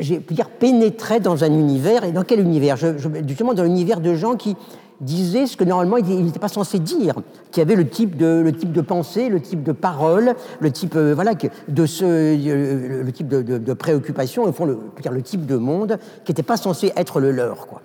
j'ai 0.00 0.16
dire, 0.30 0.48
pénétré 0.48 1.20
dans 1.20 1.44
un 1.44 1.52
univers. 1.52 2.04
Et 2.04 2.12
dans 2.12 2.22
quel 2.22 2.40
univers? 2.40 2.78
Je, 2.78 2.86
Justement, 3.28 3.52
dans 3.52 3.64
l'univers 3.64 4.00
de 4.00 4.14
gens 4.14 4.34
qui 4.34 4.56
disaient 5.02 5.46
ce 5.46 5.58
que 5.58 5.64
normalement 5.64 5.98
ils 5.98 6.24
n'étaient 6.24 6.38
pas 6.38 6.48
censés 6.48 6.78
dire, 6.78 7.16
qui 7.50 7.60
avaient 7.60 7.74
le 7.74 7.86
type 7.86 8.16
de, 8.16 8.40
le 8.42 8.50
type 8.50 8.72
de 8.72 8.80
pensée, 8.80 9.28
le 9.28 9.42
type 9.42 9.62
de 9.62 9.72
parole, 9.72 10.34
le 10.60 10.70
type, 10.70 10.96
euh, 10.96 11.14
voilà, 11.14 11.34
de 11.68 11.84
ce, 11.84 12.04
euh, 12.06 13.02
le, 13.02 13.12
type 13.12 13.28
de, 13.28 13.72
préoccupation, 13.74 14.44
au 14.44 14.52
fond, 14.52 14.64
le, 14.64 14.78
le 15.10 15.22
type 15.22 15.44
de 15.44 15.56
monde 15.56 15.98
qui 16.24 16.32
n'était 16.32 16.42
pas 16.42 16.56
censé 16.56 16.92
être 16.96 17.20
le 17.20 17.30
leur. 17.30 17.66
Quoi. 17.66 17.82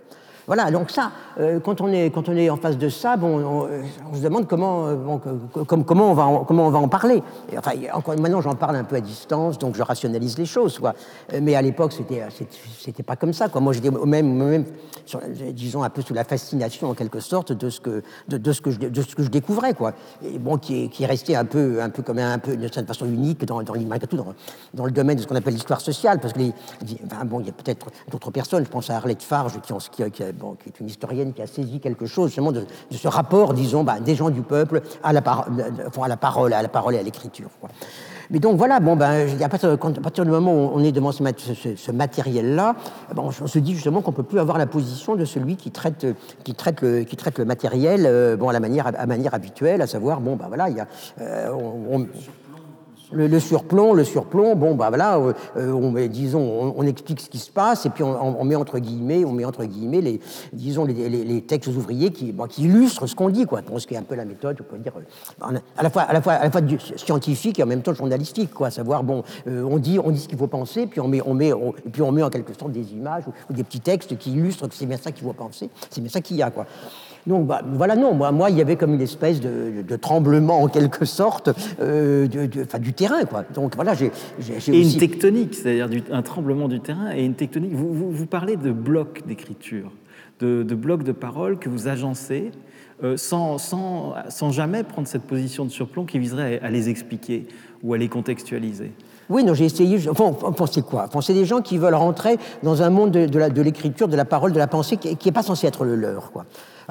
Voilà, 0.49 0.71
donc 0.71 0.89
ça, 0.89 1.11
euh, 1.39 1.59
quand, 1.59 1.79
on 1.79 1.93
est, 1.93 2.09
quand 2.09 2.27
on 2.27 2.35
est 2.35 2.49
en 2.49 2.57
face 2.57 2.75
de 2.75 2.89
ça, 2.89 3.17
bon, 3.17 3.67
on, 4.11 4.15
se 4.15 4.21
demande 4.23 4.47
comment, 4.47 4.87
euh, 4.87 4.95
comment, 5.63 6.09
on 6.09 6.15
va 6.15 6.25
en, 6.25 6.43
comment 6.43 6.65
on 6.65 6.71
va 6.71 6.79
en 6.79 6.87
parler. 6.87 7.21
enfin, 7.55 7.73
maintenant, 8.17 8.41
j'en 8.41 8.55
parle 8.55 8.75
un 8.75 8.83
peu 8.83 8.95
à 8.95 8.99
distance, 8.99 9.59
donc 9.59 9.75
je 9.75 9.83
rationalise 9.83 10.39
les 10.39 10.47
choses. 10.47 10.79
Quoi. 10.79 10.95
Euh, 11.33 11.39
mais 11.39 11.53
à 11.53 11.61
l'époque, 11.61 11.93
c'était, 11.93 12.23
c'était 12.79 13.03
pas 13.03 13.15
comme 13.15 13.31
ça. 13.31 13.47
Quoi. 13.47 13.61
Moi, 13.61 13.73
j'étais 13.73 13.91
même, 13.91 14.33
même 14.33 14.65
disons, 15.51 15.83
un 15.83 15.89
peu 15.91 16.01
sous 16.01 16.15
la 16.15 16.23
fascination, 16.23 16.89
en 16.89 16.93
quelque 16.95 17.19
sorte, 17.19 17.51
de 17.51 17.69
ce 17.69 17.79
que, 17.79 18.01
de, 18.27 18.51
ce 18.51 18.61
que, 18.61 18.71
je, 18.71 18.79
de 18.79 19.01
ce 19.03 19.15
que 19.15 19.21
je 19.21 19.29
découvrais. 19.29 19.75
Quoi. 19.75 19.93
Et 20.23 20.39
bon, 20.39 20.57
qui 20.57 20.85
est, 20.85 20.87
qui 20.87 21.03
est 21.03 21.07
resté 21.07 21.35
un 21.35 21.45
peu, 21.45 21.79
un 21.79 21.91
peu 21.91 22.01
comme 22.01 22.17
un 22.17 22.39
peu, 22.39 22.57
de 22.57 22.67
cette 22.73 22.87
façon 22.87 23.05
unique 23.05 23.45
dans, 23.45 23.61
dans, 23.61 23.75
le 23.75 24.91
domaine 24.91 25.15
de 25.15 25.21
ce 25.21 25.27
qu'on 25.27 25.35
appelle 25.35 25.53
l'histoire 25.53 25.81
sociale, 25.81 26.19
parce 26.19 26.33
que 26.33 26.39
bon, 27.25 27.39
il 27.39 27.45
y 27.45 27.49
a 27.49 27.53
peut-être 27.53 27.85
d'autres 28.09 28.31
personnes, 28.31 28.65
je 28.65 28.69
pense 28.69 28.89
à 28.89 28.95
Arlette 28.95 29.21
Farge, 29.21 29.61
qui, 29.61 29.73
qui, 29.91 30.09
qui 30.09 30.23
qui 30.61 30.69
est 30.69 30.79
une 30.79 30.87
historienne 30.87 31.33
qui 31.33 31.41
a 31.41 31.47
saisi 31.47 31.79
quelque 31.79 32.05
chose 32.05 32.29
justement 32.29 32.51
de, 32.51 32.65
ce 32.91 33.07
rapport, 33.07 33.53
disons, 33.53 33.83
bah, 33.83 33.99
des 33.99 34.15
gens 34.15 34.29
du 34.29 34.41
peuple 34.41 34.81
à 35.03 35.13
la, 35.13 35.21
à 35.21 36.07
la 36.07 36.17
parole, 36.17 36.53
à 36.53 36.61
la 36.61 36.69
parole 36.69 36.95
et 36.95 36.99
à 36.99 37.03
l'écriture. 37.03 37.49
Mais 38.31 38.39
donc 38.39 38.57
voilà, 38.57 38.79
bon, 38.79 38.95
ben, 38.95 39.27
à, 39.41 39.49
partir, 39.49 39.71
à 39.71 39.77
partir 39.77 40.23
du 40.23 40.29
moment 40.29 40.53
où 40.53 40.71
on 40.73 40.83
est 40.83 40.91
devant 40.91 41.11
ce, 41.11 41.91
matériel-là, 41.91 42.75
ben, 43.15 43.23
on, 43.23 43.31
se 43.31 43.59
dit 43.59 43.73
justement 43.73 44.01
qu'on 44.01 44.11
ne 44.11 44.15
peut 44.15 44.23
plus 44.23 44.39
avoir 44.39 44.59
la 44.59 44.67
position 44.67 45.15
de 45.15 45.25
celui 45.25 45.55
qui 45.55 45.71
traite, 45.71 46.05
qui 46.43 46.53
traite, 46.53 46.81
le, 46.81 47.03
qui 47.03 47.15
traite 47.15 47.39
le 47.39 47.45
matériel 47.45 48.05
euh, 48.05 48.37
bon, 48.37 48.49
à 48.49 48.53
la 48.53 48.59
manière, 48.59 48.87
à 48.87 49.05
manière 49.07 49.33
habituelle, 49.33 49.81
à 49.81 49.87
savoir, 49.87 50.21
bon, 50.21 50.35
ben 50.35 50.47
voilà, 50.47 50.69
il 50.69 50.77
y 50.77 50.79
a, 50.79 50.87
euh, 51.21 52.05
le, 53.11 53.39
surplomb, 53.39 53.93
le 53.93 54.03
surplomb, 54.03 54.55
bon, 54.55 54.75
bah 54.75 54.89
voilà, 54.89 55.17
euh, 55.17 55.33
euh, 55.57 55.71
on, 55.71 55.91
disons, 56.07 56.73
on, 56.75 56.83
explique 56.83 57.19
ce 57.21 57.29
qui 57.29 57.37
se 57.37 57.51
passe 57.51 57.85
et 57.85 57.89
puis 57.89 58.03
on, 58.03 58.43
met 58.43 58.55
entre 58.55 58.79
guillemets, 58.79 59.25
on 59.25 59.31
met 59.31 59.45
entre 59.45 59.65
guillemets 59.65 60.01
les, 60.01 60.19
disons, 60.53 60.85
les, 60.85 61.41
textes 61.41 61.69
ouvriers 61.69 62.11
qui, 62.11 62.33
illustrent 62.57 63.07
ce 63.07 63.15
qu'on 63.15 63.29
dit, 63.29 63.45
quoi. 63.45 63.61
ce 63.77 63.87
qui 63.87 63.93
est 63.93 63.97
un 63.97 64.03
peu 64.03 64.15
la 64.15 64.25
méthode, 64.25 64.57
on 64.61 64.63
peut 64.63 64.77
dire, 64.77 64.93
euh, 64.97 65.57
à 65.77 65.83
la 65.83 65.89
fois, 65.89 66.03
à 66.03 66.13
la 66.13 66.21
fois, 66.21 66.61
scientifique 66.95 67.59
et 67.59 67.63
en 67.63 67.67
même 67.67 67.81
temps 67.81 67.93
journalistique, 67.93 68.53
quoi. 68.53 68.69
Savoir, 68.69 69.03
bon, 69.03 69.23
on 69.47 69.77
dit, 69.77 69.99
on 70.03 70.11
dit 70.11 70.19
ce 70.19 70.27
qu'il 70.27 70.37
faut 70.37 70.47
penser, 70.47 70.87
puis 70.87 70.99
on 70.99 71.07
met, 71.07 71.21
on 71.25 71.33
met, 71.33 71.49
et 71.49 71.89
puis 71.91 72.01
on 72.01 72.11
met 72.11 72.23
en 72.23 72.29
quelque 72.29 72.53
sorte 72.53 72.71
des 72.71 72.93
images 72.93 73.23
ou, 73.27 73.53
des 73.53 73.63
petits 73.63 73.79
textes 73.79 74.17
qui 74.17 74.31
illustrent 74.31 74.67
que 74.67 74.75
c'est 74.75 74.85
bien 74.85 74.97
ça 74.97 75.11
qu'il 75.11 75.25
faut 75.25 75.33
penser, 75.33 75.69
c'est 75.89 76.01
bien 76.01 76.09
ça 76.09 76.21
qu'il 76.21 76.37
y 76.37 76.43
a, 76.43 76.51
quoi. 76.51 76.65
Donc 77.27 77.47
bah, 77.47 77.61
voilà, 77.73 77.95
non, 77.95 78.13
moi, 78.13 78.31
moi, 78.31 78.49
il 78.49 78.57
y 78.57 78.61
avait 78.61 78.75
comme 78.75 78.93
une 78.93 79.01
espèce 79.01 79.39
de, 79.39 79.95
tremblement 79.97 80.61
en 80.61 80.67
quelque 80.67 81.05
sorte 81.05 81.49
euh, 81.81 82.27
du 82.27 82.93
terrain, 82.93 83.23
quoi. 83.25 83.43
Donc 83.53 83.75
voilà, 83.75 83.93
j'ai. 83.93 84.11
Et 84.67 84.81
une 84.81 84.97
tectonique, 84.97 85.55
c'est-à-dire 85.55 86.03
un 86.11 86.21
tremblement 86.21 86.67
du 86.67 86.79
terrain 86.79 87.11
et 87.15 87.23
une 87.23 87.35
tectonique. 87.35 87.73
Vous, 87.73 88.11
vous, 88.11 88.25
parlez 88.25 88.55
de 88.55 88.71
blocs 88.71 89.23
d'écriture, 89.27 89.91
de, 90.39 90.63
blocs 90.63 91.03
de 91.03 91.11
parole 91.11 91.59
que 91.59 91.69
vous 91.69 91.87
agencez. 91.87 92.51
Euh, 93.01 93.15
sans, 93.15 93.57
sans, 93.57 94.13
sans, 94.27 94.51
jamais 94.51 94.83
prendre 94.83 95.07
cette 95.07 95.21
position 95.21 95.63
de 95.63 95.69
surplomb 95.69 96.03
qui 96.03 96.19
viserait 96.19 96.59
à, 96.61 96.69
les 96.69 96.89
expliquer 96.89 97.47
ou 97.81 97.93
à 97.93 97.97
les 97.97 98.09
contextualiser. 98.09 98.91
Oui, 99.29 99.45
non, 99.45 99.53
j'ai 99.53 99.63
essayé. 99.63 99.97
Enfin, 100.09 100.33
pensez 100.33 100.81
quoi? 100.81 101.07
Pensez 101.07 101.33
des 101.33 101.45
gens 101.45 101.61
qui 101.61 101.77
veulent 101.77 101.95
rentrer 101.95 102.37
dans 102.61 102.81
un 102.81 102.89
monde 102.89 103.11
de, 103.11 103.25
de 103.25 103.61
l'écriture, 103.61 104.09
de, 104.09 104.17
la 104.17 104.25
parole, 104.25 104.51
de 104.51 104.57
la 104.57 104.67
pensée 104.67 104.97
qui 104.97 105.15
n'est 105.23 105.31
pas 105.31 105.43
censé 105.43 105.65
être 105.65 105.85
le 105.85 105.95
leur. 105.95 106.33
Quoi 106.33 106.45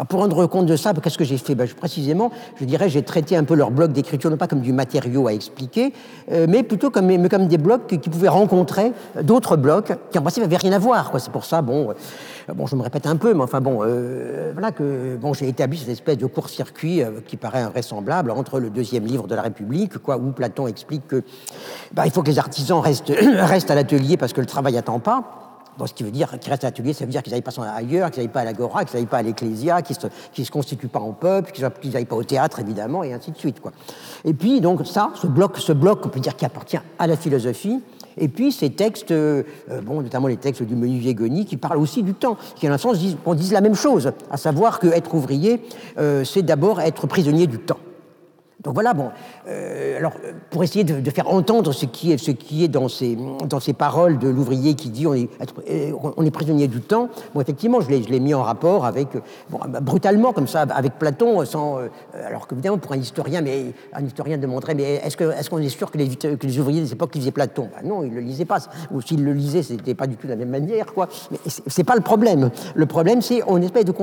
pour 0.04 0.20
rendre 0.20 0.46
compte 0.46 0.66
de 0.66 0.76
ça, 0.76 0.92
qu'est-ce 0.94 1.18
que 1.18 1.24
j'ai 1.24 1.38
fait 1.38 1.54
ben, 1.54 1.68
Précisément, 1.68 2.30
je 2.56 2.64
dirais, 2.64 2.88
j'ai 2.88 3.02
traité 3.02 3.36
un 3.36 3.44
peu 3.44 3.54
leur 3.54 3.70
bloc 3.70 3.92
d'écriture, 3.92 4.30
non 4.30 4.36
pas 4.36 4.46
comme 4.46 4.60
du 4.60 4.72
matériau 4.72 5.26
à 5.26 5.32
expliquer, 5.32 5.92
euh, 6.30 6.46
mais 6.48 6.62
plutôt 6.62 6.90
comme, 6.90 7.08
des 7.08 7.58
blocs 7.58 7.86
qui, 7.86 7.98
pouvaient 8.08 8.28
rencontrer 8.28 8.92
d'autres 9.22 9.56
blocs 9.56 9.92
qui 10.10 10.18
en 10.18 10.22
principe 10.22 10.42
n'avaient 10.42 10.56
rien 10.56 10.72
à 10.72 10.78
voir. 10.78 11.12
C'est 11.18 11.32
pour 11.32 11.44
ça, 11.44 11.62
bon, 11.62 11.90
euh, 11.90 12.54
bon, 12.54 12.66
je 12.66 12.76
me 12.76 12.82
répète 12.82 13.06
un 13.06 13.16
peu, 13.16 13.34
mais 13.34 13.42
enfin 13.42 13.60
bon, 13.60 13.80
euh, 13.82 14.50
voilà 14.52 14.72
que 14.72 15.16
bon, 15.16 15.34
j'ai 15.34 15.48
établi 15.48 15.78
cette 15.78 15.88
espèce 15.88 16.18
de 16.18 16.26
court-circuit 16.26 17.02
qui 17.26 17.36
paraît 17.36 17.62
invraisemblable 17.62 18.30
entre 18.30 18.60
le 18.60 18.70
deuxième 18.70 19.04
livre 19.04 19.26
de 19.26 19.34
la 19.34 19.42
République, 19.42 19.92
où 19.96 20.30
Platon 20.32 20.66
explique 20.66 21.06
que 21.06 21.22
ben, 21.92 22.04
il 22.04 22.10
faut 22.10 22.22
que 22.22 22.30
les 22.30 22.38
artisans 22.38 22.80
restent, 22.80 23.12
restent 23.38 23.70
à 23.70 23.74
l'atelier 23.74 24.16
parce 24.16 24.32
que 24.32 24.40
le 24.40 24.46
travail 24.46 24.74
n'attend 24.74 24.98
pas 25.00 25.47
ce 25.86 25.94
qui 25.94 26.02
veut 26.02 26.10
dire 26.10 26.38
qu'ils 26.38 26.50
restent 26.50 26.64
à 26.64 26.68
l'atelier, 26.68 26.92
ça 26.92 27.04
veut 27.04 27.10
dire 27.10 27.22
qu'ils 27.22 27.32
n'aillent 27.32 27.42
pas 27.42 27.52
ailleurs, 27.74 28.10
qu'ils 28.10 28.22
n'aillent 28.22 28.32
pas 28.32 28.40
à 28.40 28.44
l'agora, 28.44 28.84
qu'ils 28.84 28.96
n'aillent 28.96 29.06
pas 29.06 29.18
à 29.18 29.22
l'ecclésia, 29.22 29.82
qu'ils 29.82 29.96
ne 30.38 30.44
se, 30.44 30.50
constituent 30.50 30.88
pas 30.88 31.00
en 31.00 31.12
peuple, 31.12 31.52
qu'ils 31.52 31.92
n'aillent 31.92 32.04
pas 32.04 32.16
au 32.16 32.24
théâtre, 32.24 32.60
évidemment, 32.60 33.02
et 33.04 33.12
ainsi 33.12 33.30
de 33.30 33.38
suite. 33.38 33.60
Quoi. 33.60 33.72
Et 34.24 34.34
puis, 34.34 34.60
donc, 34.60 34.86
ça, 34.86 35.10
ce 35.14 35.26
bloc, 35.26 35.58
ce 35.58 35.72
bloc, 35.72 36.04
on 36.04 36.08
peut 36.08 36.20
dire, 36.20 36.36
qui 36.36 36.44
appartient 36.44 36.78
à 36.98 37.06
la 37.06 37.16
philosophie, 37.16 37.80
et 38.20 38.28
puis 38.28 38.52
ces 38.52 38.70
textes, 38.70 39.10
euh, 39.12 39.44
bon, 39.82 40.02
notamment 40.02 40.28
les 40.28 40.36
textes 40.36 40.62
du 40.62 40.74
Menuvier 40.74 41.14
Goni, 41.14 41.44
qui 41.44 41.56
parlent 41.56 41.78
aussi 41.78 42.02
du 42.02 42.14
temps, 42.14 42.36
qui 42.56 42.68
en 42.68 42.72
un 42.72 42.78
sens 42.78 42.98
disent 42.98 43.52
la 43.52 43.60
même 43.60 43.74
chose, 43.74 44.12
à 44.30 44.36
savoir 44.36 44.80
qu'être 44.80 45.14
ouvrier, 45.14 45.62
euh, 45.98 46.24
c'est 46.24 46.42
d'abord 46.42 46.80
être 46.80 47.06
prisonnier 47.06 47.46
du 47.46 47.58
temps. 47.58 47.78
Donc 48.64 48.74
voilà, 48.74 48.92
bon. 48.92 49.10
Euh, 49.46 49.98
alors, 49.98 50.14
pour 50.50 50.64
essayer 50.64 50.82
de, 50.82 51.10
faire 51.10 51.28
entendre 51.28 51.72
ce 51.72 51.86
qui 51.86 52.12
est, 52.12 52.68
dans, 52.68 52.88
ces, 52.88 53.72
paroles 53.72 54.18
de 54.18 54.28
l'ouvrier 54.28 54.74
qui 54.74 54.90
dit 54.90 55.06
on 55.06 55.14
est, 55.14 55.28
euh, 55.70 55.92
on 56.16 56.28
prisonnier 56.30 56.66
du 56.66 56.80
temps, 56.80 57.08
bon, 57.34 57.40
effectivement, 57.40 57.80
je 57.80 57.88
l'ai 57.88 58.20
mis 58.20 58.34
en 58.34 58.42
rapport 58.42 58.84
avec, 58.84 59.08
bon, 59.48 59.60
bah, 59.68 59.78
brutalement, 59.80 60.32
comme 60.32 60.48
ça, 60.48 60.62
avec 60.62 60.98
Platon, 60.98 61.44
sans, 61.44 61.78
euh, 61.78 61.88
alors 62.26 62.48
que, 62.48 62.54
évidemment, 62.54 62.78
pour 62.78 62.92
un 62.92 62.98
historien, 62.98 63.42
mais 63.42 63.66
un 63.92 64.04
historien 64.04 64.38
demanderait 64.38 64.74
mais 64.74 65.02
est-ce 65.04 65.16
qu'on 65.48 65.58
est, 65.58 65.68
sûr 65.68 65.90
que 65.92 65.98
les, 65.98 66.08
que 66.08 66.46
les 66.46 66.58
ouvriers 66.58 66.80
des 66.80 66.92
époques 66.92 67.14
lisaient 67.14 67.30
Platon? 67.30 67.68
Bah, 67.72 67.82
Non, 67.84 68.02
ils 68.02 68.10
ne 68.10 68.16
le 68.16 68.22
lisaient 68.22 68.44
pas. 68.44 68.58
Ou 68.90 69.00
s'ils 69.00 69.24
le 69.24 69.34
lisaient, 69.34 69.62
ce 69.62 69.74
n'était 69.74 69.94
pas 69.94 70.08
du 70.08 70.16
tout 70.16 70.26
de 70.26 70.32
la 70.32 70.36
même 70.36 70.50
manière, 70.50 70.92
quoi. 70.92 71.08
Mais 71.30 71.38
c'est 71.46 71.84
pas 71.84 71.94
le 71.94 72.02
problème. 72.02 72.50
Le 72.74 72.86
problème, 72.86 73.22
c'est 73.22 73.40
qu'on 73.40 73.62
essaie 73.62 73.84
de 73.84 73.94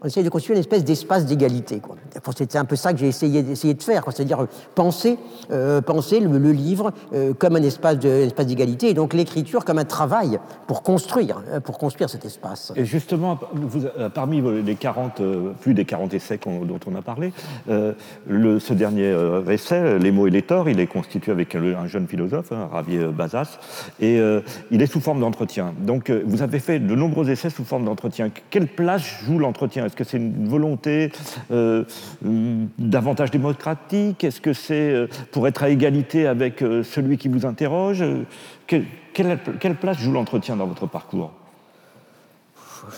on 0.00 0.06
essaie 0.06 0.22
de 0.22 0.28
constituer 0.28 0.54
une 0.54 0.60
espèce 0.60 0.84
d'espace 0.84 1.26
d'égalité, 1.26 1.80
quoi. 1.80 1.96
C'est 2.36 2.56
un 2.56 2.64
peu 2.64 2.76
ça 2.76 2.92
que 2.92 2.98
j'ai 3.00 3.08
essayé 3.08 3.42
de 3.72 3.82
faire, 3.82 4.04
c'est-à-dire 4.10 4.46
penser, 4.74 5.18
euh, 5.50 5.80
penser 5.80 6.20
le, 6.20 6.52
livre 6.52 6.92
euh, 7.14 7.32
comme 7.32 7.56
un 7.56 7.62
espace 7.62 7.98
d'égalité 7.98 8.90
et 8.90 8.94
donc 8.94 9.14
l'écriture 9.14 9.64
comme 9.64 9.78
un 9.78 9.84
travail 9.84 10.38
pour 10.66 10.82
construire, 10.82 11.42
euh, 11.48 11.60
pour 11.60 11.78
construire 11.78 12.10
cet 12.10 12.24
espace. 12.24 12.72
Et 12.76 12.84
justement, 12.84 13.38
vous, 13.54 13.84
parmi 14.12 14.42
les 14.62 14.74
40, 14.74 15.22
plus 15.60 15.74
des 15.74 15.84
40 15.84 16.12
essais 16.14 16.38
dont 16.44 16.80
on 16.86 16.94
a 16.96 17.02
parlé, 17.02 17.32
le, 17.68 18.58
ce 18.58 18.74
dernier 18.74 19.14
essai, 19.48 19.98
Les 19.98 20.10
mots 20.10 20.26
et 20.26 20.30
les 20.30 20.42
torts, 20.42 20.68
il 20.68 20.80
est 20.80 20.86
constitué 20.86 21.32
avec 21.32 21.54
un 21.54 21.86
jeune 21.86 22.06
philosophe, 22.06 22.52
hein, 22.52 22.68
Ravier 22.70 23.06
Bazas, 23.06 23.58
et 24.00 24.20
il 24.70 24.82
est 24.82 24.86
sous 24.86 25.00
forme 25.00 25.20
d'entretien. 25.20 25.72
Donc 25.78 26.10
vous 26.10 26.42
avez 26.42 26.58
fait 26.58 26.78
de 26.78 26.94
nombreux 26.94 27.30
essais 27.30 27.50
sous 27.50 27.64
forme 27.64 27.84
d'entretien. 27.84 28.30
Quelle 28.50 28.66
place 28.66 29.02
joue 29.24 29.38
l'entretien? 29.38 29.86
Est-ce 29.86 29.96
que 29.96 30.04
c'est 30.04 30.16
une 30.16 30.48
volonté 30.48 31.12
davantage 32.78 33.30
Est-ce 34.22 34.40
que 34.40 34.52
c'est 34.52 34.90
euh, 34.92 35.06
pour 35.32 35.48
être 35.48 35.62
à 35.62 35.68
égalité 35.68 36.26
avec 36.26 36.62
euh, 36.62 36.82
celui 36.82 37.18
qui 37.18 37.28
vous 37.28 37.46
interroge? 37.46 38.04
Quelle, 38.66 38.86
quelle 39.12 39.76
place 39.76 39.98
joue 39.98 40.12
l'entretien 40.12 40.56
dans 40.56 40.66
votre 40.66 40.86
parcours? 40.86 41.32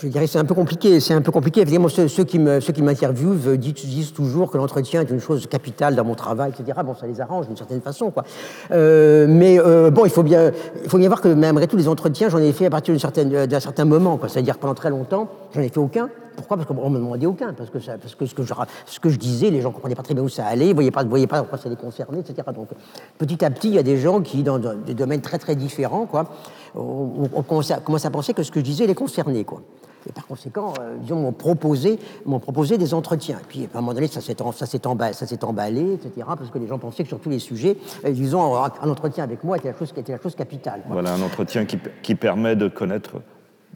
Je 0.01 0.07
dirais 0.07 0.27
c'est 0.27 0.39
un 0.39 0.45
peu 0.45 0.53
compliqué. 0.53 0.99
C'est 0.99 1.13
un 1.13 1.21
peu 1.21 1.31
compliqué. 1.31 1.61
Évidemment, 1.61 1.87
ceux, 1.87 2.23
qui 2.25 2.39
m'interviewent 2.39 3.55
disent, 3.57 4.11
toujours 4.11 4.51
que 4.51 4.57
l'entretien 4.57 5.01
est 5.01 5.09
une 5.09 5.21
chose 5.21 5.47
capitale 5.47 5.95
dans 5.95 6.03
mon 6.03 6.15
travail, 6.15 6.51
etc. 6.51 6.79
Bon, 6.83 6.93
ça 6.93 7.07
les 7.07 7.21
arrange 7.21 7.47
d'une 7.47 7.55
certaine 7.55 7.81
façon, 7.81 8.11
quoi. 8.11 8.25
Euh, 8.71 9.27
mais 9.29 9.57
bon, 9.91 10.03
il 10.03 10.11
faut 10.11 10.23
bien, 10.23 10.51
il 10.83 10.89
faut 10.89 10.97
bien 10.97 11.07
voir 11.07 11.21
que 11.21 11.29
malgré 11.29 11.67
tous 11.67 11.77
les 11.77 11.87
entretiens, 11.87 12.27
j'en 12.27 12.39
ai 12.39 12.51
fait 12.51 12.65
à 12.65 12.69
partir 12.69 12.93
d'un 12.93 13.59
certain 13.59 13.85
moment, 13.85 14.17
quoi. 14.17 14.27
C'est-à-dire 14.27 14.57
pendant 14.57 14.75
très 14.75 14.89
longtemps, 14.89 15.29
j'en 15.55 15.61
ai 15.61 15.69
fait 15.69 15.79
aucun. 15.79 16.09
Pourquoi? 16.37 16.55
Parce 16.55 16.67
qu'on 16.67 16.89
ne 16.89 16.95
me 16.95 16.99
demandait 16.99 17.25
aucun. 17.25 17.51
Parce 17.51 17.71
que, 17.71 17.79
ce, 17.79 18.99
que 18.99 19.09
je, 19.09 19.17
disais, 19.17 19.49
les 19.49 19.61
gens 19.61 19.69
ne 19.69 19.73
comprenaient 19.73 19.95
pas 19.95 20.03
très 20.03 20.13
bien 20.13 20.23
où 20.23 20.29
ça 20.29 20.45
allait, 20.45 20.67
ne 20.67 20.73
voyaient 20.73 20.91
pas, 20.91 21.03
voyaient 21.03 21.27
pas 21.27 21.39
pourquoi 21.39 21.57
ça 21.57 21.67
les 21.67 21.75
concernait, 21.75 22.19
etc. 22.19 22.47
Donc 22.53 22.69
petit 23.17 23.43
à 23.43 23.49
petit, 23.49 23.69
il 23.69 23.73
y 23.73 23.79
a 23.79 23.83
des 23.83 23.97
gens 23.97 24.21
qui, 24.21 24.43
dans, 24.43 24.59
des 24.59 24.93
domaines 24.93 25.21
très 25.21 25.39
très 25.39 25.55
différents, 25.55 26.05
quoi, 26.05 26.25
on, 26.75 27.41
commence, 27.41 27.71
à, 27.71 28.09
penser 28.11 28.33
que 28.35 28.43
ce 28.43 28.51
que 28.51 28.59
je 28.59 28.65
disais 28.65 28.85
les 28.85 28.93
concernait. 28.93 29.43
Quoi. 29.43 29.63
Et 30.07 30.11
par 30.11 30.27
conséquent, 30.27 30.73
euh, 30.79 30.95
disons, 31.01 31.19
m'ont 31.19 31.33
proposé, 31.33 31.99
proposé 32.39 32.77
des 32.77 32.93
entretiens. 32.93 33.39
Et 33.39 33.45
puis, 33.47 33.69
à 33.73 33.79
un 33.79 33.81
moment 33.81 33.95
donné, 33.95 34.07
ça 34.07 34.21
s'est 34.21 34.85
emballé, 34.85 35.93
etc., 35.93 36.11
parce 36.17 36.51
que 36.51 36.59
les 36.59 36.67
gens 36.67 36.77
pensaient 36.77 37.01
que 37.03 37.09
sur 37.09 37.19
tous 37.19 37.31
les 37.31 37.39
sujets, 37.39 37.77
euh, 38.05 38.11
disons, 38.11 38.55
un 38.55 38.89
entretien 38.89 39.23
avec 39.23 39.43
moi 39.43 39.57
était 39.57 39.73
la 39.73 40.19
chose, 40.21 40.35
capitale. 40.35 40.81
Voilà, 40.87 41.15
un 41.15 41.21
entretien 41.23 41.65
qui 41.65 42.15
permet 42.15 42.55
de 42.55 42.67
connaître 42.67 43.21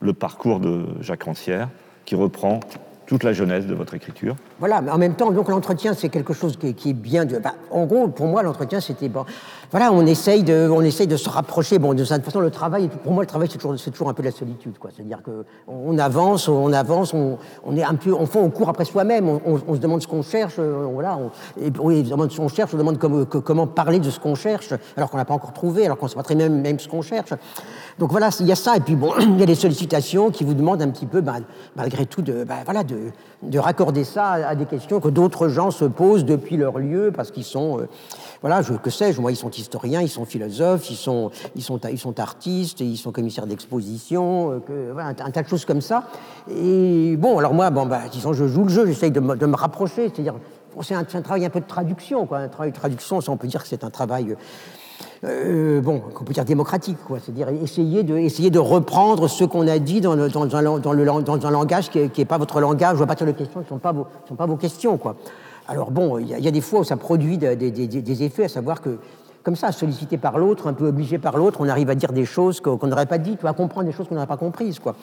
le 0.02 0.14
parcours 0.14 0.60
de 0.60 0.86
Jacques 1.00 1.24
Rancière, 1.24 1.70
qui 2.06 2.16
reprend 2.16 2.60
toute 3.06 3.24
la 3.24 3.34
jeunesse 3.34 3.68
de 3.68 3.74
votre 3.74 3.94
écriture. 3.94 4.38
Voilà, 4.60 4.80
mais 4.80 4.90
en 4.90 4.98
même 4.98 5.16
temps, 5.16 5.32
donc 5.32 5.50
l'entretien, 5.50 5.94
c'est 5.94 6.08
quelque 6.08 6.34
chose 6.34 6.58
qui, 6.58 6.90
est 6.90 6.94
bien. 6.94 7.26
De, 7.26 7.40
bah, 7.40 7.56
en 7.70 7.86
gros, 7.86 8.08
pour 8.08 8.28
moi, 8.28 8.42
l'entretien, 8.42 8.80
c'était. 8.80 9.10
Voilà, 9.72 9.94
on 9.94 10.06
essaye 10.06 10.44
de, 10.44 10.70
on 10.70 10.82
essaye 10.82 11.08
de 11.08 11.16
se 11.16 11.30
rapprocher. 11.30 11.80
Bon, 11.80 11.94
de 11.94 12.04
toute 12.04 12.26
façon, 12.26 12.42
le 12.42 12.52
travail, 12.52 12.90
pour 12.90 13.14
moi, 13.14 13.24
le 13.24 13.28
travail, 13.28 13.48
c'est 13.50 13.58
toujours, 13.58 13.80
c'est 13.80 13.92
toujours 13.92 14.10
un 14.10 14.14
peu 14.14 14.22
de 14.22 14.28
la 14.28 14.34
solitude, 14.34 14.78
quoi. 14.78 14.90
C'est-à-dire 14.94 15.24
que 15.24 15.46
on 15.66 15.98
avance, 15.98 16.50
on 16.50 16.74
avance, 16.74 17.14
on, 17.14 17.38
on, 17.64 17.78
est 17.78 17.84
un 17.84 17.96
peu, 17.96 18.14
on 18.14 18.28
on 18.36 18.50
court 18.50 18.68
après 18.68 18.84
soi-même. 18.84 19.30
On, 19.46 19.76
se 19.76 19.80
demande 19.80 20.02
ce 20.02 20.08
qu'on 20.08 20.24
cherche, 20.24 20.56
euh, 20.60 20.88
voilà. 20.92 21.18
et 21.62 21.72
oui, 21.80 22.04
on 22.08 22.16
demande 22.16 22.32
ce 22.32 22.38
qu'on 22.38 22.50
cherche, 22.50 22.74
on 22.74 22.78
demande 22.78 22.98
comment, 22.98 23.24
comment 23.24 23.66
parler 23.66 24.00
de 24.00 24.10
ce 24.10 24.20
qu'on 24.20 24.36
cherche, 24.36 24.74
alors 24.98 25.10
qu'on 25.10 25.18
n'a 25.18 25.24
pas 25.24 25.34
encore 25.34 25.54
trouvé, 25.54 25.86
alors 25.86 25.98
qu'on 25.98 26.08
ne 26.08 26.10
sait 26.10 26.18
pas 26.18 26.24
très 26.24 26.36
bien 26.36 26.50
même 26.50 26.78
ce 26.78 26.90
qu'on 26.90 27.02
cherche. 27.02 27.34
Donc 27.98 28.12
voilà, 28.12 28.30
il 28.40 28.48
y 28.48 28.52
a 28.52 28.56
ça, 28.56 28.76
et 28.76 28.80
puis 28.82 28.96
bon, 28.96 29.14
il 29.20 29.40
y 29.40 29.44
a 29.44 29.46
des 29.46 29.56
sollicitations 29.56 30.32
qui 30.32 30.44
vous 30.44 30.54
demandent 30.54 30.82
un 30.82 30.90
petit 30.90 31.06
peu, 31.06 31.22
bah, 31.22 31.36
malgré 31.76 32.06
tout, 32.06 32.22
de, 32.22 32.44
bah, 32.44 32.56
voilà, 32.66 32.84
de, 32.84 32.98
de, 33.44 33.60
raccorder 33.60 34.04
ça 34.04 34.32
à, 34.32 34.56
des 34.56 34.66
questions 34.66 35.00
que 35.00 35.10
d'autres 35.10 35.48
gens 35.48 35.72
se 35.72 35.86
posent 35.86 36.26
depuis 36.26 36.58
leur 36.58 36.78
lieu, 36.78 37.12
parce 37.16 37.32
qu'ils 37.32 37.44
sont, 37.44 37.80
euh, 37.80 37.88
voilà, 38.42 38.64
je, 38.64 38.74
que 38.74 38.90
sais-je, 38.90 39.22
moi, 39.22 39.32
ils 39.32 39.36
sont 39.36 39.52
historiens, 39.52 40.02
ils 40.02 40.10
sont 40.10 40.26
philosophes, 40.26 40.90
ils 40.90 40.96
sont, 40.96 41.30
ils 41.56 41.62
sont, 41.62 41.80
ils 41.92 42.00
sont 42.00 42.20
artistes, 42.20 42.80
ils 42.80 42.98
sont 42.98 43.12
commissaires 43.12 43.46
d'exposition, 43.46 44.62
euh, 44.70 44.98
un, 44.98 45.14
tas 45.14 45.44
de 45.44 45.48
choses 45.48 45.66
comme 45.66 45.82
ça. 45.82 46.06
Et 46.50 47.16
bon, 47.18 47.38
alors 47.38 47.54
moi, 47.54 47.70
bon, 47.70 47.86
bah, 47.86 48.02
disons, 48.12 48.34
je 48.34 48.48
joue 48.48 48.64
le 48.64 48.70
jeu, 48.70 48.88
j'essaye 48.88 49.12
de, 49.12 49.20
de, 49.20 49.46
me 49.46 49.56
rapprocher, 49.56 50.10
c'est-à-dire, 50.10 50.34
c'est 50.82 50.96
un, 50.96 51.04
travail 51.04 51.46
un 51.46 51.52
peu 51.52 51.60
de 51.60 51.68
traduction, 51.68 52.26
quoi, 52.26 52.40
un 52.40 52.48
travail 52.48 52.72
de 52.72 52.78
traduction, 52.78 53.22
ça 53.22 53.32
on 53.32 53.38
peut 53.38 53.48
dire 53.48 53.62
que 53.62 53.68
c'est 53.68 53.84
un 53.84 53.92
travail 53.92 54.36
euh, 55.24 55.80
bon, 55.82 56.00
qu'on 56.00 56.24
peut 56.24 56.34
dire 56.34 56.46
démocratique, 56.46 56.98
quoi. 57.06 57.20
C'est-à-dire 57.20 57.50
essayer 57.50 58.02
de, 58.02 58.18
essayer 58.18 58.50
de 58.50 58.58
reprendre 58.58 59.28
ce 59.28 59.44
qu'on 59.44 59.68
a 59.68 59.78
dit 59.78 60.02
dans, 60.02 60.16
dans, 60.16 60.56
un, 60.56 60.62
le, 60.62 61.22
dans 61.22 61.46
un 61.46 61.52
langage 61.52 61.92
qui 61.92 62.00
n'est 62.00 62.26
pas 62.26 62.40
votre 62.40 62.60
langage 62.60 63.00
ou 63.00 63.04
à 63.04 63.08
partir 63.08 63.28
de 63.28 63.34
questions 63.34 63.60
qui 63.60 63.66
ne 63.66 63.70
sont, 63.70 63.78
pas 63.78 63.92
vos, 63.92 64.08
sont 64.28 64.36
pas 64.36 64.48
vos 64.48 64.56
questions, 64.56 64.98
quoi. 64.98 65.16
Alors 65.72 65.90
bon, 65.90 66.20
il 66.20 66.28
y, 66.28 66.48
a 66.50 66.52
des 66.52 66.60
fois 66.60 66.82
où 66.82 66.84
ça 66.84 66.98
produit 66.98 67.38
des, 67.38 68.24
effets, 68.24 68.44
à 68.44 68.50
savoir 68.50 68.82
que 68.82 68.98
comme 69.42 69.56
ça, 69.56 69.72
sollicité 69.72 70.18
par 70.18 70.38
l'autre, 70.38 70.68
un 70.68 70.74
peu 70.74 70.88
obligé 70.88 71.18
par 71.18 71.38
l'autre, 71.38 71.62
on 71.62 71.70
arrive 71.70 71.90
à 71.90 71.96
dire 71.96 72.12
des 72.12 72.26
choses 72.26 72.60
qu'on 72.60 72.86
n'aurait 72.88 73.06
pas 73.06 73.18
dites, 73.18 73.46
à 73.46 73.54
comprendre 73.54 73.88
des 73.88 73.94
choses 73.94 74.10
qu'on 74.10 74.16
n'aurait 74.16 74.28
pas 74.28 74.36
comprises. 74.36 74.80
Quoi. 74.80 74.98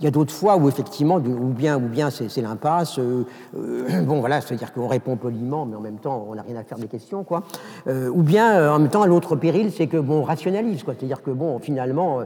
Il 0.00 0.04
y 0.04 0.06
a 0.06 0.10
d'autres 0.10 0.32
fois 0.32 0.56
où 0.56 0.68
effectivement, 0.68 1.16
ou 1.16 1.52
bien, 1.52 1.76
ou 1.76 1.88
bien 1.88 2.10
c'est 2.10 2.40
l'impasse. 2.40 2.98
Euh, 2.98 3.24
euh, 3.56 4.02
bon, 4.02 4.20
voilà, 4.20 4.40
c'est-à-dire 4.40 4.72
qu'on 4.72 4.86
répond 4.86 5.16
poliment, 5.16 5.66
mais 5.66 5.76
en 5.76 5.80
même 5.80 5.98
temps, 5.98 6.26
on 6.28 6.34
n'a 6.34 6.42
rien 6.42 6.56
à 6.56 6.62
faire 6.62 6.78
des 6.78 6.86
questions, 6.86 7.24
quoi. 7.24 7.42
Euh, 7.88 8.08
ou 8.08 8.22
bien, 8.22 8.72
en 8.72 8.78
même 8.78 8.90
temps, 8.90 9.04
l'autre 9.06 9.34
péril, 9.34 9.72
c'est 9.72 9.88
que 9.88 9.96
bon, 9.96 10.20
on 10.20 10.22
rationalise, 10.22 10.82
quoi. 10.82 10.94
C'est-à-dire 10.96 11.22
que 11.22 11.30
bon, 11.30 11.58
finalement, 11.58 12.20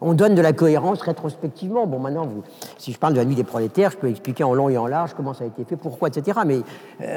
on 0.00 0.14
donne 0.14 0.34
de 0.34 0.42
la 0.42 0.52
cohérence 0.52 1.02
rétrospectivement. 1.02 1.86
Bon, 1.86 1.98
maintenant, 1.98 2.26
vous, 2.26 2.42
si 2.78 2.92
je 2.92 2.98
parle 2.98 3.14
de 3.14 3.18
la 3.18 3.24
nuit 3.24 3.36
des 3.36 3.44
prolétaires, 3.44 3.90
je 3.92 3.96
peux 3.96 4.08
expliquer 4.08 4.44
en 4.44 4.54
long 4.54 4.68
et 4.68 4.78
en 4.78 4.86
large 4.86 5.14
comment 5.14 5.34
ça 5.34 5.44
a 5.44 5.46
été 5.46 5.64
fait, 5.64 5.76
pourquoi, 5.76 6.08
etc. 6.08 6.40
Mais 6.46 6.60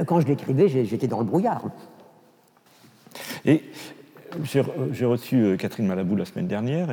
quand 0.05 0.19
je 0.19 0.27
l'écrivais, 0.27 0.67
j'étais 0.67 1.07
dans 1.07 1.19
le 1.19 1.25
brouillard. 1.25 1.61
Et 3.45 3.63
j'ai 4.43 5.05
reçu 5.05 5.36
euh, 5.43 5.57
Catherine 5.57 5.88
Malabou 5.88 6.15
la 6.15 6.25
semaine 6.25 6.47
dernière, 6.47 6.89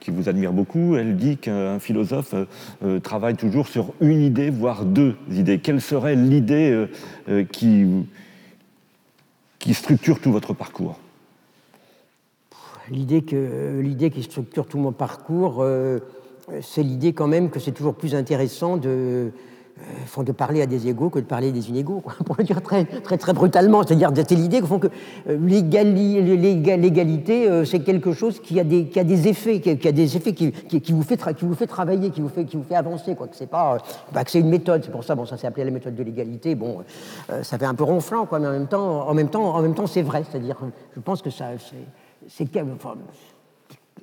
qui 0.00 0.10
vous 0.10 0.28
admire 0.28 0.52
beaucoup. 0.52 0.96
Elle 0.96 1.16
dit 1.16 1.36
qu'un 1.36 1.78
philosophe 1.78 2.34
euh, 2.82 3.00
travaille 3.00 3.36
toujours 3.36 3.68
sur 3.68 3.92
une 4.00 4.22
idée, 4.22 4.50
voire 4.50 4.84
deux 4.84 5.16
idées. 5.30 5.58
Quelle 5.58 5.80
serait 5.80 6.16
l'idée 6.16 6.86
euh, 7.28 7.44
qui 7.44 8.06
structure 9.72 10.20
tout 10.20 10.32
votre 10.32 10.54
parcours? 10.54 10.98
L'idée 12.90 13.22
qui 13.22 14.22
structure 14.22 14.66
tout 14.66 14.78
mon 14.78 14.92
parcours, 14.92 15.62
c'est 16.62 16.82
l'idée 16.82 17.12
quand 17.12 17.26
même 17.26 17.50
que 17.50 17.60
c'est 17.60 17.72
toujours 17.72 17.94
plus 17.94 18.14
intéressant 18.14 18.78
de, 18.78 19.30
font 20.06 20.22
de 20.22 20.32
parler 20.32 20.62
à 20.62 20.66
des 20.66 20.88
égaux 20.88 21.10
que 21.10 21.18
de 21.18 21.24
parler 21.24 21.48
à 21.48 21.52
des 21.52 21.68
inégaux, 21.68 22.02
pour 22.24 22.36
le 22.38 22.44
dire 22.44 22.62
très, 22.62 22.84
très, 22.84 23.18
très 23.18 23.32
brutalement. 23.32 23.82
C'est-à-dire, 23.82 24.10
c'est 24.14 24.30
l'idée 24.32 24.60
font 24.62 24.78
que 24.78 24.88
l'égalité, 26.76 27.64
c'est 27.64 27.80
quelque 27.80 28.12
chose 28.12 28.40
qui 28.40 28.58
a 28.60 28.64
des, 28.64 29.28
effets, 29.28 29.60
qui 29.60 29.74
des 29.74 30.16
effets 30.16 30.32
qui, 30.32 30.92
vous 30.92 31.02
fait 31.02 31.16
travailler, 31.66 32.10
qui 32.10 32.20
vous 32.20 32.28
fait, 32.28 32.46
avancer. 32.74 33.14
Que 33.14 33.24
c'est 33.32 33.46
pas, 33.46 33.78
bah, 34.12 34.24
que 34.24 34.30
c'est 34.30 34.40
une 34.40 34.48
méthode. 34.48 34.82
C'est 34.84 34.90
pour 34.90 35.04
ça, 35.04 35.14
bon, 35.14 35.24
ça 35.24 35.36
s'est 35.36 35.46
appelé 35.46 35.64
la 35.64 35.70
méthode 35.70 35.94
de 35.94 36.02
l'égalité. 36.02 36.54
Bon, 36.54 36.78
euh, 37.30 37.42
ça 37.42 37.58
fait 37.58 37.66
un 37.66 37.74
peu 37.74 37.84
ronflant, 37.84 38.28
mais 38.32 38.46
en 38.46 38.52
même 38.52 38.66
temps, 38.66 39.06
en 39.06 39.14
même 39.14 39.74
temps, 39.74 39.86
c'est 39.86 40.02
vrai. 40.02 40.24
C'est-à-dire, 40.28 40.56
je 40.94 41.00
pense 41.00 41.22
que 41.22 41.30
ça, 41.30 41.46
c'est, 42.28 42.48
enfin, 42.74 42.94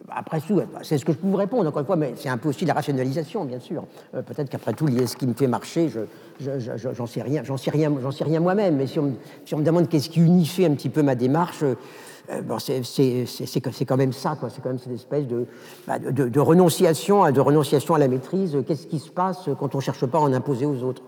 après 0.09 0.39
tout, 0.41 0.61
c'est 0.83 0.97
ce 0.97 1.05
que 1.05 1.13
je 1.13 1.17
peux 1.17 1.27
vous 1.27 1.35
répondre, 1.35 1.67
encore 1.67 1.79
une 1.81 1.85
fois, 1.85 1.95
mais 1.95 2.13
c'est 2.15 2.29
un 2.29 2.37
peu 2.37 2.49
aussi 2.49 2.65
la 2.65 2.73
rationalisation, 2.73 3.45
bien 3.45 3.59
sûr. 3.59 3.85
Euh, 4.13 4.21
Peut-être 4.21 4.49
qu'après 4.49 4.73
tout, 4.73 4.87
ce 4.87 5.15
qui 5.15 5.27
me 5.27 5.33
fait 5.33 5.47
marcher, 5.47 5.89
j'en 5.89 6.01
je, 6.39 6.59
je, 6.59 6.93
je, 6.93 7.05
sais 7.05 7.21
rien, 7.21 7.43
rien, 7.43 8.09
rien 8.21 8.39
moi-même. 8.39 8.75
Mais 8.77 8.87
si 8.87 8.99
on, 8.99 9.13
me, 9.57 9.63
demande 9.63 9.89
qu'est-ce 9.89 10.09
qui 10.09 10.19
unifie 10.19 10.65
un 10.65 10.73
petit 10.73 10.89
peu 10.89 11.01
ma 11.01 11.15
démarche, 11.15 11.63
euh, 11.63 12.41
bon, 12.41 12.57
c'est 12.59 13.85
quand 13.85 13.97
même 13.97 14.13
ça. 14.13 14.37
C'est 14.49 14.61
quand 14.61 14.69
même 14.69 14.79
cette 14.79 14.93
espèce 14.93 15.27
de, 15.27 15.45
bah, 15.87 15.99
de, 15.99 16.39
renonciation, 16.39 17.31
de 17.31 17.41
renonciation 17.41 17.95
à 17.95 17.99
la 17.99 18.07
maîtrise. 18.07 18.57
Qu'est-ce 18.67 18.87
qui 18.87 18.99
se 18.99 19.09
passe 19.09 19.49
quand 19.59 19.75
on 19.75 19.79
ne 19.79 19.83
cherche 19.83 20.05
pas 20.05 20.17
à 20.17 20.21
en 20.21 20.33
imposer 20.33 20.65
aux 20.65 20.83
autres. 20.83 21.03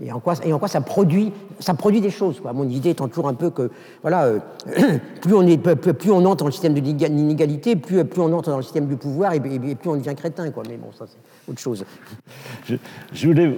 Et 0.00 0.10
en, 0.10 0.18
quoi, 0.18 0.34
ça 0.34 0.80
produit, 0.80 1.32
ça 1.60 1.74
produit 1.74 2.00
des 2.00 2.10
choses. 2.10 2.40
Quoi. 2.40 2.52
Mon 2.52 2.68
idée 2.68 2.90
étant 2.90 3.06
toujours 3.06 3.28
un 3.28 3.34
peu 3.34 3.50
que, 3.50 3.70
voilà, 4.02 4.24
euh, 4.24 4.38
plus, 5.20 5.34
on 5.34 5.46
est, 5.46 5.56
plus 5.56 6.10
on 6.10 6.24
entre 6.24 6.38
dans 6.38 6.46
le 6.46 6.52
système 6.52 6.74
de 6.74 6.80
l'inégalité, 6.80 7.76
plus, 7.76 8.04
plus 8.04 8.20
on 8.20 8.32
entre 8.32 8.50
dans 8.50 8.56
le 8.56 8.64
système 8.64 8.88
du 8.88 8.96
pouvoir, 8.96 9.34
et, 9.34 9.40
plus 9.40 9.88
on 9.88 9.96
devient 9.96 10.14
crétin. 10.16 10.50
Quoi. 10.50 10.64
Mais 10.68 10.76
bon, 10.76 10.90
ça, 10.92 11.04
c'est 11.06 11.50
autre 11.50 11.60
chose. 11.60 11.84
Je, 12.64 13.26
voulais, 13.26 13.56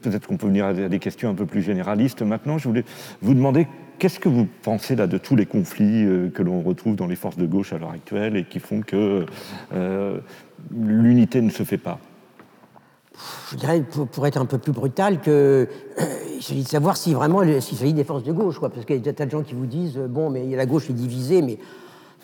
peut-être 0.00 0.28
qu'on 0.28 0.36
peut 0.36 0.46
venir 0.46 0.66
à 0.66 0.72
des 0.72 0.98
questions 1.00 1.30
un 1.30 1.34
peu 1.34 1.46
plus 1.46 1.62
généralistes 1.62 2.22
maintenant. 2.22 2.58
Je 2.58 2.68
voulais 2.68 2.84
vous 3.22 3.34
demander 3.34 3.66
qu'est-ce 3.98 4.20
que 4.20 4.28
vous 4.28 4.46
pensez 4.62 4.94
là 4.94 5.08
de 5.08 5.18
tous 5.18 5.34
les 5.34 5.46
conflits 5.46 6.04
euh, 6.04 6.28
que 6.28 6.42
l'on 6.42 6.60
retrouve 6.60 6.94
dans 6.94 7.06
les 7.06 7.16
forces 7.16 7.38
de 7.38 7.46
gauche 7.46 7.72
à 7.72 7.78
l'heure 7.78 7.90
actuelle 7.90 8.36
et 8.36 8.44
qui 8.44 8.60
font 8.60 8.82
que 8.82 9.26
euh, 9.74 10.18
l'unité 10.72 11.40
ne 11.40 11.50
se 11.50 11.64
fait 11.64 11.78
pas? 11.78 11.98
Je 13.50 13.56
dirais, 13.56 13.82
pour, 13.82 14.26
être 14.26 14.40
un 14.40 14.46
peu 14.46 14.58
plus 14.58 14.72
brutal, 14.72 15.20
que 15.20 15.68
euh, 16.00 16.06
s'agit 16.40 16.62
de 16.62 16.68
savoir 16.68 16.96
si 16.96 17.14
vraiment 17.14 17.42
s'il 17.60 17.78
s'agit 17.78 17.92
des 17.92 18.04
forces 18.04 18.24
de 18.24 18.32
gauche, 18.32 18.58
quoi, 18.58 18.70
parce 18.70 18.84
qu'il 18.84 18.96
y 18.96 18.98
a 18.98 19.02
des 19.02 19.12
tas 19.12 19.26
de 19.26 19.30
gens 19.30 19.42
qui 19.42 19.54
vous 19.54 19.66
disent 19.66 19.98
bon, 19.98 20.30
mais 20.30 20.56
la 20.56 20.66
gauche 20.66 20.90
est 20.90 20.94
divisée, 20.94 21.42
mais 21.42 21.58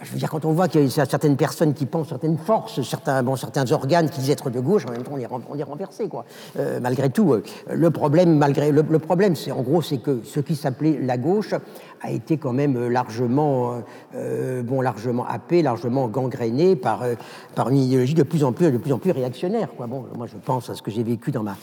je 0.03 0.12
veux 0.12 0.18
dire, 0.18 0.30
quand 0.30 0.44
on 0.44 0.53
voit 0.53 0.68
qu'il 0.68 0.84
y 0.84 1.01
a 1.01 1.05
certaines 1.07 1.36
personnes 1.36 1.74
qui 1.74 1.86
pensent 1.86 2.09
certaines 2.09 2.38
forces, 2.38 2.82
certains, 2.82 3.22
bon, 3.22 3.36
certains 3.36 3.70
organes 3.72 4.09
qui 4.09 4.20
disent 4.20 4.30
être 4.30 4.51
de 4.51 4.61
gauche, 4.61 4.86
en 4.86 4.92
même 4.92 5.03
temps 5.03 5.12
on 5.12 5.16
les, 5.16 5.26
on 5.49 5.55
les 5.55 5.62
renversés, 5.62 6.09
quoi. 6.09 6.24
Euh, 6.59 6.78
malgré 6.80 7.11
tout, 7.11 7.32
euh, 7.32 7.42
le 7.72 7.90
problème, 7.90 8.36
malgré 8.38 8.70
le, 8.70 8.82
problème, 8.99 9.36
c'est 9.36 9.51
en 9.51 9.62
gros, 9.62 9.82
c'est 9.82 9.99
que 9.99 10.20
ce 10.24 10.40
qui 10.40 10.57
s'appelait 10.57 10.99
la 11.01 11.18
gauche 11.18 11.55
a 12.01 12.11
été 12.11 12.36
quand 12.36 12.53
même 12.53 12.88
largement, 12.88 13.82
euh, 14.14 14.62
bon, 14.62 14.80
largement 14.80 15.26
happé, 15.26 15.62
largement 15.62 16.09
gangréné 16.09 16.76
par, 16.76 17.03
euh, 17.03 17.14
par 17.55 17.70
une 17.70 17.78
idéologie 17.78 18.14
de 18.14 18.22
plus 18.22 18.44
en 18.44 18.53
plus, 18.53 18.70
de 18.70 18.78
plus 18.78 18.92
en 18.92 18.99
plus 18.99 19.11
réactionnaire. 19.11 19.68
Quoi. 19.76 19.86
Bon, 19.86 20.05
moi, 20.16 20.26
je 20.26 20.36
pense 20.36 20.70
à 20.70 20.74
ce 20.74 20.82
que 20.82 20.90
j'ai 20.90 21.03
vécu 21.03 21.30
dans 21.30 21.42
ma, 21.42 21.57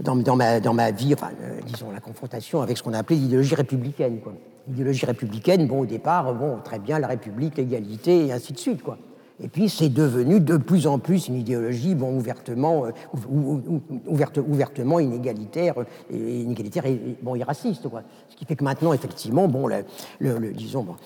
dans, 0.00 0.16
dans, 0.16 0.36
ma, 0.36 0.60
dans 0.60 0.74
ma 0.74 0.90
vie, 0.90 1.14
enfin, 1.14 1.30
euh, 1.42 1.60
disons, 1.64 1.90
la 1.90 2.00
confrontation 2.00 2.62
avec 2.62 2.78
ce 2.78 2.82
qu'on 2.82 2.92
a 2.92 2.98
appelé 2.98 3.18
l'idéologie 3.18 3.54
républicaine. 3.54 4.20
L'idéologie 4.68 5.06
républicaine, 5.06 5.66
bon, 5.66 5.80
au 5.80 5.86
départ, 5.86 6.34
bon, 6.34 6.58
très 6.62 6.78
bien, 6.78 6.98
la 6.98 7.08
République, 7.08 7.56
l'égalité, 7.56 8.26
et 8.26 8.32
ainsi 8.32 8.52
de 8.52 8.58
suite, 8.58 8.82
quoi. 8.82 8.98
Et 9.40 9.48
puis 9.48 9.68
c'est 9.68 9.88
devenu 9.88 10.40
de 10.40 10.56
plus 10.56 10.86
en 10.86 10.98
plus 10.98 11.28
une 11.28 11.36
idéologie 11.36 11.94
bon, 11.94 12.16
ouvertement, 12.16 12.86
euh, 12.86 12.90
ou, 13.30 13.62
ou, 13.68 13.82
ouverte, 14.06 14.38
ouvertement 14.38 14.98
inégalitaire, 14.98 15.74
et, 16.10 16.40
inégalitaire 16.40 16.86
et, 16.86 17.16
bon, 17.22 17.36
et 17.36 17.44
raciste. 17.44 17.88
Quoi. 17.88 18.02
Ce 18.28 18.36
qui 18.36 18.44
fait 18.44 18.56
que 18.56 18.64
maintenant, 18.64 18.92
effectivement, 18.92 19.46
bon, 19.46 19.68
le, 19.68 20.52
disons, 20.52 20.82
bon, 20.82 20.96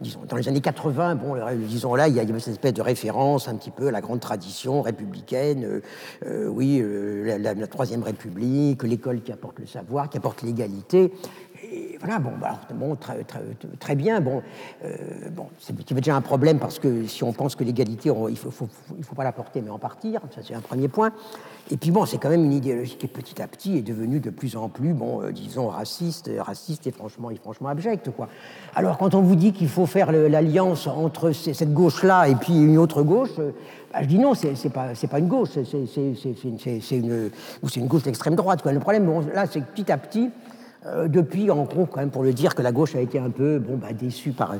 disons, 0.00 0.20
dans 0.26 0.36
les 0.36 0.48
années 0.48 0.62
80, 0.62 1.16
bon, 1.16 1.36
disons 1.68 1.94
là, 1.94 2.08
il 2.08 2.14
y 2.14 2.20
a 2.20 2.26
cette 2.38 2.54
espèce 2.54 2.72
de 2.72 2.82
référence 2.82 3.48
un 3.48 3.56
petit 3.56 3.70
peu 3.70 3.88
à 3.88 3.90
la 3.90 4.00
grande 4.00 4.20
tradition 4.20 4.80
républicaine, 4.80 5.64
euh, 5.64 5.80
euh, 6.26 6.48
oui, 6.48 6.82
la, 7.24 7.54
la, 7.54 7.66
Troisième 7.66 8.02
République, 8.02 8.82
l'école 8.82 9.20
qui 9.20 9.30
apporte 9.30 9.58
le 9.58 9.66
savoir, 9.66 10.08
qui 10.08 10.16
apporte 10.16 10.42
l'égalité. 10.42 11.12
Et 11.70 11.98
voilà, 12.00 12.18
bon, 12.18 12.32
bah, 12.40 12.58
bon 12.74 12.96
très, 12.96 13.24
très, 13.24 13.40
très, 13.78 13.94
bien. 13.94 14.20
Bon, 14.20 14.42
euh, 14.84 14.96
bon, 15.30 15.48
c'est 15.58 15.76
déjà 15.94 16.16
un 16.16 16.20
problème 16.20 16.58
parce 16.58 16.78
que 16.78 17.06
si 17.06 17.24
on 17.24 17.32
pense 17.32 17.56
que 17.56 17.64
l'égalité, 17.64 18.08
il 18.08 18.30
ne 18.30 18.34
faut, 18.36 18.50
faut, 18.50 19.14
pas 19.14 19.24
la 19.24 19.32
porter, 19.32 19.60
mais 19.60 19.70
en 19.70 19.78
partir, 19.78 20.20
ça 20.34 20.40
c'est 20.42 20.54
un 20.54 20.60
premier 20.60 20.88
point. 20.88 21.12
Et 21.70 21.76
puis 21.76 21.90
bon, 21.90 22.06
c'est 22.06 22.16
quand 22.16 22.30
même 22.30 22.44
une 22.44 22.52
idéologie 22.52 22.96
qui 22.96 23.06
petit 23.06 23.42
à 23.42 23.46
petit 23.46 23.76
est 23.76 23.82
devenue 23.82 24.20
de 24.20 24.30
plus 24.30 24.56
en 24.56 24.68
plus, 24.68 24.94
bon, 24.94 25.22
euh, 25.22 25.32
disons, 25.32 25.68
raciste, 25.68 26.30
raciste 26.38 26.86
et 26.86 26.90
franchement, 26.90 27.30
et 27.30 27.36
franchement 27.36 27.68
abjecte, 27.68 28.10
quoi. 28.10 28.28
Alors 28.74 28.96
quand 28.96 29.14
on 29.14 29.20
vous 29.20 29.36
dit 29.36 29.52
qu'il 29.52 29.68
faut 29.68 29.86
faire 29.86 30.10
l'alliance 30.10 30.86
entre 30.86 31.32
cette 31.32 31.74
gauche-là 31.74 32.28
et 32.28 32.34
puis 32.34 32.56
une 32.56 32.78
autre 32.78 33.02
gauche, 33.02 33.38
euh, 33.38 33.50
bah, 33.92 33.98
je 34.02 34.06
dis 34.06 34.18
non, 34.18 34.32
c'est 34.34 34.70
pas, 34.70 34.88
pas 35.10 35.18
une 35.18 35.28
gauche, 35.28 35.50
c'est 35.52 36.96
une, 36.96 37.30
une 37.76 37.86
gauche 37.86 38.02
d'extrême 38.02 38.36
droite. 38.36 38.62
Quoi. 38.62 38.72
Le 38.72 38.80
problème, 38.80 39.04
bon, 39.04 39.20
là, 39.34 39.46
c'est 39.46 39.60
que 39.60 39.66
petit 39.66 39.92
à 39.92 39.98
petit, 39.98 40.30
euh, 40.94 41.08
depuis, 41.08 41.50
en 41.50 41.64
gros, 41.64 41.86
quand 41.86 42.00
même, 42.00 42.10
pour 42.10 42.22
le 42.22 42.32
dire, 42.32 42.54
que 42.54 42.62
la 42.62 42.72
gauche 42.72 42.94
a 42.94 43.00
été 43.00 43.18
un 43.18 43.30
peu 43.30 43.58
bon, 43.58 43.76
bah, 43.76 43.92
déçue, 43.92 44.30
par, 44.30 44.54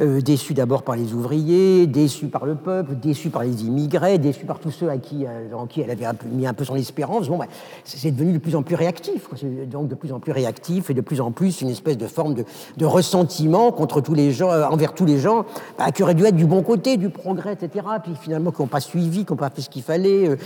euh, 0.00 0.20
d'abord 0.50 0.82
par 0.82 0.96
les 0.96 1.12
ouvriers, 1.12 1.86
déçue 1.86 2.26
par 2.26 2.44
le 2.44 2.54
peuple, 2.54 2.94
déçue 2.96 3.30
par 3.30 3.42
les 3.42 3.64
immigrés, 3.64 4.18
déçue 4.18 4.44
par 4.44 4.58
tous 4.58 4.70
ceux 4.70 4.90
à 4.90 4.98
qui, 4.98 5.24
euh, 5.24 5.54
en 5.54 5.66
qui 5.66 5.80
elle 5.80 5.90
avait 5.90 6.06
mis 6.30 6.46
un 6.46 6.54
peu 6.54 6.64
son 6.64 6.76
espérance. 6.76 7.28
Bon, 7.28 7.38
bah, 7.38 7.46
c'est 7.84 8.10
devenu 8.10 8.32
de 8.32 8.38
plus 8.38 8.56
en 8.56 8.62
plus 8.62 8.74
réactif, 8.74 9.28
donc 9.70 9.88
de 9.88 9.94
plus 9.94 10.12
en 10.12 10.20
plus 10.20 10.32
réactif 10.32 10.90
et 10.90 10.94
de 10.94 11.00
plus 11.00 11.20
en 11.20 11.30
plus 11.30 11.60
une 11.60 11.70
espèce 11.70 11.96
de 11.96 12.06
forme 12.06 12.34
de, 12.34 12.44
de 12.76 12.84
ressentiment 12.84 13.72
contre 13.72 14.00
tous 14.00 14.14
les 14.14 14.32
gens, 14.32 14.50
euh, 14.50 14.64
envers 14.64 14.94
tous 14.94 15.06
les 15.06 15.18
gens 15.18 15.46
bah, 15.78 15.90
qui 15.92 16.02
auraient 16.02 16.14
dû 16.14 16.24
être 16.24 16.36
du 16.36 16.46
bon 16.46 16.62
côté, 16.62 16.96
du 16.96 17.08
progrès, 17.08 17.54
etc. 17.54 17.86
Puis 18.02 18.12
finalement 18.20 18.50
qui 18.50 18.62
n'ont 18.62 18.68
pas 18.68 18.80
suivi, 18.80 19.24
qui 19.24 19.32
n'ont 19.32 19.38
pas 19.38 19.50
fait 19.50 19.62
ce 19.62 19.70
qu'il 19.70 19.82
fallait. 19.82 20.36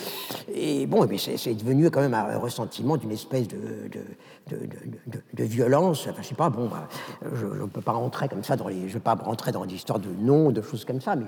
Et 0.55 0.87
bon, 0.87 1.07
eh 1.11 1.19
c'est 1.19 1.55
devenu 1.55 1.91
quand 1.91 2.01
même 2.01 2.15
un 2.15 2.39
ressentiment 2.39 2.97
d'une 2.97 3.13
espèce 3.13 3.49
de, 3.49 3.57
de, 4.49 5.45
violence. 5.45 6.07
Enfin, 6.09 6.23
je 6.23 6.29
sais 6.29 6.35
pas, 6.35 6.51
bon, 6.51 6.69
bah, 6.69 6.89
je 7.33 7.47
ne 7.47 7.67
peux 7.67 7.81
pas 7.81 7.93
rentrer 7.93 8.29
comme 8.29 8.45
ça 8.45 8.57
dans 8.57 8.69
les. 8.69 8.89
Je 8.89 8.95
vais 8.95 9.01
pas 9.01 9.15
rentrer 9.15 9.53
dans 9.53 9.65
l'histoire 9.65 9.99
de 9.99 10.11
noms, 10.19 10.51
de 10.51 10.63
choses 10.63 10.85
comme 10.85 11.01
ça, 11.01 11.17
mais 11.17 11.27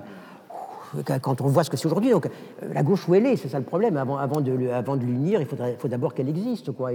quand 1.21 1.41
on 1.41 1.47
voit 1.47 1.63
ce 1.63 1.69
que 1.69 1.77
c'est 1.77 1.85
aujourd'hui, 1.85 2.11
donc 2.11 2.29
la 2.61 2.83
gauche 2.83 3.07
où 3.07 3.15
elle 3.15 3.25
est, 3.25 3.35
c'est 3.35 3.49
ça 3.49 3.59
le 3.59 3.65
problème. 3.65 3.97
Avant, 3.97 4.17
avant 4.17 4.41
de, 4.41 4.51
l'unir, 4.51 5.41
il 5.41 5.47
faudrait, 5.47 5.75
faut 5.79 5.87
d'abord 5.87 6.13
qu'elle 6.13 6.29
existe. 6.29 6.71
Quoi. 6.71 6.91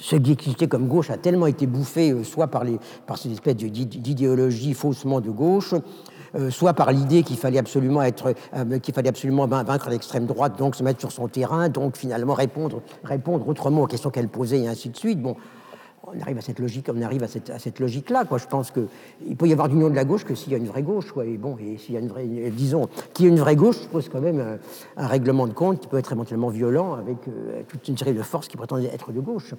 Ce 0.00 0.16
qui 0.16 0.32
existait 0.32 0.68
comme 0.68 0.86
gauche 0.86 1.10
a 1.10 1.16
tellement 1.16 1.46
été 1.46 1.66
bouffé, 1.66 2.22
soit 2.24 2.46
par, 2.48 2.64
les, 2.64 2.78
par 3.06 3.18
cette 3.18 3.32
espèce 3.32 3.56
d'idéologie 3.56 4.74
faussement 4.74 5.20
de 5.20 5.30
gauche, 5.30 5.74
euh, 5.74 5.80
soit 6.50 6.74
par 6.74 6.92
l'idée 6.92 7.22
qu'il 7.22 7.36
fallait 7.36 7.58
absolument 7.58 8.02
être, 8.02 8.34
euh, 8.54 8.78
qu'il 8.78 8.94
fallait 8.94 9.08
absolument 9.08 9.46
vaincre 9.46 9.88
l'extrême 9.90 10.26
droite, 10.26 10.58
donc 10.58 10.76
se 10.76 10.82
mettre 10.82 11.00
sur 11.00 11.12
son 11.12 11.28
terrain, 11.28 11.68
donc 11.68 11.96
finalement 11.96 12.34
répondre, 12.34 12.82
répondre 13.02 13.48
autrement 13.48 13.82
aux 13.82 13.86
questions 13.86 14.10
qu'elle 14.10 14.28
posait 14.28 14.60
et 14.60 14.68
ainsi 14.68 14.88
de 14.88 14.96
suite. 14.96 15.20
Bon, 15.20 15.36
on 16.06 16.20
arrive 16.20 16.38
à 16.38 16.42
cette 16.42 16.58
logique, 16.58 16.86
on 16.94 17.00
arrive 17.02 17.22
à 17.22 17.28
cette, 17.28 17.80
logique-là. 17.80 18.24
Je 18.36 18.46
pense 18.46 18.70
qu'il 18.70 19.36
peut 19.36 19.48
y 19.48 19.52
avoir 19.52 19.68
d'union 19.68 19.88
de 19.88 19.94
la 19.94 20.04
gauche 20.04 20.24
que 20.24 20.34
s'il 20.34 20.52
y 20.52 20.54
a 20.54 20.58
une 20.58 20.66
vraie 20.66 20.82
gauche. 20.82 21.12
Quoi. 21.12 21.24
Et 21.24 21.38
bon, 21.38 21.56
et 21.58 21.78
s'il 21.78 21.94
y 21.94 21.96
a 21.96 22.00
une 22.00 22.08
vraie, 22.08 22.26
disons, 22.50 22.88
qu'il 23.14 23.26
y 23.26 23.28
a 23.28 23.32
une 23.32 23.38
vraie 23.38 23.56
gauche, 23.56 23.76
je 23.76 23.82
suppose 23.82 24.08
quand 24.10 24.20
même 24.20 24.58
un, 24.96 25.06
règlement 25.06 25.46
de 25.46 25.54
compte 25.54 25.80
qui 25.80 25.88
peut 25.88 25.98
être 25.98 26.12
éventuellement 26.12 26.48
violent 26.48 26.94
avec 26.94 27.16
euh, 27.28 27.62
toute 27.68 27.88
une 27.88 27.96
série 27.96 28.12
de 28.12 28.22
forces 28.22 28.48
qui 28.48 28.56
prétendent 28.56 28.84
être 28.84 29.12
de 29.12 29.20
gauche. 29.20 29.54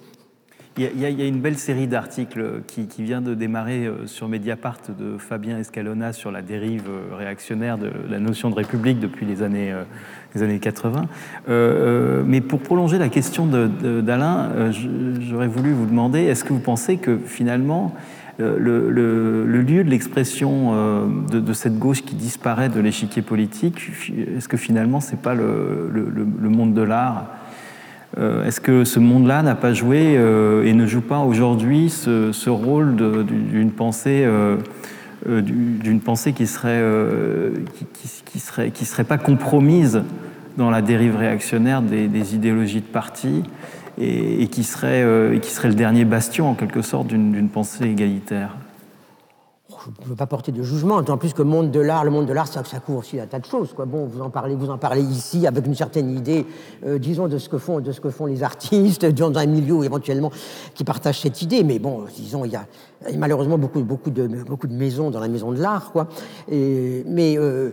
Il 0.78 1.00
y, 1.00 1.22
a, 1.22 1.26
une 1.26 1.40
belle 1.40 1.56
série 1.56 1.86
d'articles 1.86 2.60
qui, 2.66 2.86
vient 2.98 3.22
de 3.22 3.32
démarrer 3.32 3.86
euh, 3.86 4.06
sur 4.06 4.28
Mediapart 4.28 4.80
de 4.98 5.16
Fabien 5.16 5.58
Escalona 5.58 6.12
sur 6.12 6.30
la 6.30 6.42
dérive 6.42 6.84
euh, 6.90 7.16
réactionnaire 7.16 7.78
de 7.78 7.90
la 8.10 8.18
notion 8.18 8.50
de 8.50 8.56
république 8.56 9.00
depuis 9.00 9.24
les 9.24 9.42
années, 9.42 9.72
euh, 9.72 9.84
les 10.34 10.42
années 10.42 10.58
80. 10.58 11.06
mais 12.26 12.42
pour 12.42 12.60
prolonger 12.60 12.98
la 12.98 13.08
question 13.08 13.46
d'Alain, 13.46 14.70
j'aurais 15.20 15.48
voulu 15.48 15.72
vous 15.72 15.86
demander, 15.86 16.24
est-ce 16.24 16.44
que 16.44 16.52
vous 16.52 16.60
pensez 16.60 16.98
que 16.98 17.16
finalement, 17.24 17.94
le, 18.38 18.90
lieu 19.46 19.82
de 19.82 19.88
l'expression 19.88 21.06
de, 21.30 21.52
cette 21.54 21.78
gauche 21.78 22.02
qui 22.02 22.16
disparaît 22.16 22.68
de 22.68 22.80
l'échiquier 22.80 23.22
politique, 23.22 23.80
est-ce 24.36 24.48
que 24.48 24.58
finalement, 24.58 25.00
c'est 25.00 25.20
pas 25.22 25.34
le, 25.34 26.50
monde 26.50 26.74
de 26.74 26.82
l'art? 26.82 27.28
euh, 27.28 27.45
est-ce 28.16 28.60
que 28.60 28.84
ce 28.84 28.98
monde-là 28.98 29.42
n'a 29.42 29.54
pas 29.54 29.72
joué 29.72 30.16
euh, 30.16 30.64
et 30.64 30.72
ne 30.72 30.86
joue 30.86 31.00
pas 31.00 31.18
aujourd'hui 31.18 31.90
ce, 31.90 32.48
rôle 32.48 32.96
d'une 32.96 33.70
pensée, 33.70 34.22
euh, 34.24 34.56
pensée 36.04 36.32
qui 36.32 36.46
serait, 36.46 36.82
qui, 38.24 38.38
serait, 38.38 38.70
qui 38.70 38.84
serait 38.84 39.04
pas 39.04 39.18
compromise 39.18 40.02
dans 40.56 40.70
la 40.70 40.80
dérive 40.80 41.16
réactionnaire 41.16 41.82
des, 41.82 42.34
idéologies 42.34 42.80
de 42.80 42.86
parti 42.86 43.42
et, 43.98 44.46
qui 44.48 44.64
serait, 44.64 45.34
et 45.34 45.40
qui 45.40 45.50
serait 45.50 45.68
le 45.68 45.74
dernier 45.74 46.04
bastion 46.04 46.50
en 46.50 46.54
quelque 46.54 46.82
sorte 46.82 47.08
d'une 47.08 47.48
pensée 47.48 47.84
égalitaire? 47.84 48.56
Ne 50.02 50.08
veux 50.08 50.16
pas 50.16 50.26
porter 50.26 50.52
de 50.52 50.62
jugement, 50.62 50.96
en 50.96 51.16
plus 51.16 51.32
que 51.32 51.42
le 51.42 51.48
monde 51.48 51.70
de 51.70 51.80
l'art, 51.80 52.04
le 52.04 52.10
monde 52.10 52.26
de 52.26 52.32
l'art, 52.32 52.48
ça, 52.48 52.62
ça, 52.64 52.80
couvre 52.80 52.98
aussi 52.98 53.20
un 53.20 53.26
tas 53.26 53.38
de 53.38 53.44
choses. 53.44 53.74
Bon, 53.86 54.06
vous 54.06 54.20
en 54.20 54.30
parlez, 54.30 54.54
vous 54.54 54.70
en 54.70 54.78
parlez 54.78 55.02
ici 55.02 55.46
avec 55.46 55.66
une 55.66 55.74
certaine 55.74 56.16
idée, 56.16 56.46
euh, 56.84 56.98
disons, 56.98 57.28
de 57.28 57.38
ce 57.38 57.48
que 57.48 57.58
font, 57.58 57.80
de 57.80 57.92
ce 57.92 58.00
que 58.00 58.10
font 58.10 58.26
les 58.26 58.42
artistes, 58.42 59.06
dans 59.14 59.36
un 59.38 59.46
milieu 59.46 59.84
éventuellement 59.84 60.30
qui 60.74 60.84
partage 60.84 61.20
cette 61.20 61.42
idée. 61.42 61.64
Mais 61.64 61.78
bon, 61.78 62.04
disons, 62.16 62.44
il 62.44 62.52
y 62.52 62.56
a, 62.56 62.66
malheureusement 63.16 63.58
beaucoup, 63.58 63.82
beaucoup 63.82 64.10
de, 64.10 64.28
maisons 64.68 65.10
dans 65.10 65.20
la 65.20 65.28
maison 65.28 65.52
de 65.52 65.60
l'art, 65.60 65.92
quoi. 65.92 66.08
Mais 66.48 67.36
euh, 67.38 67.70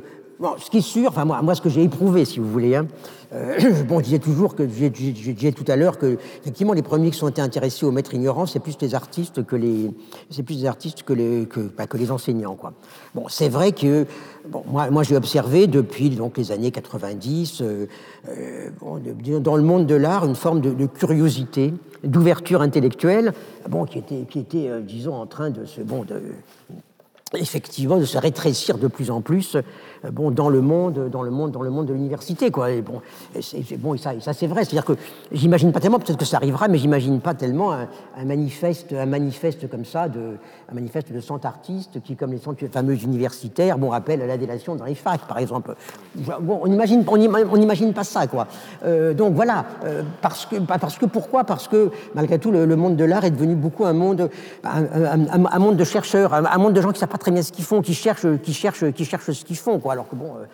Ce 0.58 0.70
qui 0.70 0.80
est 0.80 0.82
sûr, 0.82 1.10
enfin 1.10 1.26
moi, 1.26 1.42
moi 1.42 1.56
ce 1.56 1.62
que 1.62 1.70
j'ai 1.70 1.84
éprouvé, 1.84 2.26
si 2.26 2.40
vous 2.40 2.50
voulez, 2.50 2.76
hein, 2.76 2.88
euh, 3.34 3.84
bon, 3.88 4.00
je 4.00 4.06
disais 4.06 4.20
toujours 4.20 4.56
que, 4.56 4.68
je 4.68 4.88
disais 4.88 5.52
tout 5.52 5.66
à 5.68 5.76
l'heure 5.76 5.98
que 5.98 6.18
effectivement 6.42 6.74
les 6.74 6.82
premiers 6.82 7.12
qui 7.12 7.18
sont 7.18 7.28
été 7.28 7.42
intéressés 7.42 7.86
au 7.86 7.92
maître 7.92 8.14
ignorant, 8.14 8.46
c'est 8.46 8.60
plus 8.60 8.78
les 8.82 8.96
artistes 8.96 9.46
que 9.46 9.56
les, 9.56 9.92
c'est 10.30 10.44
plus 10.44 10.56
les 10.56 10.66
artistes 10.66 11.04
que 11.04 11.14
les, 11.14 11.46
que, 11.46 11.62
bah, 11.62 11.88
que 11.88 11.98
les 11.98 12.12
enseignants, 12.12 12.56
quoi. 12.56 12.74
Bon, 13.16 13.26
c'est 13.30 13.50
vrai 13.50 13.72
que, 13.72 14.06
bon, 14.48 14.64
moi, 14.68 14.90
moi 14.90 15.04
j'ai 15.04 15.16
observé 15.16 15.68
depuis 15.68 16.10
donc 16.10 16.38
les 16.38 16.52
années 16.52 16.72
90, 16.72 17.62
euh, 17.62 17.88
euh, 18.30 18.70
bon, 18.80 19.02
dans 19.40 19.56
le 19.56 19.64
monde 19.64 19.86
de 19.86 19.96
l'art, 19.96 20.26
une 20.26 20.36
forme 20.36 20.62
de, 20.62 20.72
de 20.72 20.86
curiosité, 20.86 21.74
d'ouverture 22.04 22.62
intellectuelle, 22.62 23.34
bon, 23.70 23.86
qui 23.86 24.00
était, 24.00 24.26
qui 24.30 24.40
était, 24.40 24.70
disons, 24.82 25.16
en 25.16 25.26
train 25.26 25.52
de 25.52 25.66
se, 25.66 25.82
bon, 25.82 26.04
de 26.04 26.22
effectivement 27.36 27.98
de 27.98 28.06
se 28.06 28.18
rétrécir 28.18 28.78
de 28.78 28.88
plus 28.88 29.12
en 29.12 29.22
plus 29.22 29.58
bon, 30.12 30.32
dans 30.32 30.50
le 30.50 30.62
monde, 30.62 31.10
dans 31.10 31.24
le 31.24 31.32
monde, 31.32 31.52
dans 31.52 31.62
le 31.62 31.70
monde 31.70 31.86
de 31.86 31.94
l'université, 31.94 32.52
quoi. 32.52 32.72
Et 32.72 32.82
bon, 32.82 33.02
c'est, 33.42 33.78
bon, 33.78 33.94
et 33.94 33.98
ça, 33.98 34.14
ça 34.20 34.34
c'est 34.34 34.48
vrai. 34.48 34.66
C'est-à-dire 34.66 34.86
que 34.86 34.94
j'imagine 35.32 35.72
pas 35.72 35.80
tellement, 35.80 36.00
peut-être 36.00 36.18
que 36.18 36.26
ça 36.26 36.38
arrivera, 36.38 36.68
mais 36.68 36.78
j'imagine 36.78 37.20
pas 37.22 37.34
tellement 37.34 37.72
un, 37.72 38.26
manifeste, 38.26 38.94
un 38.94 39.06
manifeste 39.06 39.70
comme 39.70 39.86
ça, 39.86 40.10
de, 40.10 40.38
manifeste 40.74 41.12
de 41.12 41.20
100 41.20 41.46
artistes 41.46 42.02
qui, 42.04 42.16
comme 42.16 42.32
les 42.32 42.40
100 42.40 42.56
fameux 42.72 42.96
universitaires, 42.96 43.78
bon, 43.78 43.90
rappellent 43.90 44.22
à 44.22 44.28
la 44.28 44.38
délation 44.38 44.76
dans 44.76 44.86
les 44.86 44.96
facs, 44.96 45.28
par 45.28 45.40
exemple. 45.40 45.76
Bon, 46.16 46.60
on 46.62 46.68
imagine, 46.68 47.06
on 47.08 47.58
n'imagine 47.58 47.94
pas 47.94 48.04
ça, 48.04 48.28
quoi. 48.28 48.48
Euh, 48.84 49.14
donc 49.14 49.34
voilà, 49.34 49.66
euh, 49.86 50.04
parce 50.22 50.46
que, 50.46 50.58
parce 50.58 50.98
que 50.98 51.06
pourquoi? 51.06 51.44
Parce 51.44 51.68
que 51.68 51.92
malgré 52.14 52.40
tout, 52.40 52.52
le, 52.52 52.76
monde 52.76 52.96
de 52.96 53.06
l'art 53.06 53.24
est 53.26 53.32
devenu 53.32 53.56
beaucoup 53.56 53.86
un 53.86 53.94
monde, 53.94 54.30
un, 54.64 55.60
monde 55.60 55.78
de 55.78 55.84
chercheurs, 55.84 56.34
un, 56.34 56.58
monde 56.58 56.74
de 56.74 56.82
gens 56.82 56.92
qui 56.92 57.00
savent 57.00 57.10
pas 57.10 57.18
très 57.18 57.32
bien 57.32 57.42
ce 57.42 57.52
qu'ils 57.52 57.66
font, 57.66 57.82
qui 57.82 57.94
cherchent, 57.94 58.28
qui 58.44 58.54
cherchent, 58.54 58.92
qui 58.92 59.06
cherchent 59.06 59.32
ce 59.32 59.46
qu'ils 59.46 59.58
font, 59.58 59.80
quoi 59.80 59.94
alors 59.94 60.10
que 60.10 60.16
bon, 60.16 60.26
euh, 60.26 60.46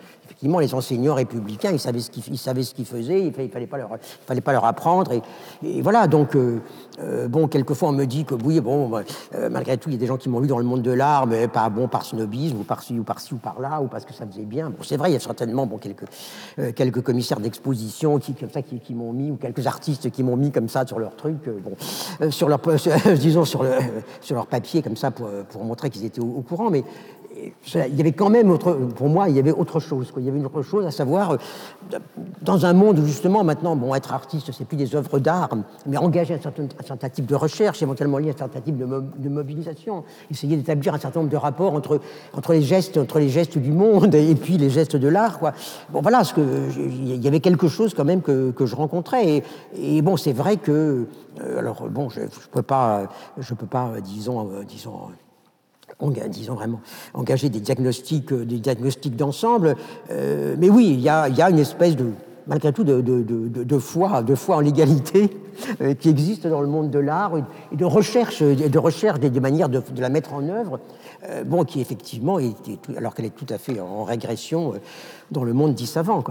les 0.42 0.74
enseignants 0.74 1.14
républicains, 1.14 1.70
ils 1.72 1.78
savaient 1.78 2.00
ce 2.00 2.10
qu'ils, 2.10 2.38
savaient 2.38 2.62
ce 2.62 2.74
qu'ils 2.74 2.86
faisaient, 2.86 3.26
il 3.26 3.32
fallait, 3.32 3.48
fallait 3.48 4.40
pas 4.40 4.52
leur, 4.52 4.64
apprendre, 4.64 5.12
et, 5.12 5.82
voilà. 5.82 6.06
Donc, 6.06 6.34
euh, 6.34 6.60
euh, 7.00 7.28
bon, 7.28 7.46
quelquefois 7.46 7.90
on 7.90 7.92
me 7.92 8.06
dit 8.06 8.24
que 8.24 8.34
oui, 8.34 8.60
bon, 8.60 8.88
bah, 8.88 9.02
malgré 9.50 9.76
tout, 9.76 9.90
il 9.90 9.92
y 9.92 9.96
a 9.96 9.98
des 9.98 10.06
gens 10.06 10.16
qui 10.16 10.28
m'ont 10.28 10.40
lu 10.40 10.48
dans 10.48 10.58
le 10.58 10.64
monde 10.64 10.82
de 10.82 10.90
l'art, 10.90 11.26
mais 11.26 11.48
pas 11.48 11.68
bon 11.68 11.88
par 11.88 12.04
snobisme 12.04 12.58
ou 12.60 12.64
par 12.64 12.82
ci 12.82 12.98
ou 12.98 13.04
par 13.04 13.20
ci 13.20 13.34
ou 13.34 13.36
par 13.36 13.60
là, 13.60 13.80
ou 13.82 13.86
parce 13.86 14.04
que 14.04 14.14
ça 14.14 14.26
faisait 14.26 14.44
bien. 14.44 14.70
Bon, 14.70 14.78
c'est 14.82 14.96
vrai, 14.96 15.10
il 15.10 15.14
y 15.14 15.16
a 15.16 15.20
certainement 15.20 15.66
bon 15.66 15.78
quelques 15.78 16.04
quelques 16.74 17.02
commissaires 17.02 17.40
d'exposition 17.40 18.18
qui 18.18 18.34
comme 18.34 18.50
ça 18.50 18.62
qui, 18.62 18.94
m'ont 18.94 19.12
mis 19.12 19.30
ou 19.30 19.36
quelques 19.36 19.66
artistes 19.66 20.10
qui 20.10 20.22
m'ont 20.22 20.36
mis 20.36 20.50
comme 20.50 20.68
ça 20.68 20.86
sur 20.86 20.98
leur 20.98 21.16
truc, 21.16 21.36
bon, 21.48 22.30
sur 22.30 22.48
leur 22.48 22.60
disons 23.16 23.44
sur 23.44 23.62
le 23.62 23.70
sur 24.20 24.34
leur 24.34 24.46
papier 24.46 24.82
comme 24.82 24.96
ça 24.96 25.10
pour, 25.10 25.28
pour 25.50 25.64
montrer 25.64 25.90
qu'ils 25.90 26.04
étaient 26.04 26.20
au, 26.20 26.36
au 26.38 26.42
courant, 26.42 26.70
mais 26.70 26.84
il 27.74 27.96
y 27.96 28.00
avait 28.00 28.12
quand 28.12 28.30
même, 28.30 28.50
autre, 28.50 28.72
pour 28.72 29.08
moi, 29.08 29.28
il 29.28 29.36
y 29.36 29.38
avait 29.38 29.52
autre 29.52 29.80
chose. 29.80 30.12
Il 30.16 30.24
y 30.24 30.28
avait 30.28 30.38
une 30.38 30.46
autre 30.46 30.62
chose, 30.62 30.86
à 30.86 30.90
savoir, 30.90 31.32
euh, 31.32 31.98
dans 32.42 32.66
un 32.66 32.72
monde 32.72 32.98
où 32.98 33.06
justement 33.06 33.44
maintenant, 33.44 33.76
bon, 33.76 33.94
être 33.94 34.12
artiste, 34.12 34.50
c'est 34.52 34.64
plus 34.64 34.76
des 34.76 34.94
œuvres 34.94 35.18
d'art, 35.18 35.50
mais 35.86 35.96
engager 35.96 36.34
un 36.34 36.40
certain, 36.40 36.64
un 36.64 36.86
certain, 36.86 37.08
type 37.08 37.26
de 37.26 37.34
recherche, 37.34 37.82
éventuellement 37.82 38.18
lié 38.18 38.30
à 38.30 38.34
un 38.34 38.38
certain 38.38 38.60
type 38.60 38.76
de, 38.76 39.28
mobilisation, 39.28 40.04
essayer 40.30 40.56
d'établir 40.56 40.94
un 40.94 40.98
certain 40.98 41.20
nombre 41.20 41.32
de 41.32 41.36
rapports 41.36 41.74
entre, 41.74 42.00
entre, 42.34 42.52
les 42.52 42.62
gestes, 42.62 42.98
entre 42.98 43.18
les 43.18 43.28
gestes 43.28 43.58
du 43.58 43.72
monde 43.72 44.14
et 44.14 44.34
puis 44.34 44.58
les 44.58 44.70
gestes 44.70 44.96
de 44.96 45.08
l'art. 45.08 45.40
Bon, 45.90 46.00
voilà, 46.00 46.24
ce 46.24 46.34
que, 46.34 46.40
il 46.76 47.22
y 47.22 47.28
avait 47.28 47.40
quelque 47.40 47.68
chose 47.68 47.94
quand 47.94 48.04
même 48.04 48.22
que, 48.22 48.50
que 48.50 48.66
je 48.66 48.76
rencontrais. 48.76 49.42
Et, 49.76 50.02
bon, 50.02 50.16
c'est 50.16 50.32
vrai 50.32 50.56
que, 50.56 51.06
euh, 51.40 51.58
alors 51.58 51.88
bon, 51.88 52.08
je 52.08 52.20
ne 52.20 52.26
peux 52.50 52.62
pas, 52.62 53.08
je 53.38 53.54
peux 53.54 53.66
pas, 53.66 53.92
disons, 54.02 54.48
euh, 54.50 54.64
disons 54.64 55.10
disons 56.08 56.54
vraiment, 56.54 56.80
engager 57.14 57.48
des 57.48 57.60
diagnostics, 57.60 58.32
euh, 58.32 58.44
des 58.44 58.58
diagnostics 58.58 59.16
d'ensemble. 59.16 59.76
Euh, 60.10 60.56
mais 60.58 60.70
oui, 60.70 60.90
il 60.92 61.00
y 61.00 61.08
a, 61.08 61.28
y 61.28 61.42
a, 61.42 61.50
une 61.50 61.58
espèce 61.58 61.96
de, 61.96 62.10
malgré 62.46 62.72
tout, 62.72 62.84
de, 62.84 63.00
de, 63.00 63.22
de, 63.22 63.78
foi, 63.78 64.22
de 64.22 64.34
foi 64.34 64.56
en 64.56 64.60
l'égalité 64.60 65.30
euh, 65.80 65.94
qui 65.94 66.08
existe 66.08 66.46
dans 66.46 66.60
le 66.60 66.68
monde 66.68 66.90
de 66.90 66.98
l'art 66.98 67.32
et 67.72 67.76
de 67.76 67.84
recherche, 67.84 68.42
de 68.42 68.78
recherche 68.78 69.20
des, 69.20 69.40
manières 69.40 69.68
de, 69.68 69.82
la 69.98 70.08
mettre 70.08 70.32
en 70.32 70.48
œuvre, 70.48 70.80
bon, 71.46 71.64
qui 71.64 71.80
effectivement, 71.80 72.38
est, 72.38 72.54
alors 72.96 73.14
qu'elle 73.14 73.26
est 73.26 73.36
tout 73.36 73.52
à 73.52 73.58
fait 73.58 73.78
en 73.80 74.04
régression 74.04 74.72
dans 75.30 75.44
le 75.44 75.52
monde 75.52 75.74
dit 75.74 75.86
savant. 75.86 76.24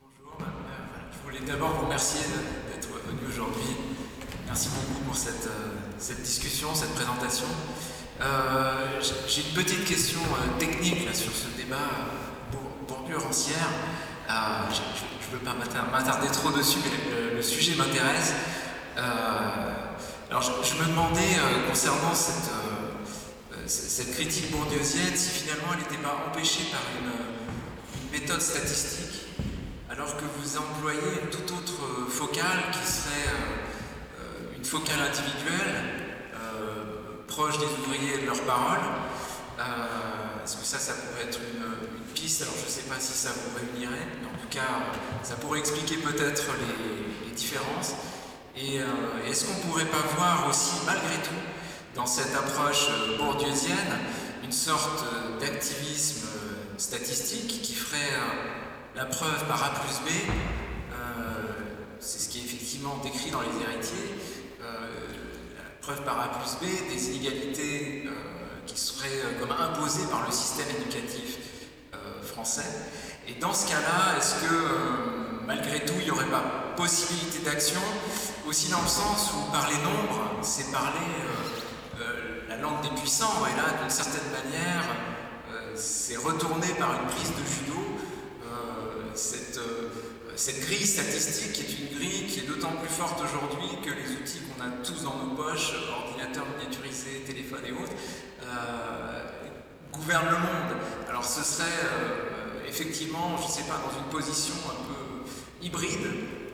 Bonjour, 0.00 0.38
euh, 0.40 0.44
je 1.12 1.18
voulais 1.24 1.46
d'abord 1.46 1.74
vous 1.74 1.84
remercier 1.84 2.20
d'être 2.68 2.88
venu 3.06 3.20
aujourd'hui. 3.28 3.76
Merci 4.46 4.68
beaucoup 4.68 5.04
pour 5.04 5.16
cette, 5.16 5.46
euh, 5.46 6.22
discussion, 6.22 6.74
cette 6.74 6.94
présentation. 6.94 7.46
Euh, 8.20 9.00
j'ai 9.28 9.42
une 9.42 9.54
petite 9.54 9.84
question 9.84 10.20
technique 10.58 11.14
sur 11.14 11.32
ce 11.32 11.48
débat 11.56 11.90
bordure-ancière. 12.88 13.68
je 14.28 15.34
ne 15.36 15.38
veux 15.38 15.44
pas 15.44 15.54
m'attarder 15.92 16.28
trop 16.28 16.50
dessus, 16.50 16.78
mais 16.84 17.34
le, 17.34 17.42
sujet 17.42 17.74
m'intéresse. 17.76 18.32
alors, 18.96 20.42
je, 20.42 20.74
me 20.82 20.88
demandais, 20.88 21.36
concernant 21.68 22.14
cette, 22.14 22.50
cette 23.66 24.14
critique 24.14 24.50
bourdieusienne, 24.50 25.14
si 25.14 25.42
finalement 25.42 25.68
elle 25.72 25.80
n'était 25.80 26.02
pas 26.02 26.24
empêchée 26.28 26.64
par 26.70 26.80
une 26.98 27.34
méthode 28.14 28.40
statistique, 28.40 29.26
alors 29.90 30.16
que 30.16 30.24
vous 30.38 30.56
employez 30.56 31.22
une 31.22 31.30
toute 31.30 31.50
autre 31.50 31.82
euh, 31.82 32.08
focale 32.08 32.70
qui 32.72 32.90
serait 32.90 33.28
euh, 33.28 34.20
euh, 34.20 34.56
une 34.56 34.64
focale 34.64 35.00
individuelle, 35.00 36.00
proche 37.26 37.58
des 37.58 37.64
ouvriers 37.64 38.14
et 38.14 38.20
de 38.22 38.26
leurs 38.26 38.42
paroles. 38.42 38.86
Est-ce 40.44 40.56
que 40.56 40.64
ça, 40.64 40.78
ça 40.78 40.92
pourrait 40.92 41.24
être 41.24 41.40
une, 41.40 42.04
piste 42.14 42.42
Alors 42.42 42.54
je 42.60 42.66
ne 42.66 42.70
sais 42.70 42.82
pas 42.82 43.00
si 43.00 43.12
ça 43.12 43.30
vous 43.30 43.58
réunirait, 43.58 44.06
mais 44.20 44.28
en 44.28 44.40
tout 44.40 44.46
cas, 44.48 44.94
ça 45.24 45.34
pourrait 45.34 45.58
expliquer 45.58 45.96
peut-être 45.96 46.44
les, 47.26 47.34
différences. 47.34 47.94
Et 48.56 48.76
est-ce 49.28 49.46
qu'on 49.46 49.54
ne 49.54 49.62
pourrait 49.72 49.86
pas 49.86 50.06
voir 50.16 50.46
aussi, 50.48 50.76
malgré 50.86 51.16
tout, 51.16 51.42
dans 51.96 52.06
cette 52.06 52.32
approche 52.36 52.86
bourdieusienne, 53.18 53.98
une 54.44 54.52
sorte 54.52 55.04
d'activisme 55.40 56.28
statistique 56.78 57.60
qui 57.62 57.74
ferait 57.74 58.12
la 58.96 59.04
preuve 59.06 59.44
A 59.64 59.70
plus 59.70 60.00
B 60.00 60.10
c'est 62.00 62.18
ce 62.18 62.28
qui 62.28 62.40
est 62.40 62.44
effectivement 62.44 62.98
décrit 63.02 63.30
dans 63.30 63.40
les 63.40 63.48
héritiers, 63.62 64.14
la 64.60 65.70
preuve 65.80 66.02
par 66.04 66.20
A 66.20 66.28
plus 66.38 66.56
B 66.60 66.90
des 66.90 67.10
inégalités 67.10 68.04
qui 68.66 68.78
seraient 68.78 69.38
comme 69.40 69.52
imposées 69.52 70.06
par 70.10 70.26
le 70.26 70.32
système 70.32 70.66
éducatif 70.78 71.38
français. 72.24 72.66
Et 73.26 73.34
dans 73.40 73.54
ce 73.54 73.68
cas-là, 73.68 74.18
est-ce 74.18 74.34
que 74.34 74.54
euh, 74.54 75.40
malgré 75.46 75.80
tout, 75.84 75.94
il 75.98 76.04
n'y 76.04 76.10
aurait 76.10 76.26
pas 76.26 76.42
possibilité 76.76 77.38
d'action? 77.38 77.80
Aussi 78.46 78.70
dans 78.70 78.82
le 78.82 78.88
sens 78.88 79.32
où 79.32 79.50
parler 79.50 79.76
nombre, 79.78 80.42
c'est 80.42 80.70
parler 80.70 80.98
euh, 80.98 82.02
euh, 82.02 82.40
la 82.48 82.56
langue 82.58 82.82
des 82.82 82.90
puissants. 83.00 83.46
Et 83.46 83.56
là, 83.56 83.78
d'une 83.80 83.90
certaine 83.90 84.30
manière, 84.30 84.84
c'est 85.74 86.16
retourné 86.16 86.68
par 86.78 86.92
une 86.92 87.08
prise 87.08 87.30
de 87.30 87.44
judo 87.46 87.93
cette, 89.14 89.60
cette 90.36 90.60
grille 90.60 90.86
statistique 90.86 91.52
qui 91.52 91.62
est 91.62 91.78
une 91.78 91.98
grille 91.98 92.26
qui 92.26 92.40
est 92.40 92.46
d'autant 92.46 92.72
plus 92.80 92.88
forte 92.88 93.20
aujourd'hui 93.20 93.68
que 93.82 93.90
les 93.90 94.16
outils 94.16 94.40
qu'on 94.40 94.62
a 94.64 94.70
tous 94.82 95.04
dans 95.04 95.16
nos 95.16 95.34
poches, 95.34 95.72
ordinateurs 95.90 96.46
miniaturisés, 96.56 97.22
téléphones 97.26 97.66
et 97.66 97.72
autres, 97.72 97.92
gouvernent 99.92 100.30
le 100.30 100.38
monde. 100.38 100.80
Alors 101.08 101.24
ce 101.24 101.44
serait 101.44 101.64
effectivement, 102.74 103.36
je 103.36 103.46
ne 103.46 103.48
sais 103.48 103.62
pas, 103.70 103.78
dans 103.86 103.96
une 103.96 104.10
position 104.10 104.54
un 104.66 104.82
peu 104.88 105.64
hybride 105.64 106.08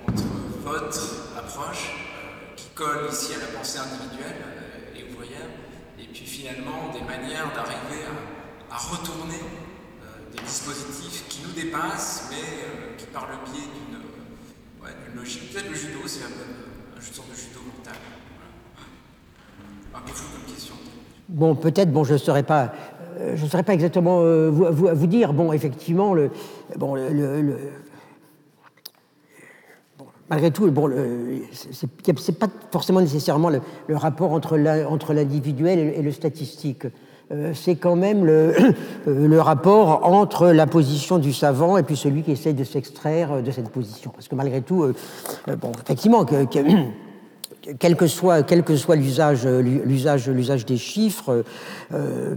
entre 0.07 0.23
votre 0.62 1.39
approche, 1.39 1.89
euh, 1.89 2.55
qui 2.57 2.66
colle 2.74 3.09
ici 3.11 3.32
à 3.35 3.39
la 3.39 3.59
pensée 3.59 3.78
individuelle 3.78 4.37
euh, 4.37 4.99
et 4.99 5.11
ouvrière, 5.11 5.49
et 5.99 6.05
puis 6.05 6.27
finalement 6.27 6.93
des 6.93 7.01
manières 7.01 7.51
d'arriver 7.55 8.05
à, 8.70 8.77
retourner 8.77 9.41
euh, 10.32 10.36
des 10.36 10.43
dispositifs 10.44 11.28
qui 11.28 11.43
nous 11.43 11.52
dépassent, 11.52 12.28
mais 12.31 12.97
qui 12.97 13.07
par 13.07 13.28
le 13.28 13.51
biais 13.51 13.66
d'une 13.66 15.20
logique, 15.20 15.52
peut-être 15.52 15.69
le 15.69 15.74
judo, 15.74 15.98
c'est 16.07 16.23
un, 16.23 16.98
un 16.98 17.01
sorte 17.01 17.31
de 17.31 17.35
judo 17.35 17.61
mental. 17.77 17.94
Peu 19.93 20.52
question. 20.52 20.74
Bon, 21.28 21.55
peut-être, 21.55 21.93
bon, 21.93 22.05
je 22.05 22.15
ne 22.15 22.19
saurais 22.19 22.43
pas 22.43 22.73
euh, 23.20 23.36
je 23.36 23.44
ne 23.44 23.48
saurais 23.48 23.62
pas 23.62 23.74
exactement 23.74 24.20
euh, 24.20 24.51
vous, 24.51 25.07
dire. 25.07 25.32
Bon, 25.32 25.52
effectivement, 25.52 26.15
le, 26.15 26.31
bon, 26.77 26.94
le, 26.94 27.57
malgré 30.28 30.51
tout, 30.51 30.70
bon, 30.70 30.89
ce 31.52 31.86
n'est 31.86 32.39
pas 32.39 32.48
forcément 32.70 33.01
nécessairement 33.01 33.51
le, 33.51 33.61
rapport 33.97 34.32
entre 34.32 34.57
l'individuel 35.12 35.78
et, 35.78 36.02
le 36.02 36.12
statistique. 36.12 36.86
Euh, 37.32 37.52
c'est 37.55 37.77
quand 37.77 37.97
même 37.97 38.24
le, 38.24 38.55
le, 39.07 39.40
rapport 39.40 40.05
entre 40.05 40.48
la 40.48 40.66
position 40.66 41.19
du 41.19 41.32
savant 41.32 41.78
et 41.78 41.94
celui 41.94 42.23
qui 42.23 42.32
essaie 42.32 42.52
de 42.52 42.65
s'extraire 42.65 43.43
de 43.43 43.51
cette 43.51 43.69
position. 43.69 44.11
Parce 44.11 44.28
que 44.28 44.35
malgré 44.35 44.62
tout, 44.62 44.93
bon, 45.47 45.73
effectivement, 45.85 46.24
que, 46.24 46.44
que 46.44 46.59
quel 47.78 47.97
que 47.97 48.07
soit, 48.07 48.43
l'usage, 48.97 49.47
l'usage, 49.47 50.28
l'usage 50.28 50.65
des 50.66 50.77
chiffres, 50.77 51.44
euh, 51.93 52.35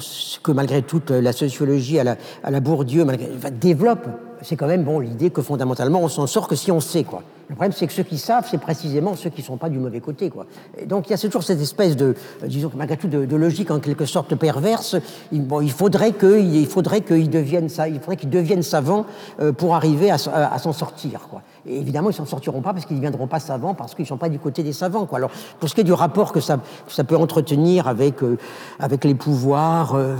ce 0.00 0.38
que 0.40 0.52
malgré 0.52 0.82
tout 0.82 1.00
la 1.08 1.32
sociologie 1.32 1.98
à 1.98 2.04
la, 2.04 2.16
à 2.42 2.50
la 2.50 2.60
Bourdieu 2.60 3.04
malgré, 3.04 3.28
développe, 3.50 4.06
c'est 4.42 4.56
quand 4.56 4.66
même 4.66 4.84
bon 4.84 5.00
l'idée 5.00 5.30
que 5.30 5.42
fondamentalement 5.42 6.00
on 6.00 6.08
s'en 6.08 6.26
sort 6.26 6.48
que 6.48 6.56
si 6.56 6.70
on 6.70 6.80
sait 6.80 7.04
quoi. 7.04 7.22
Le 7.48 7.54
problème 7.54 7.72
c'est 7.72 7.86
que 7.86 7.92
ceux 7.92 8.02
qui 8.02 8.18
savent, 8.18 8.46
c'est 8.50 8.58
précisément 8.58 9.14
ceux 9.16 9.30
qui 9.30 9.42
ne 9.42 9.46
sont 9.46 9.56
pas 9.56 9.68
du 9.68 9.78
mauvais 9.78 10.00
côté 10.00 10.30
quoi. 10.30 10.46
Et 10.78 10.86
donc 10.86 11.08
il 11.08 11.10
y 11.10 11.14
a 11.14 11.18
toujours 11.18 11.42
cette 11.42 11.60
espèce 11.60 11.96
de, 11.96 12.14
disons 12.46 12.70
malgré 12.74 12.96
tout 12.96 13.08
de, 13.08 13.36
logique 13.36 13.70
en 13.70 13.80
quelque 13.80 14.06
sorte 14.06 14.34
perverse. 14.34 14.96
Il, 15.32 15.46
bon, 15.46 15.60
il 15.60 15.72
faudrait 15.72 16.12
qu'il 16.12 16.54
il 16.54 16.66
faudrait 16.66 17.02
qu'ils 17.02 17.30
deviennent 17.30 17.68
ça, 17.68 17.88
il 17.88 17.98
faudrait 18.00 18.16
qu'ils 18.16 18.30
deviennent 18.30 18.62
savants 18.62 19.06
euh, 19.40 19.52
pour 19.52 19.74
arriver 19.74 20.10
à, 20.10 20.18
s'en 20.18 20.72
sortir 20.72 21.28
quoi. 21.30 21.42
Et 21.66 21.78
évidemment, 21.78 22.10
ils 22.10 22.14
s'en 22.14 22.26
sortiront 22.26 22.60
pas 22.60 22.72
parce 22.72 22.86
qu'ils 22.86 22.96
ne 22.96 23.00
viendront 23.00 23.26
pas 23.26 23.38
savants, 23.38 23.74
parce 23.74 23.94
qu'ils 23.94 24.04
ne 24.04 24.08
sont 24.08 24.16
pas 24.16 24.28
du 24.28 24.38
côté 24.38 24.62
des 24.62 24.72
savants. 24.72 25.06
Quoi. 25.06 25.18
Alors, 25.18 25.30
pour 25.60 25.68
ce 25.68 25.74
qui 25.74 25.82
est 25.82 25.84
du 25.84 25.92
rapport 25.92 26.32
que 26.32 26.40
ça, 26.40 26.58
ça 26.88 27.04
peut 27.04 27.16
entretenir 27.16 27.86
avec, 27.86 28.22
euh, 28.22 28.36
avec 28.80 29.04
les 29.04 29.14
pouvoirs, 29.14 29.94
euh, 29.94 30.16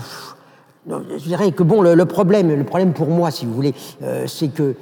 je 0.89 1.25
dirais 1.25 1.53
que 1.53 1.63
bon, 1.63 1.81
le, 1.83 2.05
problème, 2.05 2.55
le 2.55 2.65
problème 2.65 2.93
pour 2.93 3.09
moi, 3.09 3.31
si 3.31 3.47
vous 3.47 3.55
voulez, 3.55 3.75
euh, 4.03 4.27
c'est 4.27 4.49
que 4.49 4.75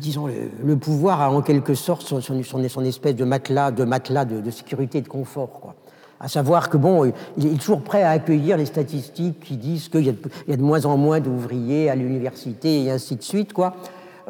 disons, 0.00 0.28
le, 0.62 0.76
pouvoir 0.76 1.20
a 1.20 1.30
en 1.30 1.40
quelque 1.40 1.74
sorte 1.74 2.02
son, 2.02 2.84
espèce 2.84 3.16
de 3.16 3.24
matelas, 3.24 3.70
de, 3.70 3.84
matelas 3.84 4.24
de, 4.24 4.50
sécurité 4.50 4.98
et 4.98 5.02
de 5.02 5.08
confort. 5.08 5.60
Quoi. 5.60 5.74
À 6.20 6.28
savoir 6.28 6.68
que 6.68 6.76
bon, 6.76 7.10
il 7.36 7.46
est 7.46 7.58
toujours 7.58 7.82
prêt 7.82 8.02
à 8.02 8.10
accueillir 8.10 8.56
les 8.56 8.66
statistiques 8.66 9.40
qui 9.40 9.56
disent 9.56 9.88
qu'il 9.88 10.02
y, 10.02 10.14
y, 10.48 10.52
a 10.52 10.56
de 10.56 10.62
moins 10.62 10.84
en 10.84 10.96
moins 10.96 11.20
d'ouvriers 11.20 11.90
à 11.90 11.94
l'université 11.94 12.84
et 12.84 12.90
ainsi 12.90 13.16
de 13.16 13.22
suite. 13.22 13.52
Quoi. 13.52 13.74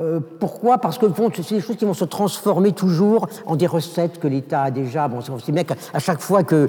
Euh, 0.01 0.21
pourquoi? 0.41 0.79
Parce 0.79 0.99
que 0.99 1.07
c'est 1.43 1.55
des 1.55 1.61
choses 1.61 1.77
qui 1.77 1.85
vont 1.85 1.95
se 1.95 2.05
transformer 2.05 2.73
toujours 2.73 3.29
en 3.47 3.57
des 3.57 3.67
recettes 3.67 4.19
que 4.19 4.29
l'État 4.29 4.63
a 4.63 4.71
déjà. 4.71 5.09
Bon, 5.09 5.21
c'est 5.45 5.53
bien 5.53 5.65
chaque 5.99 6.21
fois 6.21 6.43
que, 6.43 6.69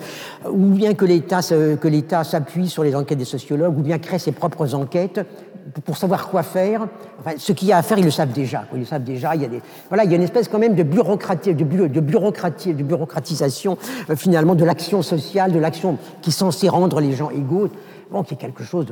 ou 0.50 0.68
bien 0.68 0.94
que 0.94 1.06
l'État 1.06 1.42
que 1.42 1.88
l'État 1.88 2.24
s'appuie 2.24 2.70
sur 2.70 2.84
les 2.84 2.96
enquêtes 2.96 3.18
des 3.18 3.26
sociologues, 3.26 3.78
ou 3.78 3.82
bien 3.82 4.00
crée 4.00 4.20
ses 4.20 4.32
propres 4.32 4.76
enquêtes 4.76 5.26
pour 5.86 5.98
savoir 5.98 6.28
quoi 6.30 6.44
faire. 6.44 6.88
Enfin, 7.20 7.32
ce 7.38 7.52
qu'il 7.52 7.68
y 7.68 7.72
a 7.72 7.78
à 7.78 7.82
faire, 7.82 7.98
ils 7.98 8.06
le 8.06 8.12
savent 8.12 8.32
déjà. 8.32 8.66
Ils 8.74 8.80
le 8.80 8.86
savent 8.86 9.04
déjà. 9.04 9.36
Il 9.36 9.42
y 9.42 9.46
a 9.46 9.48
des, 9.48 9.62
voilà, 9.90 10.04
il 10.04 10.12
y 10.12 10.14
a 10.14 10.18
une 10.18 10.24
espèce 10.24 10.48
quand 10.48 10.60
même 10.60 10.76
de 10.76 10.84
bureaucratie, 10.84 11.56
de, 11.56 11.64
de 11.64 12.00
bureaucratie, 12.00 12.74
de 12.74 12.84
bureaucratisation 12.84 13.78
euh, 14.10 14.16
finalement 14.16 14.56
de 14.56 14.66
l'action 14.66 15.02
sociale, 15.02 15.52
de 15.52 15.60
l'action 15.60 15.98
qui 16.22 16.30
est 16.30 16.34
censée 16.34 16.70
rendre 16.70 17.00
les 17.00 17.14
gens 17.14 17.30
égaux 17.30 17.70
qui 18.22 18.36
est 18.36 18.38
quelque 18.38 18.64
chose 18.64 18.86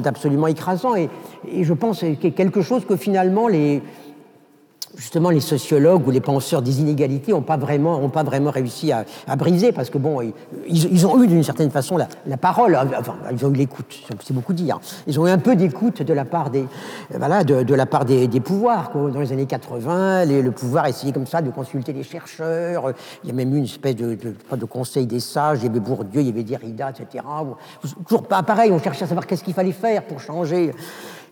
d'absolument, 0.00 0.46
écrasant. 0.46 0.96
Et, 0.96 1.10
et 1.46 1.64
je 1.64 1.74
pense 1.74 2.00
que 2.00 2.28
quelque 2.28 2.62
chose 2.62 2.86
que 2.86 2.96
finalement 2.96 3.48
les, 3.48 3.82
justement 4.96 5.30
les 5.30 5.40
sociologues 5.40 6.06
ou 6.06 6.10
les 6.10 6.20
penseurs 6.20 6.62
des 6.62 6.80
inégalités 6.80 7.32
n'ont 7.32 7.42
pas 7.42 7.56
vraiment, 7.56 7.98
ont 8.02 8.08
pas 8.08 8.22
vraiment 8.22 8.50
réussi 8.50 8.92
à, 8.92 9.04
briser 9.36 9.72
parce 9.72 9.90
que 9.90 9.98
bon, 9.98 10.20
ils, 10.66 11.06
ont 11.06 11.22
eu 11.22 11.26
d'une 11.26 11.42
certaine 11.42 11.70
façon 11.70 11.96
la, 11.96 12.36
parole, 12.36 12.76
enfin, 12.98 13.16
ils 13.30 13.44
ont 13.44 13.50
eu 13.50 13.56
l'écoute, 13.56 14.02
c'est 14.22 14.32
beaucoup 14.32 14.54
dire. 14.54 14.80
Ils 15.06 15.20
ont 15.20 15.26
eu 15.26 15.30
un 15.30 15.38
peu 15.38 15.54
d'écoute 15.56 16.02
de 16.02 16.14
la 16.14 16.24
part 16.24 16.50
des, 16.50 16.64
voilà, 17.10 17.44
de, 17.44 17.74
la 17.74 17.86
part 17.86 18.04
des, 18.04 18.28
pouvoirs. 18.40 18.90
Dans 18.94 19.20
les 19.20 19.32
années 19.32 19.46
80, 19.46 20.24
le 20.24 20.50
pouvoir 20.50 20.86
essayait 20.86 21.12
comme 21.12 21.26
ça 21.26 21.42
de 21.42 21.50
consulter 21.50 21.92
les 21.92 22.02
chercheurs. 22.02 22.92
Il 23.22 23.28
y 23.28 23.32
a 23.32 23.34
même 23.34 23.54
eu 23.54 23.58
une 23.58 23.64
espèce 23.64 23.96
de, 23.96 24.14
de, 24.14 24.34
de 24.56 24.64
conseil 24.64 25.06
des 25.06 25.20
sages. 25.20 25.58
Il 25.60 25.66
y 25.66 25.68
avait 25.68 25.80
Bourdieu, 25.80 26.20
il 26.20 26.26
y 26.26 26.30
avait 26.30 26.42
Derrida, 26.42 26.90
etc. 26.90 27.24
Toujours 28.06 28.26
pas 28.26 28.42
pareil. 28.42 28.72
On 28.72 28.78
cherchait 28.78 29.04
à 29.04 29.08
savoir 29.08 29.26
qu'est-ce 29.26 29.44
qu'il 29.44 29.54
fallait 29.54 29.72
faire 29.72 30.02
pour 30.04 30.20
changer. 30.20 30.72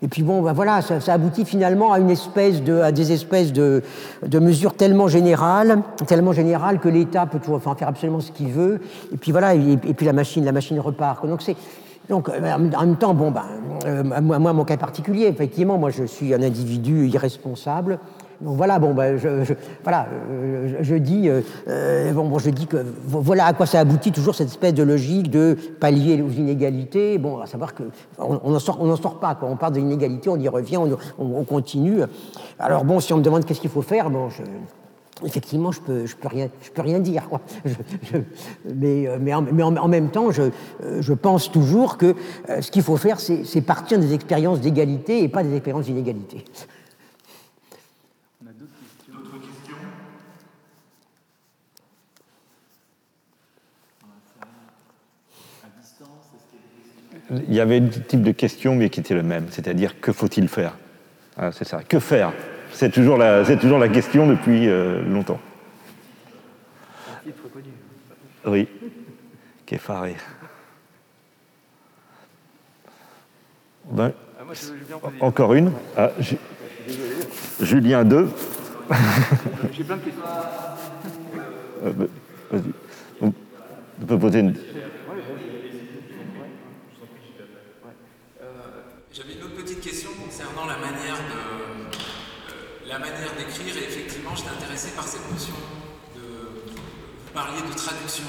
Et 0.02 0.08
puis 0.08 0.22
bon, 0.22 0.42
ben 0.42 0.52
voilà, 0.52 0.82
ça, 0.82 1.12
aboutit 1.12 1.44
finalement 1.44 1.92
à 1.92 1.98
une 1.98 2.10
espèce 2.10 2.62
de, 2.62 2.80
à 2.80 2.92
des 2.92 3.12
espèces 3.12 3.52
de, 3.52 3.82
de 4.26 4.38
mesures 4.38 4.74
tellement 4.74 5.08
générales, 5.08 5.82
tellement 6.06 6.32
générales 6.32 6.78
que 6.78 6.88
l'État 6.88 7.26
peut 7.26 7.38
toujours, 7.38 7.56
enfin, 7.56 7.74
faire 7.74 7.88
absolument 7.88 8.20
ce 8.20 8.32
qu'il 8.32 8.48
veut. 8.48 8.80
Et 9.12 9.16
puis 9.16 9.32
voilà, 9.32 9.54
et, 9.54 9.76
puis 9.76 10.06
la 10.06 10.12
machine, 10.12 10.44
la 10.44 10.52
machine 10.52 10.78
repart. 10.80 11.26
Donc 11.26 11.42
c'est 11.42 11.56
donc, 12.08 12.28
euh, 12.28 12.52
en 12.52 12.58
même 12.58 12.96
temps, 12.96 13.14
bon, 13.14 13.30
ben, 13.30 13.44
euh, 13.86 14.02
moi, 14.20 14.38
moi, 14.38 14.52
mon 14.52 14.64
cas 14.64 14.76
particulier, 14.76 15.24
effectivement, 15.24 15.78
moi, 15.78 15.88
je 15.88 16.04
suis 16.04 16.34
un 16.34 16.42
individu 16.42 17.06
irresponsable. 17.06 17.98
Donc 18.40 18.56
voilà, 18.56 18.78
bon, 18.78 18.94
ben, 18.94 19.16
je, 19.16 19.54
voilà, 19.82 20.06
euh, 20.30 20.78
je, 20.80 20.94
dis, 20.96 21.28
euh, 21.28 21.40
euh, 21.68 22.12
bon, 22.12 22.38
je 22.38 22.50
dis 22.50 22.66
que 22.66 22.84
voilà 23.06 23.46
à 23.46 23.52
quoi 23.52 23.66
ça 23.66 23.80
aboutit 23.80 24.12
toujours 24.12 24.34
cette 24.34 24.48
espèce 24.48 24.74
de 24.74 24.82
logique 24.82 25.30
de 25.30 25.56
pallier 25.80 26.20
aux 26.22 26.30
inégalités. 26.30 27.18
Bon, 27.18 27.38
à 27.38 27.46
savoir 27.46 27.74
que 27.74 27.84
on 28.18 28.50
n'en 28.50 28.58
sort, 28.58 29.20
pas. 29.20 29.34
Quoi. 29.34 29.48
On 29.50 29.56
part 29.56 29.70
de 29.70 29.78
l'inégalité, 29.78 30.28
on 30.28 30.36
y 30.36 30.48
revient, 30.48 30.78
on, 30.78 30.96
on, 31.18 31.44
continue. 31.44 32.00
Alors 32.58 32.84
bon, 32.84 33.00
si 33.00 33.12
on 33.12 33.18
me 33.18 33.22
demande 33.22 33.44
qu'est-ce 33.44 33.60
qu'il 33.60 33.70
faut 33.70 33.82
faire, 33.82 34.10
bon, 34.10 34.28
effectivement, 35.24 35.70
je 35.70 35.80
peux, 35.80 36.06
je 36.06 36.16
peux 36.16 36.28
rien, 36.28 36.98
dire. 36.98 37.28
Mais, 38.74 39.34
en, 39.34 39.88
même 39.88 40.10
temps, 40.10 40.30
je 40.32 41.12
pense 41.12 41.52
toujours 41.52 41.96
que 41.96 42.14
ce 42.60 42.70
qu'il 42.70 42.82
faut 42.82 42.96
faire, 42.96 43.20
c'est 43.20 43.60
partir 43.60 43.98
des 43.98 44.12
expériences 44.12 44.60
d'égalité 44.60 45.22
et 45.22 45.28
pas 45.28 45.42
des 45.42 45.54
expériences 45.54 45.86
d'inégalité. 45.86 46.44
Il 57.48 57.54
y 57.54 57.60
avait 57.60 57.80
un 57.80 57.88
type 57.88 58.22
de 58.22 58.32
question, 58.32 58.74
mais 58.74 58.90
qui 58.90 59.00
était 59.00 59.14
le 59.14 59.22
même, 59.22 59.46
c'est-à-dire 59.50 60.00
que 60.00 60.12
faut-il 60.12 60.48
faire 60.48 60.76
ah, 61.36 61.50
C'est 61.52 61.66
ça, 61.66 61.82
que 61.82 61.98
faire 61.98 62.32
C'est 62.72 62.90
toujours, 62.90 63.16
la, 63.16 63.44
toujours 63.56 63.78
la 63.78 63.88
question 63.88 64.26
depuis 64.26 64.68
euh, 64.68 65.02
longtemps. 65.02 65.40
Oui, 68.46 68.68
Kéfaré. 69.64 70.16
Ben, 73.90 74.12
ah, 74.38 74.44
encore 75.20 75.54
une. 75.54 75.72
Ah, 75.96 76.10
Julien 77.60 78.04
2. 78.04 78.28
J'ai 79.72 79.84
plein 79.84 79.96
de 79.96 80.02
questions. 80.02 80.22
Euh, 81.84 81.92
Vas-y. 82.50 82.72
On 83.20 83.32
peut 84.06 84.18
poser 84.18 84.38
une 84.38 84.54
autre 89.44 89.54
petite 89.56 89.80
question 89.80 90.10
la 90.66 90.76
manière 90.78 91.16
de 91.16 92.88
la 92.88 92.98
manière 92.98 93.32
d'écrire 93.36 93.76
et 93.76 93.84
effectivement 93.84 94.34
j'étais 94.36 94.50
intéressé 94.50 94.90
par 94.90 95.06
cette 95.06 95.28
notion 95.30 95.54
de 96.14 96.20
vous 96.20 97.32
parliez 97.32 97.60
de 97.62 97.74
traduction. 97.74 98.24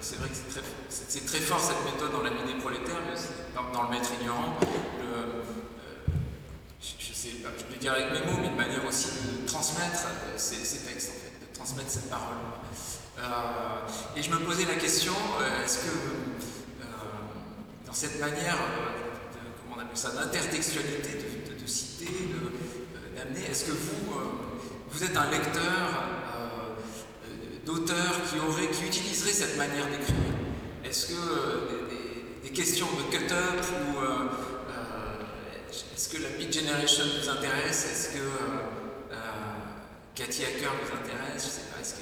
C'est 0.00 0.16
vrai 0.18 0.28
que 0.28 0.34
c'est 0.34 0.48
très, 0.60 0.62
c'est- 0.88 1.26
très 1.26 1.38
fort 1.40 1.60
cette 1.60 1.84
méthode 1.84 2.12
dans 2.12 2.22
la 2.22 2.30
vie 2.30 2.52
des 2.54 2.58
prolétaires, 2.60 3.00
mais 3.06 3.12
aussi 3.14 3.28
dans, 3.54 3.70
dans 3.72 3.82
le 3.88 3.90
maître 3.96 4.10
ignorant. 4.20 4.56
Euh, 4.62 5.42
je, 6.80 7.04
je 7.04 7.12
sais 7.12 7.28
pas, 7.42 7.48
je 7.58 7.72
vais 7.72 7.78
dire 7.80 7.92
avec 7.92 8.12
mes 8.12 8.20
mots, 8.30 8.38
mais 8.40 8.46
une 8.48 8.56
manière 8.56 8.84
aussi 8.86 9.08
de 9.42 9.46
transmettre 9.46 10.06
euh, 10.06 10.34
ces, 10.36 10.56
textes 10.56 11.10
en 11.10 11.18
fait, 11.20 11.50
de 11.50 11.56
transmettre 11.56 11.90
cette 11.90 12.08
parole. 12.08 12.36
Euh, 13.18 14.16
et 14.16 14.22
je 14.22 14.30
me 14.30 14.38
posais 14.38 14.64
la 14.66 14.76
question, 14.76 15.12
est-ce 15.64 15.78
que 15.78 15.90
dans 17.86 17.92
cette 17.92 18.20
manière 18.20 18.56
de, 18.56 19.38
comment 19.64 19.76
on 19.78 19.80
appelle 19.80 19.96
ça, 19.96 20.10
d'intertextualité, 20.10 21.37
de, 21.68 21.70
citer, 21.70 22.06
euh, 22.08 23.18
d'amener, 23.18 23.44
est-ce 23.50 23.66
que 23.66 23.72
vous, 23.72 24.12
euh, 24.12 24.16
vous 24.90 25.04
êtes 25.04 25.14
un 25.16 25.30
lecteur 25.30 25.60
euh, 25.60 26.72
d'auteurs 27.66 28.22
qui 28.26 28.38
aurait, 28.40 28.68
qui 28.72 28.86
utiliserait 28.86 29.32
cette 29.32 29.58
manière 29.58 29.84
d'écrire? 29.84 30.16
Est-ce 30.84 31.08
que 31.08 31.12
euh, 31.12 31.86
des, 32.42 32.48
questions 32.50 32.86
de 32.86 33.14
cut-up 33.14 33.60
ou 33.60 33.98
euh, 34.00 34.06
euh, 34.08 34.14
est-ce 35.94 36.08
que 36.08 36.22
la 36.22 36.30
Beat 36.38 36.50
Generation 36.52 37.04
vous 37.20 37.28
intéresse? 37.28 37.84
Est-ce 37.92 38.08
que 38.16 38.24
Cathy 40.14 40.42
Hacker 40.44 40.72
vous 40.82 40.96
intéresse? 40.96 41.36
Je 41.36 41.40
sais 41.40 41.60
pas. 41.70 41.80
Est-ce 41.80 41.94
que 41.94 42.00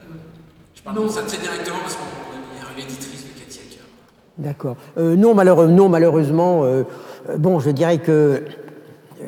voilà. 0.00 0.14
Je 0.74 0.82
parle 0.82 1.04
de 1.04 1.08
ça 1.12 1.22
très 1.22 1.36
directement 1.36 1.78
parce 1.80 1.94
qu'on 1.94 2.02
est 2.02 2.76
l'éditrice 2.76 3.24
de 3.26 3.38
Cathy 3.38 3.60
Hacker. 3.68 3.84
D'accord. 4.38 4.76
Non, 4.96 5.34
malheureux- 5.34 5.68
non, 5.68 5.88
malheureusement, 5.88 6.64
bon, 7.36 7.60
je 7.60 7.70
dirais 7.70 7.98
que, 7.98 8.42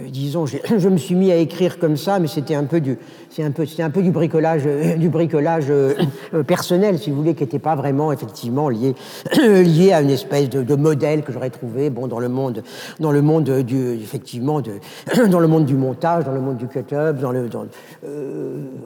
disons, 0.09 0.47
je 0.78 0.89
me 0.89 0.97
suis 0.97 1.14
mis 1.14 1.31
à 1.31 1.36
écrire 1.36 1.78
comme 1.78 1.97
ça, 1.97 2.18
mais 2.18 2.28
c'était 2.28 2.55
un 2.55 2.64
peu 2.64 2.81
du, 2.81 2.98
c'est 3.31 3.44
un 3.44 3.90
peu, 3.90 4.02
du 4.02 4.11
bricolage, 4.11 4.62
euh, 4.66 4.97
euh, 4.98 5.94
euh, 6.35 6.43
personnel, 6.43 6.98
si 6.98 7.11
vous 7.11 7.16
voulez, 7.16 7.35
qui 7.35 7.44
n'était 7.44 7.61
pas 7.61 7.77
vraiment 7.77 8.11
effectivement 8.12 8.69
lié, 8.69 8.94
à 9.93 10.01
une 10.01 10.11
espèce 10.11 10.48
de, 10.48 10.74
modèle 10.74 11.23
que 11.23 11.32
j'aurais 11.32 11.51
trouvé, 11.51 11.90
dans 11.90 12.19
le 12.19 12.28
monde, 12.28 12.62
du, 15.65 15.74
montage, 15.74 16.24
dans 16.24 16.32
le 16.32 16.40
monde 16.40 16.57
du 16.57 16.66
cut-up, 16.66 17.19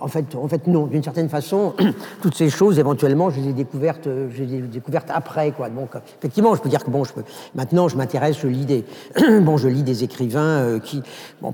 en 0.01 0.09
fait, 0.09 0.66
non, 0.66 0.87
d'une 0.87 1.03
certaine 1.03 1.29
façon, 1.31 1.73
toutes 2.21 2.35
ces 2.35 2.51
choses, 2.51 2.79
éventuellement, 2.79 3.31
je 3.31 3.41
les 3.41 3.49
ai 3.49 3.53
découvertes, 3.55 4.09
après. 5.09 5.53
Donc, 5.75 5.91
effectivement, 6.19 6.55
je 6.55 6.61
peux 6.61 6.69
dire 6.69 6.85
que 6.85 6.91
maintenant, 7.55 7.89
je 7.89 7.97
m'intéresse, 7.97 8.37
je 8.43 8.49
lis 8.49 8.66
des, 8.66 8.85
je 9.16 9.69
lis 9.69 9.83
des 9.83 10.05
écrivains 10.05 10.79
qui, 10.81 11.03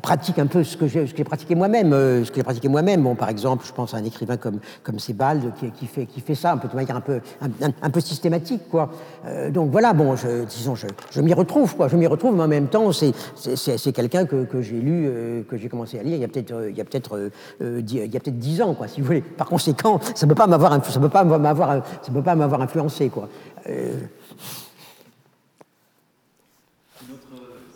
pratiquent 0.03 0.39
un 0.39 0.47
peu 0.47 0.65
ce 0.65 0.77
que 0.77 0.87
j'ai, 0.89 1.07
ce 1.07 1.13
que 1.13 1.19
j'ai 1.19 1.25
pratiqué 1.25 1.55
moi-même, 1.55 1.93
ce 1.93 2.31
que 2.31 2.37
j'ai 2.37 2.43
pratiqué 2.43 2.69
moi-même. 2.83 3.03
Bon, 3.03 3.15
par 3.15 3.29
exemple, 3.29 3.65
je 3.67 3.73
pense 3.73 3.95
à 3.95 3.99
un 3.99 4.05
écrivain 4.05 4.37
comme, 4.37 4.59
comme 4.83 4.99
Sebald 4.99 5.53
qui, 5.59 5.71
qui 5.71 5.87
fait, 5.87 6.07
qui 6.07 6.21
fait 6.21 6.35
ça 6.35 6.53
un 6.53 6.57
peu 6.57 6.69
de 6.69 6.75
manière 6.75 6.97
un 6.97 7.01
peu, 7.01 7.21
un, 7.41 7.49
un- 7.67 7.73
un 7.83 7.91
peu 7.91 8.01
systématique, 8.01 8.63
quoi. 8.71 8.91
Euh, 9.27 9.51
donc 9.51 9.71
voilà, 9.71 9.93
bon, 9.93 10.17
je, 10.17 10.45
disons, 10.45 10.75
je, 10.75 10.87
je 11.11 11.21
m'y 11.21 11.35
retrouve, 11.35 11.77
quoi. 11.77 11.89
Je 11.89 11.97
m'y 11.97 12.07
retrouve, 12.07 12.35
mais 12.37 12.43
en 12.45 12.49
même 12.49 12.69
temps, 12.69 12.91
c'est, 12.93 13.13
c'est, 13.37 13.57
c'est- 13.57 13.93
quelqu'un 13.93 14.25
que, 14.25 14.45
que 14.45 14.63
j'ai 14.63 14.79
lu, 14.81 15.07
euh, 15.07 15.43
que 15.43 15.57
j'ai 15.57 15.69
commencé 15.69 15.99
à 15.99 16.03
lire 16.03 16.15
il 16.17 16.21
y 16.21 16.25
a 16.25 16.29
peut-être, 16.29 16.53
euh, 16.53 16.71
il 16.71 16.77
y 16.77 16.81
a 16.81 16.85
peut-être, 16.85 17.17
euh, 17.17 17.31
euh, 17.61 17.83
il 17.87 17.95
y 18.13 18.17
a 18.17 18.21
peut-être 18.21 18.39
dix 18.39 18.63
ans, 18.63 18.75
quoi, 18.75 18.89
si 18.89 19.01
vous 19.01 19.07
voulez. 19.09 19.21
Par 19.21 19.49
conséquent, 19.49 20.01
ça 20.15 20.27
peut 20.27 20.35
pas 20.35 20.47
m'avoir, 20.47 20.85
ça 20.85 21.01
peut 21.01 21.09
pas 21.09 21.25
m'avoir, 21.25 21.83
ça 22.03 22.13
peut 22.13 22.23
pas 22.23 22.35
m'avoir 22.35 22.63
influencé, 22.63 23.09
quoi. 23.09 23.29
Euh, 23.69 23.95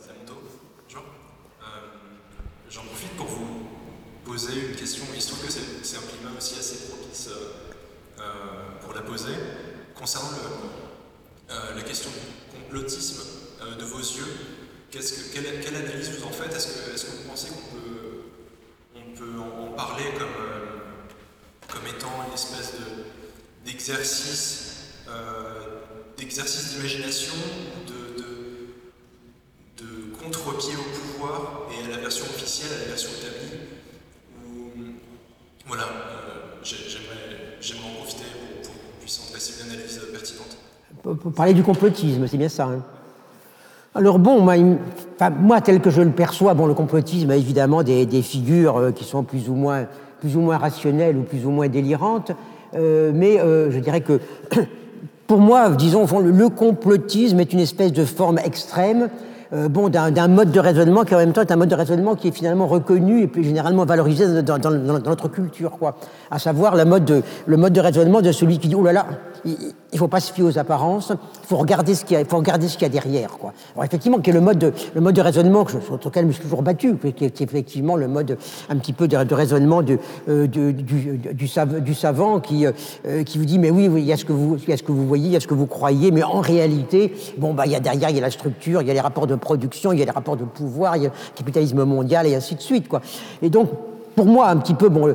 Samuto, 0.00 0.34
bonjour. 0.88 1.02
Euh, 1.62 1.64
J'en 2.70 2.82
profite 2.82 3.10
pour 3.16 3.26
vous 3.26 3.66
poser 4.24 4.68
une 4.70 4.76
question. 4.76 5.04
Il 5.14 5.20
se 5.20 5.28
trouve 5.32 5.44
que 5.46 5.52
c'est 5.52 5.60
c'est 5.82 5.96
un 5.96 6.00
climat 6.00 6.30
aussi 6.38 6.58
assez 6.58 6.88
propice 6.88 7.28
euh, 7.28 8.20
euh, 8.20 8.22
pour 8.82 8.94
la 8.94 9.02
poser. 9.02 9.34
Concernant 10.04 10.36
euh, 11.48 11.74
la 11.74 11.80
question 11.80 12.10
du 12.10 12.58
complotisme 12.60 13.22
euh, 13.62 13.74
de 13.76 13.84
vos 13.84 14.00
yeux, 14.00 14.26
quelle, 14.90 15.76
analyse 15.76 16.10
vous 16.10 16.26
en 16.26 16.30
faites? 16.30 16.54
Est-ce 16.54 17.06
que, 17.06 17.10
vous 17.10 17.26
pensez 17.26 17.48
qu'on 17.48 19.22
peut, 19.24 19.40
en, 19.40 19.72
parler 19.72 20.04
comme, 20.18 20.28
euh, 20.28 20.76
comme 21.72 21.86
étant 21.86 22.26
une 22.28 22.34
espèce 22.34 22.72
de- 22.72 23.64
d'exercice 23.64 24.72
euh, 25.08 25.80
d'exercice 26.18 26.74
d'imagination 26.74 27.32
de, 27.86 28.22
de, 28.22 29.86
de 29.86 30.14
contre-pied 30.16 30.74
au 30.76 30.98
pouvoir 30.98 31.62
et 31.72 31.82
à 31.86 31.96
la 31.96 32.02
version 32.02 32.26
officielle, 32.26 32.74
à 32.76 32.78
la 32.80 32.88
version 32.88 33.08
établie? 33.08 33.58
Voilà, 35.66 35.88
j'ai- 36.62 36.90
j'aimerais 36.90 37.56
j'aimerais 37.62 37.88
en 37.88 37.94
profiter 37.94 38.24
pour, 38.24 38.53
pertinente. 40.12 40.58
pour, 41.02 41.32
parler 41.32 41.54
du 41.54 41.62
complotisme, 41.62 42.26
c'est 42.26 42.36
bien 42.36 42.48
ça. 42.48 42.64
hein. 42.64 42.82
Alors 43.96 44.18
bon, 44.18 44.40
moi, 44.40 45.60
tel 45.60 45.80
que 45.80 45.90
je 45.90 46.02
le 46.02 46.10
perçois, 46.10 46.54
le 46.54 46.74
complotisme 46.74 47.30
a 47.30 47.36
évidemment 47.36 47.84
des, 47.84 48.22
figures 48.22 48.76
euh, 48.76 48.90
qui 48.90 49.04
sont 49.04 49.22
plus 49.22 49.48
ou 49.48 49.54
moins, 49.54 49.86
rationnelles 50.56 51.16
ou 51.16 51.22
plus 51.22 51.46
ou 51.46 51.50
moins 51.50 51.68
délirantes, 51.68 52.32
euh, 52.74 53.12
mais 53.14 53.38
euh, 53.38 53.70
je 53.70 53.78
dirais 53.78 54.00
que 54.00 54.20
pour 55.28 55.38
moi, 55.38 55.70
disons, 55.70 56.06
le 56.18 56.48
complotisme 56.48 57.38
est 57.38 57.52
une 57.52 57.60
espèce 57.60 57.92
de 57.92 58.04
forme 58.04 58.38
extrême 58.38 59.10
euh, 59.54 59.68
bon, 59.68 59.88
d'un 59.88 60.28
mode 60.28 60.50
de 60.50 60.60
raisonnement 60.60 61.04
qui 61.04 61.14
en 61.14 61.18
même 61.18 61.32
temps 61.32 61.42
est 61.42 61.52
un 61.52 61.56
mode 61.56 61.68
de 61.68 61.74
raisonnement 61.74 62.14
qui 62.14 62.28
est 62.28 62.32
finalement 62.32 62.66
reconnu 62.66 63.22
et 63.22 63.26
plus 63.26 63.44
généralement 63.44 63.84
valorisé 63.84 64.42
dans, 64.42 64.58
notre 64.58 65.28
culture, 65.28 65.72
quoi. 65.78 65.96
À 66.30 66.38
savoir 66.38 66.74
le 66.74 66.84
mode 66.84 67.04
de, 67.04 67.22
le 67.46 67.56
mode 67.56 67.72
de 67.72 67.80
raisonnement 67.80 68.20
de 68.20 68.32
celui 68.32 68.58
qui 68.58 68.68
dit, 68.68 68.74
oh 68.74 68.82
là 68.82 68.92
là, 68.92 69.06
il 69.44 69.74
ne 69.92 69.98
faut 69.98 70.08
pas 70.08 70.20
se 70.20 70.32
fier 70.32 70.42
aux 70.42 70.58
apparences, 70.58 71.12
il 71.12 71.46
faut 71.46 71.56
regarder 71.56 71.94
ce 71.94 72.04
qu'il 72.04 72.14
y 72.14 72.20
a, 72.20 72.22
y 72.22 72.84
a 72.84 72.88
derrière, 72.88 73.38
quoi. 73.38 73.52
Alors 73.74 73.84
effectivement, 73.84 74.18
qui 74.18 74.30
est 74.30 74.32
le 74.32 74.40
mode 74.40 74.58
de, 74.58 74.72
le 74.94 75.00
mode 75.00 75.14
de 75.14 75.20
raisonnement 75.20 75.66
sur 75.68 75.78
lequel 75.78 76.22
je 76.22 76.28
me 76.28 76.32
suis 76.32 76.42
toujours 76.42 76.62
battu, 76.62 76.96
qui 77.14 77.24
est 77.24 77.40
effectivement 77.40 77.94
le 77.94 78.08
mode 78.08 78.36
un 78.70 78.76
petit 78.76 78.92
peu 78.92 79.06
de, 79.06 79.34
raisonnement 79.34 79.82
euh, 80.28 80.46
du, 80.46 80.72
du, 80.72 81.46
sav- 81.46 81.80
du 81.80 81.94
savant 81.94 82.40
qui, 82.40 82.66
euh, 82.66 83.22
qui 83.22 83.38
vous 83.38 83.44
dit, 83.44 83.58
mais 83.58 83.70
oui, 83.70 83.88
oui, 83.88 84.02
il 84.02 84.06
y 84.06 84.12
a 84.12 84.16
ce 84.16 84.24
que 84.24 84.32
vous, 84.32 84.56
il 84.56 84.68
y 84.68 84.72
a 84.72 84.76
ce 84.76 84.82
que 84.82 84.92
vous 84.92 85.06
voyez, 85.06 85.26
il 85.26 85.32
y 85.32 85.36
a 85.36 85.40
ce 85.40 85.46
que 85.46 85.54
vous 85.54 85.66
croyez, 85.66 86.10
mais 86.10 86.22
en 86.22 86.40
réalité, 86.40 87.14
bon, 87.38 87.54
bah, 87.54 87.64
il 87.66 87.72
y 87.72 87.76
a 87.76 87.80
derrière, 87.80 88.10
il 88.10 88.16
y 88.16 88.18
a 88.18 88.22
la 88.22 88.30
structure, 88.30 88.82
il 88.82 88.88
y 88.88 88.90
a 88.90 88.94
les 88.94 89.00
rapports 89.00 89.26
de 89.26 89.36
production, 89.44 89.92
il 89.92 90.00
y 90.00 90.02
a 90.02 90.04
les 90.04 90.10
rapports 90.10 90.36
de 90.36 90.44
pouvoir, 90.44 90.96
il 90.96 91.04
y 91.04 91.06
a 91.06 91.10
le 91.10 91.14
capitalisme 91.36 91.84
mondial 91.84 92.26
et 92.26 92.34
ainsi 92.34 92.56
de 92.56 92.60
suite, 92.60 92.88
quoi. 92.88 93.00
Et 93.42 93.50
donc, 93.50 93.70
pour 94.14 94.26
moi, 94.26 94.48
un 94.48 94.56
petit 94.56 94.74
peu, 94.74 94.88
bon, 94.88 95.14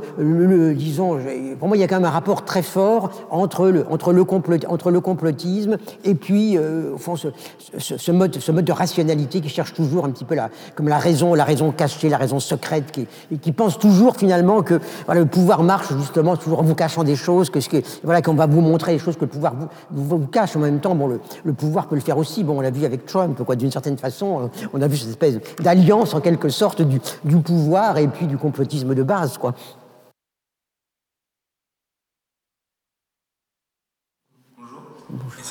disons, 0.76 1.18
pour 1.60 1.68
moi, 1.68 1.78
il 1.78 1.80
y 1.80 1.84
a 1.84 1.88
quand 1.88 1.96
même 1.96 2.06
un 2.06 2.10
rapport 2.10 2.46
très 2.46 2.62
fort 2.62 3.12
entre 3.30 3.68
le, 3.70 3.86
entre 3.90 4.12
le, 4.12 5.00
complotisme 5.02 5.78
et 6.04 6.16
puis, 6.16 6.58
euh, 6.58 6.94
au 6.94 6.98
fond, 6.98 7.16
ce, 7.16 8.12
mode, 8.12 8.40
ce 8.40 8.52
mode 8.52 8.66
de 8.66 8.72
rationalité 8.72 9.42
qui 9.42 9.50
cherche 9.50 9.74
toujours 9.74 10.06
un 10.06 10.10
petit 10.10 10.26
peu 10.26 10.36
la, 10.36 10.50
comme 10.76 10.88
la 10.88 10.98
raison, 10.98 11.34
la 11.34 11.44
raison 11.44 11.72
cachée, 11.72 12.10
la 12.10 12.18
raison 12.18 12.40
secrète, 12.40 12.92
qui, 12.92 13.08
qui 13.40 13.52
pense 13.52 13.80
toujours 13.80 14.16
finalement 14.16 14.62
que 14.62 14.80
voilà, 15.06 15.22
le 15.22 15.28
pouvoir 15.28 15.64
marche 15.64 15.94
justement 15.98 16.36
toujours 16.36 16.60
en 16.60 16.64
vous 16.64 16.76
cachant 16.76 17.04
des 17.04 17.16
choses, 17.16 17.50
que, 17.50 17.60
ce 17.60 17.70
que 17.70 17.78
voilà, 18.04 18.22
qu'on 18.22 18.34
va 18.34 18.48
vous 18.48 18.62
montrer 18.62 18.94
les 18.94 19.00
choses 19.00 19.16
que 19.16 19.22
le 19.22 19.28
pouvoir 19.28 19.54
vous, 19.56 19.68
vous, 19.92 20.18
vous 20.20 20.28
cache. 20.28 20.56
En 20.56 20.60
même 20.60 20.80
temps, 20.80 20.96
bon, 20.96 21.08
le, 21.08 21.20
le 21.44 21.54
pouvoir 21.54 21.88
peut 21.88 21.96
le 21.96 22.02
faire 22.02 22.18
aussi. 22.18 22.44
Bon, 22.44 22.58
on 22.58 22.62
l'a 22.62 22.72
vu 22.72 22.86
avec 22.86 23.06
Trump, 23.06 23.42
quoi, 23.44 23.56
d'une 23.56 23.72
certaine 23.72 23.98
façon, 23.98 24.44
euh, 24.44 24.68
on 24.74 24.82
a 24.82 24.88
vu 24.88 24.98
cette 24.98 25.10
espèce 25.10 25.40
d'alliance 25.60 26.14
en 26.14 26.22
quelque 26.22 26.50
sorte 26.50 26.82
du, 26.82 27.00
du 27.24 27.38
pouvoir 27.38 27.98
et 27.98 28.08
puis 28.08 28.28
du 28.28 28.38
complotisme 28.38 28.89
de 28.96 29.04
base, 29.04 29.38
quoi. 29.38 29.54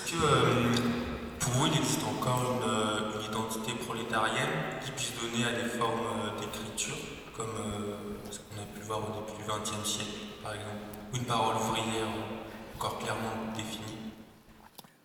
Que 0.06 0.67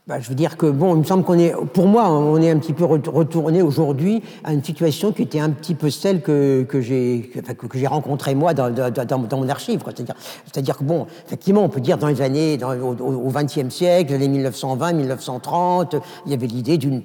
bah, 0.05 0.19
je 0.19 0.27
veux 0.27 0.35
dire 0.35 0.57
que, 0.57 0.65
bon, 0.65 0.95
il 0.95 0.99
me 0.99 1.03
semble 1.05 1.23
qu'on 1.23 1.39
est, 1.39 1.55
pour 1.71 1.87
moi, 1.87 2.09
on 2.09 2.41
est 2.41 2.51
un 2.51 2.57
petit 2.57 2.73
peu 2.73 2.83
retourné 2.83 3.61
aujourd'hui 3.61 4.21
à 4.43 4.51
une 4.51 4.61
situation 4.61 5.13
qui 5.13 5.21
était 5.21 5.39
un 5.39 5.49
petit 5.49 5.75
peu 5.75 5.89
celle 5.89 6.21
que, 6.21 6.67
j'ai 6.81 7.87
rencontrée 7.87 8.35
moi 8.35 8.53
dans, 8.53 8.69
mon 9.39 9.47
archive. 9.47 9.81
C'est-à-dire, 10.45 10.77
que, 10.77 10.83
bon, 10.83 11.07
effectivement, 11.25 11.63
on 11.63 11.69
peut 11.69 11.79
dire 11.79 11.97
dans 11.97 12.07
les 12.07 12.21
années, 12.21 12.57
au 12.61 13.29
XXe 13.29 13.73
siècle, 13.73 14.13
les 14.17 14.27
1920, 14.27 14.91
1930, 14.91 15.95
il 16.25 16.31
y 16.33 16.35
avait 16.35 16.47
l'idée 16.47 16.77
d'une, 16.77 17.01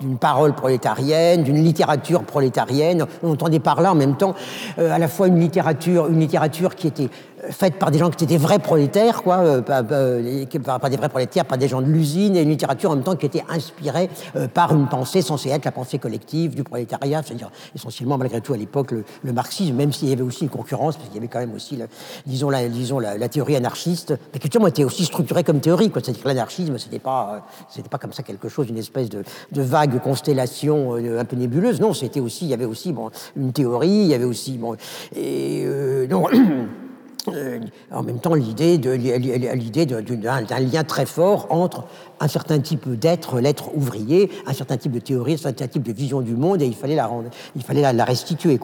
d'une 0.00 0.18
parole 0.18 0.52
prolétarienne, 0.54 1.44
d'une 1.44 1.64
littérature 1.64 2.22
prolétarienne. 2.22 3.06
On 3.22 3.32
entendait 3.32 3.60
par 3.60 3.80
là 3.80 3.92
en 3.92 3.96
même 3.96 4.18
temps 4.18 4.34
euh, 4.78 4.92
à 4.92 4.98
la 4.98 5.08
fois 5.08 5.28
une 5.28 5.40
littérature, 5.40 6.08
une 6.08 6.20
littérature 6.20 6.74
qui 6.74 6.88
était 6.88 7.08
faite 7.50 7.78
par 7.78 7.90
des 7.90 7.98
gens 7.98 8.10
qui 8.10 8.24
étaient 8.24 8.34
des 8.34 8.38
vrais 8.38 8.58
prolétaires, 8.58 9.22
quoi, 9.22 9.38
euh, 9.38 9.62
pas, 9.62 9.82
pas, 9.82 10.88
des 10.90 10.96
vrais 10.96 11.08
prolétaires, 11.08 11.44
pas 11.44 11.56
des 11.56 11.68
gens 11.68 11.80
de 11.80 11.86
l'usine, 11.86 12.36
et 12.36 12.42
une 12.42 12.50
littérature 12.50 12.90
en 12.90 12.94
même 12.94 13.04
temps 13.04 13.16
qui 13.16 13.26
était 13.26 13.44
inspirée 13.48 14.08
euh, 14.36 14.48
par 14.48 14.74
une 14.74 14.88
pensée 14.88 15.22
censée 15.22 15.50
être 15.50 15.64
la 15.64 15.72
pensée 15.72 15.98
collective 15.98 16.54
du 16.54 16.62
prolétariat, 16.62 17.22
c'est-à-dire 17.24 17.50
essentiellement 17.74 18.18
malgré 18.18 18.40
tout 18.40 18.52
à 18.52 18.56
l'époque 18.56 18.92
le, 18.92 19.32
marxisme, 19.32 19.74
même 19.74 19.92
s'il 19.92 20.08
y 20.08 20.12
avait 20.12 20.22
aussi 20.22 20.44
une 20.44 20.50
concurrence, 20.50 20.96
parce 20.96 21.08
qu'il 21.08 21.16
y 21.16 21.18
avait 21.18 21.28
quand 21.28 21.40
même 21.40 21.54
aussi, 21.54 21.78
disons, 22.26 22.50
la, 22.50 22.68
disons 22.68 22.98
la, 22.98 23.28
théorie 23.28 23.56
anarchiste, 23.56 24.14
mais 24.32 24.38
qui 24.38 24.46
était 24.46 24.84
aussi 24.84 25.04
structurée 25.04 25.42
comme 25.42 25.60
théorie, 25.60 25.90
quoi, 25.90 26.02
c'est-à-dire 26.02 26.22
que 26.22 26.28
l'anarchisme, 26.28 26.78
c'était 26.78 26.98
pas, 26.98 27.34
euh, 27.34 27.38
c'était 27.68 27.88
pas 27.88 27.98
comme 27.98 28.12
ça 28.12 28.22
quelque 28.22 28.48
chose, 28.48 28.68
une 28.68 28.78
espèce 28.78 29.08
de, 29.08 29.24
vague 29.52 30.00
constellation 30.00 30.94
un 30.94 31.24
peu 31.24 31.36
nébuleuse, 31.36 31.80
non, 31.80 31.94
c'était 31.94 32.20
aussi, 32.20 32.44
il 32.46 32.48
y 32.48 32.54
avait 32.54 32.64
aussi 32.64 32.94
une 33.36 33.52
théorie, 33.52 33.88
il 33.88 34.06
y 34.06 34.14
avait 34.14 34.24
aussi, 34.24 34.58
bon, 34.58 34.76
et 35.14 35.66
donc, 36.08 36.30
Euh, 37.28 37.60
en 37.92 38.02
même 38.02 38.18
temps 38.18 38.34
l'idée 38.34 38.78
d'un 38.78 38.96
lien 38.96 40.82
très 40.82 41.06
fort 41.06 41.46
entre 41.50 41.84
un 42.18 42.26
certain 42.26 42.58
type 42.58 42.98
d'être, 42.98 43.38
l'être 43.38 43.76
ouvrier, 43.76 44.28
un 44.46 44.52
certain 44.52 44.76
type 44.76 44.90
de 44.90 44.98
théorie, 44.98 45.34
un 45.34 45.36
certain 45.36 45.68
type 45.68 45.84
de 45.84 45.92
vision 45.92 46.20
du 46.20 46.34
monde, 46.34 46.62
et 46.62 46.66
il 46.66 46.74
fallait 46.74 46.96
la, 46.96 48.04
restituer. 48.04 48.58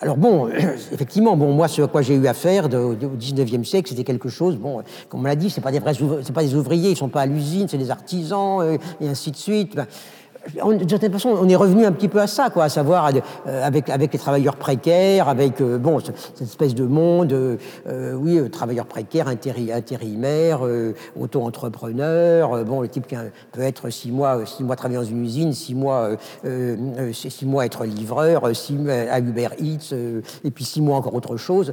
Alors 0.00 0.16
bon, 0.16 0.48
effectivement, 0.92 1.36
bon, 1.36 1.52
moi, 1.52 1.66
ce 1.66 1.82
à 1.82 1.88
quoi 1.88 2.02
j'ai 2.02 2.14
eu 2.14 2.26
affaire 2.28 2.66
au 2.66 2.94
19e 2.94 3.64
siècle, 3.64 3.88
c'était 3.88 4.04
quelque 4.04 4.28
chose, 4.28 4.56
bon, 4.56 4.82
comme 5.08 5.20
on 5.20 5.24
l'a 5.24 5.34
dit, 5.34 5.50
c'est 5.50 5.60
pas 5.60 5.72
des 5.72 5.80
vrais, 5.80 5.94
pas 6.32 6.42
des 6.44 6.54
ouvriers, 6.54 6.90
ils 6.90 6.96
sont 6.96 7.08
pas 7.08 7.22
à 7.22 7.26
l'usine, 7.26 7.66
c'est 7.68 7.78
des 7.78 7.90
artisans, 7.90 8.60
euh, 8.60 8.78
et 9.00 9.08
ainsi 9.08 9.32
de 9.32 9.36
suite. 9.36 9.74
Ben, 9.74 9.86
d'une 10.54 10.88
certaine 10.88 11.12
façon, 11.12 11.30
on 11.40 11.48
est 11.48 11.56
revenu 11.56 11.84
un 11.84 11.92
petit 11.92 12.08
peu 12.08 12.20
à 12.20 12.26
ça, 12.26 12.50
quoi, 12.50 12.64
à 12.64 12.68
savoir 12.68 13.10
euh, 13.46 13.66
avec, 13.66 13.88
avec 13.90 14.12
les 14.12 14.18
travailleurs 14.18 14.56
précaires, 14.56 15.28
avec 15.28 15.60
euh, 15.60 15.78
bon, 15.78 16.00
cette 16.00 16.40
espèce 16.40 16.74
de 16.74 16.84
monde, 16.84 17.32
euh, 17.32 18.14
oui, 18.14 18.38
travailleurs 18.50 18.86
précaires, 18.86 19.28
intérimaires, 19.28 20.60
auto-entrepreneurs, 21.18 22.64
bon, 22.64 22.80
le 22.80 22.88
type 22.88 23.06
qui 23.06 23.16
peut 23.52 23.62
être 23.62 23.90
six 23.90 24.10
mois, 24.10 24.44
six 24.46 24.62
mois 24.64 24.76
travailler 24.76 25.00
dans 25.00 25.06
une 25.06 25.24
usine, 25.24 25.52
six 25.52 25.74
mois, 25.74 26.10
six 27.12 27.46
mois 27.46 27.66
être 27.66 27.84
livreur, 27.84 28.54
six 28.54 28.74
mois 28.74 28.94
à 29.10 29.20
Uber 29.20 29.48
Eats, 29.60 29.94
et 30.44 30.50
puis 30.50 30.64
six 30.64 30.80
mois 30.80 30.96
encore 30.96 31.14
autre 31.14 31.36
chose 31.36 31.72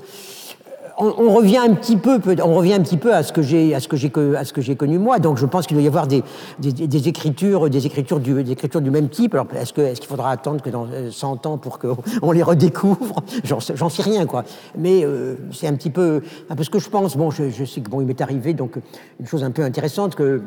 on, 0.98 1.34
revient 1.34 1.58
un 1.58 1.74
petit 1.74 1.98
peu, 1.98 2.20
on 2.44 2.54
revient 2.56 2.74
un 2.74 2.82
petit 2.82 2.98
peu 2.98 3.14
à 3.14 3.24
ce 3.24 3.34
que 3.34 3.42
j'ai, 3.42 3.76
à 3.76 3.80
ce 3.80 3.88
que 3.88 3.98
j'ai, 3.98 4.12
à 4.36 4.46
ce 4.46 4.54
que 4.54 4.62
j'ai 4.62 4.76
connu 4.76 4.98
moi. 4.98 5.20
Donc, 5.20 5.38
je 5.38 5.46
pense 5.46 5.68
qu'il 5.68 5.76
doit 5.76 5.84
y 5.84 5.88
avoir 5.88 6.08
des, 6.08 6.24
des, 6.60 7.08
écritures, 7.08 7.70
des 7.70 7.86
écritures 7.86 8.20
du, 8.20 8.44
des 8.44 8.52
écritures 8.52 8.82
du 8.82 8.92
même 8.92 9.10
type. 9.10 9.34
Alors, 9.34 9.48
est-ce 9.56 9.74
que, 9.74 9.82
est-ce 9.82 10.00
qu'il 10.00 10.10
faudra 10.10 10.32
attendre 10.32 10.62
que 10.62 10.70
dans 10.70 10.88
100 11.10 11.46
ans 11.46 11.58
pour 11.58 11.80
qu'on 11.80 12.32
les 12.32 12.44
redécouvre? 12.44 13.24
J'en, 13.44 13.60
j'en 13.60 13.90
sais 13.90 14.04
rien, 14.04 14.26
quoi. 14.26 14.44
Mais 14.78 15.04
euh, 15.04 15.36
c'est 15.52 15.68
un 15.68 15.76
petit 15.76 15.90
peu, 15.90 16.22
un 16.50 16.56
peu 16.56 16.64
ce 16.64 16.70
que 16.70 16.80
je 16.80 16.90
pense. 16.90 17.18
Bon, 17.18 17.32
je, 17.32 17.50
je 17.50 17.66
sais 17.66 17.82
que 17.82 17.90
bon, 17.90 18.02
il 18.02 18.08
m'est 18.08 18.22
arrivé 18.22 18.54
donc 18.54 18.78
une 19.20 19.28
chose 19.28 19.44
un 19.44 19.52
peu 19.52 19.64
intéressante 19.64 20.16
que 20.16 20.42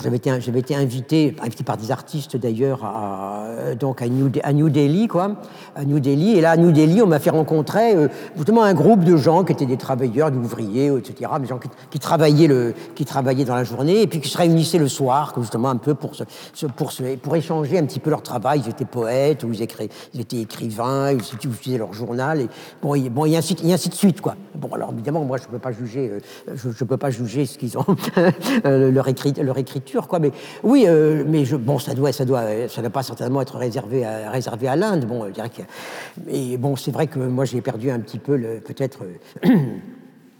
j'avais 0.00 0.16
été, 0.16 0.30
été, 0.30 0.74
invité, 0.74 1.36
invité 1.42 1.64
par 1.64 1.76
des 1.76 1.90
artistes 1.90 2.36
d'ailleurs, 2.36 2.84
à, 2.84 3.74
donc 3.78 4.00
à 4.02 4.08
New, 4.08 4.28
Delhi, 4.70 5.08
quoi, 5.08 5.36
à 5.76 5.84
New 5.84 6.00
Delhi. 6.00 6.36
Et 6.36 6.40
là, 6.40 6.52
à 6.52 6.56
New 6.56 6.72
Delhi, 6.72 7.02
on 7.02 7.06
m'a 7.06 7.18
fait 7.18 7.30
rencontrer 7.30 7.94
euh, 7.94 8.08
justement 8.36 8.62
un 8.62 8.74
groupe 8.74 9.04
de 9.04 9.16
gens 9.16 9.44
qui 9.44 9.52
étaient 9.52 9.66
des 9.66 9.76
travailleurs, 9.76 10.30
des 10.30 10.38
ouvriers, 10.38 10.86
etc., 10.86 11.30
des 11.40 11.46
gens 11.46 11.58
qui, 11.90 11.98
travaillaient 11.98 12.46
le, 12.46 12.74
qui 12.94 13.04
travaillaient 13.04 13.44
dans 13.44 13.54
la 13.54 13.64
journée 13.64 14.02
et 14.02 14.06
puis 14.06 14.20
qui 14.20 14.28
se 14.28 14.38
réunissaient 14.38 14.78
le 14.78 14.88
soir, 14.88 15.34
justement 15.38 15.68
un 15.68 15.76
peu 15.76 15.94
pour, 15.94 16.14
se, 16.14 16.24
pour, 16.76 16.92
se, 16.92 17.16
pour 17.16 17.36
échanger 17.36 17.78
un 17.78 17.84
petit 17.84 18.00
peu 18.00 18.10
leur 18.10 18.22
travail. 18.22 18.62
Ils 18.64 18.70
étaient 18.70 18.84
poètes, 18.84 19.44
ou 19.44 19.52
ils, 19.52 19.66
ils 20.14 20.20
étaient 20.20 20.40
écrivains, 20.40 21.12
ils 21.12 21.34
utilisaient 21.34 21.78
leur 21.78 21.92
journal, 21.92 22.40
et 22.40 22.48
bon, 22.80 22.94
et, 22.94 23.10
bon, 23.10 23.26
et 23.26 23.36
ainsi, 23.36 23.56
et 23.62 23.72
ainsi 23.72 23.88
de 23.88 23.94
suite, 23.94 24.20
quoi. 24.20 24.36
Bon, 24.54 24.68
alors 24.72 24.92
évidemment, 24.92 25.24
moi, 25.24 25.38
je 25.38 25.46
peux 25.46 25.58
pas 25.58 25.72
juger, 25.72 26.10
euh, 26.48 26.54
je, 26.54 26.84
peux 26.84 26.96
pas 26.96 27.10
juger 27.10 27.46
ce 27.46 27.58
qu'ils 27.58 27.76
ont 27.78 27.84
leur 28.64 29.08
écrit, 29.08 29.32
leur 29.32 29.58
écrit 29.58 29.81
Mais 30.20 30.32
oui, 30.62 30.84
euh, 30.86 31.24
mais 31.26 31.44
je, 31.44 31.56
bon, 31.56 31.78
ça 31.78 31.94
doit, 31.94 32.12
ça 32.12 32.24
doit, 32.24 32.68
ça 32.68 32.80
doit 32.80 32.90
pas 32.90 33.02
certainement 33.02 33.42
être 33.42 33.56
réservé 33.56 34.04
à, 34.04 34.30
réservé 34.30 34.68
à 34.68 34.76
l'Inde. 34.76 35.06
Bon, 35.06 35.28
dirais 35.30 35.50
mais 36.26 36.56
bon, 36.56 36.76
c'est 36.76 36.90
vrai 36.90 37.06
que 37.06 37.18
moi 37.18 37.44
j'ai 37.44 37.60
perdu 37.60 37.90
un 37.90 38.00
petit 38.00 38.18
peu 38.18 38.38
peut-être. 38.64 39.00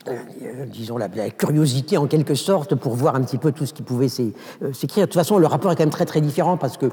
Euh, 0.08 0.16
euh, 0.42 0.66
disons, 0.66 0.98
la, 0.98 1.08
curiosité 1.30 1.96
en 1.96 2.06
quelque 2.06 2.34
sorte 2.34 2.74
pour 2.74 2.94
voir 2.94 3.14
un 3.14 3.22
petit 3.22 3.38
peu 3.38 3.52
tout 3.52 3.66
ce 3.66 3.72
qui 3.72 3.82
pouvait 3.82 4.08
euh, 4.08 4.72
s'écrire. 4.72 5.02
De 5.02 5.06
toute 5.06 5.14
façon, 5.14 5.38
le 5.38 5.46
rapport 5.46 5.70
est 5.70 5.76
quand 5.76 5.84
même 5.84 5.90
très 5.90 6.06
très 6.06 6.20
différent 6.20 6.56
parce 6.56 6.76
que, 6.76 6.86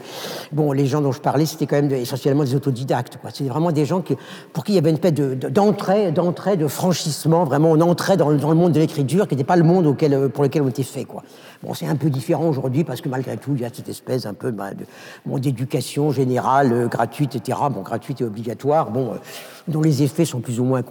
bon, 0.51 0.71
les 0.73 0.85
gens 0.85 1.01
dont 1.01 1.11
je 1.11 1.19
parlais, 1.19 1.47
c'était 1.47 1.65
quand 1.65 1.77
même 1.77 1.91
essentiellement 1.91 2.43
des 2.43 2.53
autodidactes. 2.53 3.17
C'était 3.33 3.49
vraiment 3.49 3.71
des 3.71 3.85
gens 3.85 4.01
qui, 4.01 4.15
pour 4.53 4.63
qui 4.63 4.73
il 4.73 4.75
y 4.75 4.77
avait 4.77 4.91
une 4.91 4.97
espèce 4.97 5.13
d'entrée, 5.13 6.11
d'entrée, 6.11 6.55
de 6.55 6.67
franchissement. 6.67 7.45
Vraiment, 7.45 7.71
on 7.71 7.81
entrait 7.81 8.15
dans, 8.15 8.31
dans 8.31 8.49
le 8.49 8.55
monde 8.55 8.73
de 8.73 8.79
l'écriture 8.79 9.27
qui 9.27 9.35
n'était 9.35 9.43
pas 9.43 9.55
le 9.55 9.63
monde 9.63 9.87
auquel, 9.87 10.13
euh, 10.13 10.29
pour 10.29 10.43
lequel 10.43 10.61
on 10.61 10.67
était 10.67 10.83
fait. 10.83 11.05
Quoi. 11.05 11.23
Bon, 11.63 11.73
c'est 11.73 11.87
un 11.87 11.95
peu 11.95 12.11
différent 12.11 12.47
aujourd'hui 12.47 12.83
parce 12.83 13.01
que 13.01 13.09
malgré 13.09 13.37
tout, 13.37 13.53
il 13.55 13.61
y 13.61 13.65
a 13.65 13.69
cette 13.73 13.89
espèce 13.89 14.27
un 14.27 14.35
peu 14.35 14.51
bah, 14.51 14.69
d'éducation 15.25 16.11
générale, 16.11 16.87
gratuite, 16.89 17.35
etc. 17.35 17.57
Bon, 17.71 17.81
gratuite 17.81 18.21
et 18.21 18.23
obligatoire. 18.23 18.91
Bon 18.91 19.13
dont 19.69 19.81
les 19.81 20.03
effets 20.03 20.25
sont 20.25 20.41
plus 20.41 20.59
ou 20.59 20.63
moins, 20.63 20.83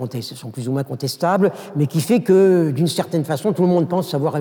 contestables, 0.83 1.53
mais 1.77 1.87
qui 1.87 2.01
fait 2.01 2.21
que, 2.21 2.71
d'une 2.71 2.87
certaine 2.87 3.25
façon, 3.25 3.53
tout 3.53 3.63
le 3.63 3.69
monde 3.69 3.89
pense 3.89 4.09
savoir, 4.09 4.37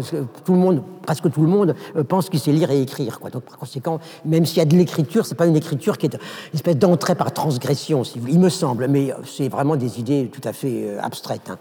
tout 0.46 0.54
le 0.54 0.60
monde, 0.60 0.84
presque 1.04 1.30
tout 1.32 1.42
le 1.42 1.48
monde, 1.48 1.76
euh, 1.96 2.04
pense 2.04 2.30
qu'il 2.30 2.40
sait 2.40 2.52
lire 2.52 2.72
et 2.72 2.82
écrire. 2.82 3.20
Donc, 3.32 3.44
par 3.44 3.58
conséquent, 3.58 4.00
même 4.26 4.46
s'il 4.46 4.58
y 4.58 4.62
a 4.62 4.66
de 4.66 4.76
l'écriture, 4.76 5.26
c'est 5.26 5.36
pas 5.36 5.48
une 5.48 5.56
écriture 5.56 5.98
qui 5.98 6.06
est 6.06 6.14
une 6.14 6.20
espèce 6.54 6.78
d'entrée 6.78 7.16
par 7.16 7.32
transgression, 7.34 8.04
il 8.28 8.40
me 8.40 8.50
semble, 8.50 8.88
mais 8.88 9.12
c'est 9.26 9.50
vraiment 9.50 9.76
des 9.76 10.00
idées 10.00 10.30
tout 10.32 10.48
à 10.48 10.54
fait 10.54 10.90
euh, 10.90 11.02
abstraites. 11.02 11.50
Hein. 11.50 11.58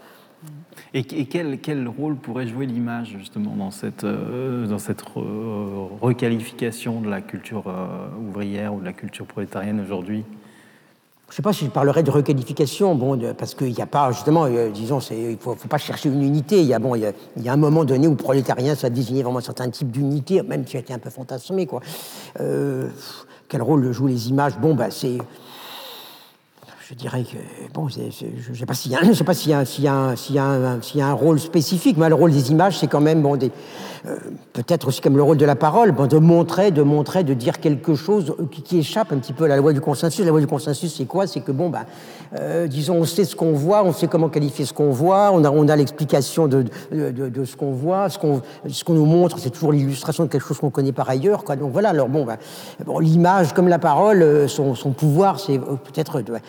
Et, 0.93 1.03
quel, 1.03 1.59
quel, 1.59 1.87
rôle 1.87 2.15
pourrait 2.15 2.47
jouer 2.47 2.65
l'image 2.65 3.15
justement 3.17 3.55
dans 3.55 3.71
cette, 3.71 4.03
euh, 4.03 4.67
dans 4.67 4.79
cette 4.79 5.03
requalification 6.01 7.01
de 7.01 7.09
la 7.09 7.21
culture 7.21 7.65
ouvrière 8.19 8.73
ou 8.73 8.79
de 8.79 8.85
la 8.85 8.93
culture 8.93 9.25
prolétarienne 9.25 9.81
aujourd'hui? 9.81 10.23
Je 11.27 11.33
ne 11.33 11.35
sais 11.35 11.41
pas 11.41 11.51
si 11.51 11.65
je 11.65 11.69
parlerais 11.69 12.03
de 12.03 12.09
requalification, 12.09 12.95
bon, 12.95 13.19
parce 13.37 13.53
qu'il 13.53 13.73
n'y 13.73 13.81
a 13.81 13.85
pas, 13.85 14.13
justement, 14.13 14.45
euh, 14.45 14.69
disons, 14.69 14.99
il 15.11 15.31
ne 15.31 15.35
faut, 15.35 15.55
pas 15.55 15.77
chercher 15.77 16.07
une 16.07 16.23
unité. 16.23 16.61
Il 16.61 16.67
y, 16.67 16.73
a, 16.73 16.79
bon, 16.79 16.95
y 16.95 17.05
a, 17.05 17.13
un 17.51 17.57
moment 17.57 17.83
donné 17.83 18.07
où 18.07 18.15
prolétarien, 18.15 18.75
ça 18.75 18.89
désignait 18.89 19.23
vraiment 19.23 19.39
un 19.39 19.41
certain 19.41 19.69
type 19.69 19.91
d'unité, 19.91 20.41
même 20.41 20.65
si 20.65 20.77
a 20.77 20.79
été 20.79 20.93
un 20.93 20.99
peu 20.99 21.09
fantasmé. 21.09 21.65
Quoi. 21.65 21.81
Euh, 22.39 22.87
quel 23.49 23.61
rôle 23.61 23.91
jouent 23.91 24.07
les 24.07 24.29
images? 24.29 24.57
Bon, 24.57 24.73
bah, 24.73 24.89
c'est 24.89 25.17
je 26.89 26.93
dirais 26.93 27.23
que, 27.23 27.37
bon, 27.73 27.89
je 27.89 27.99
ne 27.99 28.55
sais 28.55 28.65
pas 28.65 28.73
s'il 29.33 29.83
y 29.83 29.87
a, 29.89 31.07
un 31.07 31.13
rôle 31.13 31.39
spécifique, 31.41 31.97
mais 31.97 32.07
le 32.07 32.15
rôle 32.15 32.31
des 32.31 32.51
images, 32.51 32.79
c'est 32.79 32.87
quand 32.87 33.01
même, 33.01 33.21
bon, 33.21 33.35
des, 33.35 33.51
peut-être 34.53 34.87
aussi 34.87 35.01
comme 35.01 35.17
le 35.17 35.23
rôle 35.23 35.37
de 35.37 35.45
la 35.45 35.55
parole, 35.55 35.91
bon, 35.91 36.07
de 36.07 36.17
montrer, 36.17 36.71
de 36.71 36.83
montrer, 36.83 37.23
de 37.23 37.33
dire 37.33 37.59
quelque 37.59 37.95
chose 37.95 38.35
qui, 38.51 38.77
échappe 38.77 39.11
un 39.11 39.17
petit 39.17 39.33
peu 39.33 39.45
à 39.45 39.47
la 39.47 39.57
loi 39.57 39.73
du 39.73 39.81
consensus. 39.81 40.23
La 40.23 40.31
loi 40.31 40.39
du 40.39 40.47
consensus, 40.47 40.95
c'est 40.95 41.05
quoi? 41.05 41.25
C'est 41.27 41.41
que, 41.41 41.51
bon, 41.51 41.69
bah, 41.69 41.85
euh, 42.39 42.67
disons, 42.67 42.95
on 42.95 43.05
sait 43.05 43.25
ce 43.25 43.35
qu'on 43.35 43.53
voit, 43.53 43.83
on 43.83 43.93
sait 43.93 44.07
comment 44.07 44.29
qualifier 44.29 44.65
ce 44.65 44.73
qu'on 44.73 44.91
voit, 44.91 45.31
on 45.33 45.43
a, 45.43 45.49
on 45.49 45.67
a 45.67 45.75
l'explication 45.75 46.47
de, 46.47 46.65
de, 46.91 47.11
de, 47.11 47.45
ce 47.45 47.55
qu'on 47.55 47.71
voit, 47.71 48.09
ce 48.09 48.19
qu'on, 48.19 48.41
ce 48.67 48.83
qu'on 48.83 48.93
nous 48.93 49.05
montre, 49.05 49.39
c'est 49.39 49.49
toujours 49.49 49.71
l'illustration 49.71 50.25
de 50.25 50.29
quelque 50.29 50.45
chose 50.45 50.59
qu'on 50.59 50.69
connaît 50.69 50.91
par 50.91 51.09
ailleurs, 51.09 51.43
quoi. 51.43 51.55
Donc 51.55 51.71
voilà, 51.71 51.89
alors 51.89 52.09
bon, 52.09 52.25
bah, 52.25 52.37
bon 52.85 52.99
l'image 52.99 53.53
comme 53.53 53.67
la 53.67 53.79
parole, 53.79 54.21
euh, 54.21 54.47
son, 54.47 54.75
son 54.75 54.91
pouvoir, 54.91 55.39
c'est 55.39 55.59
peut-être 55.59 56.21
bah, 56.21 56.39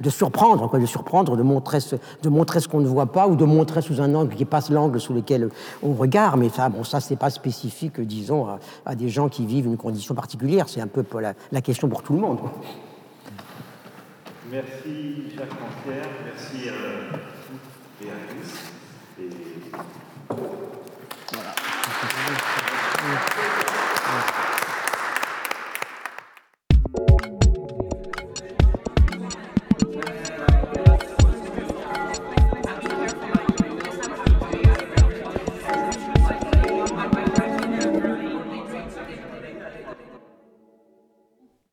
de 0.00 0.10
surprendre, 0.10 0.68
quoi, 0.68 0.78
de 0.78 0.86
surprendre, 0.86 1.36
de 1.36 1.42
montrer 1.42 1.80
ce, 1.80 1.96
de 2.22 2.28
montrer 2.28 2.60
ce 2.60 2.68
qu'on 2.68 2.80
ne 2.80 2.88
voit 2.88 3.06
pas 3.06 3.26
ou 3.26 3.36
de 3.36 3.44
montrer 3.44 3.82
sous 3.82 4.00
un 4.00 4.14
angle 4.14 4.34
qui 4.34 4.44
passe 4.44 4.70
l'angle 4.70 5.00
sous 5.00 5.14
lequel 5.14 5.48
on 5.82 5.94
regarde. 5.94 6.38
Mais 6.38 6.48
ça, 6.48 6.68
bon, 6.76 6.84
ça, 6.84 7.00
c'est 7.00 7.16
pas 7.16 7.30
spécifique, 7.30 8.00
disons, 8.00 8.58
à, 8.84 8.94
des 8.94 9.08
gens 9.08 9.28
qui 9.28 9.46
vivent 9.46 9.66
une 9.66 9.76
condition 9.76 10.14
particulière. 10.14 10.68
C'est 10.68 10.80
un 10.80 10.86
peu 10.86 11.04
la, 11.20 11.60
question 11.60 11.88
pour 11.88 12.02
tout 12.02 12.12
le 12.12 12.20
monde. 12.20 12.38
Merci, 14.50 15.30
Jacques 15.36 15.50
Rancière. 15.50 16.06
Merci 16.24 16.68
à 16.68 17.35